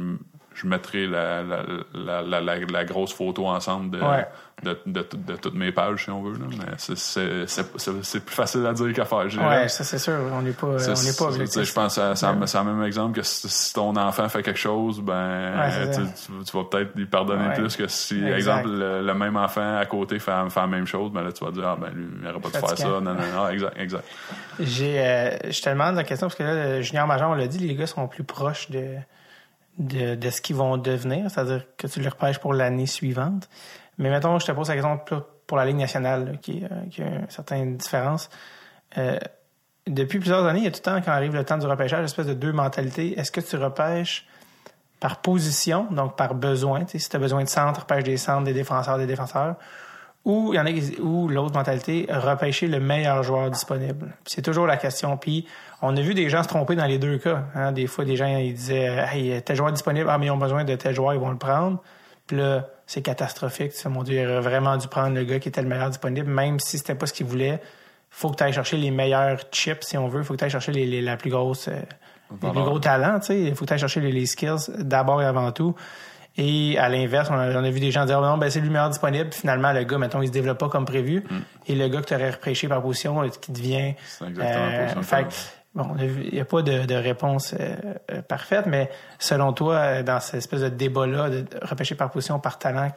je 0.61 0.66
mettrai 0.66 1.06
la, 1.06 1.42
la, 1.42 2.22
la, 2.22 2.40
la, 2.40 2.84
grosse 2.84 3.12
photo 3.12 3.46
ensemble 3.46 3.96
de, 3.96 4.02
Ouais. 4.04 4.26
de, 4.62 4.76
de, 4.86 5.36
toutes 5.36 5.54
mes 5.54 5.70
pages, 5.70 6.04
si 6.04 6.11
on 6.11 6.22
veut. 6.22 6.32
Là. 6.38 6.46
Mais 6.50 6.64
c'est- 6.76 8.20
plus 8.20 8.34
facile 8.34 8.66
à 8.66 8.72
dire 8.72 8.92
qu'à 8.92 9.04
faire. 9.04 9.18
Ouais, 9.26 9.68
ça 9.68 9.84
c'est 9.84 9.98
sûr. 9.98 10.14
On 10.32 10.42
n'est 10.42 10.50
pas, 10.52 10.66
on 10.66 10.76
pas 10.76 11.24
objectif. 11.24 11.62
Je 11.62 11.72
pense 11.72 11.94
que 11.96 12.14
c'est 12.14 12.59
le 12.59 12.64
même 12.64 12.82
exemple 12.84 13.14
que 13.16 13.22
si, 13.22 13.48
si 13.48 13.72
ton 13.74 13.94
enfant 13.96 14.28
fait 14.28 14.42
quelque 14.42 14.59
chose, 14.59 15.00
ben 15.00 15.59
Ouais, 15.59 15.86
tu, 15.88 15.94
ça. 15.94 16.00
tu- 16.02 16.44
tu 16.50 16.56
vas 16.56 16.64
peut-être 16.64 16.94
lui 16.96 17.06
pardonner 17.06 17.48
Ouais. 17.48 17.54
plus 17.54 17.76
que 17.76 17.86
si, 17.86 18.16
Exact. 18.18 18.36
exemple, 18.36 18.68
le, 18.70 19.02
le 19.02 19.14
même 19.14 19.36
enfant 19.36 19.78
à 19.78 19.86
côté 19.86 20.18
fait, 20.18 20.32
fait 20.50 20.61
la 20.61 20.66
même 20.66 20.86
chose, 20.86 21.12
ben 21.12 21.22
là 21.22 21.32
tu 21.32 21.44
vas 21.44 21.50
dire 21.52 21.66
ah 21.68 21.76
ben 21.80 21.90
lui 21.94 22.06
il 22.16 22.22
n'aurait 22.22 22.40
pas 22.40 22.48
dû 22.48 22.59
faire 22.59 22.76
ça, 22.78 22.88
non 22.88 23.00
non 23.00 23.14
non, 23.34 23.48
exact 23.48 23.74
exact. 23.78 24.04
J'ai, 24.59 24.98
euh, 24.98 25.36
je 25.50 25.62
te 25.62 25.68
demande 25.70 25.94
la 25.94 26.04
question 26.04 26.26
parce 26.26 26.34
que 26.36 26.42
là, 26.42 26.76
le 26.76 26.82
junior 26.82 27.06
major, 27.06 27.30
on 27.30 27.34
l'a 27.34 27.46
dit, 27.46 27.59
les 27.59 27.74
gars 27.76 27.86
sont 27.86 28.09
plus 28.09 28.24
proches 28.24 28.70
de, 28.70 28.84
de, 29.78 30.30
ce 30.30 30.40
qu'ils 30.40 30.56
vont 30.56 30.76
devenir, 30.76 31.30
c'est-à-dire 31.30 31.64
que 31.76 31.86
tu 31.86 32.00
les 32.00 32.08
repêches 32.08 32.38
pour 32.38 32.52
l'année 32.52 32.86
suivante. 32.86 33.48
Mais 33.96 34.10
mettons, 34.10 34.38
je 34.38 34.46
te 34.46 34.52
pose 34.52 34.70
plus 35.06 35.16
pour 35.46 35.56
la 35.56 35.64
Ligue 35.64 35.76
nationale, 35.76 36.32
euh, 36.32 36.36
qui 36.36 36.64
a 36.64 37.06
une 37.06 37.30
certaine 37.30 37.76
différence. 37.76 38.28
Euh, 38.98 39.18
depuis 39.86 40.18
plusieurs 40.18 40.44
années, 40.44 40.60
il 40.60 40.64
y 40.64 40.68
a 40.68 40.70
tout 40.70 40.80
le 40.80 40.82
temps, 40.82 41.00
quand 41.00 41.12
arrive 41.12 41.34
le 41.34 41.44
temps 41.44 41.56
du 41.56 41.66
repêchage, 41.66 42.00
une 42.00 42.04
espèce 42.04 42.26
de 42.26 42.34
deux 42.34 42.52
mentalités. 42.52 43.18
Est-ce 43.18 43.32
que 43.32 43.40
tu 43.40 43.56
repêches 43.56 44.26
par 45.00 45.20
position, 45.20 45.86
donc 45.90 46.16
par 46.16 46.34
besoin, 46.34 46.84
si 46.86 47.08
tu 47.08 47.16
as 47.16 47.18
besoin 47.18 47.44
de 47.44 47.48
centre, 47.48 47.80
repêche 47.80 48.04
des 48.04 48.16
centres, 48.16 48.44
des 48.44 48.52
défenseurs, 48.52 48.98
des 48.98 49.06
défenseurs, 49.06 49.54
ou 50.24 50.52
il 50.52 50.56
y 50.56 50.60
en 50.60 50.66
a 50.66 51.00
ou 51.00 51.28
l'autre 51.28 51.54
mentalité, 51.54 52.06
repêcher 52.10 52.66
le 52.66 52.80
meilleur 52.80 53.22
joueur 53.22 53.50
disponible? 53.50 54.14
C'est 54.26 54.42
toujours 54.42 54.66
la 54.66 54.76
question. 54.76 55.16
Puis 55.16 55.46
on 55.82 55.96
a 55.96 56.00
vu 56.00 56.14
des 56.14 56.28
gens 56.28 56.42
se 56.42 56.48
tromper 56.48 56.74
dans 56.76 56.86
les 56.86 56.98
deux 56.98 57.18
cas. 57.18 57.44
hein. 57.54 57.72
Des 57.72 57.86
fois, 57.86 58.04
des 58.04 58.16
gens 58.16 58.26
ils 58.26 58.54
disaient 58.54 58.86
Hey, 59.12 59.40
tel 59.42 59.56
joueur 59.56 59.72
disponible, 59.72 60.08
ah 60.10 60.18
mais 60.18 60.26
ils 60.26 60.30
ont 60.30 60.36
besoin 60.36 60.64
de 60.64 60.74
tel 60.74 60.94
joueur, 60.94 61.14
ils 61.14 61.20
vont 61.20 61.30
le 61.30 61.38
prendre. 61.38 61.82
Puis 62.26 62.36
là, 62.36 62.66
c'est 62.86 63.00
catastrophique. 63.02 63.72
Tu 63.72 63.78
sais, 63.78 63.88
mon 63.88 64.02
Dieu, 64.02 64.20
il 64.20 64.26
aurait 64.26 64.40
vraiment 64.40 64.76
dû 64.76 64.86
prendre 64.88 65.14
le 65.14 65.24
gars 65.24 65.38
qui 65.38 65.48
était 65.48 65.62
le 65.62 65.68
meilleur 65.68 65.88
disponible, 65.90 66.28
même 66.30 66.58
si 66.60 66.78
c'était 66.78 66.94
pas 66.94 67.06
ce 67.06 67.12
qu'il 67.12 67.26
voulait. 67.26 67.60
Faut 68.10 68.30
que 68.30 68.36
tu 68.36 68.42
ailles 68.44 68.52
chercher 68.52 68.76
les 68.76 68.90
meilleurs 68.90 69.38
chips, 69.52 69.82
si 69.84 69.96
on 69.98 70.08
veut. 70.08 70.22
Faut 70.22 70.34
que 70.34 70.38
tu 70.38 70.44
ailles 70.44 70.50
chercher 70.50 70.72
les, 70.72 70.84
les- 70.86 71.00
la 71.02 71.16
plus 71.16 71.30
grosse, 71.30 71.68
euh, 71.68 71.72
les 72.42 72.50
plus 72.50 72.60
gros 72.64 72.78
talents. 72.78 73.18
Tu 73.20 73.26
sais, 73.26 73.40
il 73.40 73.54
faut 73.54 73.64
que 73.64 73.68
tu 73.68 73.72
ailles 73.74 73.78
chercher 73.78 74.00
les, 74.00 74.12
les 74.12 74.26
skills 74.26 74.70
d'abord 74.78 75.22
et 75.22 75.26
avant 75.26 75.52
tout. 75.52 75.74
Et 76.36 76.78
à 76.78 76.88
l'inverse, 76.88 77.28
on 77.30 77.34
a, 77.34 77.50
on 77.50 77.64
a 77.64 77.70
vu 77.70 77.80
des 77.80 77.90
gens 77.90 78.04
dire, 78.06 78.18
oh 78.20 78.24
non, 78.24 78.38
ben, 78.38 78.48
c'est 78.48 78.60
lui 78.60 78.68
le 78.68 78.72
meilleur 78.72 78.90
disponible. 78.90 79.28
Puis 79.30 79.40
finalement, 79.40 79.72
le 79.72 79.82
gars, 79.84 79.98
mettons, 79.98 80.22
il 80.22 80.28
se 80.28 80.32
développe 80.32 80.58
pas 80.58 80.68
comme 80.68 80.84
prévu. 80.84 81.24
Et 81.66 81.74
le 81.74 81.88
gars 81.88 82.00
que 82.00 82.06
tu 82.06 82.14
aurais 82.14 82.30
repêché 82.30 82.68
par 82.68 82.80
position, 82.82 83.22
euh, 83.22 83.28
qui 83.28 83.50
devient. 83.52 83.94
C'est 84.06 84.26
exactement 84.26 84.66
la 84.66 84.78
position 84.78 85.02
fait 85.02 85.24
que 85.24 85.28
que, 85.28 85.34
bon, 85.74 85.94
il 85.98 86.32
n'y 86.32 86.40
a 86.40 86.44
pas 86.44 86.62
de, 86.62 86.86
de 86.86 86.94
réponse 86.94 87.54
euh, 87.58 87.74
euh, 88.10 88.22
parfaite, 88.22 88.66
mais 88.66 88.90
selon 89.18 89.52
toi, 89.52 89.74
euh, 89.76 90.02
dans 90.02 90.20
cette 90.20 90.36
espèce 90.36 90.60
de 90.62 90.68
débat-là, 90.68 91.30
de 91.30 91.44
repêcher 91.62 91.94
par 91.94 92.10
position, 92.10 92.38
par 92.38 92.58
talent, 92.58 92.90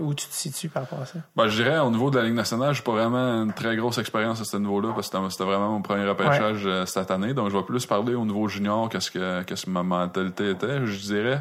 où 0.00 0.12
tu 0.12 0.26
te 0.26 0.34
situes 0.34 0.68
par 0.68 0.82
rapport 0.82 1.00
à 1.00 1.06
ça? 1.06 1.18
Ben, 1.34 1.48
je 1.48 1.62
dirais, 1.62 1.78
au 1.78 1.90
niveau 1.90 2.10
de 2.10 2.18
la 2.18 2.24
Ligue 2.24 2.34
nationale, 2.34 2.74
j'ai 2.74 2.82
pas 2.82 2.92
vraiment 2.92 3.42
une 3.42 3.54
très 3.54 3.74
grosse 3.74 3.96
expérience 3.96 4.38
à 4.38 4.44
ce 4.44 4.58
niveau-là, 4.58 4.92
parce 4.94 5.08
que 5.08 5.28
c'était- 5.30 5.44
vraiment 5.44 5.70
mon 5.70 5.80
premier 5.80 6.06
repêchage 6.06 6.68
cette 6.84 7.10
année. 7.10 7.32
Donc, 7.32 7.48
je 7.50 7.56
vais 7.56 7.62
plus 7.62 7.86
parler 7.86 8.14
au 8.14 8.26
niveau 8.26 8.46
junior, 8.48 8.90
qu'est-ce 8.90 9.10
que, 9.10 9.42
qu'est-ce 9.44 9.64
que 9.64 9.70
ma 9.70 9.82
mentalité 9.82 10.50
était. 10.50 10.84
Je 10.84 10.98
dirais, 11.00 11.40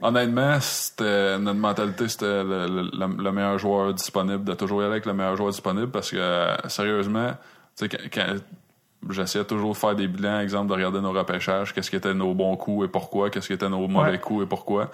honnêtement, 0.00 0.58
c'était, 0.60 1.38
notre 1.38 1.58
mentalité, 1.58 2.08
c'était 2.08 2.42
le, 2.42 2.66
le- 2.68 2.90
le- 3.06 3.22
le 3.22 3.32
meilleur 3.32 3.58
joueur 3.58 3.92
disponible, 3.92 4.44
de 4.44 4.54
toujours 4.54 4.80
y 4.80 4.84
aller 4.84 4.92
avec 4.92 5.04
le 5.06 5.12
meilleur 5.12 5.36
joueur 5.36 5.50
disponible, 5.50 5.90
parce 5.90 6.10
que, 6.10 6.48
sérieusement, 6.68 7.32
tu 7.76 7.86
sais, 7.86 7.88
quand, 7.90 7.98
quand- 8.12 8.36
J'essayais 9.10 9.44
toujours 9.44 9.72
de 9.72 9.76
faire 9.76 9.94
des 9.94 10.08
bilans, 10.08 10.40
exemple, 10.40 10.68
de 10.68 10.74
regarder 10.74 11.00
nos 11.00 11.12
repêchages, 11.12 11.72
qu'est-ce 11.72 11.88
qui 11.90 11.96
étaient 11.96 12.14
nos 12.14 12.34
bons 12.34 12.56
coups 12.56 12.86
et 12.86 12.88
pourquoi, 12.88 13.30
qu'est-ce 13.30 13.46
qui 13.46 13.52
étaient 13.52 13.68
nos 13.68 13.86
mauvais 13.88 14.10
Ouais. 14.12 14.18
coups 14.18 14.44
et 14.44 14.46
pourquoi. 14.46 14.90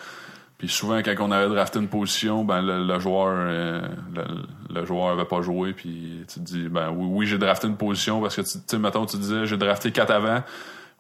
Puis 0.59 0.69
souvent, 0.69 0.99
quand 0.99 1.15
on 1.21 1.31
avait 1.33 1.49
drafté 1.53 1.79
une 1.81 1.89
position, 1.89 2.45
ben 2.45 2.63
le, 2.63 2.85
le 2.87 2.99
joueur 3.01 3.35
euh, 3.37 3.83
le, 4.15 4.25
le 4.73 4.85
joueur 4.87 5.09
avait 5.09 5.25
pas 5.25 5.41
joué, 5.43 5.73
puis 5.73 6.23
tu 6.29 6.39
te 6.39 6.45
dis, 6.45 6.69
ben 6.69 6.91
oui, 6.95 7.07
oui 7.11 7.27
j'ai 7.27 7.39
drafté 7.39 7.67
une 7.67 7.77
position 7.77 8.21
parce 8.21 8.37
que, 8.37 8.43
tu 8.43 8.53
tu 8.53 8.59
sais, 8.67 8.79
mettons, 8.79 9.05
tu 9.05 9.17
disais, 9.17 9.47
j'ai 9.47 9.57
drafté 9.57 9.91
quatre 9.91 10.13
avant, 10.13 10.43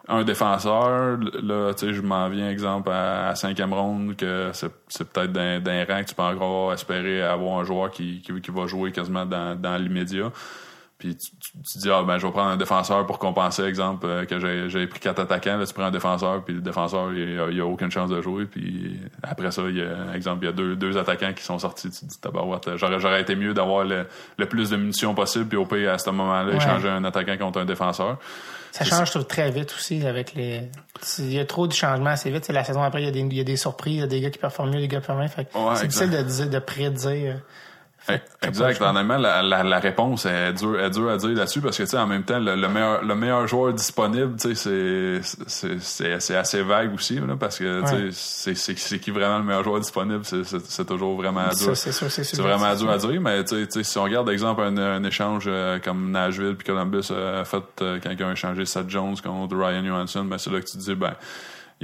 un 0.09 0.25
défenseur, 0.25 1.19
là, 1.43 1.73
tu 1.73 1.87
sais, 1.87 1.93
je 1.95 2.03
m'en 2.03 2.29
viens, 2.29 2.51
exemple, 2.51 2.91
à, 2.91 3.29
à 3.29 3.35
cinquième 3.37 3.73
ronde, 3.73 4.17
que 4.17 4.51
c'est 4.55 4.73
c'est 4.89 5.09
peut-être 5.09 5.33
d'un 5.33 5.61
d'un 5.61 5.85
rang 5.85 6.03
que 6.03 6.09
tu 6.09 6.15
peux 6.15 6.23
encore 6.23 6.73
espérer 6.73 7.23
avoir 7.23 7.61
un 7.61 7.65
joueur 7.65 7.91
qui, 7.91 8.21
qui, 8.23 8.41
qui 8.41 8.51
va 8.51 8.67
jouer 8.67 8.91
quasiment 8.93 9.25
dans, 9.25 9.55
dans 9.59 9.77
l'immédiat. 9.77 10.31
Puis 11.05 11.17
tu, 11.19 11.33
tu, 11.37 11.53
tu 11.71 11.79
dis, 11.79 11.91
ah 11.91 12.03
ben 12.03 12.17
je 12.17 12.25
vais 12.27 12.33
prendre 12.33 12.49
un 12.53 12.57
défenseur 12.57 13.05
pour 13.05 13.19
compenser, 13.19 13.63
exemple, 13.65 14.07
euh, 14.07 14.25
que 14.25 14.39
j'ai 14.71 14.87
pris 14.87 15.01
quatre 15.01 15.21
attaquants, 15.21 15.59
là 15.59 15.67
tu 15.67 15.75
prends 15.75 15.83
un 15.85 15.91
défenseur, 15.91 16.43
puis 16.43 16.55
le 16.55 16.63
défenseur, 16.63 17.13
il 17.13 17.39
il 17.53 17.61
a 17.61 17.67
aucune 17.67 17.91
chance 17.91 18.09
de 18.09 18.23
jouer, 18.23 18.47
puis 18.47 18.99
après 19.23 19.51
ça, 19.51 19.61
il 19.69 19.77
y 19.77 19.83
a, 19.83 20.15
exemple, 20.17 20.45
il 20.45 20.47
y 20.47 20.49
a 20.49 20.53
deux, 20.53 20.77
deux 20.77 20.97
attaquants 20.97 21.35
qui 21.35 21.43
sont 21.45 21.59
sortis, 21.59 21.91
tu 21.91 22.01
te 22.01 22.05
dis, 22.07 22.19
tabarouette, 22.19 22.77
j'aurais, 22.77 22.99
j'aurais 23.01 23.21
été 23.21 23.37
mieux 23.37 23.53
d'avoir 23.53 23.85
le, 23.85 24.07
le 24.39 24.47
plus 24.47 24.71
de 24.71 24.77
munitions 24.79 25.15
possible, 25.15 25.45
puis 25.47 25.59
au 25.59 25.67
pire, 25.67 25.93
à 25.93 25.99
ce 25.99 26.09
moment-là, 26.09 26.53
Ouais. 26.53 26.57
échanger 26.57 26.89
un 26.89 27.05
attaquant 27.05 27.37
contre 27.37 27.61
un 27.61 27.67
défenseur. 27.67 28.17
Ça 28.73 28.85
change 28.87 29.09
je 29.09 29.11
trouve, 29.13 29.27
très 29.27 29.51
vite 29.51 29.73
aussi 29.77 30.07
avec 30.07 30.35
les. 30.35 30.63
Il 31.19 31.33
y 31.35 31.39
a 31.39 31.45
trop 31.45 31.67
de 31.69 31.73
changements 31.73 32.11
assez 32.11 32.31
vite. 32.31 32.49
La 32.49 32.65
saison 32.65 32.83
après, 32.83 33.03
il 33.03 33.05
y, 33.05 33.09
a 33.09 33.13
des, 33.13 33.21
il 33.21 33.33
y 33.35 33.41
a 33.41 33.45
des 33.45 33.57
surprises, 33.57 33.97
il 33.97 34.01
y 34.01 34.03
a 34.03 34.07
des 34.07 34.21
gars 34.23 34.31
qui 34.31 34.39
performent 34.39 34.71
mieux, 34.71 34.81
des 34.81 34.89
gars 34.89 35.01
qui 35.01 35.07
performent 35.07 35.29
moins. 35.55 35.71
Ouais, 35.71 35.77
c'est 35.77 35.87
difficile 35.87 36.11
de, 36.11 36.49
de 36.49 36.59
prédire. 36.59 37.41
Exact. 38.43 38.81
Honnêtement, 38.83 39.17
la, 39.17 39.43
la, 39.43 39.63
la 39.63 39.79
réponse 39.79 40.27
est 40.27 40.53
dure, 40.53 40.79
est 40.79 40.91
dure 40.91 41.11
à 41.11 41.17
dire 41.17 41.31
là-dessus 41.31 41.61
parce 41.61 41.79
que, 41.79 41.83
tu 41.85 41.89
sais, 41.89 41.97
en 41.97 42.07
même 42.07 42.23
temps, 42.25 42.39
le, 42.39 42.55
le 42.55 42.69
meilleur, 42.69 43.03
le 43.03 43.15
meilleur 43.15 43.47
joueur 43.47 43.73
disponible, 43.73 44.37
tu 44.37 44.55
sais, 44.55 45.21
c'est, 45.23 45.39
c'est, 45.47 45.81
c'est, 45.81 46.21
c'est 46.21 46.37
assez 46.37 46.63
vague 46.63 46.93
aussi, 46.95 47.15
là, 47.19 47.37
parce 47.39 47.59
que, 47.59 47.81
tu 47.89 48.13
sais, 48.13 48.55
c'est, 48.55 48.99
qui 48.99 49.11
vraiment 49.11 49.39
le 49.39 49.45
meilleur 49.45 49.65
joueur 49.65 49.81
disponible, 49.81 50.23
c'est, 50.25 50.85
toujours 50.85 51.17
vraiment 51.17 51.49
dur. 51.49 51.77
c'est 51.77 51.93
sûr, 51.93 52.11
c'est 52.11 52.25
C'est 52.25 52.37
sûr. 52.37 52.45
vraiment 52.45 52.75
dur 52.75 52.91
à 52.91 52.99
dire, 52.99 53.21
mais 53.21 53.43
tu 53.45 53.67
sais, 53.71 53.83
si 53.83 53.99
on 53.99 54.05
regarde, 54.05 54.29
exemple, 54.29 54.61
un, 54.63 54.77
un 54.77 55.05
échange 55.05 55.45
euh, 55.47 55.79
comme 55.79 56.11
Nashville 56.11 56.57
puis 56.57 56.67
Columbus 56.67 57.11
a 57.11 57.45
fait 57.45 57.63
euh, 57.81 57.99
quand 58.03 58.11
ils 58.11 58.25
ont 58.25 58.33
échangé 58.33 58.67
Seth 58.67 58.91
Jones 58.91 59.17
contre 59.23 59.57
Ryan 59.57 59.85
Johansson, 59.85 60.25
ben 60.25 60.37
c'est 60.39 60.51
là 60.51 60.61
que 60.61 60.67
tu 60.67 60.77
dis, 60.77 60.95
ben, 60.95 61.15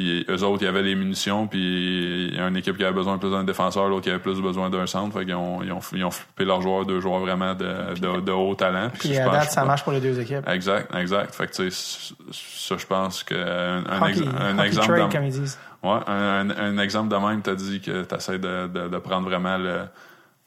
ils- 0.01 0.25
eux 0.31 0.43
autres, 0.43 0.63
il 0.63 0.67
y 0.67 0.69
avait 0.69 0.83
les 0.83 0.95
munitions, 0.95 1.47
puis 1.47 2.29
il 2.31 2.37
y 2.37 2.41
a 2.41 2.49
une 2.49 2.57
équipe 2.57 2.77
qui 2.77 2.85
avait 2.85 2.93
besoin 2.95 3.15
de 3.15 3.21
plus 3.21 3.31
d'un 3.31 3.45
défenseur, 3.45 3.89
l'autre 3.89 4.03
qui 4.05 4.11
avait 4.11 4.19
plus 4.19 4.41
besoin 4.41 4.71
d'un 4.71 4.87
centre, 4.87 5.19
fait 5.19 5.25
qu'ils 5.25 5.35
ont, 5.35 5.63
ils 5.63 5.73
ont, 5.73 5.81
ils 5.93 6.05
ont 6.05 6.11
flippé 6.11 6.45
leurs 6.45 6.63
joueurs, 6.63 6.87
deux 6.87 7.01
joueurs 7.01 7.21
vraiment 7.21 7.55
de, 7.55 7.95
de, 8.01 8.21
de 8.21 8.33
haut 8.33 8.55
talent. 8.55 8.91
Puis 8.99 9.15
je 9.15 9.21
à 9.21 9.25
pense- 9.25 9.33
date, 9.35 9.51
ça 9.51 9.65
marche 9.65 9.83
pour 9.85 9.93
les 9.93 10.01
deux 10.01 10.19
équipes. 10.21 10.49
Exact, 10.49 10.95
exact. 10.95 11.35
Fait 11.35 11.47
que 11.47 11.53
tu 11.53 11.71
sais, 11.71 12.05
ça, 12.33 12.77
je 12.77 12.87
pense 12.87 13.23
que 13.23 13.35
un, 13.35 13.85
un, 13.91 14.01
Hockey, 14.03 14.11
ex- 14.11 14.21
un 14.21 14.55
hockey 14.59 14.67
exemple 14.67 14.87
trade, 14.97 15.09
de- 15.09 15.13
comme 15.13 15.25
ils 15.25 15.33
disent. 15.33 15.59
Ouais, 15.83 15.99
un, 16.07 16.51
un, 16.51 16.51
un 16.51 16.79
exemple 16.79 17.09
de 17.09 17.17
même, 17.17 17.41
t'as 17.43 17.55
dit 17.55 17.81
que 17.81 18.03
t'essaies 18.03 18.39
de, 18.39 18.67
de, 18.69 18.89
de 18.89 18.99
prendre 18.99 19.29
vraiment 19.29 19.57
le, 19.57 19.81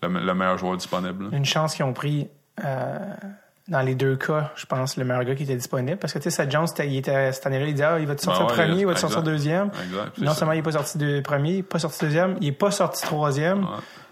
le, 0.04 0.08
le 0.20 0.34
meilleur 0.36 0.58
joueur 0.58 0.78
disponible. 0.78 1.30
Une 1.32 1.46
chance 1.46 1.74
qu'ils 1.76 1.86
ont 1.86 1.94
pris 1.94 2.28
euh, 2.64 2.98
dans 3.70 3.82
les 3.82 3.96
deux 3.96 4.18
cas, 4.18 4.52
je 4.56 4.66
pense, 4.66 4.98
le 4.98 5.06
meilleur 5.06 5.24
gars 5.24 5.36
qui 5.36 5.44
était 5.44 5.56
disponible. 5.56 5.98
Parce 5.98 6.12
que 6.12 6.20
tu 6.20 6.26
sais, 6.26 6.30
Seth 6.32 6.52
Jones, 6.52 6.68
il 6.80 6.98
était, 6.98 7.32
cette 7.32 7.46
année-là, 7.46 7.66
il 7.66 7.74
disait 7.74 7.86
Ah, 7.86 8.00
il 8.00 8.08
va 8.08 8.16
te 8.16 8.22
sortir 8.22 8.46
Ben 8.46 8.52
ouais, 8.52 8.64
premier, 8.66 8.82
il 8.82 8.86
va 8.86 8.94
te 8.94 9.00
sortir 9.00 9.24
deuxième? 9.24 9.72
Exact. 9.86 10.18
Non 10.18 10.34
seulement 10.34 10.54
il 10.54 10.58
n'est 10.58 10.64
pas 10.64 10.74
sorti 10.74 10.98
de 10.98 11.22
premier, 11.22 11.52
il 11.52 11.56
n'est 11.58 11.64
pas 11.64 11.80
sorti 11.80 12.04
deuxième, 12.04 12.36
il 12.42 12.48
n'est 12.48 12.54
pas 12.54 12.72
sorti 12.72 13.04
troisième. 13.04 13.64
Ouais. 13.64 13.70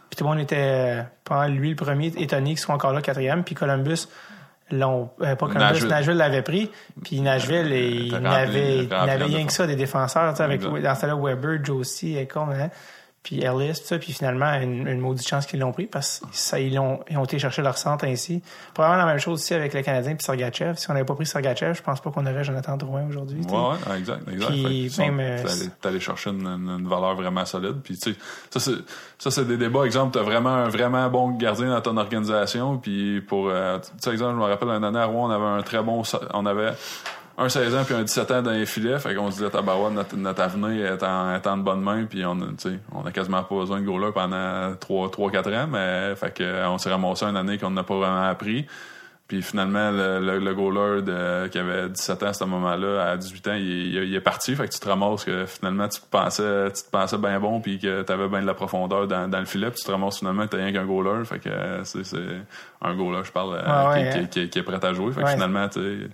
Puis 0.09 0.17
tout 0.17 0.23
le 0.23 0.29
monde 0.29 0.39
était, 0.39 0.57
euh, 0.57 1.01
pendant 1.25 1.47
lui 1.47 1.69
le 1.69 1.75
premier, 1.75 2.07
étonné 2.17 2.51
qu'il 2.51 2.59
soit 2.59 2.75
encore 2.75 2.93
là 2.93 3.01
quatrième. 3.01 3.43
Puis 3.43 3.55
Columbus, 3.55 4.07
l'ont, 4.71 5.09
euh, 5.21 5.35
pas 5.35 5.47
Columbus, 5.47 5.59
Nashville. 5.59 5.87
Nashville, 5.89 6.17
l'avait 6.17 6.41
pris. 6.41 6.71
Puis 7.03 7.19
Nashville, 7.19 7.71
il 7.71 8.17
n'avait, 8.19 8.87
rien 8.89 9.45
que 9.45 9.53
ça 9.53 9.67
des 9.67 9.75
défenseurs, 9.75 10.31
tu 10.31 10.37
sais, 10.37 10.43
avec, 10.43 10.61
dans 10.61 10.95
ce 10.95 11.05
là 11.05 11.15
Weber, 11.15 11.63
Josie, 11.63 12.17
Econ, 12.17 12.47
hein, 12.51 12.69
puis 13.23 13.39
Ellis, 13.43 13.73
tout 13.79 13.85
ça. 13.85 13.99
Puis 13.99 14.13
finalement, 14.13 14.51
une, 14.55 14.87
une 14.87 14.99
maudite 14.99 15.27
chance 15.27 15.45
qu'ils 15.45 15.59
l'ont 15.59 15.71
pris 15.71 15.85
parce 15.85 16.21
qu'ils 16.31 16.79
ont, 16.79 17.01
ils 17.09 17.17
ont 17.17 17.23
été 17.23 17.37
chercher 17.37 17.61
leur 17.61 17.77
centre 17.77 18.05
ainsi. 18.05 18.41
Probablement 18.73 19.05
la 19.05 19.11
même 19.11 19.19
chose 19.19 19.39
aussi 19.41 19.53
avec 19.53 19.73
le 19.73 19.81
Canadien 19.83 20.15
puis 20.15 20.23
Sergachev. 20.25 20.75
Si 20.77 20.89
on 20.89 20.93
n'avait 20.93 21.05
pas 21.05 21.13
pris 21.13 21.25
Sergachev, 21.27 21.73
je 21.75 21.83
pense 21.83 22.01
pas 22.01 22.09
qu'on 22.09 22.25
aurait 22.25 22.43
Jonathan 22.43 22.77
Drouin 22.77 23.07
aujourd'hui. 23.09 23.41
Ouais, 23.49 23.57
ouais, 23.91 23.99
exact, 23.99 24.27
exact. 24.27 24.47
Puis 24.49 24.91
même, 24.97 25.19
euh, 25.19 25.43
t'es 25.81 25.87
allé- 25.87 25.99
chercher 25.99 26.31
une, 26.31 26.47
une- 26.47 26.87
valeur 26.87 27.15
vraiment 27.15 27.45
solide. 27.45 27.81
Puis 27.83 27.97
tu 27.97 28.11
sais, 28.13 28.19
ça 28.49 28.59
c'est 28.59 28.77
ça 29.19 29.29
c'est 29.29 29.45
des 29.45 29.57
débats. 29.57 29.85
Exemple, 29.85 30.17
t'as 30.17 30.23
vraiment 30.23 30.49
un 30.55 30.69
vraiment 30.69 31.07
bon 31.09 31.29
gardien 31.31 31.69
dans 31.69 31.81
ton 31.81 31.97
organisation. 31.97 32.77
Puis 32.79 33.21
pour, 33.21 33.49
euh, 33.49 33.77
tu 33.79 33.89
sais, 33.99 34.11
exemple, 34.11 34.31
je 34.33 34.37
me 34.39 34.45
rappelle 34.49 34.69
un 34.69 34.81
année 34.81 34.99
à 34.99 35.05
Rouen, 35.05 35.27
on 35.27 35.31
avait 35.31 35.59
un 35.59 35.61
très 35.61 35.83
bon, 35.83 36.01
on 36.33 36.45
avait 36.47 36.71
un 37.43 37.49
16 37.49 37.75
ans 37.75 37.83
puis 37.85 37.93
un 37.95 38.03
17 38.03 38.31
ans 38.31 38.41
dans 38.41 38.51
les 38.51 38.65
filets. 38.65 38.99
Fait 38.99 39.15
qu'on 39.15 39.29
se 39.31 39.37
disait, 39.37 39.49
tabarouette, 39.49 39.93
notre, 39.93 40.15
notre 40.15 40.41
avenir 40.41 40.85
est 40.93 41.03
en, 41.03 41.33
est 41.35 41.45
en 41.47 41.57
de 41.57 41.63
bonne 41.63 41.81
main. 41.81 42.05
Puis 42.05 42.25
on, 42.25 42.37
on 42.93 43.05
a 43.05 43.11
quasiment 43.11 43.43
pas 43.43 43.55
besoin 43.55 43.79
de 43.81 43.85
goaler 43.85 44.11
pendant 44.13 44.73
3-4 44.73 45.63
ans. 45.63 45.67
Mais 45.71 46.15
fait 46.15 46.33
que, 46.33 46.65
on 46.67 46.77
s'est 46.77 46.89
ramassé 46.91 47.25
une 47.25 47.37
année 47.37 47.57
qu'on 47.57 47.71
n'a 47.71 47.83
pas 47.83 47.95
vraiment 47.95 48.23
appris. 48.29 48.65
Puis 49.27 49.41
finalement, 49.41 49.91
le, 49.91 50.19
le, 50.19 50.39
le 50.39 50.53
goaler 50.53 51.01
de, 51.03 51.47
qui 51.47 51.57
avait 51.57 51.87
17 51.87 52.21
ans 52.23 52.27
à 52.27 52.33
ce 52.33 52.43
moment-là, 52.43 53.11
à 53.11 53.15
18 53.15 53.47
ans, 53.47 53.53
il, 53.53 53.61
il- 53.63 54.03
il 54.03 54.13
est 54.13 54.19
parti. 54.19 54.53
Fait 54.57 54.67
que 54.67 54.73
tu 54.73 54.79
te 54.81 54.89
ramasses 54.89 55.23
que 55.23 55.45
finalement, 55.45 55.87
tu 55.87 56.01
te 56.01 56.05
pensais, 56.11 56.69
tu 56.75 56.83
te 56.83 56.89
pensais 56.91 57.17
bien 57.17 57.39
bon 57.39 57.61
puis 57.61 57.79
que 57.79 58.01
tu 58.01 58.11
avais 58.11 58.27
bien 58.27 58.41
de 58.41 58.45
la 58.45 58.53
profondeur 58.53 59.07
dans, 59.07 59.29
dans 59.29 59.39
le 59.39 59.45
filet. 59.45 59.69
Puis 59.71 59.79
tu 59.79 59.85
te 59.85 59.91
ramasses 59.91 60.19
finalement 60.19 60.43
que 60.47 60.49
tu 60.49 60.57
rien 60.61 60.73
qu'un 60.73 60.85
goaler. 60.85 61.23
Fait 61.23 61.39
que 61.39 61.49
c'est, 61.85 62.17
un 62.81 62.93
goaler, 62.93 63.21
je 63.23 63.31
parle, 63.31 63.55
euh, 63.55 63.89
Ouais, 63.89 63.99
qui, 63.99 64.03
ouais, 64.03 64.11
qui- 64.11 64.19
hein. 64.19 64.27
qui- 64.29 64.49
qui 64.49 64.59
est 64.59 64.63
prêt 64.63 64.83
à 64.85 64.93
jouer. 64.93 65.13
Fait 65.13 65.21
que 65.21 65.25
Ouais. 65.27 65.31
finalement, 65.33 65.69
tu 65.69 66.09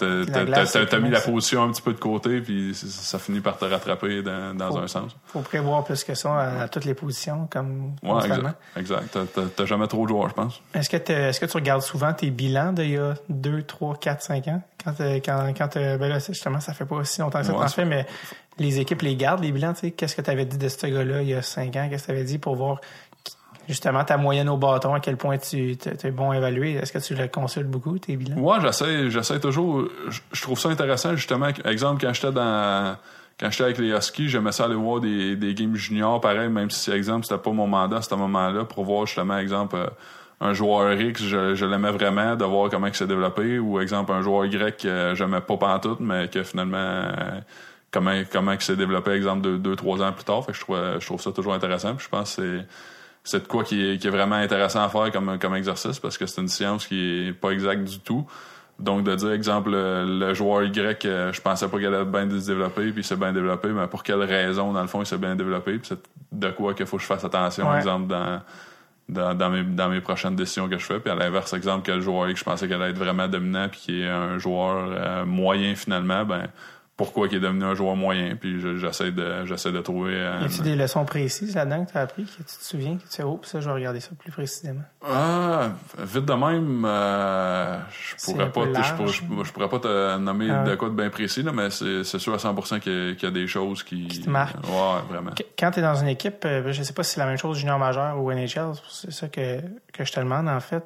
t'as- 0.00 0.98
mis 0.98 1.10
la 1.10 1.20
position 1.20 1.62
un 1.64 1.70
petit 1.70 1.82
peu 1.82 1.92
de 1.92 1.98
côté, 1.98 2.40
puis 2.40 2.74
ça 2.74 3.18
finit 3.18 3.40
par 3.40 3.56
te 3.58 3.64
rattraper 3.64 4.22
dans, 4.22 4.54
dans 4.56 4.78
un 4.78 4.86
sens. 4.86 5.16
faut 5.26 5.40
prévoir 5.40 5.84
plus 5.84 6.02
que 6.04 6.14
ça 6.14 6.34
à, 6.34 6.62
à 6.62 6.68
toutes 6.68 6.84
les 6.84 6.94
positions, 6.94 7.46
comme 7.50 7.92
Ouais, 8.02 8.26
exact. 8.26 8.56
exact. 8.76 9.18
T'as- 9.56 9.64
jamais 9.64 9.86
trop 9.86 10.04
de 10.04 10.08
joueurs, 10.08 10.28
je 10.28 10.34
pense. 10.34 10.60
Est-ce 10.74 10.88
que, 10.90 10.96
est-ce 11.12 11.38
que 11.40 11.46
tu 11.46 11.56
regardes 11.56 11.82
souvent 11.82 12.12
tes 12.12 12.30
bilans 12.30 12.72
d'il 12.72 12.90
y 12.90 12.96
a 12.98 13.14
2, 13.28 13.62
3, 13.62 13.96
4, 13.96 14.22
5 14.22 14.48
ans? 14.48 14.62
Quand, 14.84 14.92
t'as- 14.94 15.20
quand, 15.20 15.52
quand 15.56 15.68
t'as- 15.68 15.96
ben 15.98 16.08
là, 16.08 16.18
justement, 16.18 16.60
ça 16.60 16.72
fait 16.72 16.86
pas 16.86 16.96
aussi 16.96 17.20
longtemps 17.20 17.40
que 17.40 17.46
ça 17.46 17.52
Ouais, 17.52 17.60
t'en 17.60 17.68
fait, 17.68 17.84
mais 17.84 18.06
les 18.58 18.80
équipes 18.80 19.02
les 19.02 19.16
gardent, 19.16 19.42
les 19.42 19.52
bilans, 19.52 19.72
tu 19.74 19.80
sais. 19.80 19.90
Qu'est-ce 19.90 20.16
que 20.16 20.22
tu 20.22 20.30
avais 20.30 20.44
dit 20.46 20.58
de 20.58 20.68
ce 20.68 20.86
gars-là 20.86 21.22
il 21.22 21.28
y 21.28 21.34
a 21.34 21.42
5 21.42 21.76
ans? 21.76 21.86
Qu'est-ce 21.90 22.02
que 22.04 22.06
tu 22.12 22.12
avais 22.12 22.24
dit 22.24 22.38
pour 22.38 22.56
voir 22.56 22.80
justement 23.70 24.04
ta 24.04 24.16
moyenne 24.16 24.48
au 24.48 24.56
bâton, 24.56 24.94
à 24.94 25.00
quel 25.00 25.16
point 25.16 25.38
tu 25.38 25.76
es 26.02 26.10
bon 26.10 26.32
évalué? 26.32 26.74
Est-ce 26.74 26.92
que 26.92 26.98
tu 26.98 27.14
le 27.14 27.28
consultes 27.28 27.68
beaucoup, 27.68 27.98
tes 27.98 28.16
bilans? 28.16 28.36
Moi, 28.36 28.58
j'essaie, 28.60 29.10
j'essaie 29.10 29.38
toujours. 29.38 29.88
Je, 30.08 30.42
trouve 30.42 30.58
ça 30.58 30.68
intéressant, 30.68 31.14
justement. 31.14 31.48
Exemple, 31.64 32.04
quand 32.04 32.12
j'étais 32.12 32.32
dans. 32.32 32.96
Quand 33.38 33.50
j'étais 33.50 33.64
avec 33.64 33.78
les 33.78 33.90
Huskies, 33.90 34.28
j'aimais 34.28 34.52
ça 34.52 34.64
aller 34.64 34.74
voir 34.74 35.00
des, 35.00 35.34
des 35.34 35.54
games 35.54 35.74
juniors, 35.74 36.20
pareil, 36.20 36.50
même 36.50 36.68
si, 36.68 36.90
exemple, 36.90 37.24
c'était 37.24 37.40
pas 37.40 37.52
mon 37.52 37.66
mandat 37.66 37.96
à 37.98 38.02
ce 38.02 38.14
moment-là, 38.14 38.64
pour 38.64 38.84
voir 38.84 39.06
justement, 39.06 39.38
exemple, 39.38 39.76
euh, 39.76 39.86
un 40.42 40.52
joueur 40.52 40.92
X, 41.00 41.22
je, 41.22 41.64
l'aimais 41.64 41.90
vraiment, 41.90 42.36
de 42.36 42.44
voir 42.44 42.68
comment 42.68 42.88
il 42.88 42.94
s'est 42.94 43.06
développé, 43.06 43.58
ou 43.58 43.80
exemple, 43.80 44.12
un 44.12 44.20
joueur 44.20 44.44
Y 44.44 44.76
que 44.82 45.14
j'aimais 45.14 45.40
pas 45.40 45.56
pantoute, 45.56 46.00
mais 46.00 46.28
que 46.28 46.42
finalement, 46.42 47.04
comment, 47.90 48.12
comment 48.30 48.52
il 48.52 48.60
s'est 48.60 48.76
développé, 48.76 49.12
exemple, 49.12 49.56
deux, 49.56 49.76
trois 49.76 50.02
ans 50.02 50.12
plus 50.12 50.24
tard. 50.24 50.44
Fait 50.44 50.52
que 50.52 50.58
je 50.58 50.62
trouve, 50.62 50.78
je 50.98 51.06
trouve 51.06 51.22
ça 51.22 51.32
toujours 51.32 51.54
intéressant. 51.54 51.94
Je 51.98 52.08
pense 52.10 52.36
que 52.36 52.42
c'est 52.42 52.66
c'est 53.24 53.42
de 53.42 53.48
quoi 53.48 53.64
qui 53.64 53.84
est, 53.92 53.98
qui 53.98 54.06
est 54.06 54.10
vraiment 54.10 54.36
intéressant 54.36 54.82
à 54.82 54.88
faire 54.88 55.10
comme, 55.12 55.38
comme 55.38 55.54
exercice 55.54 55.98
parce 55.98 56.16
que 56.18 56.26
c'est 56.26 56.40
une 56.40 56.48
science 56.48 56.86
qui 56.86 57.28
est 57.28 57.32
pas 57.32 57.50
exacte 57.50 57.84
du 57.84 58.00
tout. 58.00 58.26
Donc, 58.78 59.04
de 59.04 59.14
dire, 59.14 59.32
exemple, 59.32 59.70
le, 59.72 60.18
le 60.18 60.32
joueur 60.32 60.62
Y, 60.64 61.04
euh, 61.04 61.32
je 61.34 61.40
pensais 61.42 61.68
pas 61.68 61.76
qu'il 61.76 61.86
allait 61.86 62.02
bien 62.06 62.28
se 62.30 62.46
développer, 62.46 62.90
puis 62.92 63.02
il 63.02 63.04
s'est 63.04 63.14
bien 63.16 63.30
développé, 63.30 63.68
mais 63.68 63.86
pour 63.88 64.02
quelle 64.02 64.22
raison, 64.22 64.72
dans 64.72 64.80
le 64.80 64.86
fond, 64.88 65.02
il 65.02 65.06
s'est 65.06 65.18
bien 65.18 65.36
développé, 65.36 65.72
puis 65.76 65.86
c'est 65.86 65.98
de 66.32 66.50
quoi 66.50 66.72
qu'il 66.72 66.86
faut 66.86 66.96
que 66.96 67.02
je 67.02 67.06
fasse 67.06 67.22
attention, 67.22 67.68
Ouais. 67.70 67.76
exemple, 67.76 68.06
dans, 68.06 68.40
dans, 69.10 69.34
dans, 69.34 69.50
mes, 69.50 69.64
dans 69.64 69.90
mes 69.90 70.00
prochaines 70.00 70.34
décisions 70.34 70.66
que 70.66 70.78
je 70.78 70.84
fais. 70.86 70.98
Puis 70.98 71.10
à 71.10 71.14
l'inverse, 71.14 71.52
exemple, 71.52 71.84
que 71.84 71.92
le 71.92 72.00
joueur 72.00 72.30
Y, 72.30 72.38
je 72.38 72.44
pensais 72.44 72.66
qu'il 72.66 72.74
allait 72.76 72.92
être 72.92 72.98
vraiment 72.98 73.28
dominant, 73.28 73.68
puis 73.68 73.80
qui 73.80 74.00
est 74.00 74.08
un 74.08 74.38
joueur 74.38 74.88
euh, 74.96 75.26
moyen 75.26 75.74
finalement, 75.74 76.24
ben 76.24 76.44
pourquoi 77.04 77.28
il 77.28 77.34
est 77.36 77.40
devenu 77.40 77.64
un 77.64 77.74
joueur 77.74 77.96
moyen, 77.96 78.36
puis 78.36 78.60
je- 78.60 78.76
j'essaie 78.76 79.10
de 79.10 79.46
j'essaie 79.46 79.72
de 79.72 79.80
trouver... 79.80 80.14
euh, 80.16 80.38
Y 80.42 80.44
a-tu 80.44 80.60
des 80.60 80.76
leçons 80.76 81.06
précises 81.06 81.54
là-dedans 81.54 81.86
que 81.86 81.92
tu 81.92 81.96
as 81.96 82.02
appris, 82.02 82.24
que 82.24 82.30
tu 82.36 82.44
te 82.44 82.62
souviens, 82.64 82.96
que 82.96 83.02
tu 83.04 83.08
sais, 83.08 83.22
oh, 83.22 83.40
ça, 83.42 83.60
je 83.60 83.66
vais 83.68 83.74
regarder 83.74 84.00
ça 84.00 84.10
plus 84.18 84.30
précisément? 84.30 84.82
Ah, 85.02 85.70
vite 85.98 86.26
de 86.26 86.32
même, 86.34 86.84
euh, 86.86 87.78
je 87.90 88.24
pourrais 88.24 88.52
pas, 88.52 88.60
je, 88.82 88.94
pourrais, 88.94 89.44
je 89.44 89.52
pas 89.52 89.78
te 89.78 90.18
nommer 90.18 90.50
Ah. 90.50 90.64
de 90.64 90.74
quoi 90.74 90.90
de 90.90 90.94
bien 90.94 91.08
précis, 91.08 91.42
là, 91.42 91.52
mais 91.52 91.70
c'est 91.70 92.04
sûr 92.18 92.34
à 92.34 92.36
100% 92.36 92.80
qu'il 92.80 92.92
y, 92.92 93.10
a- 93.10 93.14
qu'il 93.14 93.22
y 93.24 93.26
a 93.26 93.34
des 93.34 93.46
choses 93.46 93.82
qui... 93.82 94.06
Qui 94.08 94.20
te 94.20 94.28
marquent. 94.30 94.62
Ouais, 94.66 95.00
vraiment. 95.08 95.30
Qu- 95.32 95.44
Quand 95.58 95.70
tu 95.70 95.78
es 95.78 95.82
dans 95.82 95.94
une 95.94 96.08
équipe, 96.08 96.44
euh, 96.44 96.70
je 96.72 96.82
sais 96.82 96.92
pas 96.92 97.02
si 97.02 97.14
c'est 97.14 97.20
la 97.20 97.26
même 97.26 97.38
chose 97.38 97.56
junior 97.58 97.78
majeur 97.78 98.18
ou 98.22 98.30
NHL, 98.30 98.72
c'est 98.90 99.12
ça 99.12 99.28
que, 99.28 99.60
que 99.92 100.04
je 100.04 100.12
te 100.12 100.20
demande 100.20 100.48
en 100.48 100.60
fait. 100.60 100.84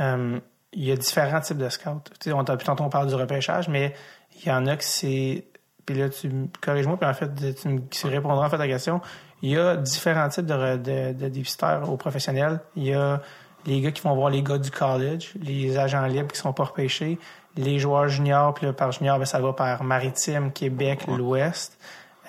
Euh, 0.00 0.38
il 0.72 0.84
y 0.84 0.92
a 0.92 0.96
différents 0.96 1.40
types 1.40 1.56
de 1.56 1.68
scouts. 1.70 2.02
Tu 2.20 2.30
sais, 2.30 2.32
on 2.32 2.44
t'a- 2.44 2.56
tantôt 2.58 2.84
on 2.84 2.90
parle 2.90 3.08
du 3.08 3.14
repêchage, 3.14 3.68
mais 3.68 3.94
il 4.42 4.48
y 4.48 4.52
en 4.52 4.66
a 4.66 4.76
que 4.76 4.84
c'est. 4.84 5.46
Puis 5.86 5.94
là, 5.94 6.08
tu 6.08 6.28
me- 6.28 6.48
corrige-moi, 6.60 6.96
puis 6.98 7.08
en 7.08 7.14
fait, 7.14 7.54
tu, 7.54 7.68
me- 7.68 7.80
tu 7.88 8.06
répondras 8.08 8.44
en 8.46 8.50
fait 8.50 8.56
à 8.56 8.58
ta 8.58 8.66
question. 8.68 9.00
Il 9.42 9.50
y 9.50 9.56
a 9.56 9.76
différents 9.76 10.28
types 10.28 10.46
de, 10.46 10.76
de, 10.76 11.12
de 11.12 11.28
dépisteur 11.28 11.88
aux 11.90 11.96
professionnels. 11.96 12.60
Il 12.74 12.84
y 12.84 12.94
a 12.94 13.20
les 13.66 13.80
gars 13.80 13.90
qui 13.92 14.02
vont 14.02 14.14
voir 14.14 14.30
les 14.30 14.42
gars 14.42 14.58
du 14.58 14.70
college, 14.70 15.32
les 15.40 15.78
agents 15.78 16.04
libres 16.06 16.28
qui 16.32 16.38
sont 16.38 16.52
pas 16.52 16.64
repêchés, 16.64 17.18
les 17.56 17.78
joueurs 17.78 18.08
juniors, 18.08 18.52
puis 18.54 18.66
là, 18.66 18.72
par 18.72 18.92
junior, 18.92 19.18
ben, 19.18 19.24
ça 19.24 19.40
va 19.40 19.52
par 19.52 19.82
Maritime, 19.82 20.52
Québec, 20.52 21.06
l'Ouest. 21.08 21.78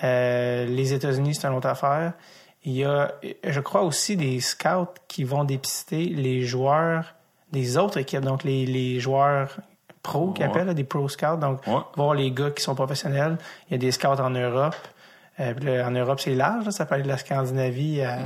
Euh, 0.02 0.64
les 0.66 0.92
États-Unis, 0.94 1.34
c'est 1.34 1.46
une 1.48 1.54
autre 1.54 1.68
affaire. 1.68 2.12
Il 2.64 2.72
y 2.72 2.84
a, 2.84 3.12
je 3.44 3.60
crois 3.60 3.82
aussi, 3.82 4.16
des 4.16 4.40
scouts 4.40 4.86
qui 5.06 5.24
vont 5.24 5.44
dépister 5.44 6.04
les 6.06 6.42
joueurs 6.42 7.14
des 7.52 7.78
autres 7.78 7.98
équipes, 7.98 8.20
donc 8.22 8.44
les, 8.44 8.66
les 8.66 9.00
joueurs 9.00 9.56
pro, 10.08 10.32
qui 10.32 10.42
Ouais. 10.42 10.48
appellent, 10.48 10.66
là, 10.66 10.74
des 10.74 10.84
pro 10.84 11.08
scouts, 11.08 11.36
donc 11.40 11.66
Ouais. 11.66 11.80
voir 11.96 12.14
les 12.14 12.30
gars 12.30 12.50
qui 12.50 12.62
sont 12.62 12.74
professionnels. 12.74 13.36
Il 13.68 13.72
y 13.72 13.74
a 13.74 13.78
des 13.78 13.90
scouts 13.92 14.20
en 14.20 14.30
Europe. 14.30 14.76
Euh, 15.40 15.54
là, 15.62 15.86
en 15.86 15.92
Europe, 15.92 16.18
c'est 16.20 16.34
large, 16.34 16.64
là, 16.64 16.70
ça 16.72 16.84
peut 16.84 16.94
aller 16.94 17.04
de 17.04 17.08
la 17.08 17.16
Scandinavie 17.16 18.02
à, 18.02 18.18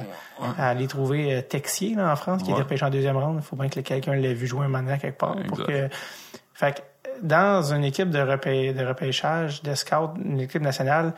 à 0.59 0.69
aller 0.71 0.87
trouver 0.87 1.35
euh, 1.35 1.43
Texier 1.43 1.95
là, 1.95 2.11
en 2.11 2.17
France, 2.17 2.43
qui 2.43 2.51
est 2.51 2.55
repêché 2.55 2.85
en 2.87 2.91
deuxième 2.91 3.19
ronde. 3.19 3.37
Il 3.41 3.43
faut 3.45 3.57
bien 3.57 3.69
que 3.69 3.81
quelqu'un 3.81 4.15
l'ait 4.15 4.33
vu 4.33 4.47
jouer 4.47 4.65
un 4.65 4.69
moment 4.69 4.97
quelque 4.99 5.19
part. 5.19 5.37
Pour 5.49 5.65
que... 5.67 5.89
Fait 6.55 6.73
que 6.77 6.81
dans 7.23 7.63
une 7.75 7.85
équipe 7.85 8.09
de, 8.11 8.19
repê- 8.19 8.73
de 8.75 8.85
repêchage, 8.87 9.63
de 9.63 9.75
scout, 9.75 10.11
une 10.25 10.41
équipe 10.41 10.63
nationale, 10.63 11.13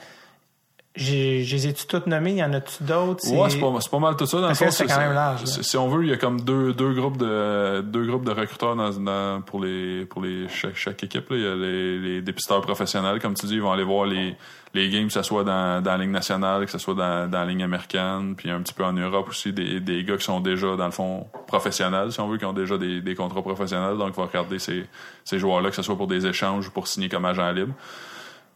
j'ai, 0.97 1.43
les 1.43 1.67
ai-tu 1.67 1.87
toutes 1.87 2.07
nommées? 2.07 2.33
Il 2.33 2.37
y 2.39 2.45
en 2.45 2.53
a-tu 2.53 2.83
d'autres? 2.85 3.29
Ouais, 3.29 3.51
c'est 3.51 3.91
pas, 3.91 3.99
mal 3.99 4.17
tout 4.17 4.27
ça. 4.27 4.41
Dans 4.41 4.49
le 4.49 4.55
fond, 4.55 4.71
c'est 4.71 4.87
quand 4.87 4.99
même 4.99 5.13
large, 5.13 5.45
Si 5.45 5.77
on 5.77 5.89
veut, 5.89 6.05
il 6.05 6.11
y 6.11 6.13
a 6.13 6.17
comme 6.17 6.41
deux, 6.41 6.73
deux 6.73 6.93
groupes 6.95 7.17
de 7.17 7.81
deux 7.81 8.07
groupes 8.07 8.25
de 8.25 8.31
recruteurs 8.31 8.77
dans, 8.77 8.91
dans- 8.91 9.41
pour 9.43 9.63
les 9.65 10.05
pour 10.07 10.23
les 10.23 10.49
chaque, 10.49 10.77
chaque 10.77 11.03
équipe. 11.03 11.31
Là. 11.31 11.37
Il 11.37 11.43
y 11.43 11.47
a 11.47 11.55
les, 11.57 11.99
les 11.99 12.23
dépisteurs 12.23 12.61
professionnels, 12.61 13.21
comme 13.21 13.35
tu 13.35 13.47
dis, 13.47 13.55
ils 13.55 13.63
vont 13.63 13.73
aller 13.73 13.83
voir 13.85 14.07
les 14.07 14.37
les 14.73 14.89
games, 14.91 15.07
que 15.07 15.13
ce 15.13 15.23
soit 15.23 15.45
dans, 15.45 15.81
dans 15.83 15.93
la 15.93 15.99
ligne 15.99 16.11
nationale, 16.11 16.65
que 16.65 16.71
ce 16.71 16.79
soit 16.79 16.95
dans, 16.95 17.31
dans 17.31 17.39
la 17.39 17.45
ligne 17.47 17.63
américaine, 17.63 18.35
puis 18.37 18.51
un 18.51 18.61
petit 18.61 18.75
peu 18.75 18.85
en 18.85 18.93
Europe 18.93 19.29
aussi, 19.29 19.53
des, 19.53 19.79
des 19.79 20.03
gars 20.03 20.17
qui 20.17 20.25
sont 20.25 20.41
déjà 20.41 20.75
dans 20.75 20.87
le 20.87 20.91
fond 20.91 21.29
professionnels, 21.47 22.11
si 22.11 22.19
on 22.19 22.27
veut, 22.29 22.39
qui 22.39 22.45
ont 22.45 22.53
déjà 22.53 22.77
des, 22.77 23.01
des 23.01 23.15
contrats 23.15 23.43
professionnels. 23.43 23.97
Donc, 23.97 24.09
il 24.17 24.21
va 24.21 24.27
regarder 24.27 24.59
ces 24.59 24.85
ces 25.25 25.39
joueurs-là, 25.39 25.71
que 25.71 25.77
ce 25.77 25.83
soit 25.83 25.97
pour 25.97 26.09
des 26.09 26.27
échanges 26.27 26.67
ou 26.69 26.71
pour 26.73 26.89
signer 26.89 27.09
comme 27.09 27.25
agent 27.25 27.51
libre. 27.53 27.73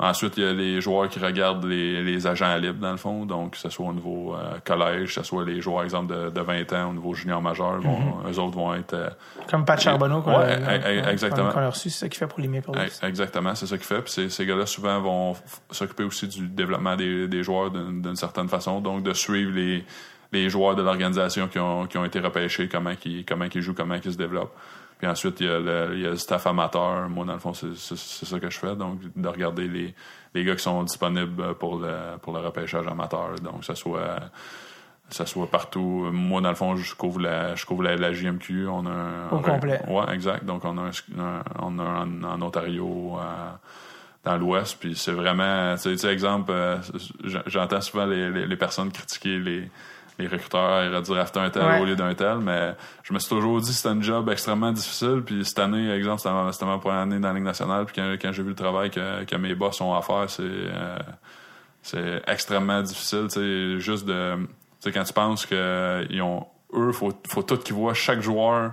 Ensuite, 0.01 0.36
il 0.36 0.44
y 0.44 0.46
a 0.46 0.53
les 0.53 0.80
joueurs 0.80 1.09
qui 1.09 1.18
regardent 1.18 1.64
les, 1.64 2.05
les 2.05 2.26
agents 2.28 2.55
libres, 2.57 2.78
dans 2.80 2.92
le 2.92 2.96
fond. 2.99 3.26
Donc, 3.26 3.53
que 3.53 3.57
ce 3.59 3.68
soit 3.68 3.86
au 3.86 3.92
niveau 3.92 4.36
euh, 4.36 4.59
collège, 4.64 5.09
que 5.09 5.14
ce 5.14 5.22
soit 5.24 5.44
les 5.44 5.61
joueurs, 5.61 5.82
exemple, 5.82 6.14
de, 6.14 6.30
de 6.30 6.40
20 6.40 6.72
ans 6.74 6.90
au 6.90 6.92
niveau 6.92 7.14
junior 7.14 7.42
majeur, 7.42 7.80
vont, 7.80 8.14
eux 8.30 8.38
autres 8.38 8.57
vont 8.57 8.72
être... 8.74 8.94
euh, 8.94 9.09
Comme 9.51 9.64
Pat 9.64 9.80
Charbonneau 9.80 10.22
qu'on 10.22 10.38
Ouais, 10.38 10.53
a, 10.53 10.76
e- 10.78 11.05
e- 11.05 11.09
exactement. 11.09 11.51
qu'on 11.51 11.59
a 11.61 11.70
reçu, 11.70 11.90
c'est 11.90 11.99
ça 11.99 12.09
qu'il 12.09 12.16
fait 12.18 12.28
pour 12.28 12.38
les 12.40 12.46
Maple 12.46 12.70
Leafs. 12.78 13.03
e- 13.03 13.07
exactement, 13.07 13.55
c'est 13.57 13.66
ça 13.66 13.76
qu'il 13.76 13.86
fait. 13.86 14.01
Puis 14.03 14.12
ces, 14.12 14.28
ces 14.30 14.46
gars-là, 14.46 14.66
souvent, 14.66 15.01
vont 15.01 15.36
s'occuper 15.72 16.05
aussi 16.05 16.28
du 16.28 16.46
développement 16.46 16.94
des, 16.94 17.26
des 17.26 17.42
joueurs 17.42 17.72
d'une 17.72 18.01
d'une 18.01 18.16
certaine 18.16 18.49
façon. 18.49 18.80
Donc, 18.80 19.03
de 19.03 19.12
suivre 19.14 19.51
les, 19.53 19.84
les 20.32 20.49
joueurs 20.49 20.76
de 20.76 20.82
l'organisation 20.82 21.49
qui 21.49 21.59
ont, 21.59 21.86
qui 21.86 21.99
ont 21.99 22.05
été 22.05 22.20
repêchés, 22.20 22.68
comment 22.68 22.92
ils, 23.05 23.24
comment 23.24 23.46
ils 23.53 23.61
jouent, 23.62 23.74
comment 23.74 23.96
ils 23.96 24.12
se 24.12 24.16
développent. 24.16 24.55
Puis 24.99 25.07
ensuite, 25.07 25.40
il 25.40 25.46
y, 25.46 25.51
a 25.51 25.61
le, 25.61 25.90
il 25.94 26.01
y 26.01 26.07
a 26.07 26.11
le 26.11 26.16
staff 26.16 26.46
amateur. 26.46 27.09
Moi, 27.09 27.24
dans 27.24 27.34
le 27.34 27.38
fond, 27.38 27.55
c'est 27.55 27.76
ça 27.76 28.40
que 28.40 28.51
je 28.51 28.59
fais. 28.59 28.74
Donc, 28.74 28.99
de 29.14 29.28
regarder 29.28 29.68
les, 29.68 29.94
les 30.34 30.44
gars 30.44 30.57
qui 30.57 30.62
sont 30.62 30.82
disponibles 30.82 31.55
pour 31.55 31.78
le, 31.78 32.18
pour 32.20 32.32
le 32.32 32.40
repêchage 32.40 32.86
amateur. 32.86 33.36
Donc, 33.36 33.64
ce 33.64 33.74
soit, 33.74 34.16
ça 35.09 35.24
soit 35.24 35.49
partout. 35.49 36.09
Moi, 36.12 36.40
dans 36.40 36.49
le 36.49 36.57
fond, 36.57 36.74
je 36.74 36.94
couvre 36.96 37.20
la, 37.20 37.55
je 37.55 37.64
couvre 37.64 37.84
la, 37.84 37.94
la 37.96 38.12
JMQ. 38.12 38.66
On 38.66 38.86
a 38.86 38.90
un, 38.90 39.28
Au 39.30 39.38
complet. 39.38 39.80
Ouais, 39.86 40.12
exact. 40.12 40.44
Donc, 40.44 40.64
on 40.64 40.76
a 40.78 40.82
un, 40.82 41.42
on 41.61 41.78
a 41.78 41.82
un 41.82 42.24
en 42.24 42.42
Ontario, 42.42 43.18
euh, 43.20 43.51
dans 44.24 44.36
l'Ouest. 44.36 44.78
Puis 44.80 44.96
c'est 44.96 45.12
vraiment, 45.12 45.76
tu 45.76 45.96
sais, 45.96 46.12
exemple, 46.12 46.51
euh, 46.51 46.78
j'entends 47.46 47.80
souvent 47.80 48.07
les, 48.07 48.30
les, 48.30 48.46
les 48.46 48.57
personnes 48.57 48.90
critiquer 48.90 49.38
les, 49.38 49.70
les 50.19 50.27
recruteurs 50.27 50.83
et 50.83 51.03
dire 51.03 51.16
after 51.19 51.41
un 51.41 51.51
tel 51.51 51.62
Ouais. 51.64 51.81
au 51.81 51.85
lieu 51.85 51.95
d'un 51.97 52.12
tel, 52.14 52.39
mais 52.39 52.75
je 53.05 53.12
me 53.12 53.19
suis 53.19 53.29
toujours 53.29 53.61
dit 53.61 53.69
que 53.69 53.75
c'était 53.75 53.89
un 53.91 54.01
job 54.03 54.29
extrêmement 54.31 54.73
difficile. 54.73 55.23
Puis 55.25 55.45
cette 55.45 55.59
année, 55.61 55.91
exemple, 55.93 56.21
c'était 56.53 56.64
ma, 56.66 56.79
première 56.79 57.01
année 57.01 57.19
dans 57.21 57.29
la 57.29 57.35
Ligue 57.35 57.45
nationale. 57.45 57.85
Puis 57.87 57.95
quand, 57.97 58.14
quand 58.21 58.33
j'ai 58.33 58.43
vu 58.43 58.51
le 58.51 58.55
travail 58.57 58.91
que, 58.91 59.25
que 59.25 59.37
mes 59.37 59.55
boss 59.55 59.81
ont 59.81 59.95
à 59.95 60.03
faire, 60.03 60.29
c'est 60.29 60.43
euh, 60.43 60.99
c'est 61.83 62.23
extrêmement 62.27 62.83
difficile. 62.83 63.27
Sais, 63.29 63.79
juste 63.81 64.07
de, 64.07 64.37
sais, 64.81 64.93
quand 64.93 65.05
tu 65.05 65.12
penses 65.12 65.47
que 65.47 66.05
ils 66.11 66.21
ont, 66.21 66.47
eux, 66.75 66.93
faut, 66.93 67.12
faut 67.29 67.43
tout 67.43 67.57
qu'ils 67.57 67.75
voient 67.75 67.95
chaque 67.95 68.21
joueur 68.21 68.73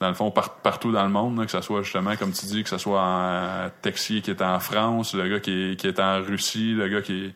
dans 0.00 0.08
le 0.08 0.14
fond, 0.14 0.32
par- 0.32 0.56
partout 0.56 0.90
dans 0.90 1.04
le 1.04 1.08
monde, 1.08 1.38
là, 1.38 1.44
que 1.44 1.52
ce 1.52 1.60
soit 1.60 1.82
justement, 1.82 2.16
comme 2.16 2.32
tu 2.32 2.44
dis, 2.46 2.64
que 2.64 2.68
ce 2.68 2.78
soit 2.78 3.00
en 3.00 3.70
Texier 3.80 4.20
qui 4.22 4.32
est 4.32 4.42
en 4.42 4.58
France, 4.58 5.14
le 5.14 5.28
gars 5.28 5.38
qui 5.40 5.52
est, 5.70 5.76
qui 5.76 5.86
est 5.86 6.00
en 6.00 6.20
Russie, 6.20 6.74
le 6.74 6.88
gars 6.88 7.00
qui 7.00 7.26
est, 7.26 7.34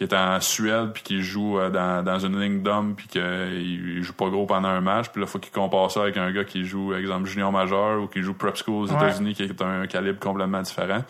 qui 0.00 0.04
est 0.04 0.14
en 0.14 0.40
Suède, 0.40 0.92
puis 0.94 1.02
qui 1.02 1.20
joue 1.22 1.58
euh, 1.58 1.68
dans, 1.68 2.02
dans 2.02 2.18
une 2.18 2.40
ligne 2.40 2.62
d'hommes, 2.62 2.94
puis 2.96 3.06
qu'il 3.06 3.20
il 3.98 4.02
joue 4.02 4.14
pas 4.14 4.30
gros 4.30 4.46
pendant 4.46 4.68
un 4.68 4.80
match, 4.80 5.10
puis 5.10 5.20
là, 5.20 5.26
faut 5.26 5.38
qu'il 5.38 5.52
compare 5.52 5.90
ça 5.90 6.00
avec 6.00 6.16
un 6.16 6.32
gars 6.32 6.44
qui 6.44 6.64
joue, 6.64 6.94
exemple, 6.94 7.26
junior 7.26 7.52
majeur 7.52 8.00
ou 8.00 8.06
qui 8.06 8.22
joue 8.22 8.32
prep 8.32 8.56
school 8.56 8.84
aux 8.84 8.90
Ouais. 8.90 8.96
États-Unis, 8.96 9.34
qui 9.34 9.42
est 9.42 9.60
un 9.60 9.86
calibre 9.86 10.18
complètement 10.18 10.62
différent. 10.62 11.04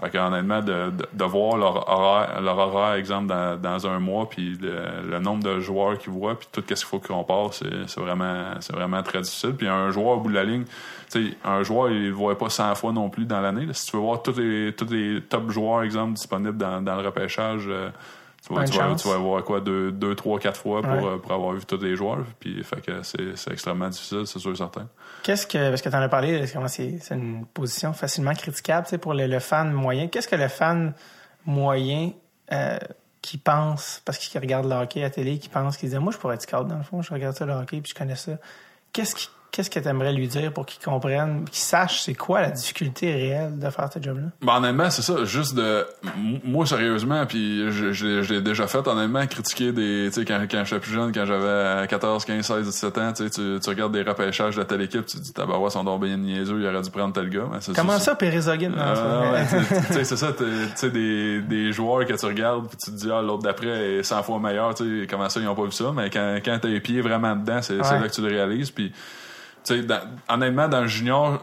Fait 0.00 0.18
honnêtement, 0.18 0.62
de, 0.62 0.88
de, 0.88 1.06
de 1.12 1.24
voir 1.24 1.58
leur 1.58 1.86
horaire, 1.86 2.40
leur 2.40 2.56
horaire, 2.56 2.94
exemple, 2.94 3.26
dans, 3.26 3.60
dans 3.60 3.86
un 3.86 3.98
mois, 3.98 4.26
puis 4.26 4.56
le, 4.58 5.10
le 5.10 5.18
nombre 5.18 5.44
de 5.44 5.60
joueurs 5.60 5.98
qu'ils 5.98 6.12
voient, 6.12 6.38
puis 6.38 6.48
tout 6.50 6.62
ce 6.62 6.66
qu'il 6.74 6.86
faut 6.86 6.98
qu'ils 6.98 7.08
comparent, 7.08 7.52
c'est 7.52 7.66
c'est 7.88 8.00
vraiment, 8.00 8.54
c'est 8.60 8.72
vraiment 8.74 9.02
très 9.02 9.20
difficile. 9.20 9.52
Puis 9.52 9.68
un 9.68 9.90
joueur 9.90 10.16
au 10.16 10.20
bout 10.20 10.30
de 10.30 10.34
la 10.36 10.44
ligne, 10.44 10.64
tu 11.12 11.28
sais, 11.28 11.36
un 11.44 11.62
joueur, 11.62 11.90
il 11.90 12.06
ne 12.06 12.12
voit 12.12 12.38
pas 12.38 12.48
100 12.48 12.74
fois 12.76 12.92
non 12.92 13.10
plus 13.10 13.26
dans 13.26 13.42
l'année. 13.42 13.66
Si 13.72 13.90
tu 13.90 13.98
veux 13.98 14.02
voir 14.02 14.22
tous 14.22 14.38
les, 14.38 14.72
tous 14.72 14.90
les 14.90 15.20
top 15.20 15.50
joueurs, 15.50 15.82
exemple, 15.82 16.14
disponibles 16.14 16.56
dans, 16.56 16.80
dans 16.80 16.96
le 16.96 17.06
repêchage, 17.06 17.64
euh, 17.68 17.90
tu 18.46 18.54
vas, 18.54 18.62
Une 18.62 18.70
tu 18.70 18.76
vas, 18.78 18.84
chance. 18.88 19.02
tu 19.02 19.08
vas 19.08 19.14
avoir 19.14 19.44
quoi, 19.44 19.60
deux, 19.60 19.92
deux 19.92 20.14
trois, 20.14 20.38
quatre 20.38 20.58
fois 20.58 20.80
pour, 20.82 20.90
Ouais. 20.92 21.04
euh, 21.04 21.18
pour 21.18 21.32
avoir 21.32 21.52
vu 21.52 21.64
tous 21.66 21.76
les 21.82 21.94
joueurs. 21.96 22.24
Puis, 22.38 22.62
fait 22.64 22.80
que 22.80 23.02
c'est 23.02 23.36
c'est 23.36 23.52
extrêmement 23.52 23.88
difficile, 23.88 24.22
c'est 24.26 24.38
sûr 24.38 24.52
et 24.52 24.56
certain. 24.56 24.88
Qu'est-ce 25.22 25.46
que, 25.46 25.68
parce 25.68 25.82
que 25.82 25.88
tu 25.90 25.94
en 25.94 26.00
as 26.00 26.08
parlé, 26.08 26.46
c'est 26.46 26.98
c'est 27.00 27.14
une 27.14 27.44
position 27.46 27.92
facilement 27.92 28.32
critiquable 28.34 28.86
pour 28.98 29.12
le, 29.14 29.26
le 29.26 29.38
fan 29.40 29.70
moyen. 29.72 30.08
Qu'est-ce 30.08 30.28
que 30.28 30.36
le 30.36 30.48
fan 30.48 30.94
moyen 31.46 32.12
euh, 32.52 32.78
qui 33.22 33.36
pense, 33.38 34.00
parce 34.04 34.16
qu'il 34.18 34.40
regarde 34.40 34.66
le 34.66 34.74
hockey 34.74 35.00
à 35.00 35.04
la 35.04 35.10
télé, 35.10 35.38
qui 35.38 35.48
pense, 35.50 35.76
qu'il 35.76 35.90
dit 35.90 35.98
Moi, 35.98 36.12
je 36.12 36.18
pourrais 36.18 36.36
être 36.36 36.42
scout 36.42 36.66
dans 36.66 36.78
le 36.78 36.82
fond, 36.82 37.02
je 37.02 37.12
regarde 37.12 37.36
ça 37.36 37.44
le 37.44 37.52
hockey, 37.52 37.80
puis 37.80 37.92
je 37.94 37.98
connais 37.98 38.16
ça. 38.16 38.32
Qu'est-ce 38.92 39.14
qui- 39.14 39.28
Qu'est-ce 39.52 39.68
que 39.70 39.80
tu 39.80 39.88
aimerais 39.88 40.12
lui 40.12 40.28
dire 40.28 40.52
pour 40.52 40.64
qu'il 40.64 40.80
comprenne, 40.84 41.44
qu'il 41.44 41.58
sache 41.60 42.02
c'est 42.02 42.14
quoi 42.14 42.40
la 42.40 42.50
difficulté 42.50 43.12
réelle 43.12 43.58
de 43.58 43.68
faire 43.70 43.88
ce 43.92 44.00
job-là? 44.00 44.28
Ben, 44.42 44.56
honnêtement, 44.58 44.90
c'est 44.90 45.02
ça. 45.02 45.24
Juste 45.24 45.54
de. 45.56 45.84
Moi, 46.44 46.66
sérieusement, 46.66 47.26
puis 47.26 47.70
je, 47.72 47.92
je 47.92 48.06
l'ai- 48.06 48.22
je 48.22 48.34
l'ai 48.34 48.40
déjà 48.42 48.66
fait, 48.68 48.86
honnêtement, 48.86 49.26
critiquer 49.26 49.72
des. 49.72 50.06
Tu 50.08 50.20
sais, 50.20 50.24
quand, 50.24 50.40
quand 50.50 50.64
j'étais 50.64 50.80
plus 50.80 50.92
jeune, 50.92 51.12
quand 51.12 51.24
j'avais 51.26 51.86
14, 51.88 52.24
15, 52.24 52.44
16, 52.46 52.66
17 52.66 52.98
ans, 52.98 53.12
tu 53.12 53.28
sais, 53.28 53.30
tu, 53.60 53.68
regardes 53.70 53.92
des 53.92 54.02
repêchages 54.02 54.54
de 54.56 54.62
telle 54.62 54.82
équipe, 54.82 55.04
tu 55.06 55.16
te 55.18 55.22
dis, 55.22 55.32
tabarouette, 55.32 55.72
son 55.72 55.82
donc 55.84 56.04
bien 56.04 56.16
niaiseux, 56.16 56.60
il 56.60 56.66
aurait 56.66 56.82
dû 56.82 56.90
prendre 56.90 57.12
tel 57.12 57.28
gars. 57.28 57.48
Comment 57.74 57.98
ça, 57.98 58.14
Pérezogin? 58.14 58.68
Non, 58.70 58.76
Ah, 58.78 59.42
tu- 59.48 59.94
sais, 59.94 60.04
c'est 60.04 60.16
ça, 60.16 60.32
tu 60.32 60.44
sais, 60.76 60.90
des, 60.90 61.40
des 61.40 61.72
joueurs 61.72 62.06
que 62.06 62.12
tu 62.12 62.26
regardes, 62.26 62.68
puis 62.68 62.76
tu 62.84 62.90
te 62.92 62.96
dis, 62.96 63.08
ah, 63.12 63.20
l'autre 63.20 63.42
d'après 63.42 63.96
est 63.98 64.02
100 64.04 64.22
fois 64.22 64.38
meilleur, 64.38 64.74
tu 64.74 65.00
sais, 65.02 65.06
comment 65.08 65.28
ça, 65.28 65.40
ils 65.40 65.48
ont 65.48 65.54
pas 65.56 65.64
vu 65.64 65.72
ça, 65.72 65.92
mais 65.94 66.08
quand, 66.08 66.38
quand 66.44 66.58
t'as 66.62 66.68
les 66.68 66.80
pieds 66.80 67.00
vraiment 67.00 67.34
dedans, 67.34 67.60
c'est 67.62 67.74
Ouais. 67.80 68.00
là 68.00 68.08
que 68.08 68.12
tu 68.14 68.20
le 68.22 68.28
réalises, 68.28 68.70
puis, 68.70 68.92
dans- 69.68 70.00
honnêtement, 70.28 70.68
dans 70.68 70.80
le 70.82 70.86
junior, 70.86 71.40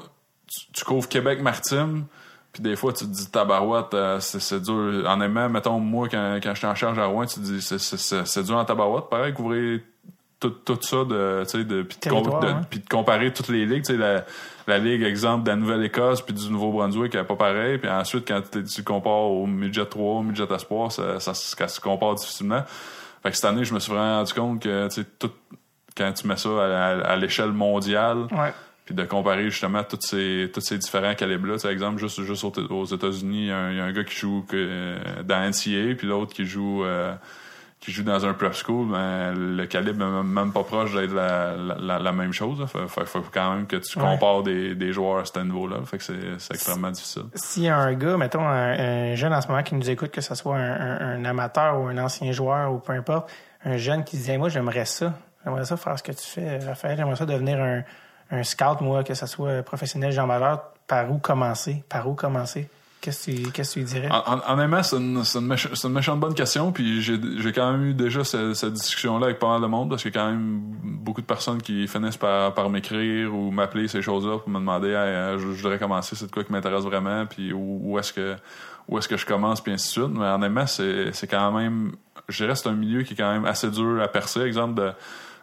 tu, 0.48 0.72
tu 0.74 0.84
couvres 0.86 1.08
Québec-Martime, 1.08 2.06
puis 2.54 2.64
des 2.64 2.76
fois, 2.76 2.94
tu 2.94 3.06
te 3.06 3.10
dis, 3.12 3.30
tabarouette, 3.30 3.94
euh, 3.94 4.20
c'est 4.20 4.62
dur. 4.62 5.04
Honnêtement, 5.06 5.50
mettons, 5.50 5.80
moi, 5.80 6.08
quand, 6.10 6.40
quand 6.42 6.54
j'étais 6.56 6.68
en 6.68 6.76
charge 6.76 6.98
à 7.00 7.06
Rouen, 7.06 7.26
tu 7.26 7.36
te 7.36 7.40
dis, 7.42 7.62
c'est- 7.62 8.44
dur 8.44 8.56
en 8.58 8.66
tabarouette, 8.66 9.06
pareil, 9.10 9.34
couvrir 9.34 9.80
tout, 10.40 10.50
tout 10.52 10.78
ça 10.82 10.98
de, 11.04 11.44
tu 11.46 11.50
sais, 11.50 11.64
de, 11.64 11.82
puis 11.84 11.98
de, 12.80 12.88
comparer 12.90 13.34
toutes 13.34 13.50
les 13.50 13.66
ligues, 13.66 13.84
tu 13.84 13.94
sais, 13.94 13.98
la, 13.98 14.24
la 14.68 14.78
ligue, 14.78 15.02
exemple, 15.04 15.44
de 15.46 15.50
la 15.50 15.56
Nouvelle-Écosse 15.56 16.22
puis 16.22 16.34
du 16.34 16.50
Nouveau-Brunswick, 16.52 17.14
elle 17.16 17.22
est 17.22 17.26
pas 17.26 17.36
pareil. 17.36 17.78
Puis 17.80 17.90
ensuite, 17.90 18.28
quand 18.28 18.42
tu 18.52 18.84
compares 18.84 19.14
au 19.32 19.46
midget 19.48 19.86
3, 19.86 20.20
au 20.20 20.24
midget 20.24 20.46
espoir, 20.54 20.92
ça, 20.92 21.20
ça, 21.20 21.34
ça 21.34 21.68
se 21.68 21.80
compare 21.80 22.16
difficilement. 22.16 22.64
Fait 23.24 23.32
que 23.32 23.36
cette 23.36 23.46
année, 23.46 23.64
je 23.66 23.74
me 23.74 23.80
suis 23.80 23.92
vraiment 23.92 24.18
rendu 24.20 24.34
compte 24.34 24.62
que, 24.62 24.88
tu 24.90 25.02
sais, 25.02 25.08
tout, 25.18 25.32
quand 25.98 26.12
tu 26.14 26.28
mets 26.28 26.38
ça 26.38 26.50
à, 26.50 26.64
à- 26.64 27.00
à 27.12 27.16
l'échelle 27.16 27.52
mondiale, 27.52 28.28
Ouais. 28.32 28.54
puis 28.86 28.94
de 28.96 29.04
comparer 29.04 29.50
justement 29.50 29.84
tous 29.84 30.00
ces, 30.02 30.50
tous 30.54 30.62
ces 30.62 30.78
différents 30.78 31.16
calibres-là. 31.16 31.54
Tu 31.56 31.60
sais, 31.62 31.72
exemple, 31.72 32.00
juste, 32.00 32.22
juste 32.24 32.44
aux, 32.44 32.54
aux 32.72 32.86
États-Unis, 32.86 33.44
il 33.44 33.48
y, 33.48 33.52
a 33.52 33.58
un- 33.58 33.72
il 33.72 33.78
y 33.78 33.82
a 33.82 33.84
un 33.86 33.92
gars 33.92 34.04
qui 34.04 34.16
joue 34.16 34.46
que, 34.48 34.96
dans 35.24 35.42
NCAA, 35.50 35.96
puis 35.96 36.08
l'autre 36.08 36.34
qui 36.34 36.46
joue 36.46 36.84
euh, 36.84 37.14
qui 37.80 37.92
joue 37.92 38.02
dans 38.02 38.26
un 38.26 38.34
prep 38.34 38.54
school, 38.56 38.88
ben, 38.92 39.34
le 39.56 39.66
calibre 39.68 40.04
est 40.04 40.24
même, 40.24 40.52
pas 40.52 40.64
proche 40.64 40.96
d'être 40.96 41.14
la, 41.14 42.00
la, 42.00 42.12
même 42.12 42.34
chose. 42.34 42.58
Il 42.60 42.66
faut, 42.68 42.88
faut- 42.88 43.06
faut 43.06 43.24
quand 43.32 43.54
même 43.54 43.68
que 43.68 43.76
tu 43.76 44.00
Ouais. 44.00 44.04
compares 44.06 44.42
des, 44.42 44.74
des 44.74 44.92
joueurs 44.92 45.20
à 45.20 45.26
ce 45.26 45.38
niveau-là. 45.40 45.78
Fait 45.86 46.00
que 46.00 46.04
c'est 46.04 46.16
c'est 46.40 46.56
extrêmement 46.56 46.90
difficile. 46.90 47.26
S'il 47.36 47.64
y 47.64 47.70
a 47.70 47.78
un 47.78 47.94
gars, 47.94 48.18
mettons, 48.18 48.42
un, 48.48 49.12
un 49.12 49.16
jeune 49.16 49.32
en 49.32 49.40
ce 49.42 49.48
moment 49.48 49.62
qui 49.62 49.76
nous 49.76 49.88
écoute, 49.92 50.10
que 50.10 50.22
ce 50.22 50.34
soit 50.34 50.56
un, 50.58 50.60
un- 50.72 51.20
un 51.20 51.26
amateur 51.26 51.80
ou 51.80 51.86
un 51.86 51.98
ancien 52.00 52.32
joueur 52.32 52.74
ou 52.74 52.80
peu 52.80 52.94
importe, 52.94 53.30
un 53.64 53.78
jeune 53.78 54.04
qui 54.04 54.18
disait, 54.18 54.40
moi, 54.40 54.50
j'aimerais 54.50 54.86
ça. 54.86 55.14
J'aimerais 55.44 55.66
ça 55.66 55.78
faire 55.78 55.98
ce 55.98 56.04
que 56.04 56.12
tu 56.12 56.26
fais, 56.28 56.58
Raphaël. 56.60 56.98
J'aimerais 56.98 57.16
ça 57.16 57.26
devenir 57.26 57.60
un, 57.62 57.84
un 58.32 58.44
scout, 58.44 58.82
moi, 58.82 59.04
que 59.04 59.14
ce 59.14 59.26
soit 59.26 59.64
professionnel, 59.64 60.12
Jean 60.12 60.28
Majeur. 60.28 60.62
Par 60.88 61.12
où 61.12 61.18
commencer? 61.18 61.84
Par 61.90 62.08
où 62.08 62.14
commencer? 62.14 62.70
Qu'est-ce 63.00 63.28
que 63.32 63.32
tu, 63.44 63.52
qu'est-ce 63.52 63.76
que 63.76 63.80
tu 63.82 63.86
dirais? 63.86 64.10
En- 64.10 64.36
en- 64.38 64.54
Honnêtement, 64.54 64.82
c'est 64.84 64.98
une, 64.98 65.24
c'est 65.24 65.38
une, 65.40 65.56
c'est 65.56 65.88
une 65.88 65.94
méchante 65.94 66.20
bonne 66.20 66.34
question. 66.34 66.72
Puis 66.72 67.02
j'ai 67.02 67.20
j'ai 67.38 67.54
quand 67.54 67.72
même 67.72 67.84
eu 67.86 67.94
déjà 67.94 68.24
ce- 68.24 68.54
cette, 68.54 68.74
discussion-là 68.74 69.28
avec 69.28 69.40
pas 69.40 69.48
mal 69.50 69.62
de 69.62 69.68
monde 69.68 69.90
parce 69.90 70.02
qu'il 70.02 70.14
y 70.14 70.18
a 70.18 70.22
quand 70.22 70.30
même 70.32 70.60
beaucoup 70.84 71.22
de 71.22 71.26
personnes 71.28 71.62
qui 71.62 71.88
finissent 71.88 72.18
par, 72.18 72.54
par 72.54 72.70
m'écrire 72.70 73.34
ou 73.34 73.52
m'appeler 73.52 73.88
ces 73.88 74.02
choses-là 74.02 74.40
pour 74.40 74.50
me 74.50 74.60
demander 74.60 74.88
Hey, 74.90 74.96
euh, 74.96 75.38
je, 75.38 75.46
voudrais 75.46 75.78
commencer, 75.78 76.16
c'est 76.16 76.30
quoi 76.32 76.44
qui 76.44 76.52
m'intéresse 76.52 76.84
vraiment, 76.84 77.26
puis 77.28 77.54
où, 77.54 77.80
où 77.84 78.00
est-ce 78.00 78.12
que 78.12 78.36
où 78.88 78.98
est-ce 78.98 79.08
que 79.08 79.18
je 79.18 79.26
commence, 79.26 79.62
puis 79.62 79.74
ainsi 79.74 79.88
de 79.88 80.04
suite. 80.06 80.18
Mais 80.18 80.26
honnêtement, 80.26 80.66
c'est 80.66 81.12
c'est 81.14 81.28
quand 81.28 81.52
même, 81.52 81.92
je 82.30 82.44
dirais, 82.44 82.56
c'est 82.56 82.68
un 82.70 82.74
milieu 82.74 83.04
qui 83.04 83.14
est 83.14 83.18
quand 83.18 83.32
même 83.32 83.46
assez 83.46 83.70
dur 83.70 84.02
à 84.02 84.08
percer. 84.08 84.42
Exemple 84.42 84.74
de 84.82 84.92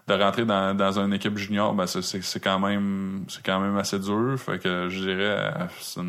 de 0.07 0.15
rentrer 0.15 0.45
dans, 0.45 0.77
dans 0.77 0.99
une 0.99 1.15
équipe 1.15 1.37
junior, 1.39 1.73
ben 1.75 1.87
c'est- 1.87 2.03
c'est 2.03 2.23
c'est 2.23 2.41
quand 2.41 2.59
même 2.59 3.25
c'est 3.29 3.43
quand 3.45 3.59
même 3.59 3.77
assez 3.79 3.99
dur. 3.99 4.35
Fait 4.39 4.59
que 4.59 4.89
je 4.91 5.01
dirais 5.01 5.53
c'est 5.81 6.01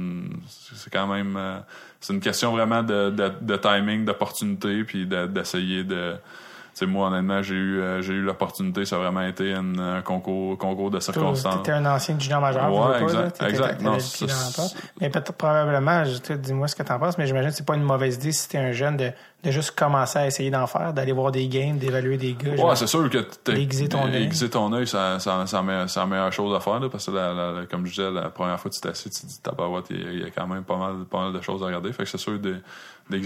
c'est 0.75 0.91
quand 0.91 1.07
même 1.07 1.35
euh, 1.37 1.59
c'est 2.01 2.13
une 2.13 2.19
question 2.19 2.51
vraiment 2.51 2.83
de, 2.83 3.09
de, 3.09 3.31
de 3.41 3.55
timing, 3.55 4.05
d'opportunité, 4.05 4.83
puis 4.83 5.05
de- 5.05 5.27
d'essayer 5.27 5.83
de. 5.83 6.15
Sais, 6.73 6.85
moi, 6.85 7.07
honnêtement, 7.07 7.41
j'ai 7.41 7.55
eu, 7.55 7.79
euh, 7.79 8.01
j'ai 8.01 8.11
eu 8.11 8.21
l'opportunité, 8.21 8.83
ça 8.83 8.97
a 8.97 8.99
vraiment 8.99 9.21
été 9.21 9.53
une- 9.53 9.79
un 9.79 10.01
concours, 10.01 10.57
concours 10.57 10.91
de 10.91 10.99
circonstances. 10.99 11.55
T'étais 11.63 11.71
un 11.71 11.85
ancien 11.85 12.19
junior 12.19 12.41
majeur. 12.41 12.69
Ouais, 12.69 12.99
pas, 12.99 13.01
exact, 13.01 13.41
là. 13.41 13.47
Exact. 13.49 13.81
Non, 13.81 13.97
c'est- 13.97 14.27
c'est-. 14.27 14.75
Mais 14.99 15.09
peut-être 15.09 15.31
probablement, 15.31 16.03
dis-moi 16.37 16.67
ce 16.67 16.75
que 16.75 16.83
t'en 16.83 16.99
penses, 16.99 17.17
mais 17.17 17.27
j'imagine 17.27 17.51
que 17.51 17.55
c'est 17.55 17.65
pas 17.65 17.75
une 17.77 17.83
mauvaise 17.83 18.15
idée 18.15 18.33
si 18.33 18.49
t'es 18.49 18.57
un 18.57 18.73
jeune 18.73 18.97
de, 18.97 19.11
de 19.45 19.51
juste 19.51 19.71
commencer 19.71 20.19
à 20.19 20.27
essayer 20.27 20.49
d'en 20.51 20.67
faire, 20.67 20.93
d'aller 20.93 21.11
voir 21.11 21.31
des 21.31 21.47
games, 21.47 21.77
d'évaluer 21.77 22.17
des 22.17 22.33
gars. 22.33 22.51
Ouais, 22.63 22.75
c'est 22.75 22.87
sûr 22.87 23.09
que 23.09 23.25
Aiguiser 23.51 23.87
ton 23.89 24.05
œil. 24.05 24.23
aiguiser 24.23 24.49
ton 24.49 24.71
œil, 24.73 24.87
ça, 24.87 25.19
ça, 25.19 25.45
ça 25.47 25.61
met- 25.61 25.87
c'est 25.87 25.99
la 25.99 26.05
meilleure 26.05 26.33
chose 26.33 26.55
à 26.55 26.59
faire, 26.59 26.79
là, 26.79 26.89
parce 26.89 27.05
que 27.05 27.11
la- 27.11 27.33
la- 27.33 27.51
la- 27.51 27.65
comme 27.65 27.85
je 27.85 27.91
disais, 27.91 28.11
la 28.11 28.29
première 28.29 28.59
fois 28.59 28.69
que 28.71 28.75
tu 28.75 28.81
t'assis, 28.81 29.09
tu 29.09 29.21
te 29.21 29.25
dis, 29.27 29.39
tabarouette, 29.41 29.85
il 29.89 30.01
y 30.03 30.07
a- 30.07 30.11
il 30.11 30.19
y 30.19 30.23
a 30.23 30.29
quand 30.31 30.47
même 30.47 30.63
pas 30.63 30.77
mal, 30.77 31.05
pas 31.09 31.19
mal 31.25 31.33
de 31.33 31.41
choses 31.41 31.61
à 31.63 31.67
regarder. 31.67 31.91
Fait 31.93 32.03
que 32.03 32.09
c'est 32.09 32.17
sûr 32.17 32.39
de, 32.39 32.57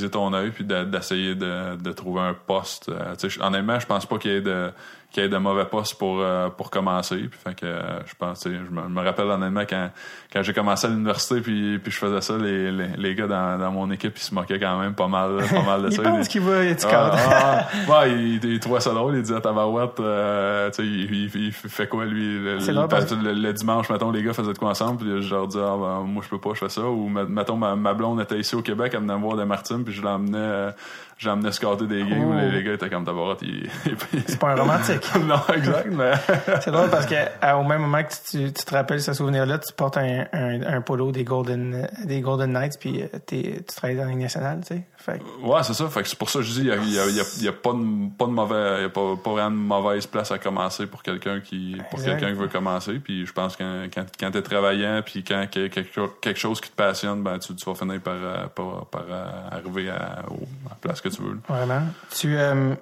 ton 0.09 0.33
œil 0.33 0.51
puis 0.51 0.63
de- 0.65 0.83
d'essayer 0.83 1.35
de, 1.35 1.75
de 1.77 1.91
trouver 1.91 2.21
un 2.21 2.33
poste. 2.33 2.89
Euh, 2.89 3.15
honnêtement, 3.41 3.79
je 3.79 3.85
pense 3.85 4.05
pas 4.05 4.17
qu'il 4.17 4.31
y 4.31 4.35
ait 4.35 4.41
de, 4.41 4.71
qu'il 5.11 5.23
y 5.23 5.25
ait 5.25 5.29
de 5.29 5.37
mauvais 5.37 5.65
postes 5.65 5.97
pour, 5.97 6.19
euh, 6.19 6.49
pour 6.49 6.69
commencer. 6.69 7.17
Puis 7.17 7.39
fait 7.43 7.55
que, 7.55 7.65
euh, 7.65 7.99
je 8.05 8.13
pense, 8.17 8.41
tu 8.41 8.49
sais, 8.51 8.55
je 8.55 8.71
me, 8.71 8.87
me 8.87 9.01
rappelle 9.01 9.25
honnêtement 9.27 9.63
quand, 9.67 9.89
quand 10.31 10.43
j'ai 10.43 10.53
commencé 10.53 10.85
à 10.85 10.89
l'université 10.91 11.41
puis, 11.41 11.79
puis 11.79 11.91
je 11.91 11.97
faisais 11.97 12.21
ça, 12.21 12.37
les, 12.37 12.71
les, 12.71 12.87
les 12.95 13.15
gars 13.15 13.25
dans, 13.25 13.57
dans 13.57 13.71
mon 13.71 13.89
équipe, 13.89 14.13
ils 14.17 14.21
se 14.21 14.35
moquaient 14.35 14.59
quand 14.59 14.79
même 14.79 14.93
pas 14.93 15.07
mal, 15.07 15.37
pas 15.49 15.63
mal 15.63 15.81
de 15.83 15.89
ça. 15.91 16.03
Ils- 16.19 16.27
qu'il 16.27 16.41
va 16.41 16.63
être 16.65 16.87
ah, 16.91 17.11
ah, 17.13 17.67
ah. 17.87 17.91
ouais, 18.01 18.11
il, 18.13 18.45
il 18.45 18.59
trouvait 18.59 18.79
ça 18.81 18.93
drôle. 18.93 19.15
Il 19.15 19.23
disait 19.23 19.35
à 19.37 19.41
Tabarouette, 19.41 19.99
euh, 19.99 20.69
tu 20.69 20.75
sais, 20.75 20.83
il, 20.85 21.11
il- 21.13 21.35
il 21.47 21.51
fait 21.53 21.87
quoi, 21.87 22.05
lui, 22.05 22.39
le, 22.39 22.57
le- 22.57 22.87
parce 22.87 23.11
le- 23.11 23.33
le 23.33 23.53
dimanche, 23.53 23.89
mettons, 23.89 24.11
les 24.11 24.21
gars 24.21 24.33
faisaient 24.33 24.53
de 24.53 24.57
quoi 24.59 24.69
ensemble, 24.69 24.99
puis 25.03 25.21
je 25.23 25.33
leur 25.33 25.47
disais, 25.47 25.63
ah, 25.63 25.75
ben, 25.79 26.03
moi, 26.05 26.21
je 26.23 26.29
peux 26.29 26.37
pas, 26.39 26.51
je 26.53 26.59
fais 26.59 26.69
ça. 26.69 26.81
Ou, 26.83 27.09
met- 27.09 27.25
mettons, 27.25 27.55
ma, 27.57 27.75
ma 27.75 27.95
blonde 27.95 28.21
était 28.21 28.37
ici 28.39 28.53
au 28.55 28.61
Québec, 28.61 28.91
elle 28.93 29.01
venait 29.01 29.15
me 29.15 29.21
voir 29.21 29.37
de 29.37 29.43
Martine, 29.43 29.83
puis 29.83 29.93
je 29.93 30.03
l'emmenais, 30.03 30.37
euh, 30.37 30.71
j'emmenais 31.19 31.51
scotter 31.51 31.85
des 31.85 32.03
games. 32.03 32.31
Oh. 32.31 32.39
Les, 32.39 32.49
les 32.51 32.63
gars 32.63 32.73
étaient 32.73 32.89
comme 32.89 33.05
Tabarouette, 33.05 33.39
il, 33.43 33.69
il- 33.85 34.23
C'est 34.25 34.39
pas 34.39 34.51
un 34.51 34.55
romantique. 34.55 35.07
non, 35.27 35.39
exact, 35.53 35.89
mais. 35.91 36.13
C'est 36.61 36.71
drôle 36.71 36.89
parce 36.89 37.05
que 37.05 37.15
à- 37.41 37.57
au 37.57 37.63
même 37.63 37.81
moment 37.81 38.01
que 38.03 38.13
tu, 38.31 38.51
tu 38.51 38.65
te 38.65 38.73
rappelles 38.73 39.01
ce 39.01 39.13
souvenir-là, 39.13 39.59
tu 39.59 39.71
portes 39.73 39.97
un, 39.97 40.25
un, 40.33 40.61
un 40.63 40.81
polo 40.81 41.11
des 41.11 41.23
Golden, 41.23 41.87
des 42.05 42.21
Golden 42.21 42.51
Knights, 42.53 42.77
puis 42.79 43.03
euh, 43.03 43.07
tu 43.27 43.61
travailles 43.75 43.97
dans 43.97 44.05
la 44.05 44.09
Ligue 44.11 44.21
nationale, 44.21 44.61
tu 44.61 44.75
sais. 44.75 44.83
Fait 44.97 45.19
que- 45.19 45.45
Ouais, 45.47 45.61
c'est 45.63 45.73
ça. 45.73 45.87
Fait 45.89 46.01
que 46.01 46.07
c'est 46.07 46.17
pour 46.17 46.29
ça 46.29 46.39
que 46.39 46.45
je 46.45 46.53
dis, 46.53 46.59
il 46.61 46.67
y 46.67 46.71
a, 46.71 46.75
y 46.75 46.99
a, 46.99 47.05
il 47.07 47.15
y 47.15 47.19
a, 47.19 47.23
il 47.37 47.43
y 47.43 47.47
a 47.47 47.53
pas 47.53 47.73
de, 47.73 48.09
pas 48.17 48.25
de 48.25 48.31
mauvais, 48.31 48.81
y 48.81 48.85
a 48.85 48.89
pas, 48.89 49.15
pas 49.21 49.31
vraiment 49.31 49.49
de 49.51 49.55
mauvaise 49.55 50.07
place 50.07 50.31
à 50.31 50.37
commencer 50.39 50.87
pour 50.87 51.03
quelqu'un 51.03 51.39
qui, 51.41 51.77
pour 51.89 51.99
Exact. 51.99 52.17
quelqu'un 52.17 52.33
qui 52.33 52.39
veut 52.39 52.47
commencer. 52.47 52.93
Puis 52.99 53.25
je 53.25 53.33
pense 53.33 53.55
que 53.55 53.85
quand, 53.93 54.05
quand 54.19 54.31
t'es 54.31 54.41
travaillant, 54.41 55.01
puis 55.05 55.23
quand 55.23 55.45
qu'il 55.49 55.63
y 55.63 55.65
a 55.65 55.69
quelque, 55.69 55.93
chose- 55.93 56.09
quelque 56.21 56.39
chose 56.39 56.61
qui 56.61 56.69
te 56.69 56.75
passionne, 56.75 57.23
ben 57.23 57.39
tu, 57.39 57.53
tu 57.55 57.65
vas 57.65 57.75
finir 57.75 57.99
par, 58.01 58.13
euh, 58.15 58.45
par, 58.53 58.85
par, 58.87 59.05
euh, 59.09 59.25
arriver 59.51 59.89
à 59.89 60.23
la 60.69 60.75
place 60.81 61.01
que 61.01 61.08
tu 61.09 61.21
veux. 61.21 61.39
Vraiment. 61.47 61.81
Tu 62.11 62.37
euh, 62.37 62.75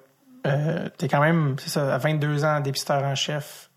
euh, 0.46 0.90
es 1.02 1.08
quand 1.08 1.22
même, 1.22 1.56
c'est 1.60 1.70
ça, 1.70 1.94
à 1.94 1.98
22 1.98 2.46
ans, 2.46 2.60
dépisteur 2.60 3.04
en 3.04 3.16
chef 3.16 3.70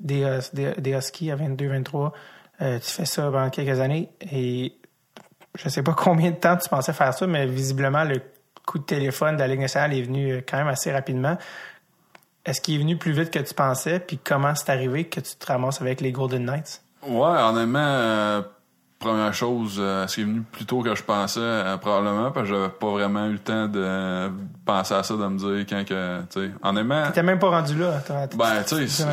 des, 0.00 0.22
Hus- 0.22 0.54
des, 0.54 0.72
des 0.72 0.92
Huskies, 0.92 1.30
à 1.30 1.36
22-23. 1.36 2.12
Euh, 2.60 2.78
tu 2.78 2.90
fais 2.90 3.04
ça 3.04 3.22
pendant 3.30 3.50
quelques 3.50 3.80
années 3.80 4.10
et 4.20 4.74
je 5.58 5.68
sais 5.68 5.82
pas 5.82 5.94
combien 5.96 6.30
de 6.30 6.36
temps 6.36 6.56
tu 6.56 6.68
pensais 6.68 6.92
faire 6.92 7.14
ça, 7.14 7.26
mais 7.26 7.46
visiblement, 7.46 8.04
le 8.04 8.20
coup 8.66 8.78
de 8.78 8.84
téléphone 8.84 9.34
de 9.36 9.40
la 9.40 9.48
Ligue 9.48 9.60
nationale 9.60 9.94
est 9.94 10.02
venu 10.02 10.32
euh, 10.32 10.40
quand 10.46 10.56
même 10.58 10.68
assez 10.68 10.92
rapidement. 10.92 11.36
Est-ce 12.44 12.60
qu'il 12.60 12.74
est 12.74 12.78
venu 12.78 12.96
plus 12.96 13.12
vite 13.12 13.30
que 13.30 13.38
tu 13.38 13.54
pensais? 13.54 14.00
Puis 14.00 14.18
comment 14.18 14.54
c'est 14.54 14.70
arrivé 14.70 15.04
que 15.04 15.20
tu 15.20 15.36
te 15.36 15.46
ramasses 15.46 15.80
avec 15.80 16.00
les 16.00 16.10
Golden 16.12 16.44
Knights? 16.44 16.82
Ouais, 17.06 17.40
honnêtement, 17.40 17.78
euh, 17.80 18.42
première 19.02 19.34
chose, 19.34 19.76
euh, 19.78 20.06
c'est 20.08 20.22
venu 20.22 20.40
plus 20.50 20.64
tôt 20.64 20.80
que 20.80 20.94
je 20.94 21.02
pensais, 21.02 21.40
euh, 21.42 21.76
probablement, 21.76 22.30
parce 22.30 22.48
que 22.48 22.54
j'avais 22.54 22.68
pas 22.70 22.90
vraiment 22.90 23.26
eu 23.26 23.32
le 23.32 23.38
temps 23.38 23.66
de 23.68 24.30
penser 24.64 24.94
à 24.94 25.02
ça, 25.02 25.14
de 25.14 25.26
me 25.26 25.36
dire 25.38 25.66
quand 25.68 25.84
que, 25.84 26.20
tu 26.22 26.40
sais, 26.40 26.50
honnêtement. 26.62 27.10
T'es 27.12 27.22
même 27.22 27.38
pas 27.38 27.50
rendu 27.50 27.76
là. 27.78 28.00
toi. 28.06 28.16
Ben, 28.36 28.62
tu 28.66 28.88
sais, 28.88 29.06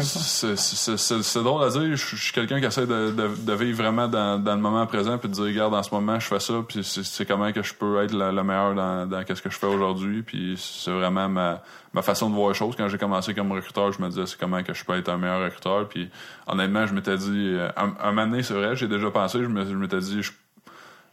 c'est- 0.56 1.40
drôle 1.44 1.64
à 1.64 1.70
dire. 1.70 1.96
Je 1.96 2.16
suis 2.16 2.32
quelqu'un 2.34 2.60
qui 2.60 2.66
essaie 2.66 2.86
de, 2.88 3.12
de, 3.12 3.28
de 3.38 3.54
vivre 3.54 3.84
vraiment 3.84 4.08
dans, 4.08 4.42
dans 4.42 4.56
le 4.56 4.62
moment 4.62 4.86
présent 4.88 5.18
puis 5.18 5.28
de 5.30 5.34
dire, 5.34 5.44
regarde, 5.46 5.74
en 5.74 5.84
ce 5.84 5.94
moment, 5.94 6.20
je 6.20 6.28
fais 6.28 6.40
ça, 6.40 6.54
puis 6.68 6.84
c'est- 6.84 7.26
comment 7.26 7.52
que 7.52 7.62
je 7.64 7.74
peux 7.74 8.02
être 8.04 8.14
le, 8.14 8.32
le 8.32 8.44
meilleur 8.44 8.76
dans, 8.76 9.06
dans 9.06 9.24
ce 9.28 9.42
que 9.42 9.50
je 9.50 9.58
fais 9.58 9.68
aujourd'hui. 9.68 10.22
Puis 10.24 10.56
c'est 10.58 10.92
vraiment 10.92 11.28
ma, 11.30 11.62
ma 11.94 12.02
façon 12.02 12.30
de 12.30 12.36
voir 12.36 12.50
les 12.50 12.56
choses. 12.56 12.76
Quand 12.76 12.88
j'ai 12.88 12.98
commencé 12.98 13.34
comme 13.34 13.52
recruteur, 13.52 13.92
je 13.92 14.02
me 14.02 14.10
disais, 14.10 14.26
c'est 14.26 14.40
comment 14.40 14.64
que 14.64 14.74
je 14.74 14.84
peux 14.86 14.98
être 14.98 15.10
un 15.10 15.18
meilleur 15.18 15.44
recruteur. 15.44 15.88
Puis 15.88 16.10
honnêtement, 16.48 16.86
je 16.86 16.94
m'étais 16.94 17.18
dit, 17.18 17.56
euh, 17.56 17.70
un, 17.76 18.12
moment 18.12 18.28
donné, 18.28 18.44
c'est 18.44 18.54
vrai, 18.54 18.76
j'ai 18.76 18.88
déjà 18.88 19.10
pensé, 19.12 19.40
je 19.42 19.48
m'étais 19.48 20.00
dit, 20.00 20.22
je, 20.22 20.32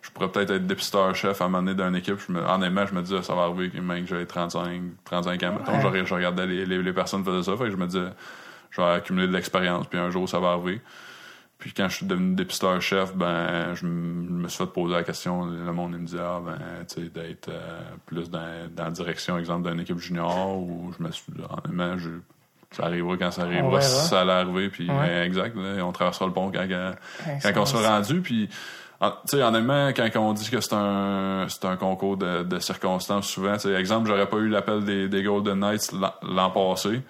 je 0.02 0.10
pourrais 0.10 0.28
peut-être 0.28 0.50
être 0.50 0.66
dépisteur-chef 0.66 1.40
à 1.40 1.44
un 1.44 1.48
moment 1.48 1.62
donné 1.62 1.82
d'une 1.82 1.96
équipe. 1.96 2.18
Je 2.26 2.32
me, 2.32 2.40
honnêtement, 2.40 2.86
je 2.86 2.94
me 2.94 3.02
disais, 3.02 3.22
ça 3.22 3.34
va 3.34 3.42
arriver, 3.42 3.70
même 3.80 4.04
que 4.04 4.10
j'avais 4.10 4.26
35, 4.26 4.82
35 5.04 5.42
ans. 5.42 5.52
Mettons, 5.58 5.80
je, 5.80 6.04
je 6.04 6.14
regardais 6.14 6.46
les, 6.46 6.66
les, 6.66 6.82
les 6.82 6.92
personnes 6.92 7.24
qui 7.24 7.30
faisaient 7.30 7.50
ça, 7.50 7.56
fait 7.56 7.64
que 7.64 7.70
je 7.70 7.76
me 7.76 7.86
disais, 7.86 8.08
je 8.70 8.80
vais 8.80 8.88
accumuler 8.88 9.26
de 9.26 9.32
l'expérience, 9.32 9.86
puis 9.86 9.98
un 9.98 10.10
jour, 10.10 10.28
ça 10.28 10.38
va 10.38 10.48
arriver. 10.48 10.80
Puis 11.58 11.72
quand 11.72 11.88
je 11.88 11.96
suis 11.96 12.06
devenu 12.06 12.34
dépisteur-chef, 12.34 13.14
ben, 13.14 13.74
je 13.74 13.86
me 13.86 14.46
suis 14.48 14.58
fait 14.58 14.70
poser 14.70 14.94
la 14.94 15.02
question. 15.04 15.46
Le 15.46 15.72
monde 15.72 15.92
il 15.94 16.00
me 16.00 16.06
disait, 16.06 16.18
ah, 16.20 16.40
ben, 16.44 16.58
tu 16.86 17.02
sais, 17.02 17.08
d'être 17.08 17.48
euh, 17.48 17.80
plus 18.04 18.28
dans, 18.30 18.68
dans 18.74 18.84
la 18.84 18.90
direction, 18.90 19.38
exemple, 19.38 19.70
d'une 19.70 19.80
équipe 19.80 19.98
junior, 19.98 20.58
ou 20.58 20.92
je 20.98 21.02
me 21.02 21.10
suis 21.10 21.24
dit, 21.32 21.40
honnêtement, 21.48 21.96
je, 21.96 22.10
ça 22.72 22.84
arrivera 22.84 23.16
quand 23.16 23.30
ça 23.30 23.42
arrivera, 23.42 23.80
si 23.80 24.08
ça 24.08 24.20
allait 24.20 24.32
arriver, 24.32 24.68
puis 24.68 24.90
Ouais. 24.90 24.96
ben, 24.98 25.22
exact, 25.22 25.56
là, 25.56 25.82
on 25.84 25.92
traversera 25.92 26.26
le 26.26 26.32
pont 26.32 26.50
quand, 26.52 26.66
quand, 26.68 26.92
quand 27.42 27.60
on 27.62 27.64
sera 27.66 27.96
rendu, 27.96 28.20
puis 28.20 28.50
en- 29.00 29.10
tu 29.10 29.16
sais, 29.26 29.42
honnêtement, 29.42 29.88
quand 29.96 30.10
on 30.16 30.32
dit 30.34 30.48
que 30.50 30.60
c'est 30.60 30.74
un 30.74 31.46
c'est 31.48 31.64
un 31.64 31.76
concours 31.76 32.16
de, 32.18 32.42
de 32.42 32.58
circonstances, 32.58 33.28
souvent, 33.28 33.54
tu 33.54 33.60
sais, 33.60 33.72
exemple, 33.74 34.08
j'aurais 34.08 34.28
pas 34.28 34.36
eu 34.38 34.48
l'appel 34.48 34.84
des, 34.84 35.08
des 35.08 35.22
Golden 35.22 35.58
Knights 35.60 35.90
l'an 36.22 36.50
passé. 36.50 37.00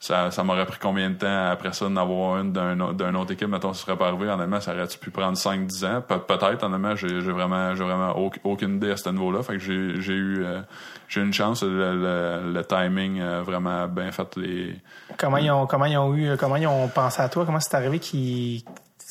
Ça, 0.00 0.30
ça 0.30 0.44
m'aurait 0.44 0.66
pris 0.66 0.78
combien 0.78 1.08
de 1.08 1.14
temps 1.14 1.46
après 1.50 1.72
ça 1.72 1.86
d'en 1.88 1.96
avoir 1.96 2.38
une 2.38 2.52
d'une 2.52 3.16
autre 3.16 3.32
équipe, 3.32 3.48
mettons, 3.48 3.72
ça 3.72 3.86
serait 3.86 3.96
pas 3.96 4.08
arrivé. 4.08 4.28
Honnêtement, 4.28 4.60
ça 4.60 4.74
aurait 4.74 4.86
pu 5.00 5.10
prendre 5.10 5.38
5-10 5.38 5.84
ans? 5.86 6.02
Pe- 6.06 6.18
Peut-être, 6.18 6.62
honnêtement, 6.64 6.94
j'ai 6.94 7.20
vraiment, 7.20 7.74
j'ai 7.74 7.84
vraiment 7.84 8.12
auc- 8.12 8.38
aucune 8.44 8.76
idée 8.76 8.90
à 8.90 8.96
ce 8.98 9.08
niveau-là. 9.08 9.42
Fait 9.42 9.54
que 9.54 9.60
j'ai 9.60 9.72
eu, 9.72 10.44
euh, 10.44 10.60
j'ai 11.08 11.22
une 11.22 11.32
chance. 11.32 11.62
Le, 11.62 12.60
timing 12.68 13.20
a 13.22 13.40
vraiment 13.42 13.86
bien 13.88 14.12
fait 14.12 14.36
les, 14.36 14.76
Comment 15.16 15.38
ils 15.38 15.50
ont, 15.50 15.66
comment 15.66 15.86
ils 15.86 15.96
ont 15.96 16.14
eu, 16.14 16.36
comment 16.36 16.56
ils 16.56 16.66
ont 16.66 16.88
pensé 16.88 17.22
à 17.22 17.28
toi? 17.30 17.46
Comment 17.46 17.60
c'est 17.60 17.74
arrivé 17.74 17.98
qu'ils, 17.98 18.62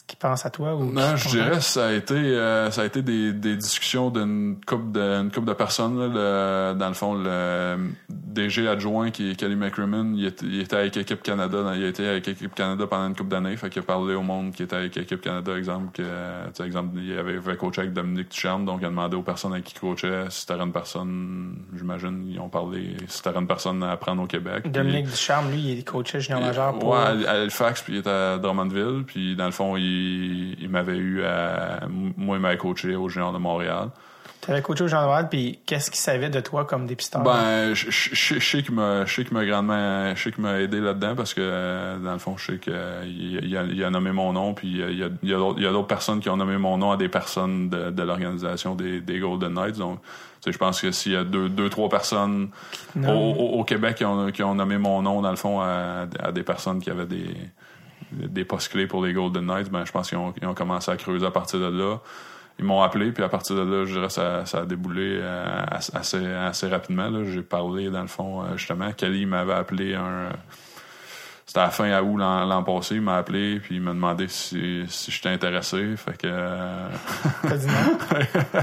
qu'ils 0.07 0.19
pensent 0.19 0.45
à 0.45 0.49
toi? 0.49 0.75
Ou 0.75 0.91
Non, 0.91 1.15
je 1.15 1.29
dirais 1.29 1.61
ça 1.61 1.87
a 1.87 1.91
été 1.91 2.13
euh, 2.15 2.69
ça 2.71 2.81
a 2.81 2.85
été 2.85 3.01
des, 3.01 3.31
des 3.33 3.55
discussions 3.55 4.09
d'une 4.09 4.57
couple 4.65 4.91
de 4.91 4.99
une 5.01 5.31
couple 5.31 5.47
de 5.47 5.53
personnes 5.53 5.97
là, 5.97 6.07
le- 6.73 6.77
dans 6.77 6.87
le 6.89 6.93
fond 6.93 7.13
le 7.15 7.77
DG 8.09 8.67
adjoint 8.67 9.11
qui 9.11 9.31
est 9.31 9.35
Kelly 9.35 9.55
McCrimmon, 9.55 10.13
il 10.15 10.25
était, 10.25 10.45
il 10.45 10.59
était 10.61 10.75
avec 10.75 10.97
Équipe 10.97 11.21
Canada, 11.21 11.71
il 11.75 11.83
été 11.83 12.07
avec 12.07 12.27
Équipe 12.27 12.53
Canada 12.55 12.85
pendant 12.87 13.07
une 13.07 13.15
couple 13.15 13.29
d'années, 13.29 13.55
fait 13.57 13.69
qu'il 13.69 13.81
a 13.81 13.85
parlé 13.85 14.15
au 14.15 14.23
monde 14.23 14.51
qui 14.53 14.63
était 14.63 14.75
avec 14.75 14.97
Équipe 14.97 15.21
Canada 15.21 15.55
exemple 15.57 15.91
que 15.93 16.63
exemple 16.63 16.97
il 16.99 17.17
avait, 17.17 17.37
avait 17.37 17.55
coaché 17.57 17.81
avec 17.81 17.93
Dominique 17.93 18.29
Ducharme, 18.29 18.65
donc 18.65 18.79
il 18.81 18.85
a 18.85 18.89
demandé 18.89 19.15
aux 19.15 19.21
personnes 19.23 19.53
avec 19.53 19.65
qui 19.65 19.73
il 19.75 19.79
coachait 19.79 20.25
si 20.29 20.41
c'était 20.41 20.53
une 20.59 20.71
personne, 20.73 21.55
j'imagine 21.75 22.25
ils 22.29 22.39
ont 22.39 22.49
parlé 22.49 22.95
si 23.07 23.17
c'était 23.23 23.37
une 23.37 23.47
personne 23.47 23.81
à 23.83 23.95
prendre 23.97 24.21
au 24.23 24.27
Québec. 24.27 24.69
Dominique 24.71 25.05
Ducharme, 25.05 25.51
lui, 25.51 25.59
il 25.73 25.79
est 25.79 25.83
coaché 25.83 26.19
junior 26.19 26.41
majeur 26.41 26.77
pour. 26.77 26.89
Ouais, 26.89 26.97
à 27.27 27.33
à 27.33 27.41
Halifax, 27.41 27.81
puis 27.81 27.93
il 27.93 27.99
était 27.99 28.09
à 28.09 28.37
Drummondville. 28.37 29.03
Puis 29.05 29.35
dans 29.35 29.45
le 29.45 29.51
fond, 29.51 29.75
il, 29.77 29.83
il 30.59 30.69
m'avait 30.69 30.97
eu 30.97 31.23
à... 31.23 31.81
Moi, 32.17 32.37
il 32.37 32.41
m'avait 32.41 32.57
coaché 32.57 32.95
au 32.95 33.09
Junior 33.09 33.31
de 33.33 33.37
Montréal. 33.37 33.89
Tu 34.41 34.51
avais 34.51 34.61
coaché 34.61 34.83
au 34.83 34.87
junior 34.87 35.07
majeur, 35.07 35.29
puis 35.29 35.59
qu'est-ce 35.65 35.89
qu'il 35.89 36.01
savait 36.01 36.29
de 36.29 36.41
toi 36.41 36.65
comme 36.65 36.85
dépisteur? 36.85 37.21
Ben, 37.23 37.73
je 37.73 38.39
sais 38.39 38.61
qu'il 38.61 38.73
m'a 38.75 39.05
grandement... 39.45 40.13
Je 40.15 40.21
sais 40.21 40.31
qu'il 40.33 40.43
m'a 40.43 40.59
aidé 40.59 40.81
là-dedans 40.81 41.15
parce 41.15 41.33
que, 41.33 41.39
euh, 41.41 41.97
dans 41.99 42.11
le 42.11 42.19
fond, 42.19 42.35
je 42.35 42.51
sais 42.51 42.57
qu'il 42.57 42.73
il 43.41 43.55
a, 43.57 43.63
il 43.63 43.81
a 43.81 43.89
nommé 43.89 44.11
mon 44.11 44.33
nom. 44.33 44.53
Puis 44.53 44.67
il 44.67 44.77
y 44.77 44.83
a, 45.03 45.07
il 45.23 45.29
y 45.29 45.33
a 45.33 45.37
d'autres 45.37 45.65
a 45.65 45.71
d'autres 45.71 45.87
personnes 45.87 46.19
qui 46.19 46.29
ont 46.29 46.35
nommé 46.35 46.57
mon 46.57 46.77
nom 46.77 46.91
à 46.91 46.97
des 46.97 47.07
personnes 47.07 47.69
de, 47.69 47.89
de 47.89 48.03
l'organisation 48.03 48.75
des, 48.75 48.99
des 48.99 49.19
Golden 49.19 49.53
Knights. 49.53 49.77
Donc, 49.77 49.99
je 50.45 50.57
pense 50.57 50.81
que 50.81 50.91
s'il 50.91 51.13
y 51.13 51.15
a 51.15 51.23
deux, 51.23 51.47
deux 51.47 51.69
trois 51.69 51.87
personnes 51.87 52.49
au, 52.97 52.99
Non. 52.99 53.31
au- 53.33 53.59
au 53.59 53.63
Québec 53.63 53.95
qui 53.95 54.03
ont, 54.03 54.29
qui 54.29 54.43
ont 54.43 54.55
nommé 54.55 54.77
mon 54.77 55.01
nom, 55.01 55.21
dans 55.21 55.29
le 55.31 55.37
fond, 55.37 55.61
à, 55.61 56.05
à 56.21 56.31
des 56.33 56.43
personnes 56.43 56.81
qui 56.81 56.89
avaient 56.89 57.05
des, 57.05 57.33
des 58.13 58.45
postes 58.45 58.71
clés 58.71 58.87
pour 58.87 59.03
les 59.05 59.13
Golden 59.13 59.45
Knights, 59.45 59.69
ben, 59.69 59.85
je 59.85 59.91
pense 59.91 60.09
qu'ils 60.09 60.17
ont, 60.17 60.33
ont 60.43 60.53
commencé 60.53 60.91
à 60.91 60.97
creuser 60.97 61.25
à 61.25 61.31
partir 61.31 61.59
de 61.59 61.67
là. 61.67 61.99
Ils 62.59 62.65
m'ont 62.65 62.81
appelé, 62.81 63.11
puis 63.11 63.23
à 63.23 63.29
partir 63.29 63.55
de 63.55 63.61
là, 63.61 63.85
je 63.85 63.93
dirais 63.93 64.09
ça, 64.09 64.45
ça 64.45 64.59
a 64.59 64.65
déboulé 64.65 65.17
euh, 65.21 65.65
assez, 65.93 66.25
assez 66.25 66.67
rapidement. 66.67 67.09
J'ai 67.25 67.41
parlé, 67.41 67.89
dans 67.89 68.01
le 68.01 68.07
fond, 68.07 68.43
euh, 68.43 68.57
justement. 68.57 68.91
Kelly 68.91 69.25
m'avait 69.25 69.53
appelé 69.53 69.95
un... 69.95 70.29
C'était 71.45 71.59
à 71.59 71.63
la 71.65 71.69
fin 71.71 72.01
août 72.01 72.17
l'an 72.17 72.63
passé, 72.63 72.95
il 72.95 73.01
m'a 73.01 73.17
appelé, 73.17 73.59
puis 73.59 73.75
il 73.75 73.81
m'a 73.81 73.91
demandé 73.91 74.27
si, 74.29 74.85
si 74.87 75.11
j'étais 75.11 75.27
intéressé. 75.29 75.95
Fait 75.97 76.17
que... 76.17 76.25
euh, 76.27 76.87
T'as 77.41 77.57
dit 77.57 77.67
non? 77.67 77.97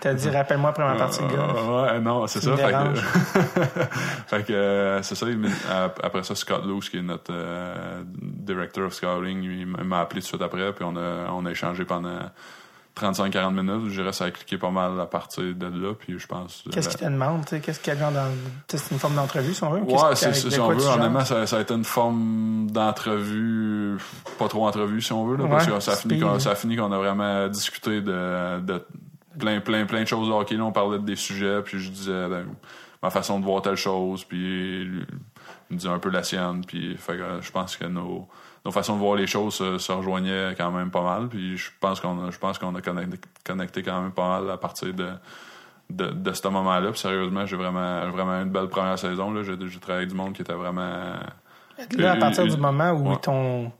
T'as 0.00 0.14
dit, 0.14 0.30
rappelle-moi 0.30 0.70
après 0.70 0.84
ma 0.84 0.94
partie 0.94 1.22
de 1.22 1.28
golf. 1.28 1.52
Euh, 1.56 1.82
ouais, 1.92 2.00
non, 2.00 2.26
c'est 2.26 2.40
ça. 2.40 2.56
Fait 2.56 2.72
que, 2.72 2.94
fait 4.28 4.42
que 4.46 4.52
euh, 4.54 5.02
c'est 5.02 5.14
ça. 5.14 5.26
après 6.02 6.22
ça, 6.22 6.34
Scott 6.34 6.64
Luce, 6.66 6.88
qui 6.88 6.96
est 6.98 7.02
notre 7.02 7.32
director 8.22 8.84
of 8.86 8.94
scouting, 8.94 9.42
il 9.42 9.66
m'a- 9.66 9.82
m'a 9.84 10.00
appelé 10.00 10.20
tout 10.20 10.24
de 10.24 10.28
suite 10.28 10.42
après, 10.42 10.72
puis 10.72 10.84
on 10.88 10.96
a, 10.96 11.30
on 11.32 11.44
a 11.44 11.50
échangé 11.50 11.84
pendant 11.84 12.18
35-40 12.98 13.54
minutes. 13.54 13.90
Je 13.90 14.00
dirais 14.00 14.12
ça 14.12 14.26
a 14.26 14.30
cliqué 14.30 14.58
pas 14.58 14.70
mal 14.70 15.00
à 15.00 15.06
partir 15.06 15.54
de 15.54 15.66
là, 15.66 15.94
puis 15.94 16.18
je 16.18 16.26
pense. 16.26 16.64
Qu'est-ce 16.70 16.88
euh, 16.88 16.90
qu'il 16.90 17.00
te 17.00 17.04
demande? 17.04 17.44
Qu'est-ce 17.44 17.80
qu'il 17.80 17.94
y 17.94 17.96
a 17.96 18.10
dans. 18.10 18.30
C'est 18.68 18.90
une 18.90 18.98
forme 18.98 19.14
d'entrevue, 19.14 19.54
si 19.54 19.64
on 19.64 19.70
veut? 19.70 19.80
ou 19.80 19.92
Ouais, 19.92 20.14
c'est 20.14 20.28
de 20.30 20.50
si 20.50 20.60
on 20.60 20.68
veut. 20.68 20.86
Honnêtement, 20.86 21.24
ça, 21.24 21.46
ça 21.46 21.56
a 21.56 21.60
été 21.60 21.74
une 21.74 21.84
forme 21.84 22.70
d'entrevue, 22.70 23.98
pas 24.38 24.48
trop 24.48 24.66
entrevue, 24.66 25.00
si 25.00 25.12
on 25.12 25.26
veut, 25.26 25.36
là, 25.36 25.48
parce 25.48 25.66
que 25.66 25.80
ça 25.80 25.92
a 25.92 25.96
fini 25.96 26.20
qu'on 26.20 26.38
ça 26.38 26.50
a 26.50 26.54
fini 26.54 26.76
qu'on 26.76 26.92
a 26.92 26.98
vraiment 26.98 27.48
discuté 27.48 28.00
de, 28.02 28.60
de 28.60 28.84
plein, 29.38 29.60
plein, 29.60 29.86
plein 29.86 30.02
de 30.02 30.08
choses 30.08 30.28
de 30.28 30.32
hockey. 30.32 30.56
Là, 30.56 30.64
on 30.64 30.72
parlait 30.72 30.98
des 30.98 31.16
sujets, 31.16 31.62
puis 31.62 31.78
je 31.78 31.90
disais 31.90 32.28
ben, 32.28 32.46
ma 33.02 33.10
façon 33.10 33.40
de 33.40 33.44
voir 33.44 33.62
telle 33.62 33.76
chose, 33.76 34.24
puis 34.24 34.82
il 34.82 35.06
me 35.70 35.76
disait 35.76 35.88
un 35.88 35.98
peu 35.98 36.10
la 36.10 36.22
sienne, 36.22 36.62
puis 36.66 36.96
fait 36.98 37.16
que, 37.16 37.40
je 37.40 37.50
pense 37.50 37.76
que 37.76 37.86
nos, 37.86 38.28
nos 38.64 38.70
façons 38.72 38.94
de 38.94 39.00
voir 39.00 39.16
les 39.16 39.26
choses 39.26 39.54
se, 39.54 39.78
se 39.78 39.92
rejoignaient 39.92 40.54
quand 40.56 40.70
même 40.70 40.90
pas 40.90 41.02
mal, 41.02 41.28
puis 41.28 41.56
je 41.56 41.70
pense 41.80 42.00
qu'on 42.00 42.26
a, 42.26 42.30
je 42.30 42.38
pense 42.38 42.58
qu'on 42.58 42.74
a 42.74 42.80
connecté, 42.80 43.18
connecté 43.44 43.82
quand 43.82 44.00
même 44.00 44.12
pas 44.12 44.40
mal 44.40 44.50
à 44.50 44.56
partir 44.56 44.92
de 44.94 45.08
de, 45.90 46.06
de 46.06 46.32
ce 46.32 46.48
moment-là. 46.48 46.90
Puis 46.90 47.00
sérieusement, 47.00 47.44
j'ai 47.44 47.56
vraiment, 47.56 48.08
vraiment 48.10 48.40
une 48.40 48.48
belle 48.50 48.68
première 48.68 48.98
saison. 48.98 49.30
là. 49.30 49.42
J'ai 49.42 49.56
travaillé 49.78 49.98
avec 50.04 50.08
du 50.08 50.14
monde 50.14 50.32
qui 50.32 50.40
était 50.40 50.54
vraiment. 50.54 51.12
Là, 51.98 52.12
à 52.12 52.16
partir 52.16 52.44
Euh, 52.44 52.48
du 52.48 52.56
moment 52.56 52.92
où 52.92 53.08
ouais. 53.08 53.14
ils 53.14 53.20
t'ont 53.20 53.72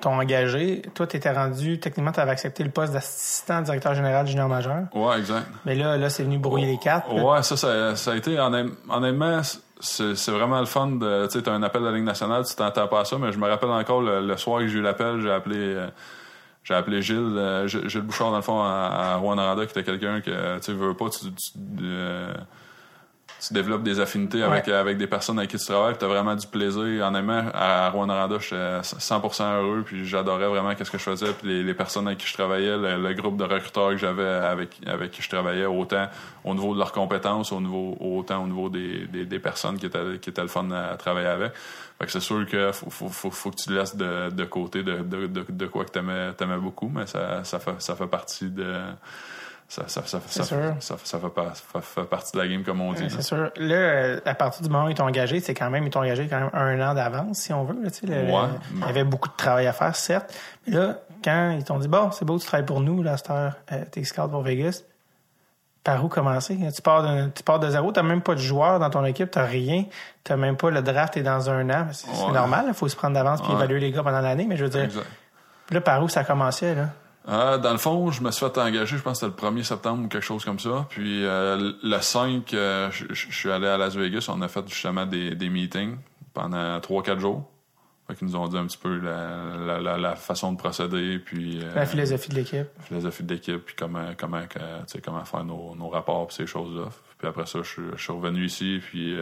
t'ont 0.00 0.14
engagé, 0.14 0.82
toi, 0.94 1.08
tu 1.08 1.16
étais 1.16 1.32
rendu, 1.32 1.80
techniquement, 1.80 2.12
tu 2.12 2.20
avais 2.20 2.30
accepté 2.30 2.62
le 2.62 2.70
poste 2.70 2.92
d'assistant 2.92 3.62
directeur 3.62 3.94
général 3.96 4.28
junior 4.28 4.48
majeur. 4.48 4.84
Ouais, 4.94 5.18
exact. 5.18 5.46
Mais 5.66 5.74
là, 5.74 5.96
là 5.96 6.08
c'est 6.08 6.22
venu 6.22 6.38
brouiller 6.38 6.66
les 6.66 6.78
quatre. 6.78 7.12
là. 7.12 7.24
Ouais, 7.24 7.42
ça, 7.42 7.56
ça, 7.56 7.96
ça 7.96 8.12
a 8.12 8.14
été 8.14 8.38
honnêt- 8.38 8.70
honnêtement, 8.88 9.40
c'est 9.80 10.30
vraiment 10.30 10.60
le 10.60 10.66
fun 10.66 10.88
de. 10.88 11.26
Tu 11.26 11.32
sais, 11.32 11.42
t'as 11.42 11.52
un 11.52 11.62
appel 11.62 11.82
de 11.82 11.86
la 11.86 11.92
Ligue 11.92 12.04
nationale, 12.04 12.44
tu 12.46 12.54
t'entends 12.54 12.88
pas 12.88 13.00
à 13.00 13.04
ça, 13.04 13.18
mais 13.18 13.32
je 13.32 13.38
me 13.38 13.48
rappelle 13.48 13.70
encore 13.70 14.02
le, 14.02 14.36
soir 14.36 14.60
que 14.60 14.68
j'ai 14.68 14.78
eu 14.78 14.82
l'appel, 14.82 15.20
j'ai 15.20 15.30
appelé. 15.30 15.56
euh, 15.56 15.88
j'ai 16.68 16.74
appelé 16.74 17.00
Gilles, 17.00 17.16
euh, 17.16 17.66
Gilles 17.66 18.02
Bouchard, 18.02 18.30
dans 18.30 18.36
le 18.36 18.42
fond, 18.42 18.60
à, 18.60 19.14
à 19.14 19.16
Rwanda, 19.16 19.54
qui 19.64 19.70
était 19.70 19.84
quelqu'un 19.84 20.20
que, 20.20 20.58
tu 20.58 20.72
veux 20.72 20.92
pas, 20.92 21.08
tu, 21.08 21.32
tu, 21.32 21.52
euh, 21.82 22.34
tu 23.40 23.54
développes 23.54 23.82
des 23.84 24.00
affinités 24.00 24.42
avec, 24.42 24.66
Ouais. 24.66 24.72
avec 24.72 24.98
des 24.98 25.06
personnes 25.06 25.38
avec 25.38 25.50
qui 25.50 25.58
tu 25.58 25.64
travailles, 25.66 25.96
tu 25.96 26.04
as 26.04 26.08
vraiment 26.08 26.34
du 26.34 26.46
plaisir. 26.46 27.06
Honnêtement, 27.06 27.44
à 27.54 27.88
Rwanda, 27.90 28.26
j'étais 28.40 28.80
100% 28.82 29.44
heureux, 29.62 29.82
puis 29.86 30.04
j'adorais 30.06 30.48
vraiment 30.48 30.74
qu'est-ce 30.74 30.90
que 30.90 30.98
je 30.98 31.02
faisais, 31.04 31.32
puis 31.32 31.48
les, 31.48 31.62
les 31.62 31.74
personnes 31.74 32.06
avec 32.08 32.18
qui 32.18 32.26
je 32.26 32.34
travaillais, 32.34 32.76
le, 32.76 32.96
le 33.00 33.14
groupe 33.14 33.36
de 33.36 33.44
recruteurs 33.44 33.90
que 33.90 33.96
j'avais 33.96 34.26
avec, 34.26 34.80
avec 34.86 35.12
qui 35.12 35.22
je 35.22 35.28
travaillais, 35.28 35.66
autant 35.66 36.08
au 36.44 36.54
niveau 36.54 36.74
de 36.74 36.78
leurs 36.78 36.92
compétences, 36.92 37.52
au 37.52 37.60
niveau, 37.60 37.96
autant 38.00 38.42
au 38.42 38.46
niveau 38.46 38.68
des, 38.68 39.06
des, 39.06 39.24
des 39.24 39.38
personnes 39.38 39.78
qui 39.78 39.86
étaient, 39.86 40.18
qui 40.20 40.30
étaient 40.30 40.42
le 40.42 40.48
fun 40.48 40.70
à 40.70 40.96
travailler 40.96 41.28
avec. 41.28 41.52
Fait 41.98 42.06
que 42.06 42.12
c'est 42.12 42.20
sûr 42.20 42.46
que 42.46 42.70
faut, 42.72 42.90
faut, 42.90 43.08
faut, 43.08 43.30
faut 43.30 43.50
que 43.50 43.56
tu 43.56 43.72
laisses 43.72 43.96
de, 43.96 44.30
de 44.30 44.44
côté 44.44 44.82
de, 44.82 44.98
de, 44.98 45.26
de, 45.26 45.44
de 45.48 45.66
quoi 45.66 45.84
que 45.84 45.90
t'aimais, 45.90 46.32
t'aimais 46.34 46.56
beaucoup, 46.58 46.90
mais 46.94 47.06
ça, 47.06 47.42
ça, 47.44 47.58
fait, 47.58 47.74
ça 47.80 47.94
fait 47.96 48.06
partie 48.06 48.50
de... 48.50 48.74
Ça, 49.70 49.82
ça, 49.86 50.02
ça, 50.06 50.18
ça, 50.26 50.44
sûr. 50.44 50.56
ça, 50.80 50.96
ça 51.04 51.18
fait, 51.18 51.28
pas- 51.28 51.52
ça 51.54 51.80
fait 51.82 52.04
partie 52.04 52.32
de 52.32 52.38
la 52.40 52.48
game, 52.48 52.62
comme 52.64 52.80
on 52.80 52.94
dit. 52.94 53.02
Ouais, 53.02 53.08
c'est 53.10 53.20
sûr. 53.20 53.50
Là, 53.56 54.16
à 54.24 54.34
partir 54.34 54.62
du 54.62 54.70
moment 54.70 54.86
où 54.86 54.88
ils 54.88 54.94
t'ont 54.94 55.04
engagé, 55.06 55.40
c'est 55.40 55.52
quand 55.52 55.68
même, 55.68 55.84
ils 55.84 55.90
t'ont 55.90 56.00
engagé 56.00 56.26
quand 56.26 56.38
même 56.40 56.50
un 56.54 56.80
an 56.90 56.94
d'avance, 56.94 57.36
si 57.38 57.52
on 57.52 57.64
veut. 57.64 57.74
là, 57.82 57.90
le-. 58.02 58.24
Il 58.76 58.80
y 58.80 58.84
avait 58.84 59.04
beaucoup 59.04 59.28
de 59.28 59.36
travail 59.36 59.66
à 59.66 59.74
faire, 59.74 59.94
certes. 59.94 60.34
Mais 60.66 60.74
là, 60.74 60.94
quand 61.22 61.50
ils 61.58 61.64
t'ont 61.64 61.78
dit, 61.78 61.86
bon, 61.88 62.10
c'est 62.12 62.24
beau, 62.24 62.38
tu 62.38 62.46
travailles 62.46 62.64
pour 62.64 62.80
nous, 62.80 63.02
là, 63.02 63.18
cette 63.18 63.28
heure, 63.28 63.56
euh, 63.72 63.84
t'es 63.90 64.04
scout 64.04 64.30
pour 64.30 64.40
Vegas, 64.40 64.84
par 65.84 66.02
où 66.02 66.08
commencer? 66.08 66.58
Tu 66.74 66.80
pars 66.80 67.02
de, 67.02 67.28
tu 67.28 67.42
pars 67.42 67.58
de 67.60 67.68
zéro, 67.68 67.92
t'as 67.92 68.02
même 68.02 68.22
pas 68.22 68.34
de 68.34 68.40
joueur 68.40 68.78
dans 68.78 68.88
ton 68.88 69.04
équipe, 69.04 69.30
t'as 69.30 69.44
rien, 69.44 69.84
t'as 70.24 70.36
même 70.36 70.56
pas 70.56 70.70
le 70.70 70.80
draft, 70.80 71.12
t'es 71.12 71.22
dans 71.22 71.50
un 71.50 71.68
an. 71.68 71.86
C'est 71.92 72.08
Ouais. 72.08 72.32
normal, 72.32 72.64
il 72.68 72.74
faut 72.74 72.88
se 72.88 72.96
prendre 72.96 73.12
d'avance 73.14 73.42
puis 73.42 73.52
évaluer 73.52 73.80
les 73.80 73.92
gars 73.92 74.02
pendant 74.02 74.22
l'année, 74.22 74.46
mais 74.48 74.56
je 74.56 74.64
veux 74.64 74.70
dire, 74.70 74.84
Exact. 74.84 75.04
là, 75.70 75.80
par 75.82 76.02
où 76.02 76.08
ça 76.08 76.24
commençait, 76.24 76.74
là? 76.74 76.86
Euh, 77.28 77.58
dans 77.58 77.72
le 77.72 77.78
fond, 77.78 78.10
je 78.10 78.22
me 78.22 78.30
suis 78.30 78.44
fait 78.46 78.56
engager, 78.58 78.96
je 78.96 79.02
pense 79.02 79.20
que 79.20 79.26
c'était 79.26 79.44
le 79.46 79.50
1er 79.50 79.62
septembre 79.62 80.04
ou 80.04 80.08
quelque 80.08 80.24
chose 80.24 80.44
comme 80.44 80.58
ça. 80.58 80.86
Puis 80.88 81.24
euh, 81.24 81.72
le 81.82 82.00
5, 82.00 82.54
euh, 82.54 82.90
je, 82.90 83.14
suis 83.30 83.50
allé 83.50 83.66
à 83.66 83.76
Las 83.76 83.94
Vegas. 83.96 84.26
On 84.32 84.40
a 84.40 84.48
fait 84.48 84.66
justement 84.68 85.04
des, 85.04 85.34
des 85.34 85.50
meetings 85.50 85.96
pendant 86.32 86.78
3-4 86.78 87.18
jours. 87.18 87.50
Fait 88.06 88.14
qu'ils 88.14 88.28
nous 88.28 88.36
ont 88.36 88.48
dit 88.48 88.56
un 88.56 88.64
petit 88.66 88.78
peu 88.78 88.96
la, 88.98 89.56
la, 89.66 89.78
la, 89.80 89.98
la 89.98 90.16
façon 90.16 90.52
de 90.52 90.56
procéder, 90.56 91.18
puis 91.18 91.60
La 91.74 91.84
philosophie 91.84 92.30
de 92.30 92.36
l'équipe. 92.36 92.66
la 92.78 92.82
philosophie 92.84 93.22
de 93.24 93.34
l'équipe, 93.34 93.62
puis 93.62 93.74
comment, 93.78 94.06
comment, 94.16 94.40
faire 95.26 95.44
nos, 95.44 95.74
nos 95.76 95.88
rapports, 95.90 96.28
puis 96.28 96.36
ces 96.36 96.46
choses-là. 96.46 96.84
Puis 97.18 97.28
après 97.28 97.44
ça, 97.44 97.58
je, 97.62 97.68
suis- 97.68 97.82
je 97.96 98.02
suis 98.02 98.12
revenu 98.12 98.46
ici, 98.46 98.80
puis 98.82 99.14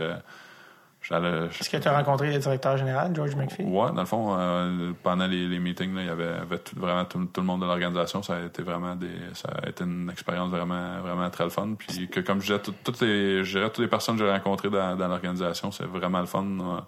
j'allais. 1.09 1.47
Est-ce 1.47 1.71
que 1.71 1.77
tu 1.77 1.89
as 1.89 1.97
rencontré 1.97 2.33
le 2.33 2.39
directeur 2.39 2.77
général, 2.77 3.15
George 3.15 3.35
McPhee? 3.37 3.65
Ouais, 3.65 3.93
dans 3.93 4.01
le 4.01 4.07
fond, 4.07 4.37
euh, 4.39 4.93
pendant 5.03 5.27
les, 5.27 5.47
les 5.49 5.59
meetings, 5.59 5.95
là, 5.95 6.01
il 6.03 6.07
y 6.07 6.11
avait, 6.11 6.29
avait 6.29 6.59
tout, 6.59 6.79
vraiment 6.79 7.05
tout, 7.05 7.25
tout 7.27 7.41
le 7.41 7.47
monde 7.47 7.61
de 7.63 7.67
l'organisation. 7.67 8.23
Ça 8.23 8.37
a 8.37 8.41
été 8.43 8.63
vraiment 8.63 8.95
des, 8.97 9.11
ça 9.35 9.49
a 9.63 9.69
été 9.69 9.85
une 9.85 10.11
expérience 10.11 10.51
vraiment, 10.51 11.01
vraiment 11.01 11.31
très 11.31 11.45
le 11.45 11.51
fun. 11.51 11.75
Puis 11.79 12.09
que, 12.09 12.21
comme 12.21 12.41
je 12.41 12.47
disais, 12.47 12.59
tout- 12.63 12.75
toutes 12.85 13.01
les, 13.01 13.45
je 13.45 13.59
dirais, 13.59 13.71
toutes 13.71 13.85
les 13.85 13.89
personnes 13.89 14.17
que 14.19 14.25
j'ai 14.25 14.31
rencontrées 14.31 14.71
dans, 14.71 14.97
dans 14.97 15.09
l'organisation, 15.09 15.71
c'est 15.71 15.87
vraiment 15.87 16.21
le 16.21 16.27
fun. 16.27 16.45
Euh, 16.45 16.81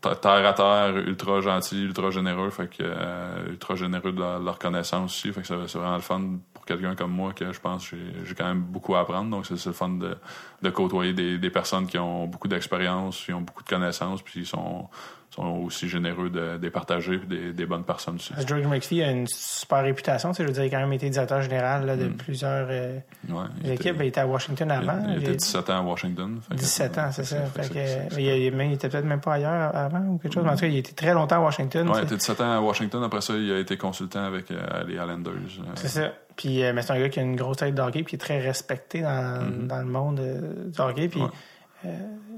terre 0.00 0.46
à 0.46 0.52
terre, 0.52 0.96
ultra 0.96 1.40
gentil, 1.40 1.84
ultra 1.84 2.10
généreux, 2.10 2.50
fait 2.50 2.68
que 2.68 2.82
euh, 2.82 3.48
ultra 3.48 3.74
généreux 3.74 4.12
de 4.12 4.20
leur, 4.20 4.38
leur 4.38 4.58
connaissance 4.58 5.12
aussi, 5.12 5.32
fait 5.32 5.42
que 5.42 5.66
c'est 5.66 5.78
vraiment 5.78 5.96
le 5.96 6.02
fun 6.02 6.22
pour 6.54 6.64
quelqu'un 6.64 6.94
comme 6.94 7.12
moi 7.12 7.32
que 7.32 7.52
je 7.52 7.60
pense 7.60 7.90
j'ai 7.90 8.34
quand 8.34 8.46
même 8.46 8.62
beaucoup 8.62 8.94
à 8.94 9.00
apprendre, 9.00 9.30
donc 9.30 9.46
c'est 9.46 9.56
c'est 9.56 9.70
le 9.70 9.74
fun 9.74 9.88
de, 9.90 10.16
de 10.62 10.70
côtoyer 10.70 11.12
des, 11.12 11.38
des 11.38 11.50
personnes 11.50 11.86
qui 11.86 11.98
ont 11.98 12.26
beaucoup 12.26 12.48
d'expérience, 12.48 13.24
qui 13.24 13.32
ont 13.32 13.40
beaucoup 13.40 13.62
de 13.64 13.68
connaissances, 13.68 14.22
puis 14.22 14.40
ils 14.40 14.46
sont, 14.46 14.88
sont 15.36 15.58
aussi 15.64 15.88
généreux 15.88 16.30
de, 16.30 16.56
de 16.56 16.68
partager, 16.68 17.18
des, 17.18 17.52
des 17.52 17.66
bonnes 17.66 17.84
personnes 17.84 18.16
aussi. 18.16 18.32
Que 18.34 18.46
George 18.46 18.66
McPhee 18.66 19.02
a 19.02 19.10
une 19.10 19.26
super 19.28 19.82
réputation. 19.82 20.32
Je 20.32 20.42
veux 20.42 20.50
dire, 20.50 20.64
il 20.64 20.68
a 20.68 20.70
quand 20.70 20.80
même 20.80 20.92
été 20.94 21.08
directeur 21.10 21.42
général 21.42 21.86
là, 21.86 21.96
de 21.96 22.08
plusieurs 22.08 22.66
euh, 22.70 22.98
Ouais, 23.28 23.44
il 23.62 23.70
équipes. 23.72 23.86
était- 23.94 24.04
Il 24.04 24.08
était 24.08 24.20
à 24.20 24.26
Washington 24.26 24.70
avant. 24.70 24.98
il 25.08 25.18
était 25.22 25.32
Il- 25.32 25.36
17 25.36 25.70
ans 25.70 25.78
à 25.78 25.82
Washington. 25.82 26.40
fait 26.48 26.54
que- 26.54 26.60
17 26.60 26.98
ans, 26.98 27.12
c'est 27.12 27.24
ça. 27.24 27.36
il, 28.16 28.20
il- 28.20 28.54
mais 28.56 28.68
il 28.68 28.72
était 28.72 28.88
peut-être 28.88 29.04
même 29.04 29.20
pas 29.20 29.34
ailleurs 29.34 29.76
avant 29.76 30.00
ou 30.06 30.18
quelque 30.18 30.32
chose. 30.34 30.42
Mais 30.44 30.50
en 30.50 30.54
tout 30.54 30.60
cas, 30.60 30.66
il 30.66 30.78
était 30.78 30.92
très 30.92 31.12
longtemps 31.14 31.36
à 31.36 31.40
Washington. 31.44 31.90
Il 31.94 32.02
était 32.04 32.16
17 32.16 32.40
ans 32.40 32.52
à 32.52 32.60
Washington. 32.60 33.02
Après 33.04 33.20
ça, 33.20 33.34
il 33.34 33.52
a 33.52 33.58
été 33.58 33.76
consultant 33.76 34.24
avec 34.24 34.50
euh, 34.50 34.84
les 34.86 34.98
Highlanders. 34.98 35.32
Euh, 35.34 35.62
C'est 35.74 35.88
ça. 35.88 36.12
Puis, 36.36 36.62
euh, 36.64 36.72
mais 36.74 36.82
c'est 36.82 36.92
un 36.92 36.98
gars 37.00 37.08
qui 37.08 37.18
a 37.18 37.22
une 37.22 37.36
grosse 37.36 37.58
tête 37.58 37.74
de 37.74 37.80
hockey, 37.82 38.02
puis 38.02 38.10
qui 38.10 38.16
est 38.16 38.18
très 38.18 38.40
respecté 38.40 39.00
dans, 39.02 39.42
Mhm. 39.42 39.66
dans 39.68 39.78
le 39.78 39.84
monde 39.86 40.20
euh, 40.20 40.70
du 40.70 40.80
hockey. 40.80 41.08
Puis, 41.08 41.20
Ouais. 41.22 41.28
euh, 41.86 41.88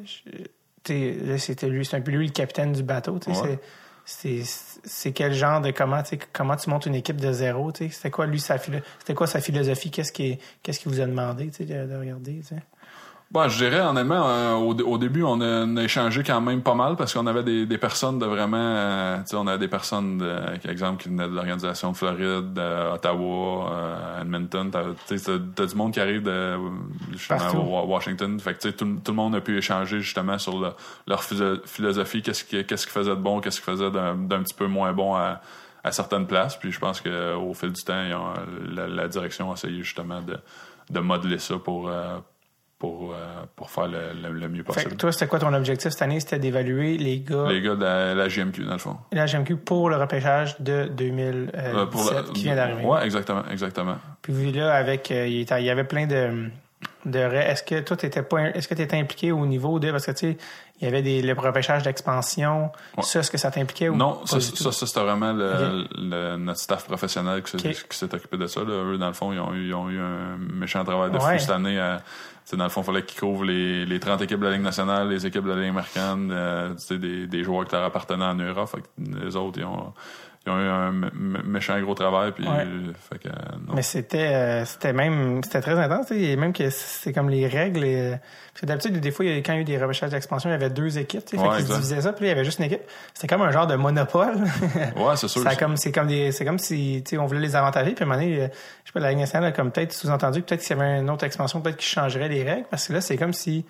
je- 0.04 0.30
tu 0.30 0.30
sais, 0.32 0.42
là, 0.42 0.46
c'était 0.84 1.68
lui, 1.68 1.84
c'est 1.84 1.96
un 1.96 2.00
peu 2.00 2.12
lui 2.12 2.26
le 2.26 2.32
capitaine 2.32 2.72
du 2.72 2.82
bateau. 2.82 3.18
Ouais. 3.26 3.58
C'est, 4.04 5.12
quel 5.12 5.34
genre 5.34 5.60
de 5.60 5.70
comment, 5.70 6.02
comment 6.32 6.56
tu 6.56 6.70
montes 6.70 6.86
une 6.86 6.94
équipe 6.94 7.20
de 7.20 7.30
zéro. 7.30 7.70
C'était 7.74 8.10
quoi 8.10 8.26
lui 8.26 8.40
sa 8.40 8.56
c'était 8.58 9.14
quoi 9.14 9.26
sa 9.26 9.40
philosophie 9.40 9.90
Qu'est-ce 9.90 10.12
qui, 10.12 10.38
qu'est-ce 10.62 10.80
qui 10.80 10.88
vous 10.88 11.00
a 11.00 11.06
demandé 11.06 11.46
de, 11.46 11.86
de 11.86 11.96
regarder? 11.96 12.40
Bon, 13.30 13.46
je 13.46 13.58
dirais 13.58 13.80
honnêtement, 13.80 14.26
euh, 14.26 14.54
au, 14.54 14.72
au 14.74 14.96
début, 14.96 15.22
on 15.22 15.38
a, 15.42 15.64
on 15.66 15.76
a 15.76 15.82
échangé 15.82 16.22
quand 16.22 16.40
même 16.40 16.62
pas 16.62 16.74
mal 16.74 16.96
parce 16.96 17.12
qu'on 17.12 17.26
avait 17.26 17.42
des, 17.42 17.66
des 17.66 17.76
personnes 17.76 18.18
de 18.18 18.24
vraiment, 18.24 18.56
euh, 18.56 19.18
tu 19.18 19.26
sais, 19.26 19.36
on 19.36 19.46
avait 19.46 19.58
des 19.58 19.68
personnes, 19.68 20.16
de, 20.16 20.34
par 20.62 20.70
exemple, 20.72 21.02
qui 21.02 21.10
venaient 21.10 21.28
de 21.28 21.34
l'organisation 21.34 21.92
de 21.92 21.96
Floride, 21.98 22.54
d'Ottawa, 22.54 23.70
euh, 23.70 24.22
Edmonton. 24.22 24.70
Tu 25.06 25.18
sais, 25.18 25.32
t'as- 25.54 25.66
du 25.66 25.74
monde 25.74 25.92
qui 25.92 26.00
arrive 26.00 26.22
de 26.22 26.56
justement 27.12 27.84
Washington. 27.86 28.40
Fait 28.40 28.54
que 28.54 28.60
tu 28.60 28.68
sais, 28.70 28.74
tout, 28.74 28.98
tout 29.04 29.12
le 29.12 29.16
monde 29.16 29.34
a 29.34 29.42
pu 29.42 29.58
échanger 29.58 30.00
justement 30.00 30.38
sur 30.38 30.58
le- 30.58 30.72
leur 31.06 31.22
philo- 31.22 31.60
philosophie, 31.66 32.22
qu'est-ce 32.22 32.44
qui, 32.44 32.64
qu'est-ce 32.64 32.86
qui 32.86 32.92
faisait 32.94 33.10
de 33.10 33.14
bon, 33.20 33.40
qu'est-ce 33.40 33.60
qui 33.60 33.66
faisait 33.66 33.90
d'un, 33.90 34.14
d'un 34.14 34.42
petit 34.42 34.54
peu 34.54 34.68
moins 34.68 34.94
bon 34.94 35.14
à, 35.16 35.42
à 35.84 35.92
certaines 35.92 36.26
places. 36.26 36.56
Puis 36.56 36.72
je 36.72 36.78
pense 36.78 37.02
que 37.02 37.34
au 37.34 37.52
fil 37.52 37.72
du 37.72 37.84
temps, 37.84 38.02
ils 38.08 38.14
ont- 38.14 38.32
la, 38.74 38.88
la 38.88 39.06
direction 39.06 39.50
a 39.50 39.52
essayé 39.52 39.82
justement 39.82 40.22
de, 40.22 40.38
de 40.88 41.00
modeler 41.00 41.38
ça 41.38 41.56
pour 41.58 41.90
euh, 41.90 42.16
pour, 42.78 43.12
euh, 43.12 43.16
pour 43.56 43.70
faire 43.70 43.88
le, 43.88 44.12
le- 44.22 44.32
le 44.32 44.48
mieux 44.48 44.58
Fait 44.62 44.68
que 44.68 44.72
possible. 44.74 44.96
toi, 44.96 45.10
c'était 45.12 45.26
quoi 45.26 45.38
ton 45.40 45.52
objectif 45.52 45.90
cette 45.90 46.02
année? 46.02 46.20
C'était 46.20 46.38
d'évaluer 46.38 46.96
les 46.96 47.20
gars, 47.20 47.46
Les 47.48 47.60
gars 47.60 47.74
de 47.74 47.82
la, 47.82 48.14
la 48.14 48.28
GMQ, 48.28 48.64
dans 48.66 48.72
le 48.74 48.78
fond. 48.78 48.96
la 49.12 49.26
GMQ 49.26 49.56
pour 49.56 49.90
le 49.90 49.96
repêchage 49.96 50.58
de 50.60 50.86
2017 50.86 51.54
Euh, 51.56 51.86
pour 51.86 52.08
le- 52.10 52.32
qui 52.32 52.44
vient 52.44 52.54
d'arriver. 52.54 52.84
Ouais, 52.84 53.04
exactement, 53.04 53.42
exactement. 53.50 53.96
Puis 54.22 54.32
vu 54.32 54.52
là, 54.52 54.74
avec, 54.74 55.10
euh, 55.10 55.26
il 55.26 55.42
y 55.64 55.70
avait 55.70 55.84
plein 55.84 56.06
de, 56.06 56.50
de 57.04 57.18
Est-ce 57.18 57.62
que 57.62 57.80
toi, 57.80 57.96
t'étais 57.96 58.22
pas, 58.22 58.50
est-ce 58.50 58.66
que 58.68 58.74
tu 58.74 58.82
étais 58.82 58.96
impliqué 58.98 59.32
au 59.32 59.46
niveau 59.46 59.78
de, 59.78 59.90
parce 59.90 60.06
que 60.06 60.10
tu 60.12 60.18
sais, 60.32 60.36
il 60.80 60.84
y 60.84 60.88
avait 60.88 61.02
des, 61.02 61.22
le 61.22 61.32
repêchage 61.32 61.82
d'expansion. 61.82 62.70
Ouais. 62.96 63.02
Ça, 63.02 63.20
est-ce 63.20 63.30
que 63.30 63.38
ça 63.38 63.50
t'impliquait 63.50 63.88
ou 63.88 63.96
Non, 63.96 64.14
pas 64.14 64.26
ça, 64.26 64.40
ça, 64.40 64.72
ça, 64.72 64.86
c'était 64.86 65.00
vraiment 65.00 65.32
le, 65.32 65.84
le- 65.96 66.36
notre 66.36 66.60
staff 66.60 66.84
professionnel 66.86 67.42
qui 67.42 67.50
s'est, 67.58 67.68
Ok. 67.68 67.88
qui 67.90 67.98
s'est 67.98 68.14
occupé 68.14 68.36
de 68.36 68.46
ça. 68.46 68.60
Là. 68.60 68.66
Eux, 68.84 68.98
dans 68.98 69.08
le 69.08 69.12
fond, 69.12 69.32
ils 69.32 69.40
ont 69.40 69.52
eu, 69.54 69.66
ils 69.68 69.74
ont 69.74 69.88
eu 69.90 69.98
un 70.00 70.36
méchant 70.38 70.84
travail 70.84 71.10
de 71.10 71.18
fou 71.18 71.26
Ouais. 71.26 71.38
cette 71.38 71.50
année. 71.50 71.78
à- 71.80 72.00
sais, 72.44 72.56
dans 72.56 72.64
le 72.64 72.70
fond, 72.70 72.80
il 72.82 72.84
fallait 72.84 73.02
qu'ils 73.04 73.18
couvrent 73.20 73.44
les, 73.44 73.84
les 73.84 74.00
30 74.00 74.22
équipes 74.22 74.40
de 74.40 74.46
la 74.46 74.52
Ligue 74.52 74.62
nationale, 74.62 75.08
les 75.08 75.26
équipes 75.26 75.44
de 75.44 75.50
la 75.50 75.56
Ligue 75.56 75.68
américaine, 75.70 76.30
euh, 76.32 76.70
tu 76.74 76.78
sais, 76.86 76.98
des, 76.98 77.26
des 77.26 77.42
joueurs 77.44 77.66
qui 77.66 77.74
leur 77.74 77.84
appartenaient 77.84 78.24
en 78.24 78.34
Europe. 78.36 78.68
Fait 78.68 78.80
que 78.80 79.24
les 79.26 79.36
autres, 79.36 79.58
ils 79.58 79.64
ont, 79.66 79.92
ils 80.48 80.52
ont 80.54 80.58
eu 80.58 80.68
un 80.68 80.92
mé- 80.92 81.10
mé- 81.12 81.42
méchant 81.44 81.80
gros 81.80 81.94
travail. 81.94 82.32
Puis, 82.32 82.46
Ouais. 82.48 82.66
fait 83.10 83.18
que, 83.18 83.28
non. 83.28 83.74
Mais 83.74 83.82
c'était, 83.82 84.28
euh, 84.34 84.64
c'était 84.64 84.92
même, 84.92 85.42
c'était 85.44 85.60
très 85.60 85.78
intense, 85.78 86.10
et 86.10 86.36
même 86.36 86.52
que 86.52 86.70
c'est 86.70 87.12
comme 87.12 87.28
les 87.28 87.46
règles. 87.46 87.84
et- 87.84 88.14
parce 88.52 88.60
que 88.62 88.66
d'habitude, 88.66 88.98
des 89.00 89.10
fois, 89.12 89.24
quand 89.24 89.52
il 89.52 89.56
y 89.56 89.58
a 89.58 89.60
eu 89.60 89.64
des 89.64 89.78
repêchages 89.78 90.10
d'expansion, 90.10 90.48
il 90.50 90.52
y 90.52 90.56
avait 90.56 90.70
deux 90.70 90.98
équipes, 90.98 91.22
fait 91.28 91.36
Ouais, 91.36 91.44
qu'ils 91.50 91.60
exact. 91.60 91.74
divisaient 91.76 92.00
ça, 92.00 92.12
puis 92.12 92.24
là, 92.24 92.32
il 92.32 92.34
y 92.34 92.36
avait 92.36 92.44
juste 92.44 92.58
une 92.58 92.64
équipe. 92.64 92.80
C'était 93.14 93.28
comme 93.28 93.42
un 93.42 93.52
genre 93.52 93.66
de 93.68 93.76
monopole. 93.76 94.34
Ouais, 94.96 95.14
c'est 95.16 95.28
sûr. 95.28 95.42
Ça 95.42 95.54
comme, 95.54 95.76
c'est 95.76 95.92
comme 95.92 96.08
des, 96.08 96.32
c'est 96.32 96.44
comme 96.44 96.58
si, 96.58 97.04
on 97.18 97.26
voulait 97.26 97.40
les 97.40 97.54
avantager, 97.54 97.92
puis 97.92 98.02
à 98.02 98.06
un 98.06 98.10
moment 98.10 98.20
donné, 98.20 98.40
euh, 98.42 98.48
je 98.84 98.88
sais 98.88 98.92
pas, 98.92 99.00
la 99.00 99.10
Ligue 99.10 99.20
nationale 99.20 99.50
a 99.50 99.52
comme 99.52 99.70
peut-être 99.70 99.92
sous-entendu, 99.92 100.42
que 100.42 100.46
peut-être 100.48 100.62
qu'il 100.62 100.76
y 100.76 100.80
avait 100.80 100.98
une 100.98 101.08
autre 101.10 101.24
expansion, 101.24 101.60
peut-être 101.60 101.76
qui 101.76 101.86
changerait 101.86 102.28
les 102.28 102.42
règles, 102.42 102.66
parce 102.70 102.88
que 102.88 102.94
là, 102.94 103.00
c'est 103.00 103.16
comme 103.16 103.32
si 103.32 103.64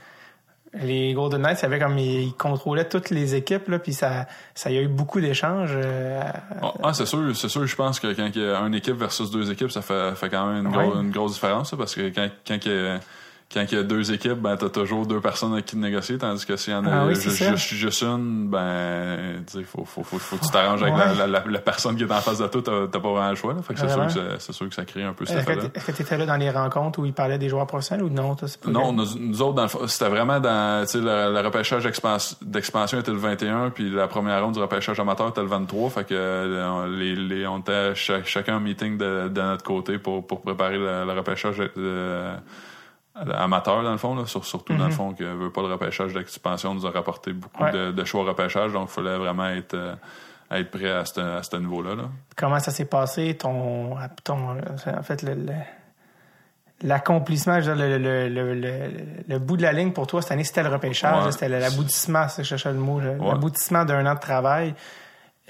les 0.82 1.12
Golden 1.14 1.42
Knights 1.42 1.62
avaient 1.64 1.78
comme, 1.78 1.98
ils 1.98 2.32
contrôlaient 2.34 2.88
toutes 2.88 3.10
les 3.10 3.34
équipes, 3.34 3.68
là, 3.68 3.78
puis 3.78 3.92
ça, 3.92 4.26
ça 4.54 4.70
y 4.70 4.78
a 4.78 4.82
eu 4.82 4.88
beaucoup 4.88 5.20
d'échanges. 5.20 5.72
euh, 5.74 6.20
Ah, 6.62 6.72
ah, 6.82 6.92
c'est 6.94 7.06
sûr, 7.06 7.34
c'est 7.36 7.48
sûr, 7.48 7.66
je 7.66 7.76
pense 7.76 8.00
que 8.00 8.12
quand 8.12 8.28
il 8.34 8.42
y 8.42 8.44
a 8.44 8.58
une 8.60 8.74
équipe 8.74 8.96
versus 8.96 9.30
deux 9.30 9.50
équipes, 9.50 9.70
ça 9.70 9.82
fait, 9.82 10.14
fait 10.14 10.28
quand 10.30 10.46
même 10.46 10.66
une, 10.66 10.76
Ouais. 10.76 10.88
gros- 10.88 11.00
une 11.00 11.10
grosse 11.10 11.34
différence, 11.34 11.70
ça, 11.70 11.76
parce 11.76 11.94
que 11.94 12.08
quand, 12.10 12.28
quand 12.46 12.58
il 12.64 12.72
y 12.72 12.74
a, 12.74 13.00
quand 13.50 13.64
il 13.72 13.78
y 13.78 13.80
a 13.80 13.82
deux 13.82 14.12
équipes, 14.12 14.34
ben, 14.42 14.56
t'as 14.58 14.68
toujours 14.68 15.06
deux 15.06 15.20
personnes 15.20 15.54
avec 15.54 15.64
qui 15.64 15.76
négocier, 15.78 16.18
tandis 16.18 16.44
que 16.44 16.54
s'il 16.56 16.74
y 16.74 16.76
en 16.76 16.84
a 16.84 16.90
Ah 16.92 17.06
oui, 17.06 17.14
juste, 17.14 17.72
juste 17.74 18.02
une, 18.02 18.46
ben, 18.50 19.42
tu 19.46 19.60
sais, 19.60 19.64
faut, 19.64 19.86
faut, 19.86 20.02
faut, 20.02 20.18
faut 20.18 20.36
que 20.36 20.44
tu 20.44 20.50
t'arranges 20.50 20.82
avec 20.82 20.94
Ouais. 20.94 21.00
la, 21.16 21.26
la, 21.26 21.26
la, 21.26 21.44
la 21.50 21.58
personne 21.60 21.96
qui 21.96 22.02
est 22.02 22.12
en 22.12 22.20
face 22.20 22.38
de 22.38 22.46
toi, 22.46 22.62
t'as 22.62 23.00
pas 23.00 23.10
vraiment 23.10 23.30
le 23.30 23.36
choix, 23.36 23.54
là. 23.54 23.62
Fait 23.62 23.72
que 23.72 23.80
c'est 23.80 23.88
sûr 23.88 24.52
sûr 24.54 24.68
que 24.68 24.74
ça 24.74 24.84
crée 24.84 25.02
un 25.02 25.14
peu 25.14 25.24
cet 25.24 25.38
Est-ce 25.38 25.46
que 25.46 25.52
effet-là. 25.52 25.68
t'é- 25.70 25.78
est-ce 25.78 25.86
que 25.86 25.92
tu 25.92 26.02
étais 26.02 26.18
là 26.18 26.26
dans 26.26 26.36
les 26.36 26.50
rencontres 26.50 26.98
où 26.98 27.06
ils 27.06 27.14
parlaient 27.14 27.38
des 27.38 27.48
joueurs 27.48 27.66
professionnels 27.66 28.04
ou 28.04 28.10
non? 28.10 28.36
Non, 28.66 28.92
nous, 28.92 29.06
nous 29.18 29.40
autres, 29.42 29.54
dans 29.54 29.62
le 29.62 29.68
fond, 29.68 29.86
c'était 29.86 30.10
vraiment 30.10 30.40
dans, 30.40 30.84
le, 30.94 31.00
le 31.32 31.40
repêchage 31.40 31.84
d'expans- 31.84 32.36
d'expansion 32.42 32.98
était 33.00 33.12
le 33.12 33.16
21, 33.16 33.70
puis 33.70 33.88
la 33.88 34.08
première 34.08 34.42
ronde 34.44 34.54
du 34.54 34.60
repêchage 34.60 35.00
amateur 35.00 35.28
était 35.28 35.40
le 35.40 35.46
23, 35.48 35.88
fait 35.88 36.04
que 36.04 36.08
euh, 36.14 36.86
les, 36.98 37.16
les, 37.16 37.46
on 37.46 37.60
était 37.60 37.94
cha- 37.94 38.22
chacun 38.24 38.56
en 38.56 38.60
meeting 38.60 38.98
de, 38.98 39.28
de 39.28 39.40
notre 39.40 39.64
côté 39.64 39.96
pour, 39.98 40.26
pour 40.26 40.42
préparer 40.42 40.76
le, 40.76 41.06
le 41.06 41.12
repêchage 41.12 41.62
euh, 41.78 42.36
amateur, 43.34 43.82
dans 43.82 43.92
le 43.92 43.98
fond, 43.98 44.14
là, 44.14 44.26
sur- 44.26 44.44
surtout 44.44 44.74
dans 44.76 44.86
le 44.86 44.90
fond, 44.92 45.12
que 45.12 45.24
veut 45.24 45.50
pas 45.50 45.62
le 45.62 45.68
repêchage 45.72 46.12
d'expansion 46.14 46.74
nous 46.74 46.86
a 46.86 46.90
rapporté 46.90 47.32
beaucoup 47.32 47.62
Ouais. 47.64 47.72
de, 47.72 47.92
de 47.92 48.04
choix 48.04 48.22
au 48.22 48.24
repêchage, 48.24 48.72
donc 48.72 48.88
il 48.90 48.92
fallait 48.94 49.16
vraiment 49.18 49.46
être, 49.48 49.74
euh, 49.74 49.94
être 50.50 50.70
prêt 50.70 50.90
à 50.90 51.04
ce, 51.04 51.20
à 51.20 51.42
ce 51.42 51.56
niveau-là. 51.56 51.94
Là. 51.94 52.04
Comment 52.36 52.58
ça 52.60 52.70
s'est 52.70 52.84
passé, 52.86 53.36
ton, 53.36 53.96
ton 54.24 54.56
en 54.96 55.02
fait, 55.02 55.22
le, 55.22 55.34
le- 55.34 55.52
l'accomplissement, 56.82 57.58
le, 57.58 57.74
le, 57.74 58.28
le, 58.28 58.54
le- 58.54 58.90
le 59.26 59.38
bout 59.38 59.56
de 59.56 59.62
la 59.62 59.72
ligne 59.72 59.92
pour 59.92 60.06
toi 60.06 60.22
cette 60.22 60.32
année, 60.32 60.44
c'était 60.44 60.62
le 60.62 60.68
repêchage, 60.68 61.24
Ouais. 61.24 61.32
c'était 61.32 61.48
l'aboutissement, 61.48 62.28
c'est 62.28 62.42
que 62.42 62.44
je 62.44 62.48
cherchais 62.50 62.72
le 62.72 62.78
mot, 62.78 63.00
Ouais. 63.00 63.16
l'aboutissement 63.28 63.84
d'un 63.84 64.06
an 64.06 64.14
de 64.14 64.20
travail. 64.20 64.74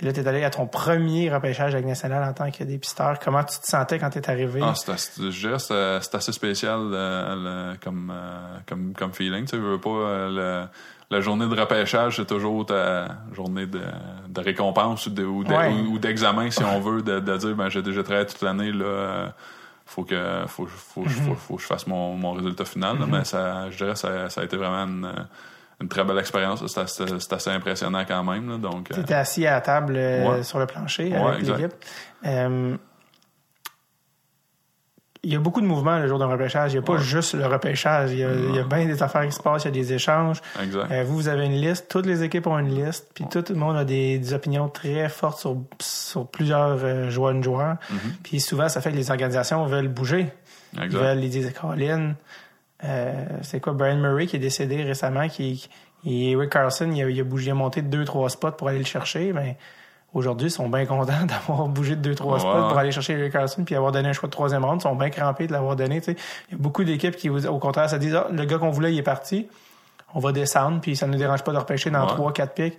Et 0.01 0.05
là, 0.05 0.13
tu 0.13 0.21
es 0.21 0.29
allé 0.29 0.45
à 0.45 0.51
ton 0.51 0.67
premier 0.67 1.29
repêchage 1.33 1.75
avec 1.75 1.85
National 1.87 2.23
en 2.23 2.33
tant 2.33 2.51
que 2.53 2.63
dépisteur. 2.63 3.19
Comment 3.19 3.43
tu 3.43 3.59
te 3.59 3.67
sentais 3.67 3.99
quand 3.99 4.11
tu 4.11 4.19
es 4.19 4.31
arrivé? 4.31 4.61
Ah, 4.63 4.73
c'est 4.77 4.93
assez- 4.93 5.31
je 5.31 5.41
dirais 5.41 5.55
que 5.55 5.59
c'est 5.59 5.99
c'est 6.03 6.15
assez 6.15 6.33
spécial 6.33 6.79
euh, 6.93 7.73
le- 7.73 7.77
comme, 7.83 8.13
euh, 8.15 8.59
comme, 8.69 8.93
comme 8.95 9.13
feeling. 9.13 9.45
Tu 9.47 9.57
veux 9.57 9.81
pas, 9.81 9.91
euh, 9.91 10.63
le- 10.65 10.69
la 11.11 11.21
journée 11.21 11.49
de 11.49 11.61
repêchage, 11.61 12.17
c'est 12.17 12.27
toujours 12.27 12.67
ta 12.67 13.09
journée 13.35 13.67
de, 13.67 13.81
de 14.29 14.41
récompense 14.41 15.07
ou 15.07 15.11
de- 15.11 15.25
Ouais. 15.25 15.99
d'examen, 15.99 16.51
si 16.51 16.63
on 16.63 16.79
veut, 16.81 17.03
de, 17.03 17.19
de 17.19 17.37
dire 17.37 17.57
ben 17.57 17.69
j'ai 17.69 17.83
déjà 17.83 18.03
travaillé 18.05 18.27
toute 18.27 18.43
l'année, 18.43 18.71
là. 18.73 19.33
faut 19.87 20.05
que 20.05 20.45
faut, 20.47 20.67
faut, 20.67 21.05
faut, 21.05 21.09
faut, 21.09 21.35
faut 21.35 21.57
que 21.57 21.63
je 21.63 21.67
fasse 21.67 21.87
mon, 21.87 22.15
mon 22.15 22.33
résultat 22.35 22.67
final. 22.67 22.99
là. 23.01 23.07
Mais 23.11 23.25
ça, 23.25 23.71
je 23.71 23.79
dirais 23.79 23.93
que 23.95 23.99
ça, 23.99 24.29
ça 24.29 24.43
a 24.43 24.45
été 24.45 24.57
vraiment 24.59 24.85
une, 24.85 25.11
une 25.81 25.89
très 25.89 26.05
belle 26.05 26.19
expérience. 26.19 26.65
C'est 26.67 27.33
assez, 27.33 27.51
impressionnant 27.51 28.05
quand 28.07 28.25
même. 28.25 28.49
Là, 28.51 28.57
donc, 28.59 28.91
euh, 28.91 28.95
Tu 28.95 29.01
étais 29.01 29.15
assis 29.15 29.47
à 29.47 29.53
la 29.53 29.61
table 29.61 29.95
euh, 29.97 30.29
Ouais. 30.29 30.43
sur 30.43 30.59
le 30.59 30.67
plancher 30.67 31.09
Ouais, 31.11 31.17
avec 31.17 31.47
l'équipe. 31.47 31.73
Euh, 32.27 32.77
il 35.25 35.33
y 35.33 35.37
a 35.37 35.41
beaucoup 35.41 35.61
de 35.61 35.67
mouvements 35.67 35.99
le 35.99 36.07
jour 36.07 36.19
d'un 36.19 36.27
repêchage. 36.27 36.73
Il 36.73 36.77
n'y 36.77 36.79
a 36.79 36.83
pas 36.83 36.93
Ouais. 36.95 37.01
juste 37.01 37.35
le 37.35 37.45
repêchage. 37.47 38.13
Il 38.13 38.19
y 38.21 38.25
a, 38.25 38.33
il 38.33 38.55
y 38.55 38.59
a 38.59 38.63
bien 38.63 38.87
des 38.87 39.03
affaires 39.03 39.25
qui 39.27 39.33
se 39.33 39.43
passent, 39.43 39.65
il 39.65 39.67
y 39.67 39.69
a 39.69 39.73
des 39.73 39.93
échanges. 39.93 40.41
exact. 40.63 40.91
Euh, 40.93 41.03
vous, 41.05 41.15
vous 41.17 41.29
avez 41.29 41.45
une 41.47 41.61
liste. 41.61 41.89
Toutes 41.89 42.07
les 42.07 42.23
équipes 42.23 42.47
ont 42.47 42.57
une 42.59 42.73
liste. 42.73 43.09
Puis 43.15 43.25
tout 43.29 43.45
le 43.49 43.57
monde 43.57 43.77
a 43.77 43.85
des, 43.85 44.19
des 44.19 44.33
opinions 44.33 44.69
très 44.69 45.09
fortes 45.09 45.41
sur, 45.41 45.57
sur 45.81 46.27
plusieurs 46.29 46.79
euh, 46.85 47.11
joueurs 47.11 47.35
de 47.35 47.43
joueurs. 47.43 47.77
Puis 48.23 48.39
souvent, 48.41 48.69
ça 48.69 48.81
fait 48.81 48.93
que 48.93 48.97
les 48.97 49.11
organisations 49.11 49.67
veulent 49.67 49.89
bouger. 49.89 50.29
Ils 50.75 50.89
veulent, 50.89 51.23
ils 51.23 51.31
disent, 51.31 51.53
c'est 53.43 53.61
quoi, 53.61 53.73
Brian 53.73 53.97
Murray 53.97 54.27
qui 54.27 54.37
est 54.37 54.41
décédé 54.41 54.83
récemment, 54.83 55.29
qui, 55.29 55.69
et 56.05 56.31
Eric 56.33 56.51
Carlson, 56.51 56.91
il 56.93 57.03
a, 57.03 57.09
il 57.11 57.21
a 57.21 57.25
bougé, 57.25 57.53
monté 57.53 57.83
de 57.83 57.89
deux, 57.89 58.05
trois 58.05 58.29
spots 58.31 58.53
pour 58.53 58.69
aller 58.69 58.79
le 58.79 58.85
chercher, 58.85 59.33
mais 59.33 59.57
aujourd'hui, 60.15 60.47
ils 60.49 60.51
sont 60.53 60.69
bien 60.69 60.87
contents 60.87 61.25
d'avoir 61.27 61.67
bougé 61.69 61.97
de 61.97 62.01
deux, 62.03 62.15
trois 62.15 62.35
Ouais. 62.35 62.41
spots 62.41 62.69
pour 62.69 62.79
aller 62.79 62.93
chercher 62.93 63.15
Eric 63.15 63.33
Carlson 63.33 63.65
puis 63.65 63.75
avoir 63.75 63.93
donné 63.93 64.09
un 64.09 64.13
choix 64.13 64.29
de 64.29 64.33
troisième 64.33 64.65
ronde. 64.65 64.79
Ils 64.81 64.83
sont 64.83 64.95
bien 64.97 65.11
crampés 65.11 65.47
de 65.49 65.53
l'avoir 65.53 65.75
donné, 65.77 66.01
tu 66.01 66.13
sais. 66.13 66.17
Il 66.49 66.53
y 66.53 66.55
a 66.55 66.59
beaucoup 66.63 66.85
d'équipes 66.85 67.17
qui, 67.17 67.29
au 67.31 67.59
contraire, 67.59 67.91
se 67.91 67.97
disent, 67.97 68.15
ah, 68.15 68.29
le 68.31 68.45
gars 68.45 68.59
qu'on 68.59 68.71
voulait, 68.71 68.93
il 68.93 68.99
est 68.99 69.03
parti. 69.03 69.49
on 70.15 70.21
va 70.21 70.33
descendre, 70.33 70.81
puis 70.81 70.97
ça 70.97 71.07
ne 71.07 71.13
nous 71.13 71.19
dérange 71.19 71.43
pas 71.43 71.53
de 71.53 71.59
repêcher 71.59 71.91
dans 71.91 72.07
trois, 72.07 72.33
quatre 72.33 72.55
pics. 72.55 72.79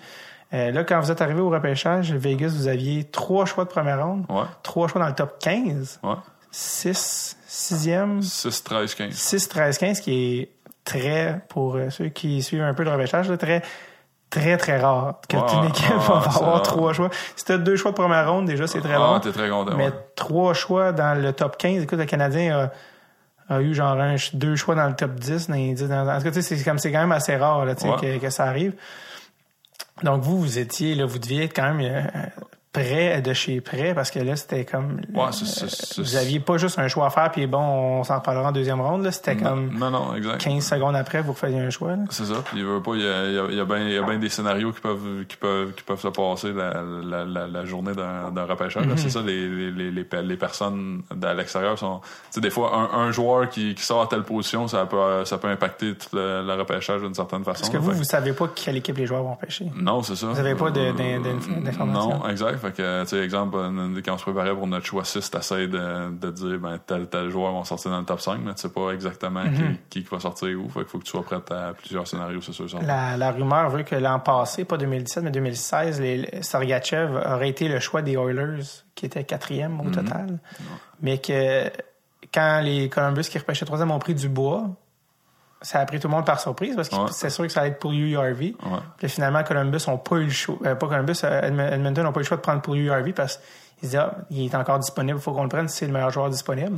Euh, 0.51 0.71
là, 0.71 0.83
quand 0.83 0.99
vous 0.99 1.11
êtes 1.11 1.21
arrivé 1.21 1.41
au 1.41 1.49
repêchage, 1.49 2.11
Vegas, 2.11 2.47
vous 2.55 2.67
aviez 2.67 3.03
trois 3.03 3.45
choix 3.45 3.65
de 3.65 3.69
première 3.69 4.03
ronde, 4.03 4.25
Ouais, 4.29 4.45
trois 4.63 4.87
choix 4.87 4.99
dans 4.99 5.07
le 5.07 5.13
top 5.13 5.37
15, 5.39 5.99
ouais. 6.01 6.13
6, 6.51 7.37
6e, 7.47 8.21
6, 8.21 8.63
13, 8.63 8.95
15. 8.95 9.13
6, 9.13 9.49
13, 9.49 9.77
15, 9.77 9.99
qui 10.01 10.39
est 10.39 10.49
très, 10.83 11.41
pour 11.49 11.75
euh, 11.75 11.89
ceux 11.89 12.09
qui 12.09 12.41
suivent 12.41 12.61
un 12.63 12.73
peu 12.73 12.83
le 12.83 12.91
repêchage, 12.91 13.29
là, 13.29 13.37
très, 13.37 13.61
très, 14.29 14.57
très 14.57 14.79
rare 14.79 15.19
que 15.27 15.37
Ouais, 15.37 15.43
une 15.53 15.65
équipe 15.69 15.87
va 16.07 16.17
avoir 16.35 16.61
trois 16.61 16.93
choix. 16.93 17.09
Si 17.35 17.45
tu 17.45 17.51
as 17.51 17.57
deux 17.57 17.75
choix 17.75 17.91
de 17.91 17.95
première 17.97 18.31
ronde, 18.31 18.45
déjà, 18.45 18.65
c'est 18.67 18.81
très 18.81 18.93
Ah, 18.95 18.97
bon. 18.99 19.19
t'es 19.19 19.31
très 19.31 19.49
content. 19.49 19.75
Mais 19.75 19.87
ouais. 19.89 19.93
trois 20.15 20.53
choix 20.53 20.91
dans 20.91 21.19
le 21.19 21.33
top 21.33 21.57
15. 21.57 21.83
Écoute, 21.83 21.99
le 21.99 22.05
Canadien 22.05 22.69
a, 23.49 23.55
a 23.55 23.61
eu 23.61 23.73
genre 23.73 23.99
un, 23.99 24.15
deux 24.33 24.55
choix 24.55 24.75
dans 24.75 24.87
le 24.87 24.95
top 24.95 25.15
10. 25.15 25.47
Dans 25.49 25.55
les 25.55 25.73
10 25.73 25.87
dans- 25.87 26.07
en 26.07 26.17
tout 26.17 26.23
cas, 26.23 26.31
tu 26.31 26.41
sais, 26.41 26.55
c'est 26.57 26.63
comme 26.63 26.77
c'est 26.79 26.91
quand 26.91 26.99
même 27.01 27.11
assez 27.11 27.35
rare 27.35 27.65
là, 27.65 27.75
tu 27.75 27.81
sais, 27.83 27.89
Ouais. 27.89 27.97
que, 27.99 28.17
que 28.25 28.29
ça 28.29 28.45
arrive. 28.45 28.73
Donc 30.03 30.21
vous, 30.23 30.39
vous 30.39 30.57
étiez 30.59 30.95
là, 30.95 31.05
vous 31.05 31.19
deviez 31.19 31.43
être 31.45 31.55
quand 31.55 31.73
même 31.73 31.81
euh, 31.81 32.01
près 32.71 33.21
de 33.21 33.33
chez 33.33 33.61
près 33.61 33.95
parce 33.95 34.11
que 34.11 34.19
là, 34.19 34.35
c'était 34.35 34.63
comme 34.63 35.01
Ouais, 35.13 35.23
euh, 35.23 35.67
vous 35.97 36.15
aviez 36.15 36.39
pas 36.39 36.57
juste 36.57 36.77
un 36.77 36.87
choix 36.87 37.07
à 37.07 37.09
faire 37.09 37.31
puis 37.31 37.47
bon, 37.47 37.57
on 37.59 38.03
s'en 38.03 38.19
reparlera 38.19 38.49
en 38.49 38.51
deuxième 38.51 38.79
ronde. 38.79 39.03
Là, 39.03 39.11
c'était 39.11 39.35
comme 39.35 39.71
Non, 39.75 39.89
non, 39.89 40.13
exact. 40.15 40.37
15 40.41 40.63
secondes 40.63 40.95
après, 40.95 41.21
vous 41.23 41.33
faisiez 41.33 41.59
un 41.59 41.71
choix. 41.71 41.91
Là. 41.91 42.03
C'est 42.11 42.25
ça. 42.25 42.35
Puis 42.45 42.59
il 42.59 42.65
veut 42.65 42.81
pas, 42.81 42.91
il 42.93 43.01
y 43.01 43.07
a, 43.07 43.25
il 43.25 43.33
y 43.33 43.39
a- 43.39 43.45
il 43.49 43.55
y 43.55 43.59
a 43.59 43.65
bien 43.65 43.79
il 43.79 43.91
y 43.93 43.97
a 43.97 44.03
bien 44.03 44.19
des 44.19 44.29
scénarios 44.29 44.71
qui 44.71 44.81
peuvent, 44.81 45.25
qui 45.27 45.35
peuvent, 45.37 45.73
qui 45.73 45.81
peuvent 45.83 45.99
se 45.99 46.07
passer 46.09 46.53
la, 46.53 46.83
la, 47.03 47.25
la, 47.25 47.47
la 47.47 47.65
journée 47.65 47.93
d'un 47.93 48.29
d'un 48.31 48.45
repêchage. 48.45 48.85
là. 48.85 48.93
C'est 48.97 49.09
ça, 49.09 49.21
les, 49.21 49.47
les, 49.49 49.71
les, 49.71 49.91
les, 49.91 50.03
pe- 50.03 50.21
les 50.21 50.37
personnes 50.37 51.01
à 51.23 51.33
l'extérieur 51.33 51.77
sont. 51.79 51.99
Tu 52.01 52.07
sais, 52.31 52.41
des 52.41 52.51
fois, 52.51 52.71
un, 52.93 52.99
un 53.07 53.11
joueur 53.11 53.49
qui, 53.49 53.73
qui 53.73 53.83
sort 53.83 54.03
à 54.03 54.07
telle 54.07 54.23
position, 54.23 54.67
ça 54.67 54.85
peut, 54.85 55.25
ça 55.25 55.39
peut 55.39 55.47
impacter 55.47 55.95
tout 55.95 56.09
le, 56.15 56.43
le 56.45 56.53
repêchage 56.53 57.01
d'une 57.01 57.15
certaine 57.15 57.43
façon. 57.43 57.61
Parce 57.61 57.69
que 57.71 57.77
vous, 57.77 57.91
vous 57.93 58.03
savez 58.03 58.33
pas 58.33 58.47
quelle 58.53 58.77
équipe 58.77 58.97
les 58.97 59.07
joueurs 59.07 59.23
vont 59.23 59.35
pêcher. 59.35 59.65
Non, 59.75 60.03
c'est 60.03 60.15
ça. 60.15 60.27
Vous 60.27 60.39
avez 60.39 60.53
pas 60.53 60.67
Euh, 60.67 60.93
d'in- 60.93 61.19
d'in- 61.19 61.61
d'informations. 61.61 62.19
Non, 62.19 62.27
exact. 62.29 62.58
Fait 62.59 62.71
que, 62.71 63.01
tu 63.03 63.07
sais, 63.09 63.19
exemple, 63.23 63.57
quand 64.05 64.13
on 64.13 64.17
se 64.17 64.23
préparait 64.23 64.53
pour 64.53 64.67
notre 64.67 64.85
choix 64.85 65.03
6, 65.03 65.31
t'essayes 65.31 65.67
de, 65.67 66.11
de 66.11 66.29
dire, 66.31 66.59
ben, 66.59 66.77
tel, 66.85 67.07
tel 67.07 67.29
joueur 67.29 67.57
va 67.57 67.63
sortir 67.65 67.89
dans 67.91 67.99
le 67.99 68.05
top 68.05 68.21
5, 68.21 68.39
mais 68.43 68.53
tu 68.53 68.61
sais 68.61 68.69
pas 68.69 68.91
exactement 68.91 69.43
Mhm. 69.43 69.77
qui, 69.89 70.03
qui 70.03 70.09
va 70.09 70.19
sortir 70.19 70.49
où. 70.59 70.69
Fait 70.69 70.81
qu'il 70.81 70.89
faut 70.89 70.99
que 70.99 71.03
tu 71.05 71.11
sois 71.11 71.23
prêt 71.23 71.37
à 71.49 71.73
plusieurs 71.73 72.07
scénarios, 72.07 72.41
c'est 72.41 72.53
sûr. 72.53 72.67
La, 72.85 73.17
la 73.17 73.31
rumeur 73.31 73.69
veut 73.69 73.83
que 73.83 73.95
l'an 73.95 74.19
passé, 74.19 74.65
pas 74.65 74.77
2017, 74.77 75.23
mais 75.23 75.31
2016, 75.31 75.99
les, 76.01 76.29
Sergachev 76.41 77.15
aurait 77.15 77.49
été 77.49 77.67
le 77.67 77.79
choix 77.79 78.01
des 78.01 78.13
Oilers, 78.13 78.63
qui 78.95 79.05
était 79.05 79.23
quatrième 79.23 79.73
Mhm. 79.73 79.87
au 79.87 79.89
total. 79.89 80.39
Mais 81.01 81.17
que 81.19 81.69
quand 82.33 82.61
les 82.61 82.89
Columbus 82.89 83.23
qui 83.23 83.37
repêchaient 83.39 83.65
troisième 83.65 83.91
ont 83.91 83.99
pris 83.99 84.13
du 84.13 84.29
bois, 84.29 84.69
ça 85.61 85.79
a 85.79 85.85
pris 85.85 85.99
tout 85.99 86.07
le 86.07 86.13
monde 86.13 86.25
par 86.25 86.39
surprise 86.39 86.75
parce 86.75 86.89
que 86.89 86.95
Ouais. 86.95 87.07
c'est 87.11 87.29
sûr 87.29 87.45
que 87.45 87.51
ça 87.51 87.61
allait 87.61 87.71
être 87.71 87.79
pour 87.79 87.91
URV. 87.91 88.39
Ouais. 88.41 88.55
Puis 88.97 89.09
finalement, 89.09 89.43
Columbus 89.43 89.79
n'ont 89.87 89.97
pas 89.97 90.15
eu 90.17 90.25
le 90.25 90.29
choix. 90.29 90.57
euh, 90.65 90.75
pas 90.75 90.87
Columbus, 90.87 91.19
euh, 91.23 91.41
Edm- 91.49 91.73
Edmonton 91.73 92.03
n'ont 92.03 92.11
pas 92.13 92.19
eu 92.19 92.23
le 92.23 92.27
choix 92.27 92.37
de 92.37 92.41
prendre 92.41 92.61
pour 92.61 92.75
URV 92.75 93.11
parce 93.13 93.37
qu'ils 93.79 93.89
disaient, 93.89 93.97
ah, 93.97 94.15
il 94.29 94.45
est 94.45 94.55
encore 94.55 94.79
disponible, 94.79 95.17
il 95.19 95.21
faut 95.21 95.33
qu'on 95.33 95.43
le 95.43 95.49
prenne, 95.49 95.67
c'est 95.67 95.85
le 95.87 95.91
meilleur 95.93 96.11
joueur 96.11 96.29
disponible. 96.29 96.77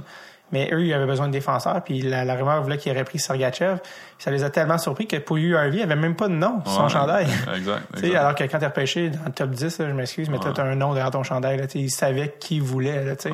Mais 0.54 0.70
eux, 0.74 0.84
ils 0.84 0.94
avaient 0.94 1.06
besoin 1.06 1.28
de 1.28 1.32
défenseurs, 1.32 1.82
puis 1.82 2.02
la, 2.02 2.26
la 2.26 2.36
rumeur 2.36 2.62
voulait 2.62 2.78
qu'ils 2.78 2.92
auraient 2.92 3.06
pris 3.06 3.20
Sergachev. 3.20 3.78
Ça 4.20 4.32
les 4.32 4.44
a 4.44 4.50
tellement 4.50 4.78
surpris 4.78 5.08
que 5.08 5.16
pour 5.16 5.38
URV, 5.38 5.70
il 5.70 5.76
n'y 5.78 5.82
avait 5.84 5.96
même 5.96 6.16
pas 6.18 6.28
de 6.28 6.34
nom 6.34 6.62
sur 6.66 6.74
son 6.74 6.90
chandail. 6.90 7.26
Exact. 7.56 7.84
Tu 7.98 8.06
exact. 8.08 8.16
alors 8.20 8.36
que 8.36 8.44
quand 8.44 8.60
t'es 8.60 8.66
repêché 8.66 9.10
dans 9.12 9.24
le 9.28 9.32
top 9.32 9.52
10, 9.52 9.80
là, 9.80 9.88
je 9.88 9.94
m'excuse, 9.94 10.30
mais 10.30 10.38
Ouais. 10.44 10.52
t'as 10.54 10.64
un 10.64 10.76
nom 10.76 10.94
derrière 10.94 11.12
ton 11.12 11.24
chandail. 11.24 11.58
Là, 11.58 11.68
tu 11.68 11.78
ils 11.78 11.90
savaient 11.90 12.36
qui 12.38 12.60
voulait. 12.60 13.02
Là, 13.06 13.16
tu. 13.16 13.30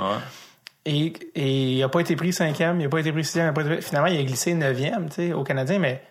Et, 0.90 1.14
et 1.36 1.74
il 1.74 1.80
n'a 1.82 1.90
pas 1.90 2.00
été 2.00 2.16
pris 2.16 2.32
cinquième, 2.32 2.80
il 2.80 2.84
n'a 2.84 2.90
pas 2.90 3.00
été 3.00 3.12
pris 3.12 3.26
sixième, 3.26 3.54
il 3.56 3.62
été 3.72 3.82
finalement, 3.82 4.08
il 4.08 4.18
a 4.20 4.24
glissé 4.24 4.54
neuvième 4.54 5.10
tu 5.10 5.16
sais, 5.16 5.34
au 5.34 5.44
Canadien, 5.44 5.80
mais 5.80 6.02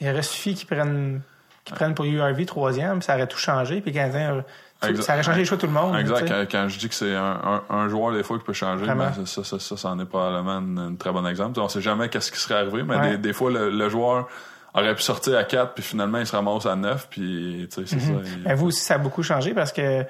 il 0.00 0.08
aurait 0.08 0.22
suffi 0.22 0.54
qu'ils 0.54 0.66
prennent, 0.68 1.22
qu'ils 1.64 1.74
prennent 1.74 1.94
pour 1.94 2.04
URV 2.04 2.46
troisième, 2.46 3.02
ça 3.02 3.14
aurait 3.16 3.26
tout 3.26 3.38
changé, 3.38 3.80
puis 3.80 3.90
le 3.90 3.96
Canadien, 3.96 4.44
ça 4.80 5.14
aurait 5.14 5.22
changé 5.24 5.40
les 5.40 5.44
choix 5.44 5.56
de 5.56 5.62
tout 5.62 5.66
le 5.66 5.72
monde. 5.72 5.96
Exact. 5.98 6.28
Quand, 6.28 6.44
quand 6.50 6.68
je 6.68 6.78
dis 6.78 6.88
que 6.88 6.94
c'est 6.94 7.14
un, 7.16 7.62
un, 7.68 7.74
un 7.76 7.88
joueur 7.88 8.12
des 8.14 8.22
fois 8.22 8.38
qui 8.38 8.44
peut 8.44 8.52
changer, 8.52 8.86
ben, 8.86 9.12
ça, 9.26 9.42
ça, 9.42 9.58
ça, 9.58 9.76
ça, 9.76 9.88
en 9.88 9.98
est 9.98 10.04
probablement 10.06 10.58
une 10.58 10.96
très 10.96 11.10
bon 11.10 11.26
exemple. 11.26 11.58
On 11.58 11.68
sait 11.68 11.80
jamais 11.80 12.08
qu'est-ce 12.08 12.30
qui 12.30 12.38
serait 12.38 12.54
arrivé, 12.60 12.82
mais 12.84 12.96
Ouais. 12.96 13.10
des, 13.12 13.18
des 13.18 13.32
fois 13.32 13.50
le, 13.50 13.70
le 13.70 13.88
joueur 13.88 14.28
aurait 14.74 14.94
pu 14.94 15.02
sortir 15.02 15.36
à 15.36 15.44
4 15.44 15.74
puis 15.74 15.82
finalement 15.82 16.18
il 16.18 16.26
se 16.26 16.34
ramasse 16.34 16.64
à 16.66 16.74
9 16.76 17.08
puis 17.10 17.68
tu 17.70 17.84
sais 17.86 17.86
c'est 17.86 18.00
ça. 18.00 18.12
il- 18.24 18.42
Mais 18.44 18.54
vous 18.54 18.68
aussi, 18.68 18.80
ça 18.82 18.94
a 18.94 18.98
beaucoup 18.98 19.22
changé 19.22 19.52
parce 19.52 19.70
que 19.72 20.04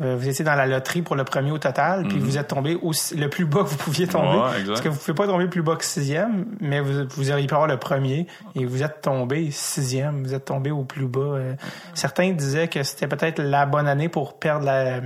euh, 0.00 0.16
vous 0.16 0.26
étiez 0.28 0.44
dans 0.44 0.54
la 0.54 0.66
loterie 0.66 1.02
pour 1.02 1.16
le 1.16 1.24
premier 1.24 1.50
au 1.50 1.58
total, 1.58 2.06
puis 2.08 2.18
vous 2.18 2.38
êtes 2.38 2.48
tombé 2.48 2.78
aussi, 2.80 3.14
le 3.16 3.28
plus 3.28 3.44
bas 3.44 3.60
que 3.60 3.68
vous 3.68 3.76
pouviez 3.76 4.06
tomber. 4.06 4.28
Mhm. 4.36 4.42
Ouais. 4.42 4.64
Parce 4.66 4.80
que 4.80 4.88
vous 4.88 4.94
ne 4.94 5.00
pouvez 5.00 5.14
pas 5.14 5.26
tomber 5.26 5.46
plus 5.48 5.62
bas 5.62 5.76
que 5.76 5.84
sixième, 5.84 6.46
mais 6.60 6.80
vous, 6.80 7.06
vous 7.16 7.30
auriez 7.30 7.46
pu 7.46 7.54
avoir 7.54 7.68
le 7.68 7.76
premier 7.78 8.26
et 8.54 8.64
vous 8.64 8.82
êtes 8.82 9.02
tombé 9.02 9.50
sixième. 9.50 10.22
Vous 10.24 10.32
êtes 10.34 10.46
tombé 10.46 10.70
au 10.70 10.84
plus 10.84 11.06
bas. 11.06 11.20
euh. 11.20 11.54
Certains 11.94 12.30
disaient 12.32 12.68
que 12.68 12.82
c'était 12.82 13.06
peut-être 13.06 13.40
la 13.42 13.66
bonne 13.66 13.86
année 13.86 14.08
pour 14.08 14.38
perdre 14.38 14.64
la, 14.64 15.00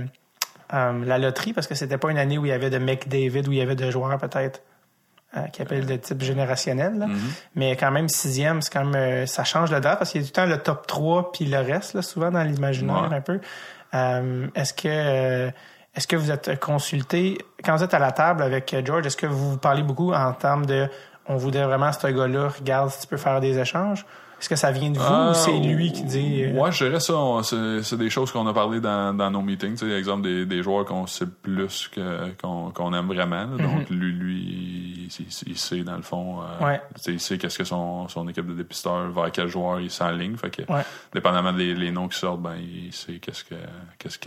euh, 0.73 1.05
la 1.05 1.17
loterie 1.17 1.53
parce 1.53 1.67
que 1.67 1.75
c'était 1.75 1.97
pas 1.97 2.09
une 2.09 2.17
année 2.17 2.37
où 2.37 2.45
il 2.45 2.49
y 2.49 2.53
avait 2.53 2.69
de 2.69 2.77
McDavid, 2.77 3.47
où 3.47 3.51
il 3.51 3.57
y 3.57 3.61
avait 3.61 3.75
de 3.75 3.91
joueurs 3.91 4.17
peut-être 4.17 4.61
euh, 5.35 5.41
qui 5.51 5.61
appellent 5.61 5.85
de 5.85 5.97
type 5.97 6.21
générationnel. 6.23 6.97
là. 6.97 7.07
Mhm. 7.07 7.17
Mais 7.55 7.75
quand 7.75 7.91
même, 7.91 8.07
sixième, 8.07 8.61
c'est 8.61 8.71
quand 8.71 8.85
même, 8.85 8.95
euh, 8.95 9.25
ça 9.25 9.43
change 9.43 9.71
le 9.71 9.81
draft 9.81 9.99
parce 9.99 10.11
qu'il 10.13 10.21
y 10.21 10.23
a 10.23 10.27
tout 10.27 10.31
le 10.39 10.45
temps 10.47 10.49
le 10.49 10.57
top 10.63 10.87
3 10.87 11.31
puis 11.33 11.43
le 11.45 11.57
reste, 11.57 11.93
là, 11.95 12.01
souvent 12.01 12.31
dans 12.31 12.43
l'imaginaire 12.43 13.09
Ouais. 13.11 13.17
un 13.17 13.21
peu. 13.21 13.41
Euh, 13.93 14.47
est-ce 14.55 14.73
que 14.73 14.87
euh, 14.87 15.51
est-ce 15.95 16.07
que 16.07 16.15
vous 16.15 16.31
êtes 16.31 16.59
consulté? 16.59 17.37
Quand 17.63 17.75
vous 17.75 17.83
êtes 17.83 17.93
à 17.93 17.99
la 17.99 18.11
table 18.11 18.43
avec 18.43 18.73
euh, 18.73 18.81
George, 18.85 19.05
est-ce 19.05 19.17
que 19.17 19.25
vous 19.25 19.51
vous 19.51 19.57
parlez 19.57 19.83
beaucoup 19.83 20.13
en 20.13 20.33
termes 20.33 20.65
de 20.65 20.87
on 21.27 21.35
voudrait 21.35 21.65
vraiment 21.65 21.91
ce 21.91 22.07
gars-là, 22.07 22.49
regarde 22.49 22.89
si 22.89 23.01
tu 23.01 23.07
peux 23.07 23.17
faire 23.17 23.41
des 23.41 23.57
échanges? 23.57 24.05
Est-ce 24.39 24.49
que 24.49 24.55
ça 24.55 24.71
vient 24.71 24.91
de 24.91 24.99
vous 24.99 25.03
ou 25.31 25.33
c'est 25.33 25.57
lui 25.59 25.91
qui 25.91 26.03
dit 26.03 26.43
euh, 26.43 26.51
Ouais, 26.59 26.71
je 26.71 26.85
dirais 26.85 26.99
ça. 26.99 27.15
C'est 27.83 27.97
des 27.97 28.09
choses 28.09 28.31
qu'on 28.31 28.45
a 28.47 28.53
parlé 28.53 28.79
dans, 28.79 29.15
dans 29.15 29.31
nos 29.31 29.41
meetings. 29.41 29.75
Tu 29.75 29.89
sais, 29.89 29.91
exemple, 29.97 30.23
des, 30.23 30.45
des 30.45 30.61
joueurs 30.61 30.85
qu'on 30.85 31.07
sait 31.07 31.25
plus 31.25 31.87
que 31.87 32.31
qu'on 32.41 32.93
aime 32.93 33.07
vraiment. 33.07 33.45
là. 33.45 33.57
Donc, 33.63 33.89
lui, 33.89 34.11
lui 34.11 34.37
il, 34.39 35.07
il- 35.07 35.47
il 35.47 35.57
sait, 35.57 35.83
dans 35.83 35.95
le 35.95 36.01
fond, 36.01 36.41
euh, 36.41 36.45
Mhm. 36.59 36.65
Ouais. 36.65 36.81
tu 36.95 37.01
sais, 37.01 37.11
il 37.13 37.19
sait 37.19 37.37
qu'est-ce 37.37 37.57
que 37.57 37.63
son, 37.63 38.07
son 38.07 38.27
équipe 38.27 38.45
de 38.47 38.53
dépisteurs, 38.53 39.09
vers 39.11 39.31
quel 39.31 39.47
joueur 39.47 39.79
il 39.79 39.89
s'enligne. 39.89 40.35
Fait 40.37 40.49
que, 40.49 40.61
Ouais. 40.71 40.83
dépendamment 41.13 41.53
des 41.53 41.73
les 41.73 41.91
noms 41.91 42.07
qui 42.07 42.17
sortent, 42.19 42.41
ben, 42.41 42.55
il 42.57 42.93
sait 42.93 43.19
qu'est-ce 43.19 43.43
que 43.43 43.55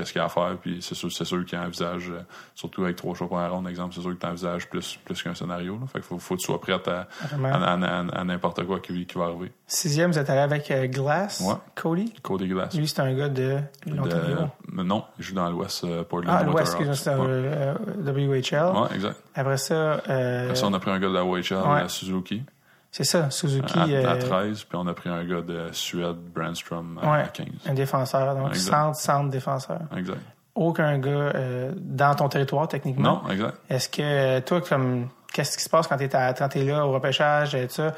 qu'il 0.03 0.17
y 0.17 0.19
a 0.19 0.25
à 0.25 0.29
faire. 0.29 0.57
Puis 0.61 0.79
c'est 0.81 0.95
sûr, 0.95 1.11
c'est 1.13 1.25
sûr 1.25 1.45
qu'il 1.45 1.59
envisage, 1.59 2.11
euh, 2.11 2.21
surtout 2.55 2.85
avec 2.85 2.97
trois 2.97 3.15
choix 3.15 3.29
pour 3.29 3.39
un 3.39 3.49
round, 3.49 3.69
exemple, 3.69 3.95
c'est 3.95 4.01
sûr 4.03 4.19
qu'il 4.19 4.29
envisage 4.29 4.69
plus, 4.69 4.99
plus 5.05 5.23
qu'un 5.23 5.35
scénario. 5.35 5.75
Là. 5.81 5.87
Fait 5.87 6.01
qu'il 6.01 6.09
faut, 6.09 6.19
faut 6.19 6.35
que 6.35 6.41
tu 6.41 6.47
sois 6.47 6.61
prêt 6.61 6.73
à, 6.73 7.07
Vraiment. 7.29 7.49
à, 7.49 7.73
à- 7.75 8.01
à- 8.01 8.21
à 8.21 8.25
n'importe 8.25 8.65
quoi 8.65 8.81
qui, 8.81 9.07
qui 9.07 9.19
va 9.19 9.25
arriver. 9.27 9.53
Sixième, 9.73 10.11
vous 10.11 10.19
êtes 10.19 10.29
allé 10.29 10.41
avec 10.41 10.69
euh, 10.73 10.89
Glass, 10.89 11.41
Ouais. 11.47 11.55
Cody? 11.77 12.13
Cody 12.23 12.49
Glass. 12.49 12.75
Lui, 12.75 12.89
c'est 12.89 13.01
un 13.01 13.15
gars 13.15 13.29
de 13.29 13.59
l'Ontario. 13.87 14.37
De- 14.69 14.83
non, 14.83 15.05
il 15.17 15.25
joue 15.25 15.35
dans 15.37 15.49
l'Ouest, 15.49 15.85
euh, 15.85 16.03
Portland. 16.03 16.37
Ah, 16.41 16.43
l'Ouest, 16.43 16.77
c'est 16.95 17.11
Ouais. 17.11 17.17
euh, 17.21 17.75
WHL. 17.99 18.77
Ouais, 18.77 18.89
exact. 18.97 19.17
Après 19.37 19.57
ça, 19.59 19.75
euh, 19.75 20.45
Après 20.47 20.57
ça, 20.57 20.67
on 20.67 20.75
a 20.75 20.81
pris 20.81 20.91
un 20.91 20.99
gars 20.99 21.09
de 21.09 21.15
la 21.15 21.25
Ouais. 21.25 21.41
à 21.49 21.89
Suzuki, 21.89 22.43
c'est 22.91 23.05
ça, 23.05 23.31
Suzuki, 23.31 23.79
à, 23.79 23.83
à 23.83 24.15
euh, 24.17 24.19
13, 24.19 24.65
puis 24.65 24.77
on 24.77 24.89
a 24.89 24.93
pris 24.93 25.09
un 25.09 25.25
gars 25.25 25.41
de 25.43 25.69
Suède, 25.71 26.17
Brandstrom, 26.35 26.99
à, 27.01 27.13
Ouais. 27.13 27.19
à 27.23 27.29
15. 27.29 27.47
un 27.67 27.75
défenseur, 27.75 28.35
donc 28.35 28.49
Exact. 28.49 28.73
centre, 28.73 28.97
centre 28.99 29.31
défenseur. 29.31 29.79
Exact. 29.97 30.19
Aucun 30.57 30.99
gars 30.99 31.11
euh, 31.11 31.73
dans 31.77 32.17
ton 32.17 32.29
territoire, 32.29 32.67
techniquement. 32.67 33.23
Non, 33.25 33.31
exact. 33.31 33.55
Est-ce 33.71 33.89
que 33.89 34.03
euh, 34.03 34.41
toi, 34.41 34.61
comme 34.63 35.07
qu'est-ce 35.33 35.57
qui 35.57 35.63
se 35.63 35.71
passe 35.71 35.87
quand 35.87 35.97
tu 35.97 36.59
es, 36.59 36.65
là 36.65 36.85
au 36.85 36.91
repêchage 36.91 37.55
et 37.55 37.69
tout 37.69 37.75
ça? 37.75 37.95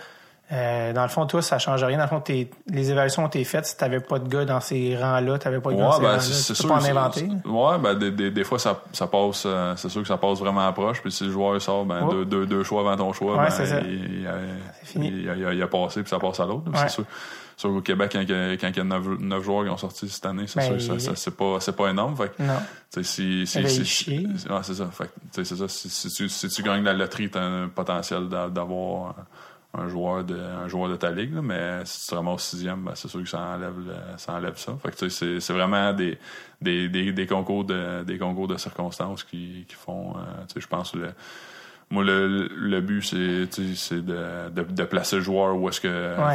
Euh, 0.53 0.93
dans 0.93 1.03
le 1.03 1.09
fond, 1.09 1.25
toi, 1.27 1.41
ça 1.41 1.59
change 1.59 1.83
rien. 1.83 1.97
Dans 1.97 2.05
le 2.05 2.09
fond, 2.11 2.23
les 2.29 2.91
évaluations 2.91 3.25
ont 3.25 3.29
été 3.29 3.43
faites. 3.45 3.65
Si 3.67 3.77
t'avais 3.77 4.01
pas 4.01 4.19
de 4.19 4.29
gars 4.29 4.45
dans 4.45 4.61
ces 4.61 4.97
rangs-là, 4.97 5.39
t'avais 5.39 5.61
pas 5.61 5.71
de 5.73 5.77
gars 5.77 5.83
dans 5.85 5.89
Ouais, 5.91 5.97
ces 5.97 6.03
ben, 6.03 6.09
rangs-là. 6.09 6.21
c'est 6.21 6.53
Tu 6.55 6.63
peux 6.63 6.69
pas 6.69 6.75
en 6.75 6.85
inventer. 6.85 7.29
Ouais, 7.47 7.79
ben, 7.79 7.95
des, 7.95 8.11
des, 8.11 8.31
des 8.31 8.45
fois, 8.45 8.59
ça, 8.59 8.83
ça 8.93 9.07
passe, 9.07 9.45
euh, 9.47 9.75
c'est 9.77 9.89
sûr 9.89 10.03
que 10.03 10.09
ça 10.09 10.19
passe 10.19 10.39
vraiment 10.41 10.67
à 10.67 10.73
proche, 10.73 11.01
puis 11.01 11.11
si 11.11 11.25
le 11.25 11.31
joueur 11.31 11.61
sort, 11.63 11.85
ben, 11.87 12.07
deux, 12.11 12.25
deux, 12.27 12.47
deux 12.47 12.63
choix 12.65 12.81
avant 12.83 12.97
ton 12.97 13.13
choix, 13.15 13.37
Ouais, 13.39 13.49
ben, 13.49 13.85
il, 13.87 14.21
il 14.21 14.27
a, 14.27 14.35
fini. 14.83 15.09
il, 15.09 15.29
a, 15.31 15.37
il 15.37 15.45
a- 15.47 15.53
il 15.55 15.63
a 15.63 15.67
passé, 15.69 16.03
puis 16.03 16.11
ça 16.11 16.19
passe 16.19 16.39
à 16.41 16.45
l'autre. 16.45 16.71
Ouais. 16.71 16.79
C'est 16.83 16.89
sûr. 16.91 17.05
Sûr 17.55 17.69
qu'au 17.71 17.81
Québec, 17.83 18.11
quand, 18.13 18.21
il 18.21 18.31
y 18.31 18.35
a- 18.35 18.53
quand 18.57 18.69
il 18.69 18.77
y 18.77 18.81
a 18.81 18.85
neuf, 18.85 19.43
joueurs 19.45 19.65
qui 19.65 19.71
ont 19.71 19.77
sorti 19.77 20.09
cette 20.09 20.25
année, 20.27 20.45
c'est 20.47 20.59
Ben, 20.61 20.79
sûr 20.81 20.95
que 20.97 20.99
ça, 21.01 21.13
c'est 21.15 21.37
pas, 21.37 21.59
c'est 21.61 21.77
pas 21.77 21.89
énorme. 21.91 22.17
Fait 22.17 22.33
Non. 22.41 22.55
Si, 23.03 23.47
si, 23.47 23.59
ben, 23.63 23.69
si- 23.69 23.85
si- 23.85 24.11
ouais, 24.19 24.57
c'est 24.63 24.75
ça. 24.75 24.87
Fait 24.93 25.11
c'est 25.31 25.45
ça. 25.45 25.69
Si, 25.69 26.09
tu, 26.11 26.29
si 26.29 26.49
tu 26.49 26.63
gagnes 26.63 26.83
la 26.83 26.93
loterie, 26.95 27.31
t'as 27.31 27.41
un 27.43 27.69
potentiel 27.69 28.29
d'a- 28.29 28.49
d'avoir 28.49 29.15
un, 29.75 29.89
joueur 29.89 30.25
de, 30.25 30.37
un 30.39 30.69
joueur 30.69 30.89
de 30.91 30.97
ta 30.97 31.11
ligue, 31.11 31.35
là, 31.35 31.43
mais 31.43 31.85
si 31.85 32.03
tu 32.05 32.11
te 32.11 32.15
ramasses 32.15 32.45
sixième, 32.45 32.83
ben, 32.85 32.93
c'est 32.95 33.09
sûr 33.09 33.21
que 33.23 33.29
ça 33.29 33.41
enlève, 33.41 33.79
le- 33.79 33.95
ça 34.19 34.35
enlève 34.35 34.57
ça. 34.59 34.77
Fait 34.83 34.91
que, 34.91 34.97
tu 34.97 35.11
sais, 35.11 35.17
c'est, 35.35 35.41
c'est 35.41 35.53
vraiment 35.53 35.93
des, 35.93 36.19
des, 36.61 36.89
des, 36.89 37.13
des 37.13 37.27
concours 37.27 37.65
de, 37.65 38.03
des 38.05 38.19
concours 38.19 38.49
de 38.49 38.57
circonstances 38.59 39.25
qui, 39.25 39.65
qui 39.69 39.75
font, 39.75 40.15
euh, 40.17 40.21
tu 40.49 40.55
sais, 40.55 40.61
je 40.61 40.69
pense, 40.69 40.95
le, 40.95 41.09
moi, 41.91 42.05
le, 42.05 42.49
le 42.49 42.81
but, 42.81 43.03
c'est, 43.03 43.49
tu 43.51 43.75
sais, 43.75 43.95
c'est 43.95 44.05
de, 44.05 44.51
de, 44.51 44.63
de 44.63 44.85
placer 44.85 45.17
le 45.17 45.23
joueur 45.23 45.57
où 45.57 45.69
est-ce 45.69 45.81
que, 45.81 45.89
Ouais. 46.29 46.35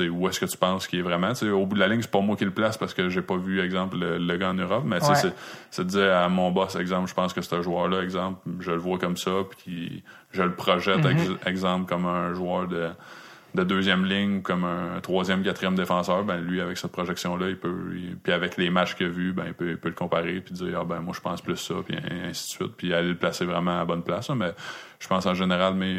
Où 0.00 0.28
est-ce 0.28 0.40
que 0.40 0.46
tu 0.46 0.56
penses 0.56 0.86
qu'il 0.86 0.98
est 0.98 1.02
vraiment. 1.02 1.28
Tu 1.30 1.46
sais, 1.46 1.50
au 1.50 1.66
bout 1.66 1.74
de 1.74 1.80
la 1.80 1.88
ligne, 1.88 2.02
c'est 2.02 2.10
pas 2.10 2.20
moi 2.20 2.36
qui 2.36 2.44
le 2.44 2.50
place 2.50 2.76
parce 2.76 2.94
que 2.94 3.08
j'ai 3.08 3.22
pas 3.22 3.36
vu, 3.36 3.60
exemple, 3.60 3.96
le, 3.98 4.18
le 4.18 4.36
gars 4.36 4.50
en 4.50 4.54
Europe, 4.54 4.84
mais 4.86 5.02
Ouais. 5.04 5.14
c'est, 5.14 5.32
c'est 5.70 5.84
de 5.84 5.88
dire 5.90 6.12
à 6.16 6.28
mon 6.28 6.50
boss, 6.50 6.76
exemple, 6.76 7.08
je 7.08 7.14
pense 7.14 7.32
que 7.32 7.40
ce 7.42 7.62
joueur-là, 7.62 8.02
exemple, 8.02 8.40
je 8.60 8.70
le 8.72 8.78
vois 8.78 8.98
comme 8.98 9.16
ça, 9.16 9.30
puis 9.58 10.02
je 10.32 10.42
le 10.42 10.52
projette, 10.54 11.04
ex- 11.06 11.30
exemple, 11.46 11.86
comme 11.88 12.06
un 12.06 12.34
joueur 12.34 12.66
de, 12.68 12.90
de 13.54 13.62
deuxième 13.62 14.04
ligne 14.04 14.42
comme 14.42 14.64
un 14.64 15.00
troisième, 15.00 15.42
quatrième 15.44 15.76
défenseur, 15.76 16.24
ben 16.24 16.38
lui 16.38 16.60
avec 16.60 16.76
cette 16.76 16.90
projection 16.90 17.36
là, 17.36 17.48
il 17.48 17.56
peut 17.56 17.72
puis 18.22 18.32
avec 18.32 18.56
les 18.56 18.68
matchs 18.68 18.96
qu'il 18.96 19.06
a 19.06 19.08
vus, 19.10 19.32
ben 19.32 19.44
il 19.46 19.54
peut, 19.54 19.70
il 19.70 19.76
peut 19.76 19.88
le 19.90 19.94
comparer 19.94 20.40
puis 20.40 20.54
dire 20.54 20.78
ah 20.80 20.84
ben 20.84 20.98
moi 21.00 21.14
je 21.16 21.20
pense 21.20 21.40
plus 21.40 21.56
ça 21.56 21.74
puis 21.86 21.96
ainsi 21.96 22.46
de 22.46 22.50
suite 22.64 22.72
puis 22.76 22.92
aller 22.92 23.10
le 23.10 23.14
placer 23.16 23.44
vraiment 23.44 23.76
à 23.76 23.78
la 23.78 23.84
bonne 23.84 24.02
place. 24.02 24.28
là. 24.28 24.34
mais 24.34 24.52
je 24.98 25.06
pense 25.06 25.24
en 25.26 25.34
général 25.34 25.74
mais 25.74 25.94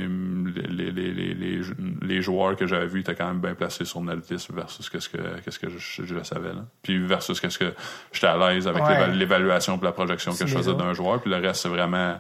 les, 0.69 0.91
les, 0.91 1.11
les, 1.13 1.33
les, 1.33 1.61
les 2.01 2.21
joueurs 2.21 2.55
que 2.57 2.67
j'avais 2.67 2.87
vus 2.87 2.99
étaient 2.99 3.15
quand 3.15 3.27
même 3.27 3.39
bien 3.39 3.55
placés 3.55 3.85
sur 3.85 4.01
notre 4.01 4.31
liste 4.33 4.51
versus 4.53 4.89
qu'est-ce 4.89 5.07
que 5.07 5.17
qu'est-ce 5.43 5.59
que 5.59 5.69
je, 5.69 6.03
je 6.03 6.13
le 6.13 6.23
savais 6.25 6.49
là. 6.53 6.65
Puis 6.83 6.97
versus 6.97 7.39
qu'est-ce 7.39 7.59
que 7.59 7.73
j'étais 8.11 8.27
à 8.27 8.37
l'aise 8.37 8.67
avec 8.67 8.83
Ouais. 8.83 9.13
l'évaluation 9.13 9.77
puis 9.77 9.85
la 9.85 9.93
projection 9.93 10.33
que 10.33 10.45
je 10.45 10.57
faisais 10.57 10.73
d'un 10.75 10.93
joueur 10.93 11.21
puis 11.21 11.29
le 11.31 11.37
reste 11.37 11.61
c'est 11.61 11.69
vraiment 11.69 12.19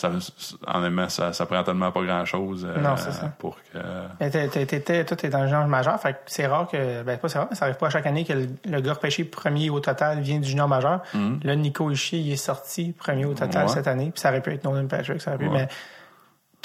ça, 0.00 0.10
honnêtement, 0.66 1.08
ça, 1.08 1.32
ça 1.32 1.44
prend 1.46 1.62
tellement 1.62 1.90
pas 1.92 2.02
grand 2.02 2.24
chose 2.24 2.66
Non, 2.80 2.96
c'est 2.96 3.12
ça. 3.12 3.32
pour 3.38 3.56
que 3.56 3.78
Mais 4.20 4.30
t'es- 4.30 4.48
t'es- 4.48 4.66
t'étais- 4.66 5.04
toi, 5.04 5.16
t'es 5.16 5.28
dans 5.28 5.42
le 5.42 5.48
genre 5.48 5.66
majeur, 5.66 6.00
fait 6.00 6.12
que 6.14 6.18
c'est 6.26 6.46
rare 6.46 6.68
que, 6.68 7.02
ben 7.02 7.18
pas 7.18 7.28
c'est 7.28 7.38
rare, 7.38 7.48
mais 7.50 7.56
ça 7.56 7.64
arrive 7.66 7.76
pas 7.76 7.88
à 7.88 7.90
chaque 7.90 8.06
année 8.06 8.24
que 8.24 8.32
le, 8.32 8.48
le 8.68 8.80
gars 8.80 8.92
repêché 8.94 9.24
premier 9.24 9.70
au 9.70 9.80
total 9.80 10.20
vient 10.20 10.38
du 10.38 10.48
junior 10.48 10.68
majeur. 10.68 11.02
Là, 11.42 11.56
Nico 11.56 11.90
Ishii, 11.90 12.20
il 12.20 12.32
est 12.32 12.36
sorti 12.36 12.92
premier 12.96 13.24
au 13.24 13.34
total 13.34 13.48
Mm-hmm. 13.64 13.68
Ouais. 13.68 13.74
cette 13.74 13.88
année, 13.88 14.10
puis 14.12 14.20
ça 14.20 14.28
aurait 14.30 14.40
pu 14.40 14.52
être 14.52 14.64
Nolan 14.64 14.86
Patrick, 14.86 15.20
ça 15.20 15.30
aurait 15.32 15.38
pu, 15.38 15.46
Ouais. 15.48 15.52
mais 15.62 15.68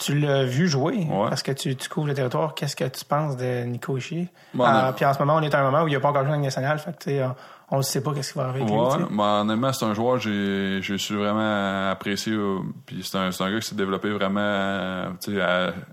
tu 0.03 0.19
l'as 0.19 0.43
vu 0.43 0.67
jouer, 0.67 1.07
Ouais. 1.09 1.29
parce 1.29 1.43
que 1.43 1.51
tu, 1.51 1.75
tu 1.75 1.89
couvres 1.89 2.07
le 2.07 2.13
territoire. 2.13 2.53
Qu'est-ce 2.55 2.75
que 2.75 2.83
tu 2.85 3.05
penses 3.05 3.37
de 3.37 3.63
Nico 3.63 3.97
Ishii? 3.97 4.27
Bon, 4.53 4.63
Ah, 4.65 4.93
puis 4.95 5.05
en 5.05 5.13
ce 5.13 5.19
moment, 5.19 5.35
on 5.35 5.41
est 5.41 5.53
à 5.53 5.59
un 5.61 5.63
moment 5.63 5.83
où 5.83 5.87
il 5.87 5.91
n'y 5.91 5.95
a 5.95 5.99
pas 5.99 6.09
encore 6.09 6.25
joué 6.25 6.33
en 6.33 6.39
nationale, 6.39 6.79
fait 6.79 6.97
que, 7.03 7.23
on, 7.71 7.77
ne 7.77 7.81
sait 7.81 8.03
pas 8.03 8.13
qu'est-ce 8.13 8.33
qui 8.33 8.37
va 8.39 8.45
arriver 8.49 8.61
avec 8.71 8.73
Ouais, 8.99 9.05
ben, 9.09 9.41
honnêtement, 9.41 9.73
c'est 9.73 9.85
un 9.85 9.93
joueur 9.93 10.19
que 10.19 10.79
j'ai 10.81 10.97
su 10.97 11.15
vraiment 11.15 11.89
apprécier. 11.89 12.33
euh, 12.33 12.59
Puis 12.85 13.01
c'est 13.03 13.17
un, 13.17 13.29
gars 13.29 13.59
qui 13.59 13.67
s'est 13.67 13.75
développé 13.75 14.11
vraiment 14.11 14.39
à, 14.41 15.07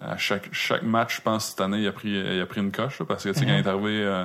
à 0.03 0.17
chaque, 0.17 0.49
chaque 0.53 0.83
match, 0.83 1.17
je 1.17 1.21
pense, 1.23 1.47
cette 1.51 1.61
année, 1.61 1.79
il 1.79 1.89
a 1.89 1.93
pris, 1.93 2.11
il 2.11 2.41
a 2.41 2.47
pris 2.47 2.61
une 2.61 2.73
coche. 2.73 2.99
là, 3.01 3.07
parce 3.09 3.25
que 3.25 3.31
tu 3.31 3.39
sais, 3.41 3.47
quand 3.47 3.53
il 3.53 3.59
est 3.61 3.67
arrivé. 3.69 4.03
euh, 4.05 4.25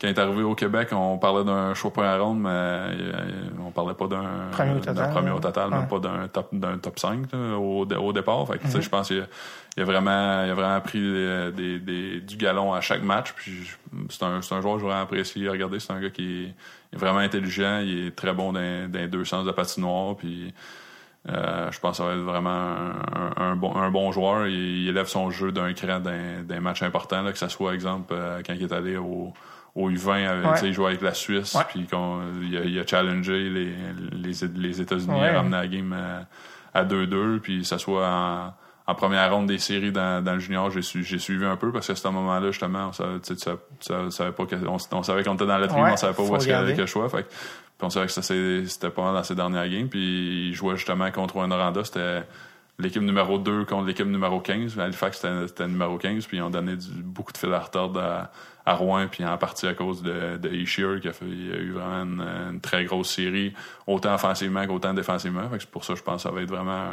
quand 0.00 0.08
il 0.08 0.10
est 0.10 0.18
arrivé 0.18 0.42
au 0.42 0.54
Québec, 0.54 0.88
on 0.92 1.18
parlait 1.18 1.44
d'un 1.44 1.74
choix 1.74 1.92
première 1.92 2.24
ronde, 2.24 2.40
mais 2.40 2.48
euh, 2.48 3.12
on 3.66 3.70
parlait 3.70 3.92
pas 3.94 4.06
d'un 4.06 4.22
Premier 4.50 4.70
au 4.72 4.74
d'un 4.76 4.80
total, 4.94 5.10
premier 5.10 5.28
là. 5.28 5.34
au 5.36 5.40
total, 5.40 5.70
même 5.70 5.88
pas 5.88 5.98
d'un 5.98 6.28
top 6.28 6.48
d'un 6.52 6.78
top 6.78 6.98
5 6.98 7.32
là, 7.32 7.58
au, 7.58 7.84
au 7.86 8.12
départ. 8.14 8.46
Fait 8.46 8.58
que, 8.58 8.64
sais, 8.70 8.80
je 8.82 8.88
pense 8.88 9.08
qu'il 9.08 9.20
a, 9.20 9.80
a 9.82 9.84
vraiment 9.84 10.44
il 10.44 10.50
a 10.50 10.54
vraiment 10.54 10.80
pris 10.80 11.00
des, 11.52 11.78
des- 11.78 12.20
du 12.20 12.36
galon 12.36 12.72
à 12.72 12.80
chaque 12.80 13.02
match. 13.02 13.32
Puis 13.34 13.70
c'est 14.08 14.22
un, 14.22 14.40
c'est 14.40 14.54
un 14.54 14.60
joueur 14.62 14.76
que 14.76 14.80
vraiment 14.86 15.02
apprécié 15.02 15.48
regarder. 15.50 15.80
C'est 15.80 15.92
un 15.92 16.00
gars 16.00 16.10
qui 16.10 16.44
est, 16.46 16.96
vraiment 16.96 17.18
intelligent, 17.18 17.80
il 17.84 18.06
est 18.06 18.16
très 18.16 18.32
bon 18.32 18.52
dans, 18.54 18.90
dans 18.90 18.98
les 18.98 19.06
deux 19.08 19.24
sens 19.26 19.44
de 19.44 19.52
patinoire. 19.52 20.16
Puis 20.16 20.54
euh, 21.28 21.70
je 21.70 21.78
pense 21.78 21.90
que 21.92 21.96
ça 21.98 22.04
va 22.08 22.12
être 22.14 22.20
vraiment 22.24 22.48
un, 22.50 22.94
un- 23.36 23.50
un 23.50 23.56
bon, 23.56 23.76
un 23.76 23.90
bon 23.90 24.10
joueur. 24.12 24.46
Il, 24.46 24.54
il 24.54 24.88
élève 24.88 25.06
son 25.08 25.30
jeu 25.30 25.52
d'un 25.52 25.74
cran 25.74 26.00
matchs 26.60 26.82
importants, 26.82 27.20
là, 27.22 27.32
que 27.32 27.38
ce 27.38 27.48
soit, 27.48 27.74
exemple, 27.74 28.14
euh, 28.16 28.40
quand 28.46 28.54
il 28.54 28.62
est 28.62 28.72
allé 28.72 28.96
au, 28.96 29.32
au 29.74 29.90
U20, 29.90 30.26
avec, 30.26 30.44
Ouais. 30.46 30.52
tu 30.54 30.58
sais, 30.60 30.66
il 30.68 30.72
jouait 30.72 30.86
avec 30.88 31.00
la 31.02 31.14
Suisse, 31.14 31.56
puis 31.68 31.86
il, 31.90 32.56
a, 32.56 32.60
il 32.64 32.78
a 32.78 32.86
challengé 32.86 33.48
les, 33.48 33.72
les, 34.12 34.48
les 34.56 34.80
États-Unis 34.80 35.20
à 35.24 35.32
ramener 35.32 35.56
la 35.56 35.66
game 35.68 35.92
à, 35.92 36.78
à 36.78 36.84
2-2, 36.84 37.38
puis 37.40 37.60
que 37.60 37.66
ce 37.66 37.78
soit 37.78 38.06
en, 38.08 38.52
en 38.86 38.94
première 38.96 39.32
ronde 39.32 39.46
des 39.46 39.58
séries 39.58 39.92
dans, 39.92 40.22
dans 40.24 40.32
le 40.34 40.40
junior, 40.40 40.70
j'ai 40.70 40.82
su- 40.82 41.04
j'ai 41.04 41.18
suivi 41.20 41.44
un 41.44 41.56
peu 41.56 41.70
parce 41.70 41.86
que 41.86 41.92
à 41.92 41.96
ce 41.96 42.08
moment-là, 42.08 42.50
justement, 42.50 42.88
on 42.88 42.92
savait, 42.92 44.32
pas 44.32 44.46
que- 44.46 44.66
on, 44.66 44.76
on 44.92 45.02
savait 45.02 45.22
qu'on 45.24 45.34
était 45.34 45.46
dans 45.46 45.58
la 45.58 45.66
tribune, 45.68 45.84
Ouais, 45.84 45.92
on 45.92 45.96
savait 45.96 46.14
pas 46.14 46.22
où 46.22 46.36
est-ce 46.36 46.44
qu'il 46.44 46.52
y 46.52 46.56
avait 46.56 46.74
le 46.74 46.86
choix. 46.86 47.08
Fait 47.08 47.22
puis 47.24 47.86
on 47.86 47.90
savait 47.90 48.06
que 48.06 48.12
ça, 48.12 48.20
c'était 48.22 48.90
pas 48.90 49.02
mal 49.04 49.14
dans 49.14 49.22
ses 49.24 49.34
dernières 49.34 49.68
games. 49.68 49.88
Puis 49.88 50.48
il 50.48 50.54
jouait 50.54 50.76
justement 50.76 51.10
contre 51.12 51.38
un 51.38 51.46
Noranda. 51.48 51.82
C'était 51.82 52.24
l'équipe 52.78 53.00
numéro 53.02 53.38
2 53.38 53.64
contre 53.64 53.86
l'équipe 53.86 54.06
numéro 54.06 54.38
15. 54.40 54.78
Halifax, 54.78 55.16
c'était 55.20 55.46
c'était 55.48 55.66
numéro 55.66 55.96
15. 55.96 56.26
Puis 56.26 56.36
ils 56.38 56.42
ont 56.42 56.50
donné 56.50 56.76
du- 56.76 57.02
beaucoup 57.02 57.32
de 57.32 57.38
fil 57.38 57.52
à 57.54 57.58
retordre 57.60 58.00
à, 58.00 58.30
à 58.66 58.74
Rouen. 58.74 59.06
Puis 59.10 59.24
en 59.24 59.36
partie 59.38 59.66
à 59.66 59.74
cause 59.74 60.02
de, 60.02 60.36
de 60.36 60.48
Ishier, 60.50 61.00
qui 61.00 61.08
a, 61.08 61.12
fait, 61.12 61.24
il 61.26 61.52
a 61.52 61.56
eu 61.56 61.70
vraiment 61.72 62.02
une, 62.02 62.20
une 62.52 62.60
très 62.60 62.84
grosse 62.84 63.10
série, 63.10 63.54
autant 63.86 64.14
offensivement 64.14 64.66
qu'autant 64.66 64.94
défensivement. 64.94 65.48
Fait 65.48 65.56
que 65.56 65.62
c'est 65.62 65.70
pour 65.70 65.84
ça 65.84 65.94
que 65.94 65.98
je 65.98 66.04
pense 66.04 66.16
que 66.22 66.28
ça 66.28 66.34
va 66.34 66.42
être 66.42 66.50
vraiment 66.50 66.90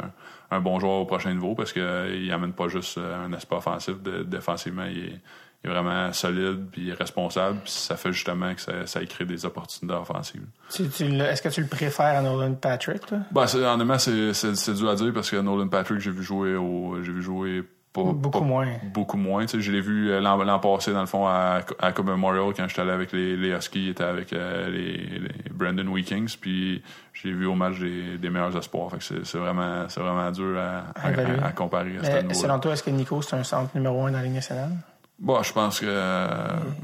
un, 0.50 0.56
un 0.56 0.60
bon 0.60 0.80
joueur 0.80 0.94
au 1.00 1.04
prochain 1.06 1.32
niveau 1.34 1.54
parce 1.54 1.72
qu'il 1.72 2.30
amène 2.32 2.52
pas 2.52 2.68
juste 2.68 2.98
euh, 2.98 3.24
un 3.26 3.32
aspect 3.32 3.56
offensif. 3.56 4.00
De, 4.02 4.22
défensivement, 4.22 4.84
il 4.84 4.98
est, 4.98 5.20
il 5.64 5.68
est 5.70 5.72
vraiment 5.72 6.12
solide 6.12 6.66
puis 6.72 6.82
il 6.82 6.88
est 6.90 6.94
responsable. 6.94 7.58
Puis 7.62 7.72
ça 7.72 7.96
fait 7.96 8.12
justement 8.12 8.54
que 8.54 8.60
ça, 8.60 8.86
ça 8.86 9.04
crée 9.04 9.24
des 9.24 9.44
opportunités 9.44 9.94
offensives. 9.96 10.46
Tu- 10.72 10.88
tu 10.88 11.04
le- 11.08 11.24
Est-ce 11.24 11.42
que 11.42 11.48
tu 11.48 11.60
le 11.60 11.66
préfères 11.66 12.16
à 12.16 12.22
Nolan 12.22 12.54
Patrick, 12.54 13.04
toi? 13.06 13.18
Ben, 13.32 13.46
c'est, 13.46 13.58
honnêtement, 13.64 13.98
c'est, 13.98 14.32
c'est, 14.34 14.54
c'est 14.56 14.74
dur 14.74 14.88
à 14.88 14.94
dire 14.94 15.12
parce 15.12 15.30
que 15.30 15.36
Nolan 15.36 15.68
Patrick, 15.68 15.98
j'ai 16.00 16.12
vu 16.12 16.22
jouer 16.22 16.54
au, 16.54 16.96
j'ai 17.02 17.12
vu 17.12 17.22
jouer 17.22 17.64
pas, 18.04 18.12
Beaucoup 18.12 18.38
pas- 18.40 18.44
moins. 18.44 18.66
Beaucoup 18.92 19.16
moins. 19.16 19.46
Tu 19.46 19.56
sais, 19.56 19.60
je 19.60 19.72
l'ai 19.72 19.80
vu 19.80 20.10
euh, 20.10 20.20
l'an, 20.20 20.58
passé, 20.58 20.92
dans 20.92 21.00
le 21.00 21.06
fond, 21.06 21.26
à, 21.26 21.60
à 21.80 21.92
Cup 21.92 22.04
Memorial, 22.06 22.52
quand 22.56 22.68
j'étais 22.68 22.80
allé 22.82 22.90
avec 22.92 23.12
les, 23.12 23.36
les 23.36 23.50
Huskies, 23.50 23.84
il 23.84 23.88
était 23.90 24.04
avec 24.04 24.32
euh, 24.32 24.68
les, 24.70 24.96
les 25.18 25.50
Brandon 25.52 25.86
Weekings, 25.88 26.36
puis 26.40 26.82
je 27.12 27.28
l'ai 27.28 27.34
vu 27.34 27.46
au 27.46 27.54
match 27.54 27.78
des, 27.78 28.18
des 28.18 28.30
meilleurs 28.30 28.56
espoirs. 28.56 28.90
C'est, 29.00 29.36
vraiment, 29.38 29.84
vraiment 29.96 30.30
dur 30.30 30.58
à, 30.58 30.84
à, 31.00 31.46
à- 31.46 31.52
comparer 31.52 31.96
à 31.98 32.04
ce 32.32 32.34
selon 32.40 32.58
toi, 32.58 32.72
est-ce 32.72 32.82
que 32.82 32.90
Nico, 32.90 33.20
c'est 33.22 33.36
un 33.36 33.44
centre 33.44 33.70
numéro 33.74 34.06
un 34.06 34.10
dans 34.12 34.18
la 34.18 34.24
Ligue 34.24 34.34
nationale? 34.34 34.70
Bon, 35.18 35.42
je 35.42 35.52
pense 35.52 35.80
que, 35.80 35.86
euh, 35.88 36.28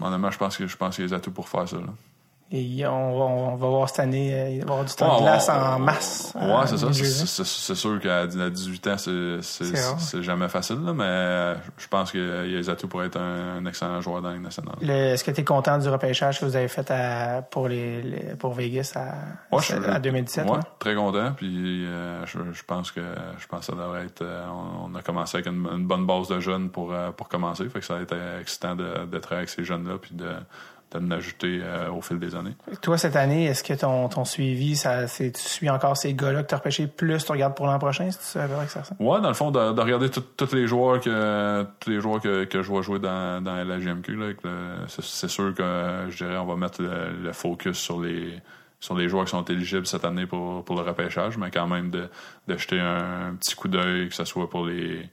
honnêtement, 0.02 0.30
je 0.30 0.38
pense 0.38 0.56
que, 0.56 0.66
je 0.66 0.76
pense 0.76 0.96
qu'il 0.96 1.08
y 1.08 1.12
a 1.12 1.16
atouts 1.16 1.30
pour 1.30 1.48
faire 1.48 1.68
ça, 1.68 1.76
là. 1.76 1.82
Et 2.56 2.86
on 2.86 3.18
va, 3.18 3.24
on 3.24 3.56
va 3.56 3.66
voir 3.68 3.89
cette 3.89 3.98
année, 3.98 4.32
euh, 4.32 4.48
il 4.51 4.59
va 4.60 4.66
y 4.66 4.70
avoir 4.70 4.85
du 4.85 4.94
temps 4.94 5.10
Ouais, 5.14 5.16
de 5.18 5.22
glace 5.22 5.48
ouais, 5.48 5.55
en 5.55 5.72
ouais, 5.74 5.85
masse. 5.86 6.32
Ouais, 6.36 6.43
euh, 6.43 6.66
c'est 6.66 7.26
ça. 7.26 7.44
C'est, 7.44 7.74
sûr 7.74 7.98
qu'à 8.01 8.20
à 8.20 8.26
18 8.26 8.86
ans, 8.86 8.97
c'est, 8.97 10.22
jamais 10.22 10.48
facile, 10.48 10.78
là, 10.85 10.93
mais 10.93 11.05
euh, 11.05 11.55
je 11.78 11.89
pense 11.89 12.12
qu'il 12.12 12.20
y 12.24 12.31
a 12.31 12.43
les 12.44 12.70
atouts 12.70 12.86
pour 12.89 13.02
être 13.02 13.16
un, 13.18 13.56
un 13.59 13.66
excellent 13.66 14.01
joueur 14.01 14.22
dans 14.22 14.28
la 14.28 14.35
Ligue 14.35 14.44
nationale. 14.44 14.76
Le- 14.81 14.89
Est-ce 15.14 15.24
que 15.24 15.31
tu 15.32 15.40
es 15.40 15.44
content 15.44 15.78
du 15.78 15.89
repêchage 15.89 16.39
que 16.40 16.44
vous 16.44 16.55
avez 16.56 16.68
fait 16.68 16.89
à- 16.90 17.43
pour, 17.43 17.66
les, 17.68 18.02
les- 18.02 18.35
pour 18.36 18.52
Vegas 18.55 18.93
à, 18.94 19.55
Ouais, 19.56 19.62
je 19.62 19.74
à 19.74 19.98
2017? 19.98 20.44
Ouais, 20.44 20.52
ouais? 20.52 20.59
très 20.78 20.94
content. 20.94 21.32
Puis 21.36 21.85
euh, 21.86 22.24
je, 22.26 22.39
je 22.52 22.62
pense 22.64 22.93
que 22.93 23.01
je 23.39 23.47
pense 23.47 23.60
que 23.60 23.66
ça 23.66 23.72
devrait 23.72 24.05
être. 24.05 24.22
euh, 24.22 24.47
on, 24.48 24.93
on 24.93 24.94
a 24.94 25.02
commencé 25.02 25.36
avec 25.39 25.48
une, 25.48 25.66
une 25.66 25.86
bonne 25.86 26.06
base 26.06 26.28
de 26.28 26.39
jeunes 26.40 26.70
pour 26.70 26.93
euh, 26.93 27.10
pour 27.10 27.28
commencer. 27.28 27.68
Fait 27.68 27.81
que 27.81 27.85
ça 27.86 27.97
a 27.97 28.01
été 28.02 28.14
excitant 28.40 28.76
de, 28.76 29.06
d'être 29.06 29.32
avec 29.32 29.48
ces 29.48 29.64
jeunes 29.64 29.89
là, 29.89 29.94
puis 30.01 30.14
de 30.14 30.28
de 31.00 31.10
l'ajouter 31.10 31.60
euh, 31.62 31.90
au 31.90 32.00
fil 32.00 32.18
des 32.18 32.34
années. 32.34 32.54
Toi, 32.82 32.98
cette 32.98 33.16
année, 33.16 33.46
est-ce 33.46 33.62
que 33.62 33.74
ton, 33.74 34.08
ton 34.08 34.24
suivi, 34.24 34.76
ça, 34.76 35.06
tu 35.06 35.32
suis 35.36 35.70
encore 35.70 35.96
ces 35.96 36.14
gars-là 36.14 36.42
que 36.42 36.48
tu 36.48 36.54
as 36.54 36.58
repêchés 36.58 36.86
plus 36.86 37.24
tu 37.24 37.32
regardes 37.32 37.54
pour 37.54 37.66
l'an 37.66 37.78
prochain? 37.78 38.08
À 38.34 38.46
peu 38.46 38.54
près 38.54 38.66
que 38.66 38.72
ça 38.72 38.80
ressemble? 38.80 39.02
Ouais, 39.02 39.20
dans 39.20 39.28
le 39.28 39.34
fond, 39.34 39.50
de, 39.50 39.72
de 39.72 39.80
regarder 39.80 40.08
tous 40.10 40.54
les 40.54 40.66
joueurs 40.66 41.00
que 41.00 41.66
tous 41.80 41.90
les 41.90 42.00
joueurs 42.00 42.20
que, 42.20 42.44
que 42.44 42.62
je 42.62 42.68
vois 42.68 42.82
jouer 42.82 42.98
dans, 42.98 43.42
dans 43.42 43.64
la 43.64 43.78
GMQ, 43.78 44.36
c'est, 44.88 45.28
sûr 45.28 45.54
que 45.54 46.06
je 46.10 46.16
dirais 46.16 46.36
on 46.36 46.46
va 46.46 46.56
mettre 46.56 46.82
le, 46.82 47.10
le 47.22 47.32
focus 47.32 47.78
sur 47.78 48.00
les 48.00 48.40
sur 48.84 48.94
les 48.94 49.08
joueurs 49.08 49.24
qui 49.24 49.30
sont 49.30 49.44
éligibles 49.44 49.86
cette 49.86 50.04
année 50.04 50.26
pour, 50.26 50.62
pour 50.62 50.76
le 50.76 50.82
repêchage, 50.82 51.38
mais 51.38 51.50
quand 51.50 51.66
même 51.66 51.90
de, 51.90 52.06
de 52.48 52.56
jeter 52.58 52.78
un, 52.78 53.34
petit 53.40 53.54
coup 53.54 53.68
d'œil, 53.68 54.10
que 54.10 54.14
ce 54.14 54.26
soit 54.26 54.48
pour 54.50 54.66
les 54.66 55.08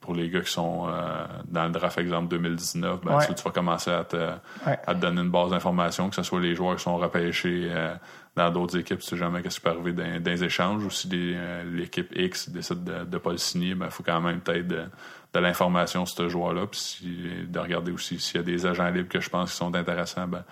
pour 0.00 0.14
les 0.14 0.30
gars 0.30 0.40
qui 0.42 0.52
sont 0.52 0.86
euh, 0.88 1.26
dans 1.48 1.64
le 1.64 1.70
draft 1.70 1.98
exemple 1.98 2.28
2019, 2.28 3.00
ben, 3.02 3.16
Ouais. 3.16 3.26
tu, 3.26 3.34
tu 3.34 3.42
vas 3.42 3.50
commencer 3.50 3.90
à 3.90 4.04
te, 4.04 4.16
Ouais. 4.16 4.78
à 4.86 4.94
te 4.94 5.00
donner 5.00 5.20
une 5.22 5.30
base 5.30 5.50
d'informations, 5.50 6.08
que 6.10 6.14
ce 6.14 6.22
soit 6.22 6.40
les 6.40 6.54
joueurs 6.54 6.76
qui 6.76 6.82
sont 6.84 6.96
repêchés 6.96 7.68
euh, 7.70 7.94
dans 8.36 8.50
d'autres 8.50 8.78
équipes, 8.78 9.00
tu 9.00 9.06
sais 9.06 9.16
jamais 9.16 9.42
qu'est-ce 9.42 9.56
qui 9.56 9.62
peut 9.62 9.70
arriver 9.70 9.92
dans, 9.92 10.22
dans 10.22 10.30
les 10.30 10.44
échanges, 10.44 10.84
ou 10.84 10.90
si 10.90 11.08
euh, 11.12 11.64
l'équipe 11.64 12.12
X 12.14 12.50
décide 12.50 12.84
de 12.84 13.04
ne 13.10 13.18
pas 13.18 13.30
le 13.32 13.38
signer, 13.38 13.74
ben, 13.74 13.86
il 13.86 13.90
faut 13.90 14.02
quand 14.04 14.20
même 14.20 14.40
peut-être 14.40 14.68
de, 14.68 14.84
de 15.32 15.38
l'information 15.40 16.06
sur 16.06 16.16
ce 16.18 16.28
joueur-là, 16.28 16.66
puis 16.66 16.78
si- 16.78 17.46
de 17.48 17.58
regarder 17.58 17.90
aussi 17.90 18.20
s'il 18.20 18.36
y 18.36 18.40
a 18.40 18.42
des 18.42 18.64
agents 18.66 18.88
libres 18.90 19.08
que 19.08 19.20
je 19.20 19.30
pense 19.30 19.50
qui 19.50 19.56
sont 19.56 19.74
intéressants, 19.74 20.28
ben, 20.28 20.44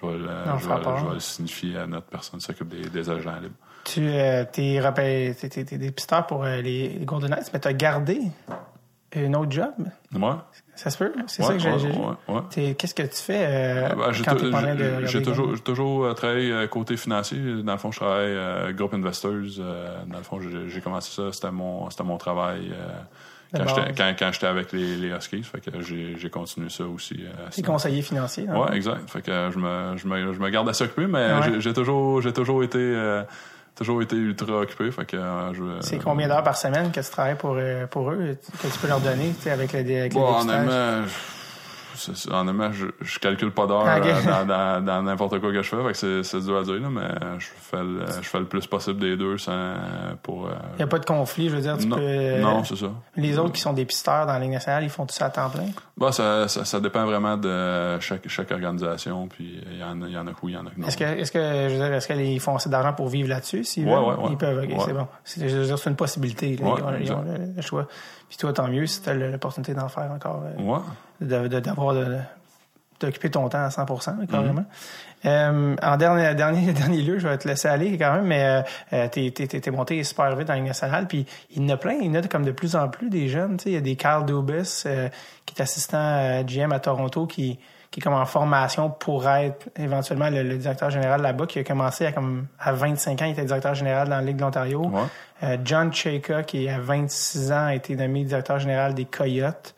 je 0.00 0.06
vais, 0.06 0.18
le, 0.18 0.28
je, 0.58 0.68
vais, 0.68 0.82
part. 0.82 0.98
je 0.98 1.06
vais 1.06 1.14
le 1.14 1.20
signifier 1.20 1.78
à 1.78 1.86
notre 1.86 2.06
personne 2.06 2.38
qui 2.38 2.46
s'occupe 2.46 2.68
des, 2.68 2.88
des 2.88 3.10
agents 3.10 3.36
libres. 3.40 3.54
Tu 3.84 4.00
euh, 4.06 4.44
t'es, 4.52 4.78
dépisteur 5.78 6.26
pour 6.26 6.44
euh, 6.44 6.60
les, 6.60 6.90
les 6.90 7.04
Golden 7.06 7.30
Knights, 7.30 7.50
mais 7.52 7.60
tu 7.60 7.68
as 7.68 7.72
gardé 7.72 8.20
un 9.16 9.34
autre 9.34 9.50
job? 9.52 9.72
Moi? 10.12 10.46
Ça 10.76 10.88
se 10.90 10.96
peut? 10.98 11.12
C'est 11.26 11.42
Ouais, 11.42 11.48
ça 11.48 11.54
que 11.54 11.78
j'ai, 11.78 11.88
ouais, 11.88 11.96
ouais, 12.28 12.34
ouais. 12.34 12.74
Qu'est-ce 12.74 12.94
que 12.94 13.02
tu 13.02 13.16
fais 13.16 13.44
euh, 13.46 13.88
Ah, 13.90 13.94
ben, 13.96 14.12
j'ai 14.12 14.24
quand 14.24 14.36
train 14.36 14.74
de 14.74 15.06
j'ai- 15.06 15.20
toujours, 15.22 15.60
toujours 15.62 16.04
euh, 16.04 16.14
travaillé 16.14 16.50
euh, 16.52 16.66
côté 16.68 16.96
financier. 16.96 17.38
Dans 17.62 17.72
le 17.72 17.78
fond, 17.78 17.90
je 17.92 17.98
travaille 18.00 18.32
euh, 18.34 18.72
Group 18.72 18.94
Investors. 18.94 19.32
euh, 19.58 19.98
dans 20.06 20.18
le 20.18 20.24
fond, 20.24 20.38
j'ai 20.40 20.80
commencé 20.80 21.10
ça. 21.14 21.32
C'était 21.32 21.50
mon, 21.50 21.90
c'était 21.90 22.04
mon 22.04 22.16
travail 22.16 22.72
quand 23.54 23.66
j'étais 23.66 23.92
quand, 23.94 24.14
quand 24.18 24.32
j'étais 24.32 24.46
avec 24.46 24.72
les, 24.72 24.96
les 24.96 25.08
Huskies. 25.08 25.42
Fait 25.42 25.60
que 25.60 25.80
j'ai 25.82 26.16
j'ai 26.16 26.30
continué 26.30 26.68
ça 26.70 26.84
aussi. 26.84 27.20
T'es 27.54 27.62
conseiller 27.62 28.00
financier. 28.02 28.46
hein? 28.48 28.56
Ouais, 28.58 28.76
exact. 28.76 29.10
Fait 29.10 29.22
que 29.22 29.50
je 29.52 29.58
me, 29.58 29.96
je 29.96 30.06
me, 30.06 30.32
je 30.32 30.38
me 30.38 30.48
garde 30.50 30.68
assez 30.68 30.84
occupé, 30.84 31.06
mais 31.06 31.32
Ouais. 31.34 31.40
j'ai- 31.44 31.60
j'ai 31.60 31.72
toujours, 31.74 32.22
j'ai 32.22 32.32
toujours 32.32 32.62
été, 32.62 32.78
euh, 32.78 33.22
toujours 33.80 34.02
été 34.02 34.14
ultra 34.14 34.60
occupé. 34.60 34.90
Fait 34.90 35.06
que 35.06 35.16
euh, 35.16 35.54
je. 35.54 35.62
C'est 35.80 35.98
combien 35.98 36.28
d'heures 36.28 36.42
par 36.42 36.56
semaine 36.56 36.92
que 36.92 37.00
tu 37.00 37.10
travailles 37.10 37.36
pour, 37.36 37.54
euh, 37.56 37.86
pour 37.86 38.10
eux, 38.10 38.36
que 38.62 38.66
tu 38.66 38.78
peux 38.78 38.88
leur 38.88 39.00
donner 39.00 39.32
avec 39.50 39.72
le 39.72 39.78
avec 39.78 40.12
les 40.12 40.20
Bon, 40.20 40.32
dépistages? 40.32 40.58
honnêtement, 40.68 41.06
c'est- 42.14 42.30
honnêtement, 42.32 42.72
je, 42.72 42.86
je 43.00 43.18
calcule 43.18 43.50
pas 43.52 43.66
d'heures 43.66 43.84
euh, 43.86 44.80
dans, 44.84 45.02
n'importe 45.02 45.38
quoi 45.40 45.50
que 45.52 45.62
je 45.62 45.68
fais. 45.68 45.76
Fait 45.92 45.92
que 45.92 46.22
c'est, 46.22 46.40
dur 46.40 46.58
à 46.58 46.62
dire, 46.62 46.74
là, 46.80 46.88
mais 46.90 47.08
je 47.38 47.46
fais, 47.56 47.82
le, 47.82 48.04
je 48.22 48.28
fais 48.28 48.38
le 48.38 48.46
plus 48.46 48.66
possible 48.66 48.98
des 49.00 49.16
deux 49.16 49.38
sans, 49.38 49.74
pour. 50.22 50.46
euh, 50.46 50.50
Il 50.74 50.76
n'y 50.78 50.82
a 50.82 50.86
pas 50.86 50.98
de 50.98 51.04
conflit, 51.06 51.48
je 51.48 51.56
veux 51.56 51.62
dire, 51.62 51.76
tu 51.78 51.86
non, 51.86 51.96
peux. 51.96 52.02
euh, 52.02 52.40
non, 52.40 52.64
c'est 52.64 52.76
ça. 52.76 52.90
Les 53.16 53.38
autres 53.38 53.52
qui 53.52 53.60
sont 53.60 53.72
des 53.72 53.84
pisteurs 53.84 54.26
dans 54.26 54.32
la 54.32 54.38
Ligue 54.40 54.52
nationale, 54.52 54.82
ils 54.84 54.90
font 54.90 55.06
tout 55.06 55.14
ça 55.14 55.26
à 55.26 55.30
temps 55.30 55.50
plein? 55.50 55.66
Bah, 55.96 56.12
ça, 56.12 56.48
ça, 56.48 56.64
ça 56.64 56.80
dépend 56.80 57.04
vraiment 57.04 57.36
de 57.36 57.98
chaque, 58.00 58.26
chaque 58.28 58.50
organisation. 58.50 59.28
Puis 59.28 59.60
il 59.70 59.78
y 59.78 59.84
en 59.84 60.00
a, 60.02 60.06
il 60.06 60.12
y 60.12 60.18
en 60.18 60.26
a 60.26 60.30
que 60.32 60.38
oui, 60.42 60.52
il 60.52 60.54
y 60.54 60.58
en 60.58 60.66
a 60.66 60.70
que 60.70 60.80
non. 60.80 60.86
Est-ce 60.86 60.96
que, 60.96 61.04
est-ce 61.04 61.30
que, 61.32 61.38
je 61.68 61.74
veux 61.74 61.84
dire, 61.84 61.92
est-ce 61.94 62.06
qu'ils 62.08 62.40
font 62.40 62.56
assez 62.56 62.70
d'argent 62.70 62.92
pour 62.94 63.08
vivre 63.08 63.28
là-dessus? 63.28 63.64
S'ils 63.64 63.86
Ouais, 63.86 63.94
ouais, 63.94 64.00
ouais. 64.14 64.28
Ils 64.30 64.36
peuvent, 64.36 64.62
ok, 64.64 64.70
Ouais. 64.70 64.84
c'est 64.86 64.92
bon. 64.92 65.06
C'est, 65.24 65.48
je 65.48 65.56
veux 65.58 65.64
dire, 65.66 65.78
c'est 65.78 65.90
une 65.90 65.96
possibilité. 65.96 66.56
là. 66.56 66.66
Ils 67.00 67.12
ont, 67.12 67.24
ils 67.36 67.54
le 67.56 67.62
choix. 67.62 67.86
Puis 68.30 68.38
toi, 68.38 68.52
tant 68.54 68.68
mieux 68.68 68.86
si 68.86 69.02
tu 69.02 69.10
as 69.10 69.14
l'opportunité 69.14 69.74
d'en 69.74 69.88
faire 69.88 70.10
encore. 70.10 70.42
euh, 70.46 70.62
Ouais. 70.62 70.80
de- 71.20 71.60
d'avoir 71.60 71.92
de, 71.94 72.16
d'occuper 73.00 73.30
ton 73.30 73.48
temps 73.50 73.62
à 73.64 73.70
100 73.70 73.84
Mm-hmm. 73.84 74.26
carrément. 74.26 74.64
Euh, 75.26 75.76
en 75.82 75.96
dernier, 75.98 76.34
dernier, 76.36 76.72
dernier 76.72 77.02
lieu, 77.02 77.18
je 77.18 77.28
vais 77.28 77.36
te 77.36 77.46
laisser 77.48 77.68
aller 77.68 77.98
quand 77.98 78.12
même, 78.14 78.24
mais 78.26 78.42
euh, 78.44 78.62
euh, 78.94 79.08
t'es, 79.08 79.30
t'es, 79.32 79.70
monté 79.70 80.02
super 80.04 80.34
vite 80.36 80.48
dans 80.48 80.54
la 80.54 80.60
nationale, 80.60 81.06
puis 81.06 81.26
il 81.54 81.62
y 81.62 81.66
en 81.66 81.74
a 81.74 81.76
plein, 81.76 81.92
il 82.00 82.06
y 82.06 82.10
en 82.10 82.14
a 82.22 82.26
comme 82.26 82.44
de 82.44 82.52
plus 82.52 82.74
en 82.76 82.88
plus 82.88 83.10
des 83.10 83.28
jeunes, 83.28 83.56
tu 83.58 83.64
sais, 83.64 83.70
il 83.70 83.74
y 83.74 83.76
a 83.76 83.80
des 83.82 83.96
Carl 83.96 84.24
Dubas 84.24 84.84
euh, 84.86 85.08
qui 85.44 85.54
est 85.58 85.62
assistant 85.62 85.98
euh, 85.98 86.42
GM 86.44 86.72
à 86.72 86.78
Toronto, 86.80 87.26
qui, 87.26 87.58
qui 87.90 87.98
est 87.98 88.02
comme 88.02 88.14
en 88.14 88.26
formation 88.26 88.88
pour 88.90 89.28
être 89.28 89.68
éventuellement 89.76 90.30
le, 90.30 90.42
le 90.42 90.56
directeur 90.56 90.90
général 90.90 91.22
là-bas, 91.22 91.46
qui 91.46 91.58
a 91.58 91.64
commencé 91.64 92.06
à 92.06 92.12
comme 92.12 92.46
à 92.58 92.72
25 92.72 93.20
ans, 93.20 93.24
il 93.24 93.32
était 93.32 93.44
directeur 93.44 93.74
général 93.74 94.08
dans 94.08 94.16
la 94.16 94.22
Ligue 94.22 94.36
de 94.36 94.42
l'Ontario. 94.42 94.86
Ouais. 94.86 95.00
Euh, 95.42 95.56
John 95.64 95.92
Chayka, 95.92 96.42
qui 96.44 96.68
à 96.68 96.78
26 96.78 97.52
ans 97.52 97.66
a 97.66 97.74
été 97.74 97.96
nommé 97.96 98.24
directeur 98.24 98.58
général 98.58 98.94
des 98.94 99.06
Coyotes. 99.06 99.74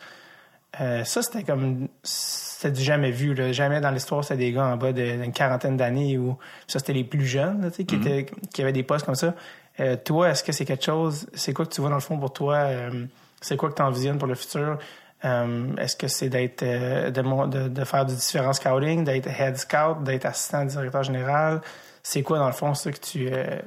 Euh, 0.81 1.05
ça, 1.05 1.23
c'était 1.23 1.43
comme. 1.43 1.89
C'était 2.03 2.73
du 2.73 2.83
jamais 2.83 3.11
vu. 3.11 3.35
Là. 3.35 3.53
Jamais 3.53 3.81
dans 3.81 3.91
l'histoire, 3.91 4.25
c'était 4.25 4.39
des 4.39 4.53
gars 4.53 4.67
en 4.67 4.77
bas 4.77 4.93
d'une 4.93 5.33
quarantaine 5.33 5.77
d'années 5.77 6.19
ou. 6.19 6.37
Ça, 6.67 6.79
c'était 6.79 6.93
les 6.93 7.05
plus 7.05 7.27
jeunes 7.27 7.63
là, 7.63 7.71
tu 7.71 7.79
sais, 7.79 7.85
qui, 7.85 7.97
étaient, 7.97 8.27
qui 8.53 8.63
avaient 8.63 8.73
des 8.73 8.83
postes 8.83 9.07
comme 9.07 9.15
ça. 9.15 9.35
Euh, 9.81 9.97
toi, 9.97 10.31
est-ce 10.31 10.45
que 10.45 10.53
c'est 10.53 10.65
quelque 10.65 10.85
chose. 10.85 11.27
C'est 11.35 11.53
quoi 11.53 11.65
que 11.67 11.73
tu 11.73 11.81
vois 11.81 11.91
dans 11.91 11.97
le 11.97 12.03
fond 12.03 12.19
pour 12.19 12.33
toi? 12.33 12.55
euh, 12.57 13.07
c'est 13.41 13.57
quoi 13.57 13.71
que 13.71 13.75
tu 13.75 13.83
envisionnes 13.83 14.19
pour 14.19 14.29
le 14.29 14.35
futur? 14.35 14.79
Euh, 15.25 15.77
est-ce 15.77 15.97
que 15.97 16.09
c'est 16.09 16.29
d'être 16.29 16.63
euh, 16.63 17.11
de, 17.11 17.23
de, 17.47 17.69
de 17.69 17.85
faire 17.85 18.05
du 18.05 18.15
différent 18.15 18.53
scouting, 18.53 19.05
d'être 19.05 19.29
head 19.29 19.57
scout, 19.57 20.03
d'être 20.03 20.27
assistant 20.27 20.65
directeur 20.65 21.03
général? 21.05 21.61
C'est 22.03 22.23
quoi, 22.23 22.39
dans 22.39 22.47
le 22.47 22.53
fond, 22.53 22.75
ça 22.75 22.91
que 22.91 22.99
tu 22.99 23.29
euh, 23.31 23.59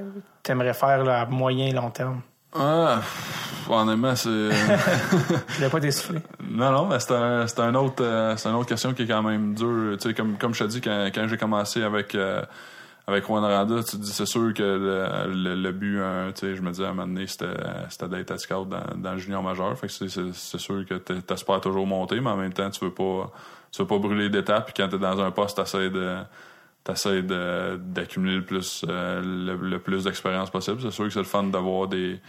aimerais 0.50 0.74
faire 0.74 1.04
là, 1.04 1.22
à 1.22 1.26
moyen 1.26 1.68
et 1.68 1.72
long 1.72 1.90
terme? 1.90 2.22
Ah, 2.58 3.02
honnêtement, 3.70 4.16
c'est. 4.16 4.30
Je 4.30 5.56
voulais 5.56 5.70
pas 5.70 5.80
t'essouffler. 5.80 6.20
Non, 6.50 6.72
non, 6.72 6.86
mais 6.88 7.00
c'est 7.00 7.14
un, 7.14 7.46
un 7.46 7.76
autre, 7.76 8.04
euh, 8.04 8.36
c'est 8.38 8.50
une 8.50 8.56
autre 8.56 8.70
question 8.70 8.94
qui 8.94 9.04
est 9.04 9.08
quand 9.08 9.24
même 9.24 9.54
dure. 9.54 9.98
Tu 9.98 10.10
sais, 10.10 10.14
comme, 10.14 10.38
comme 10.38 10.54
je 10.54 10.64
te 10.64 10.70
dis, 10.70 10.82
quand, 10.82 11.10
quand 11.14 11.28
j'ai 11.28 11.38
commencé 11.38 11.84
avec, 11.84 12.16
euh, 12.16 12.42
avec 13.08 13.26
Juan 13.26 13.44
Randa, 13.44 13.84
tu 13.84 13.98
dis, 13.98 14.12
c'est 14.12 14.26
sûr 14.26 14.54
que 14.54 14.64
le, 14.64 15.32
le, 15.32 15.56
le 15.56 15.72
but, 15.72 16.00
hein, 16.02 16.32
tu 16.34 16.42
sais, 16.42 16.56
je 16.56 16.62
me 16.62 16.72
disais 16.72 16.86
à 16.86 16.90
un 16.90 16.94
moment 16.94 17.08
donné, 17.08 17.28
c'était, 17.28 18.08
d'être 18.08 18.40
scout 18.40 18.68
dans, 18.68 18.84
dans 18.96 19.12
le 19.12 19.18
junior 19.20 19.44
majeur. 19.44 19.78
Fait 19.78 19.88
que 19.88 19.94
c'est, 19.94 20.58
sûr 20.58 20.86
que 20.86 20.96
t'es- 20.96 21.22
t'espères 21.22 21.62
toujours 21.62 21.86
monter, 21.86 22.20
mais 22.20 22.32
en 22.32 22.38
même 22.38 22.54
temps, 22.54 22.70
tu 22.70 22.84
veux 22.84 22.94
pas, 22.94 23.32
tu 23.72 23.82
veux 23.82 23.88
pas 23.88 24.00
brûler 24.00 24.30
d'étapes. 24.30 24.66
Puis 24.66 24.74
quand 24.76 24.90
t'es 24.90 24.98
dans 24.98 25.22
un 25.22 25.30
poste, 25.30 25.58
t'essaies 25.58 25.92
de, 25.92 26.18
t'essaies 26.84 27.22
d'accumuler 27.22 28.38
le 28.38 28.46
plus, 28.46 28.84
euh, 28.90 29.22
le 29.22 29.78
plus 29.80 30.06
d'expérience 30.06 30.50
possible. 30.50 30.82
C'est 30.82 30.92
sûr 30.92 31.04
que 31.06 31.12
c'est 31.12 31.20
le 31.20 31.26
fun 31.26 31.44
d'avoir 31.44 31.88
des, 31.88 32.20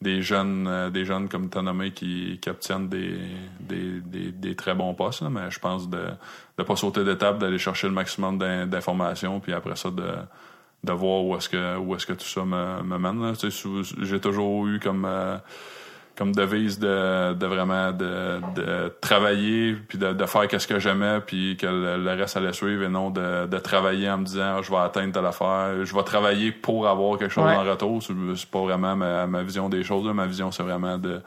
des 0.00 0.22
jeunes 0.22 0.66
euh, 0.66 0.90
des 0.90 1.04
jeunes 1.04 1.28
comme 1.28 1.50
tu 1.50 1.58
nommé 1.60 1.90
qui, 1.90 2.38
qui 2.40 2.48
obtiennent 2.50 2.88
des, 2.88 3.18
des, 3.60 4.00
des, 4.00 4.32
des 4.32 4.54
très 4.56 4.74
bons 4.74 4.94
postes 4.94 5.22
là, 5.22 5.28
mais 5.30 5.50
je 5.50 5.58
pense 5.58 5.88
de 5.90 6.02
ne 6.58 6.64
pas 6.64 6.76
sauter 6.76 7.04
d'étape 7.04 7.38
d'aller 7.38 7.58
chercher 7.58 7.86
le 7.88 7.92
maximum 7.94 8.38
d'in- 8.38 8.66
d'informations 8.66 9.40
puis 9.40 9.52
après 9.52 9.76
ça 9.76 9.90
de 9.90 10.08
de 10.82 10.92
voir 10.92 11.22
où 11.22 11.36
est-ce 11.36 11.50
que 11.50 11.76
où 11.76 11.94
est-ce 11.94 12.06
que 12.06 12.14
tout 12.14 12.24
ça 12.24 12.42
me, 12.44 12.82
me 12.82 12.96
mène. 12.98 13.34
Tu 13.36 13.50
j'ai 14.02 14.18
toujours 14.20 14.66
eu 14.66 14.80
comme 14.80 15.04
euh, 15.04 15.36
comme 16.20 16.34
devise 16.34 16.78
de, 16.78 17.32
de 17.32 17.46
vraiment 17.46 17.92
de, 17.92 18.40
de 18.54 18.92
travailler 19.00 19.74
puis 19.88 19.96
de, 19.96 20.12
de 20.12 20.26
faire 20.26 20.46
qu'est-ce 20.48 20.66
que 20.68 20.78
j'aimais 20.78 21.20
puis 21.26 21.56
que 21.56 21.64
le, 21.66 21.96
le 21.96 22.10
reste 22.10 22.36
allait 22.36 22.52
suivre 22.52 22.82
et 22.82 22.90
non 22.90 23.08
de, 23.08 23.46
de 23.46 23.58
travailler 23.58 24.10
en 24.10 24.18
me 24.18 24.24
disant 24.26 24.56
Ah, 24.58 24.60
je 24.62 24.70
vais 24.70 24.76
atteindre 24.76 25.14
telle 25.14 25.24
affaire 25.24 25.82
je 25.82 25.94
vais 25.96 26.02
travailler 26.02 26.52
pour 26.52 26.86
avoir 26.86 27.16
quelque 27.18 27.32
chose 27.32 27.44
Ouais. 27.46 27.56
en 27.56 27.64
retour 27.64 28.02
c'est 28.02 28.50
pas 28.50 28.60
vraiment 28.60 28.94
ma, 28.96 29.26
ma 29.26 29.42
vision 29.42 29.70
des 29.70 29.82
choses 29.82 30.04
là. 30.06 30.12
ma 30.12 30.26
vision 30.26 30.50
c'est 30.50 30.62
vraiment 30.62 30.98
de 30.98 31.22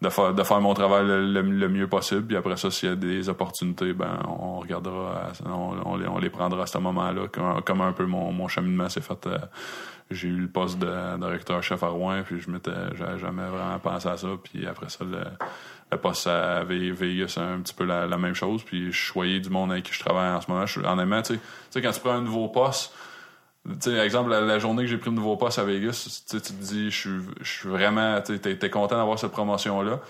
de 0.00 0.08
faire 0.10 0.32
de 0.32 0.42
faire 0.44 0.60
mon 0.60 0.74
travail 0.74 1.04
le, 1.04 1.26
le- 1.26 1.42
le 1.42 1.68
mieux 1.68 1.88
possible 1.88 2.22
puis 2.28 2.36
après 2.36 2.56
ça 2.56 2.70
s'il 2.70 2.88
y 2.90 2.92
a 2.92 2.94
des 2.94 3.28
opportunités 3.28 3.92
ben 3.92 4.20
on 4.28 4.60
regardera 4.60 5.32
on 5.44 5.96
les, 5.96 6.06
on 6.06 6.18
les 6.18 6.30
prendra 6.30 6.62
à 6.62 6.66
ce 6.66 6.78
moment-là 6.78 7.22
comme, 7.32 7.60
comme 7.62 7.80
un 7.80 7.90
peu 7.90 8.06
mon, 8.06 8.30
mon 8.30 8.46
cheminement 8.46 8.88
s'est 8.88 9.00
fait 9.00 9.26
euh, 9.26 9.38
j'ai 10.10 10.28
eu 10.28 10.40
le 10.40 10.48
poste 10.48 10.78
de 10.78 11.18
directeur 11.18 11.62
chef 11.62 11.82
à 11.82 11.88
Rouen 11.88 12.22
puis 12.24 12.40
je 12.40 12.50
m'étais 12.50 12.70
j'avais 12.94 13.18
jamais 13.18 13.46
vraiment 13.46 13.78
pensé 13.78 14.08
à 14.08 14.16
ça 14.16 14.28
puis 14.42 14.66
après 14.66 14.88
ça 14.88 15.04
le, 15.04 15.96
poste 15.98 16.26
à 16.26 16.64
Ve- 16.64 16.92
Vegas 16.92 17.32
c'est 17.34 17.40
un 17.40 17.60
petit 17.60 17.74
peu 17.74 17.84
la, 17.84 18.06
même 18.16 18.34
chose 18.34 18.62
puis 18.62 18.92
je 18.92 18.96
choyais 18.96 19.40
du 19.40 19.50
monde 19.50 19.72
avec 19.72 19.84
qui 19.84 19.92
je 19.92 20.00
travaille 20.00 20.30
en 20.30 20.40
ce 20.40 20.50
moment 20.50 20.66
je, 20.66 20.80
tu 20.80 21.34
sais 21.34 21.34
tu 21.34 21.40
sais 21.70 21.82
quand 21.82 21.92
tu 21.92 22.00
prends 22.00 22.12
un 22.12 22.22
nouveau 22.22 22.48
poste 22.48 22.92
tu 23.82 23.98
exemple, 23.98 24.30
la, 24.30 24.58
journée 24.58 24.84
que 24.84 24.88
j'ai 24.88 24.96
pris 24.96 25.10
le 25.10 25.16
nouveau 25.16 25.36
poste 25.36 25.58
à 25.58 25.64
Vegas, 25.64 26.24
tu 26.28 26.40
te 26.40 26.52
dis, 26.52 26.90
je 26.90 26.96
suis, 26.96 27.20
suis 27.42 27.68
vraiment, 27.68 28.20
tu 28.22 28.38
t'es, 28.38 28.56
t'es 28.56 28.70
content 28.70 28.96
d'avoir 28.96 29.18
cette 29.18 29.32
promotion-là. 29.32 30.00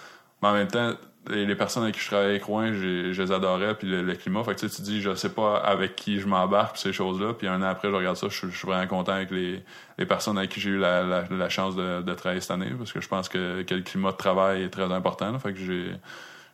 Mais 0.42 0.48
en 0.48 0.52
même 0.52 0.68
temps, 0.68 0.92
les, 1.28 1.46
les 1.46 1.54
personnes 1.54 1.82
avec 1.84 1.94
qui 1.96 2.00
je 2.00 2.06
travaillais 2.08 2.40
j'ai- 2.72 3.12
je 3.12 3.22
les 3.22 3.32
adorais, 3.32 3.74
puis 3.74 3.88
le, 3.88 4.02
le 4.02 4.14
climat. 4.14 4.42
Fait 4.44 4.54
que 4.54 4.60
tu 4.60 4.68
sais, 4.68 4.76
tu 4.76 4.82
te 4.82 4.86
dis, 4.86 5.00
je 5.00 5.14
sais 5.14 5.28
pas 5.30 5.56
avec 5.58 5.96
qui 5.96 6.20
je 6.20 6.26
m'embarque, 6.26 6.72
puis 6.72 6.82
ces 6.82 6.92
choses-là. 6.92 7.32
Puis 7.34 7.46
un 7.48 7.60
an 7.62 7.66
après, 7.66 7.88
je 7.88 7.94
regarde 7.94 8.16
ça, 8.16 8.26
je, 8.30 8.36
suis- 8.36 8.50
je 8.50 8.56
suis 8.56 8.66
vraiment 8.66 8.86
content 8.86 9.12
avec 9.12 9.30
les, 9.30 9.62
les 9.98 10.06
personnes 10.06 10.38
avec 10.38 10.50
qui 10.50 10.60
j'ai 10.60 10.70
eu 10.70 10.78
la, 10.78 11.02
la, 11.02 11.24
la 11.30 11.48
chance 11.48 11.76
de, 11.76 12.02
de 12.02 12.14
travailler 12.14 12.40
cette 12.40 12.50
année, 12.52 12.72
parce 12.76 12.92
que 12.92 13.00
je 13.00 13.08
pense 13.08 13.28
que, 13.28 13.62
que 13.62 13.74
le 13.74 13.82
climat 13.82 14.12
de 14.12 14.16
travail 14.16 14.62
est 14.62 14.70
très 14.70 14.90
important. 14.92 15.30
là. 15.32 15.38
Fait 15.38 15.52
que 15.52 15.58
j'ai, 15.58 15.92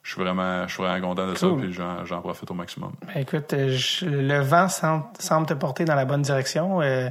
je 0.03 0.13
suis 0.13 0.21
vraiment, 0.21 0.67
je 0.69 0.75
suis 0.75 0.83
vraiment 0.83 1.09
content 1.09 1.27
de 1.27 1.35
ça, 1.35 1.47
puis 1.59 1.73
j'en, 1.73 2.05
profite 2.21 2.51
au 2.51 2.55
maximum. 2.55 2.93
Ben, 3.07 3.23
écoute, 3.23 3.53
euh, 3.55 3.71
je- 3.71 4.05
le 4.07 4.41
vent 4.41 4.69
semble, 4.69 5.05
semble 5.19 5.47
te 5.47 5.55
porter 5.55 5.85
dans 5.87 5.95
la 5.95 6.05
bonne 6.05 6.23
direction. 6.23 6.83
Euh, 6.83 7.09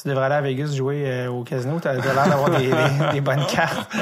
tu 0.00 0.08
devrais 0.08 0.24
aller 0.26 0.34
à 0.36 0.40
Vegas 0.40 0.72
jouer 0.74 1.04
euh, 1.06 1.28
au 1.30 1.42
casino. 1.44 1.78
Tu 1.80 1.86
as 1.88 1.94
l'air 1.94 2.02
d'avoir 2.28 2.50
des, 2.50 2.66
des- 2.68 3.12
des 3.12 3.20
bonnes 3.20 3.44
cartes. 3.46 3.92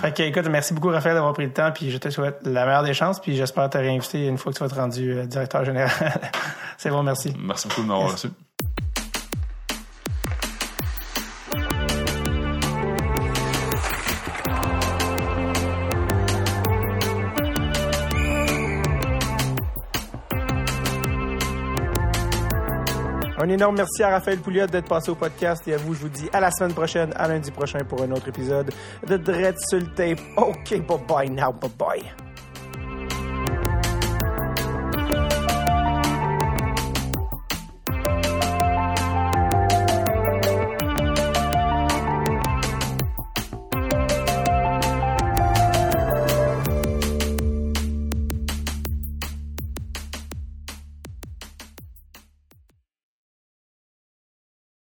Fait 0.00 0.12
que, 0.14 0.22
écoute, 0.22 0.46
merci 0.48 0.72
beaucoup, 0.72 0.88
Raphaël, 0.88 1.14
d'avoir 1.16 1.32
pris 1.34 1.44
le 1.46 1.52
temps. 1.52 1.70
Puis 1.72 1.90
je 1.90 1.98
te 1.98 2.08
souhaite 2.10 2.40
la 2.44 2.64
meilleure 2.64 2.82
des 2.84 2.94
chances. 2.94 3.20
Puis 3.20 3.36
j'espère 3.36 3.68
te 3.68 3.78
réinviter 3.78 4.26
une 4.26 4.38
fois 4.38 4.52
que 4.52 4.58
tu 4.58 4.64
vas 4.64 4.66
être 4.70 4.76
rendu 4.76 5.12
euh, 5.18 5.26
directeur 5.26 5.64
général. 5.64 5.90
C'est 6.78 6.90
bon, 6.90 7.02
merci. 7.02 7.34
Merci 7.38 7.68
beaucoup 7.68 7.82
de 7.82 7.86
m'avoir 7.88 8.12
reçu. 8.12 8.28
Un 23.42 23.48
énorme 23.48 23.74
merci 23.74 24.04
à 24.04 24.10
Raphaël 24.10 24.38
Pouliot 24.38 24.66
d'être 24.68 24.86
passé 24.86 25.10
au 25.10 25.16
podcast 25.16 25.66
et 25.66 25.74
à 25.74 25.76
vous, 25.76 25.94
je 25.94 26.02
vous 26.02 26.08
dis 26.08 26.28
à 26.32 26.38
la 26.38 26.52
semaine 26.52 26.74
prochaine, 26.74 27.12
à 27.16 27.26
lundi 27.26 27.50
prochain 27.50 27.80
pour 27.80 28.00
un 28.00 28.12
autre 28.12 28.28
épisode 28.28 28.70
de 29.04 29.16
Dread 29.16 29.58
sur 29.58 29.80
le 29.80 29.86
tape. 29.86 30.20
OK, 30.36 30.86
bye 30.86 30.98
bye 31.08 31.28
now, 31.28 31.52
bye 31.52 31.70
bye. 31.76 32.21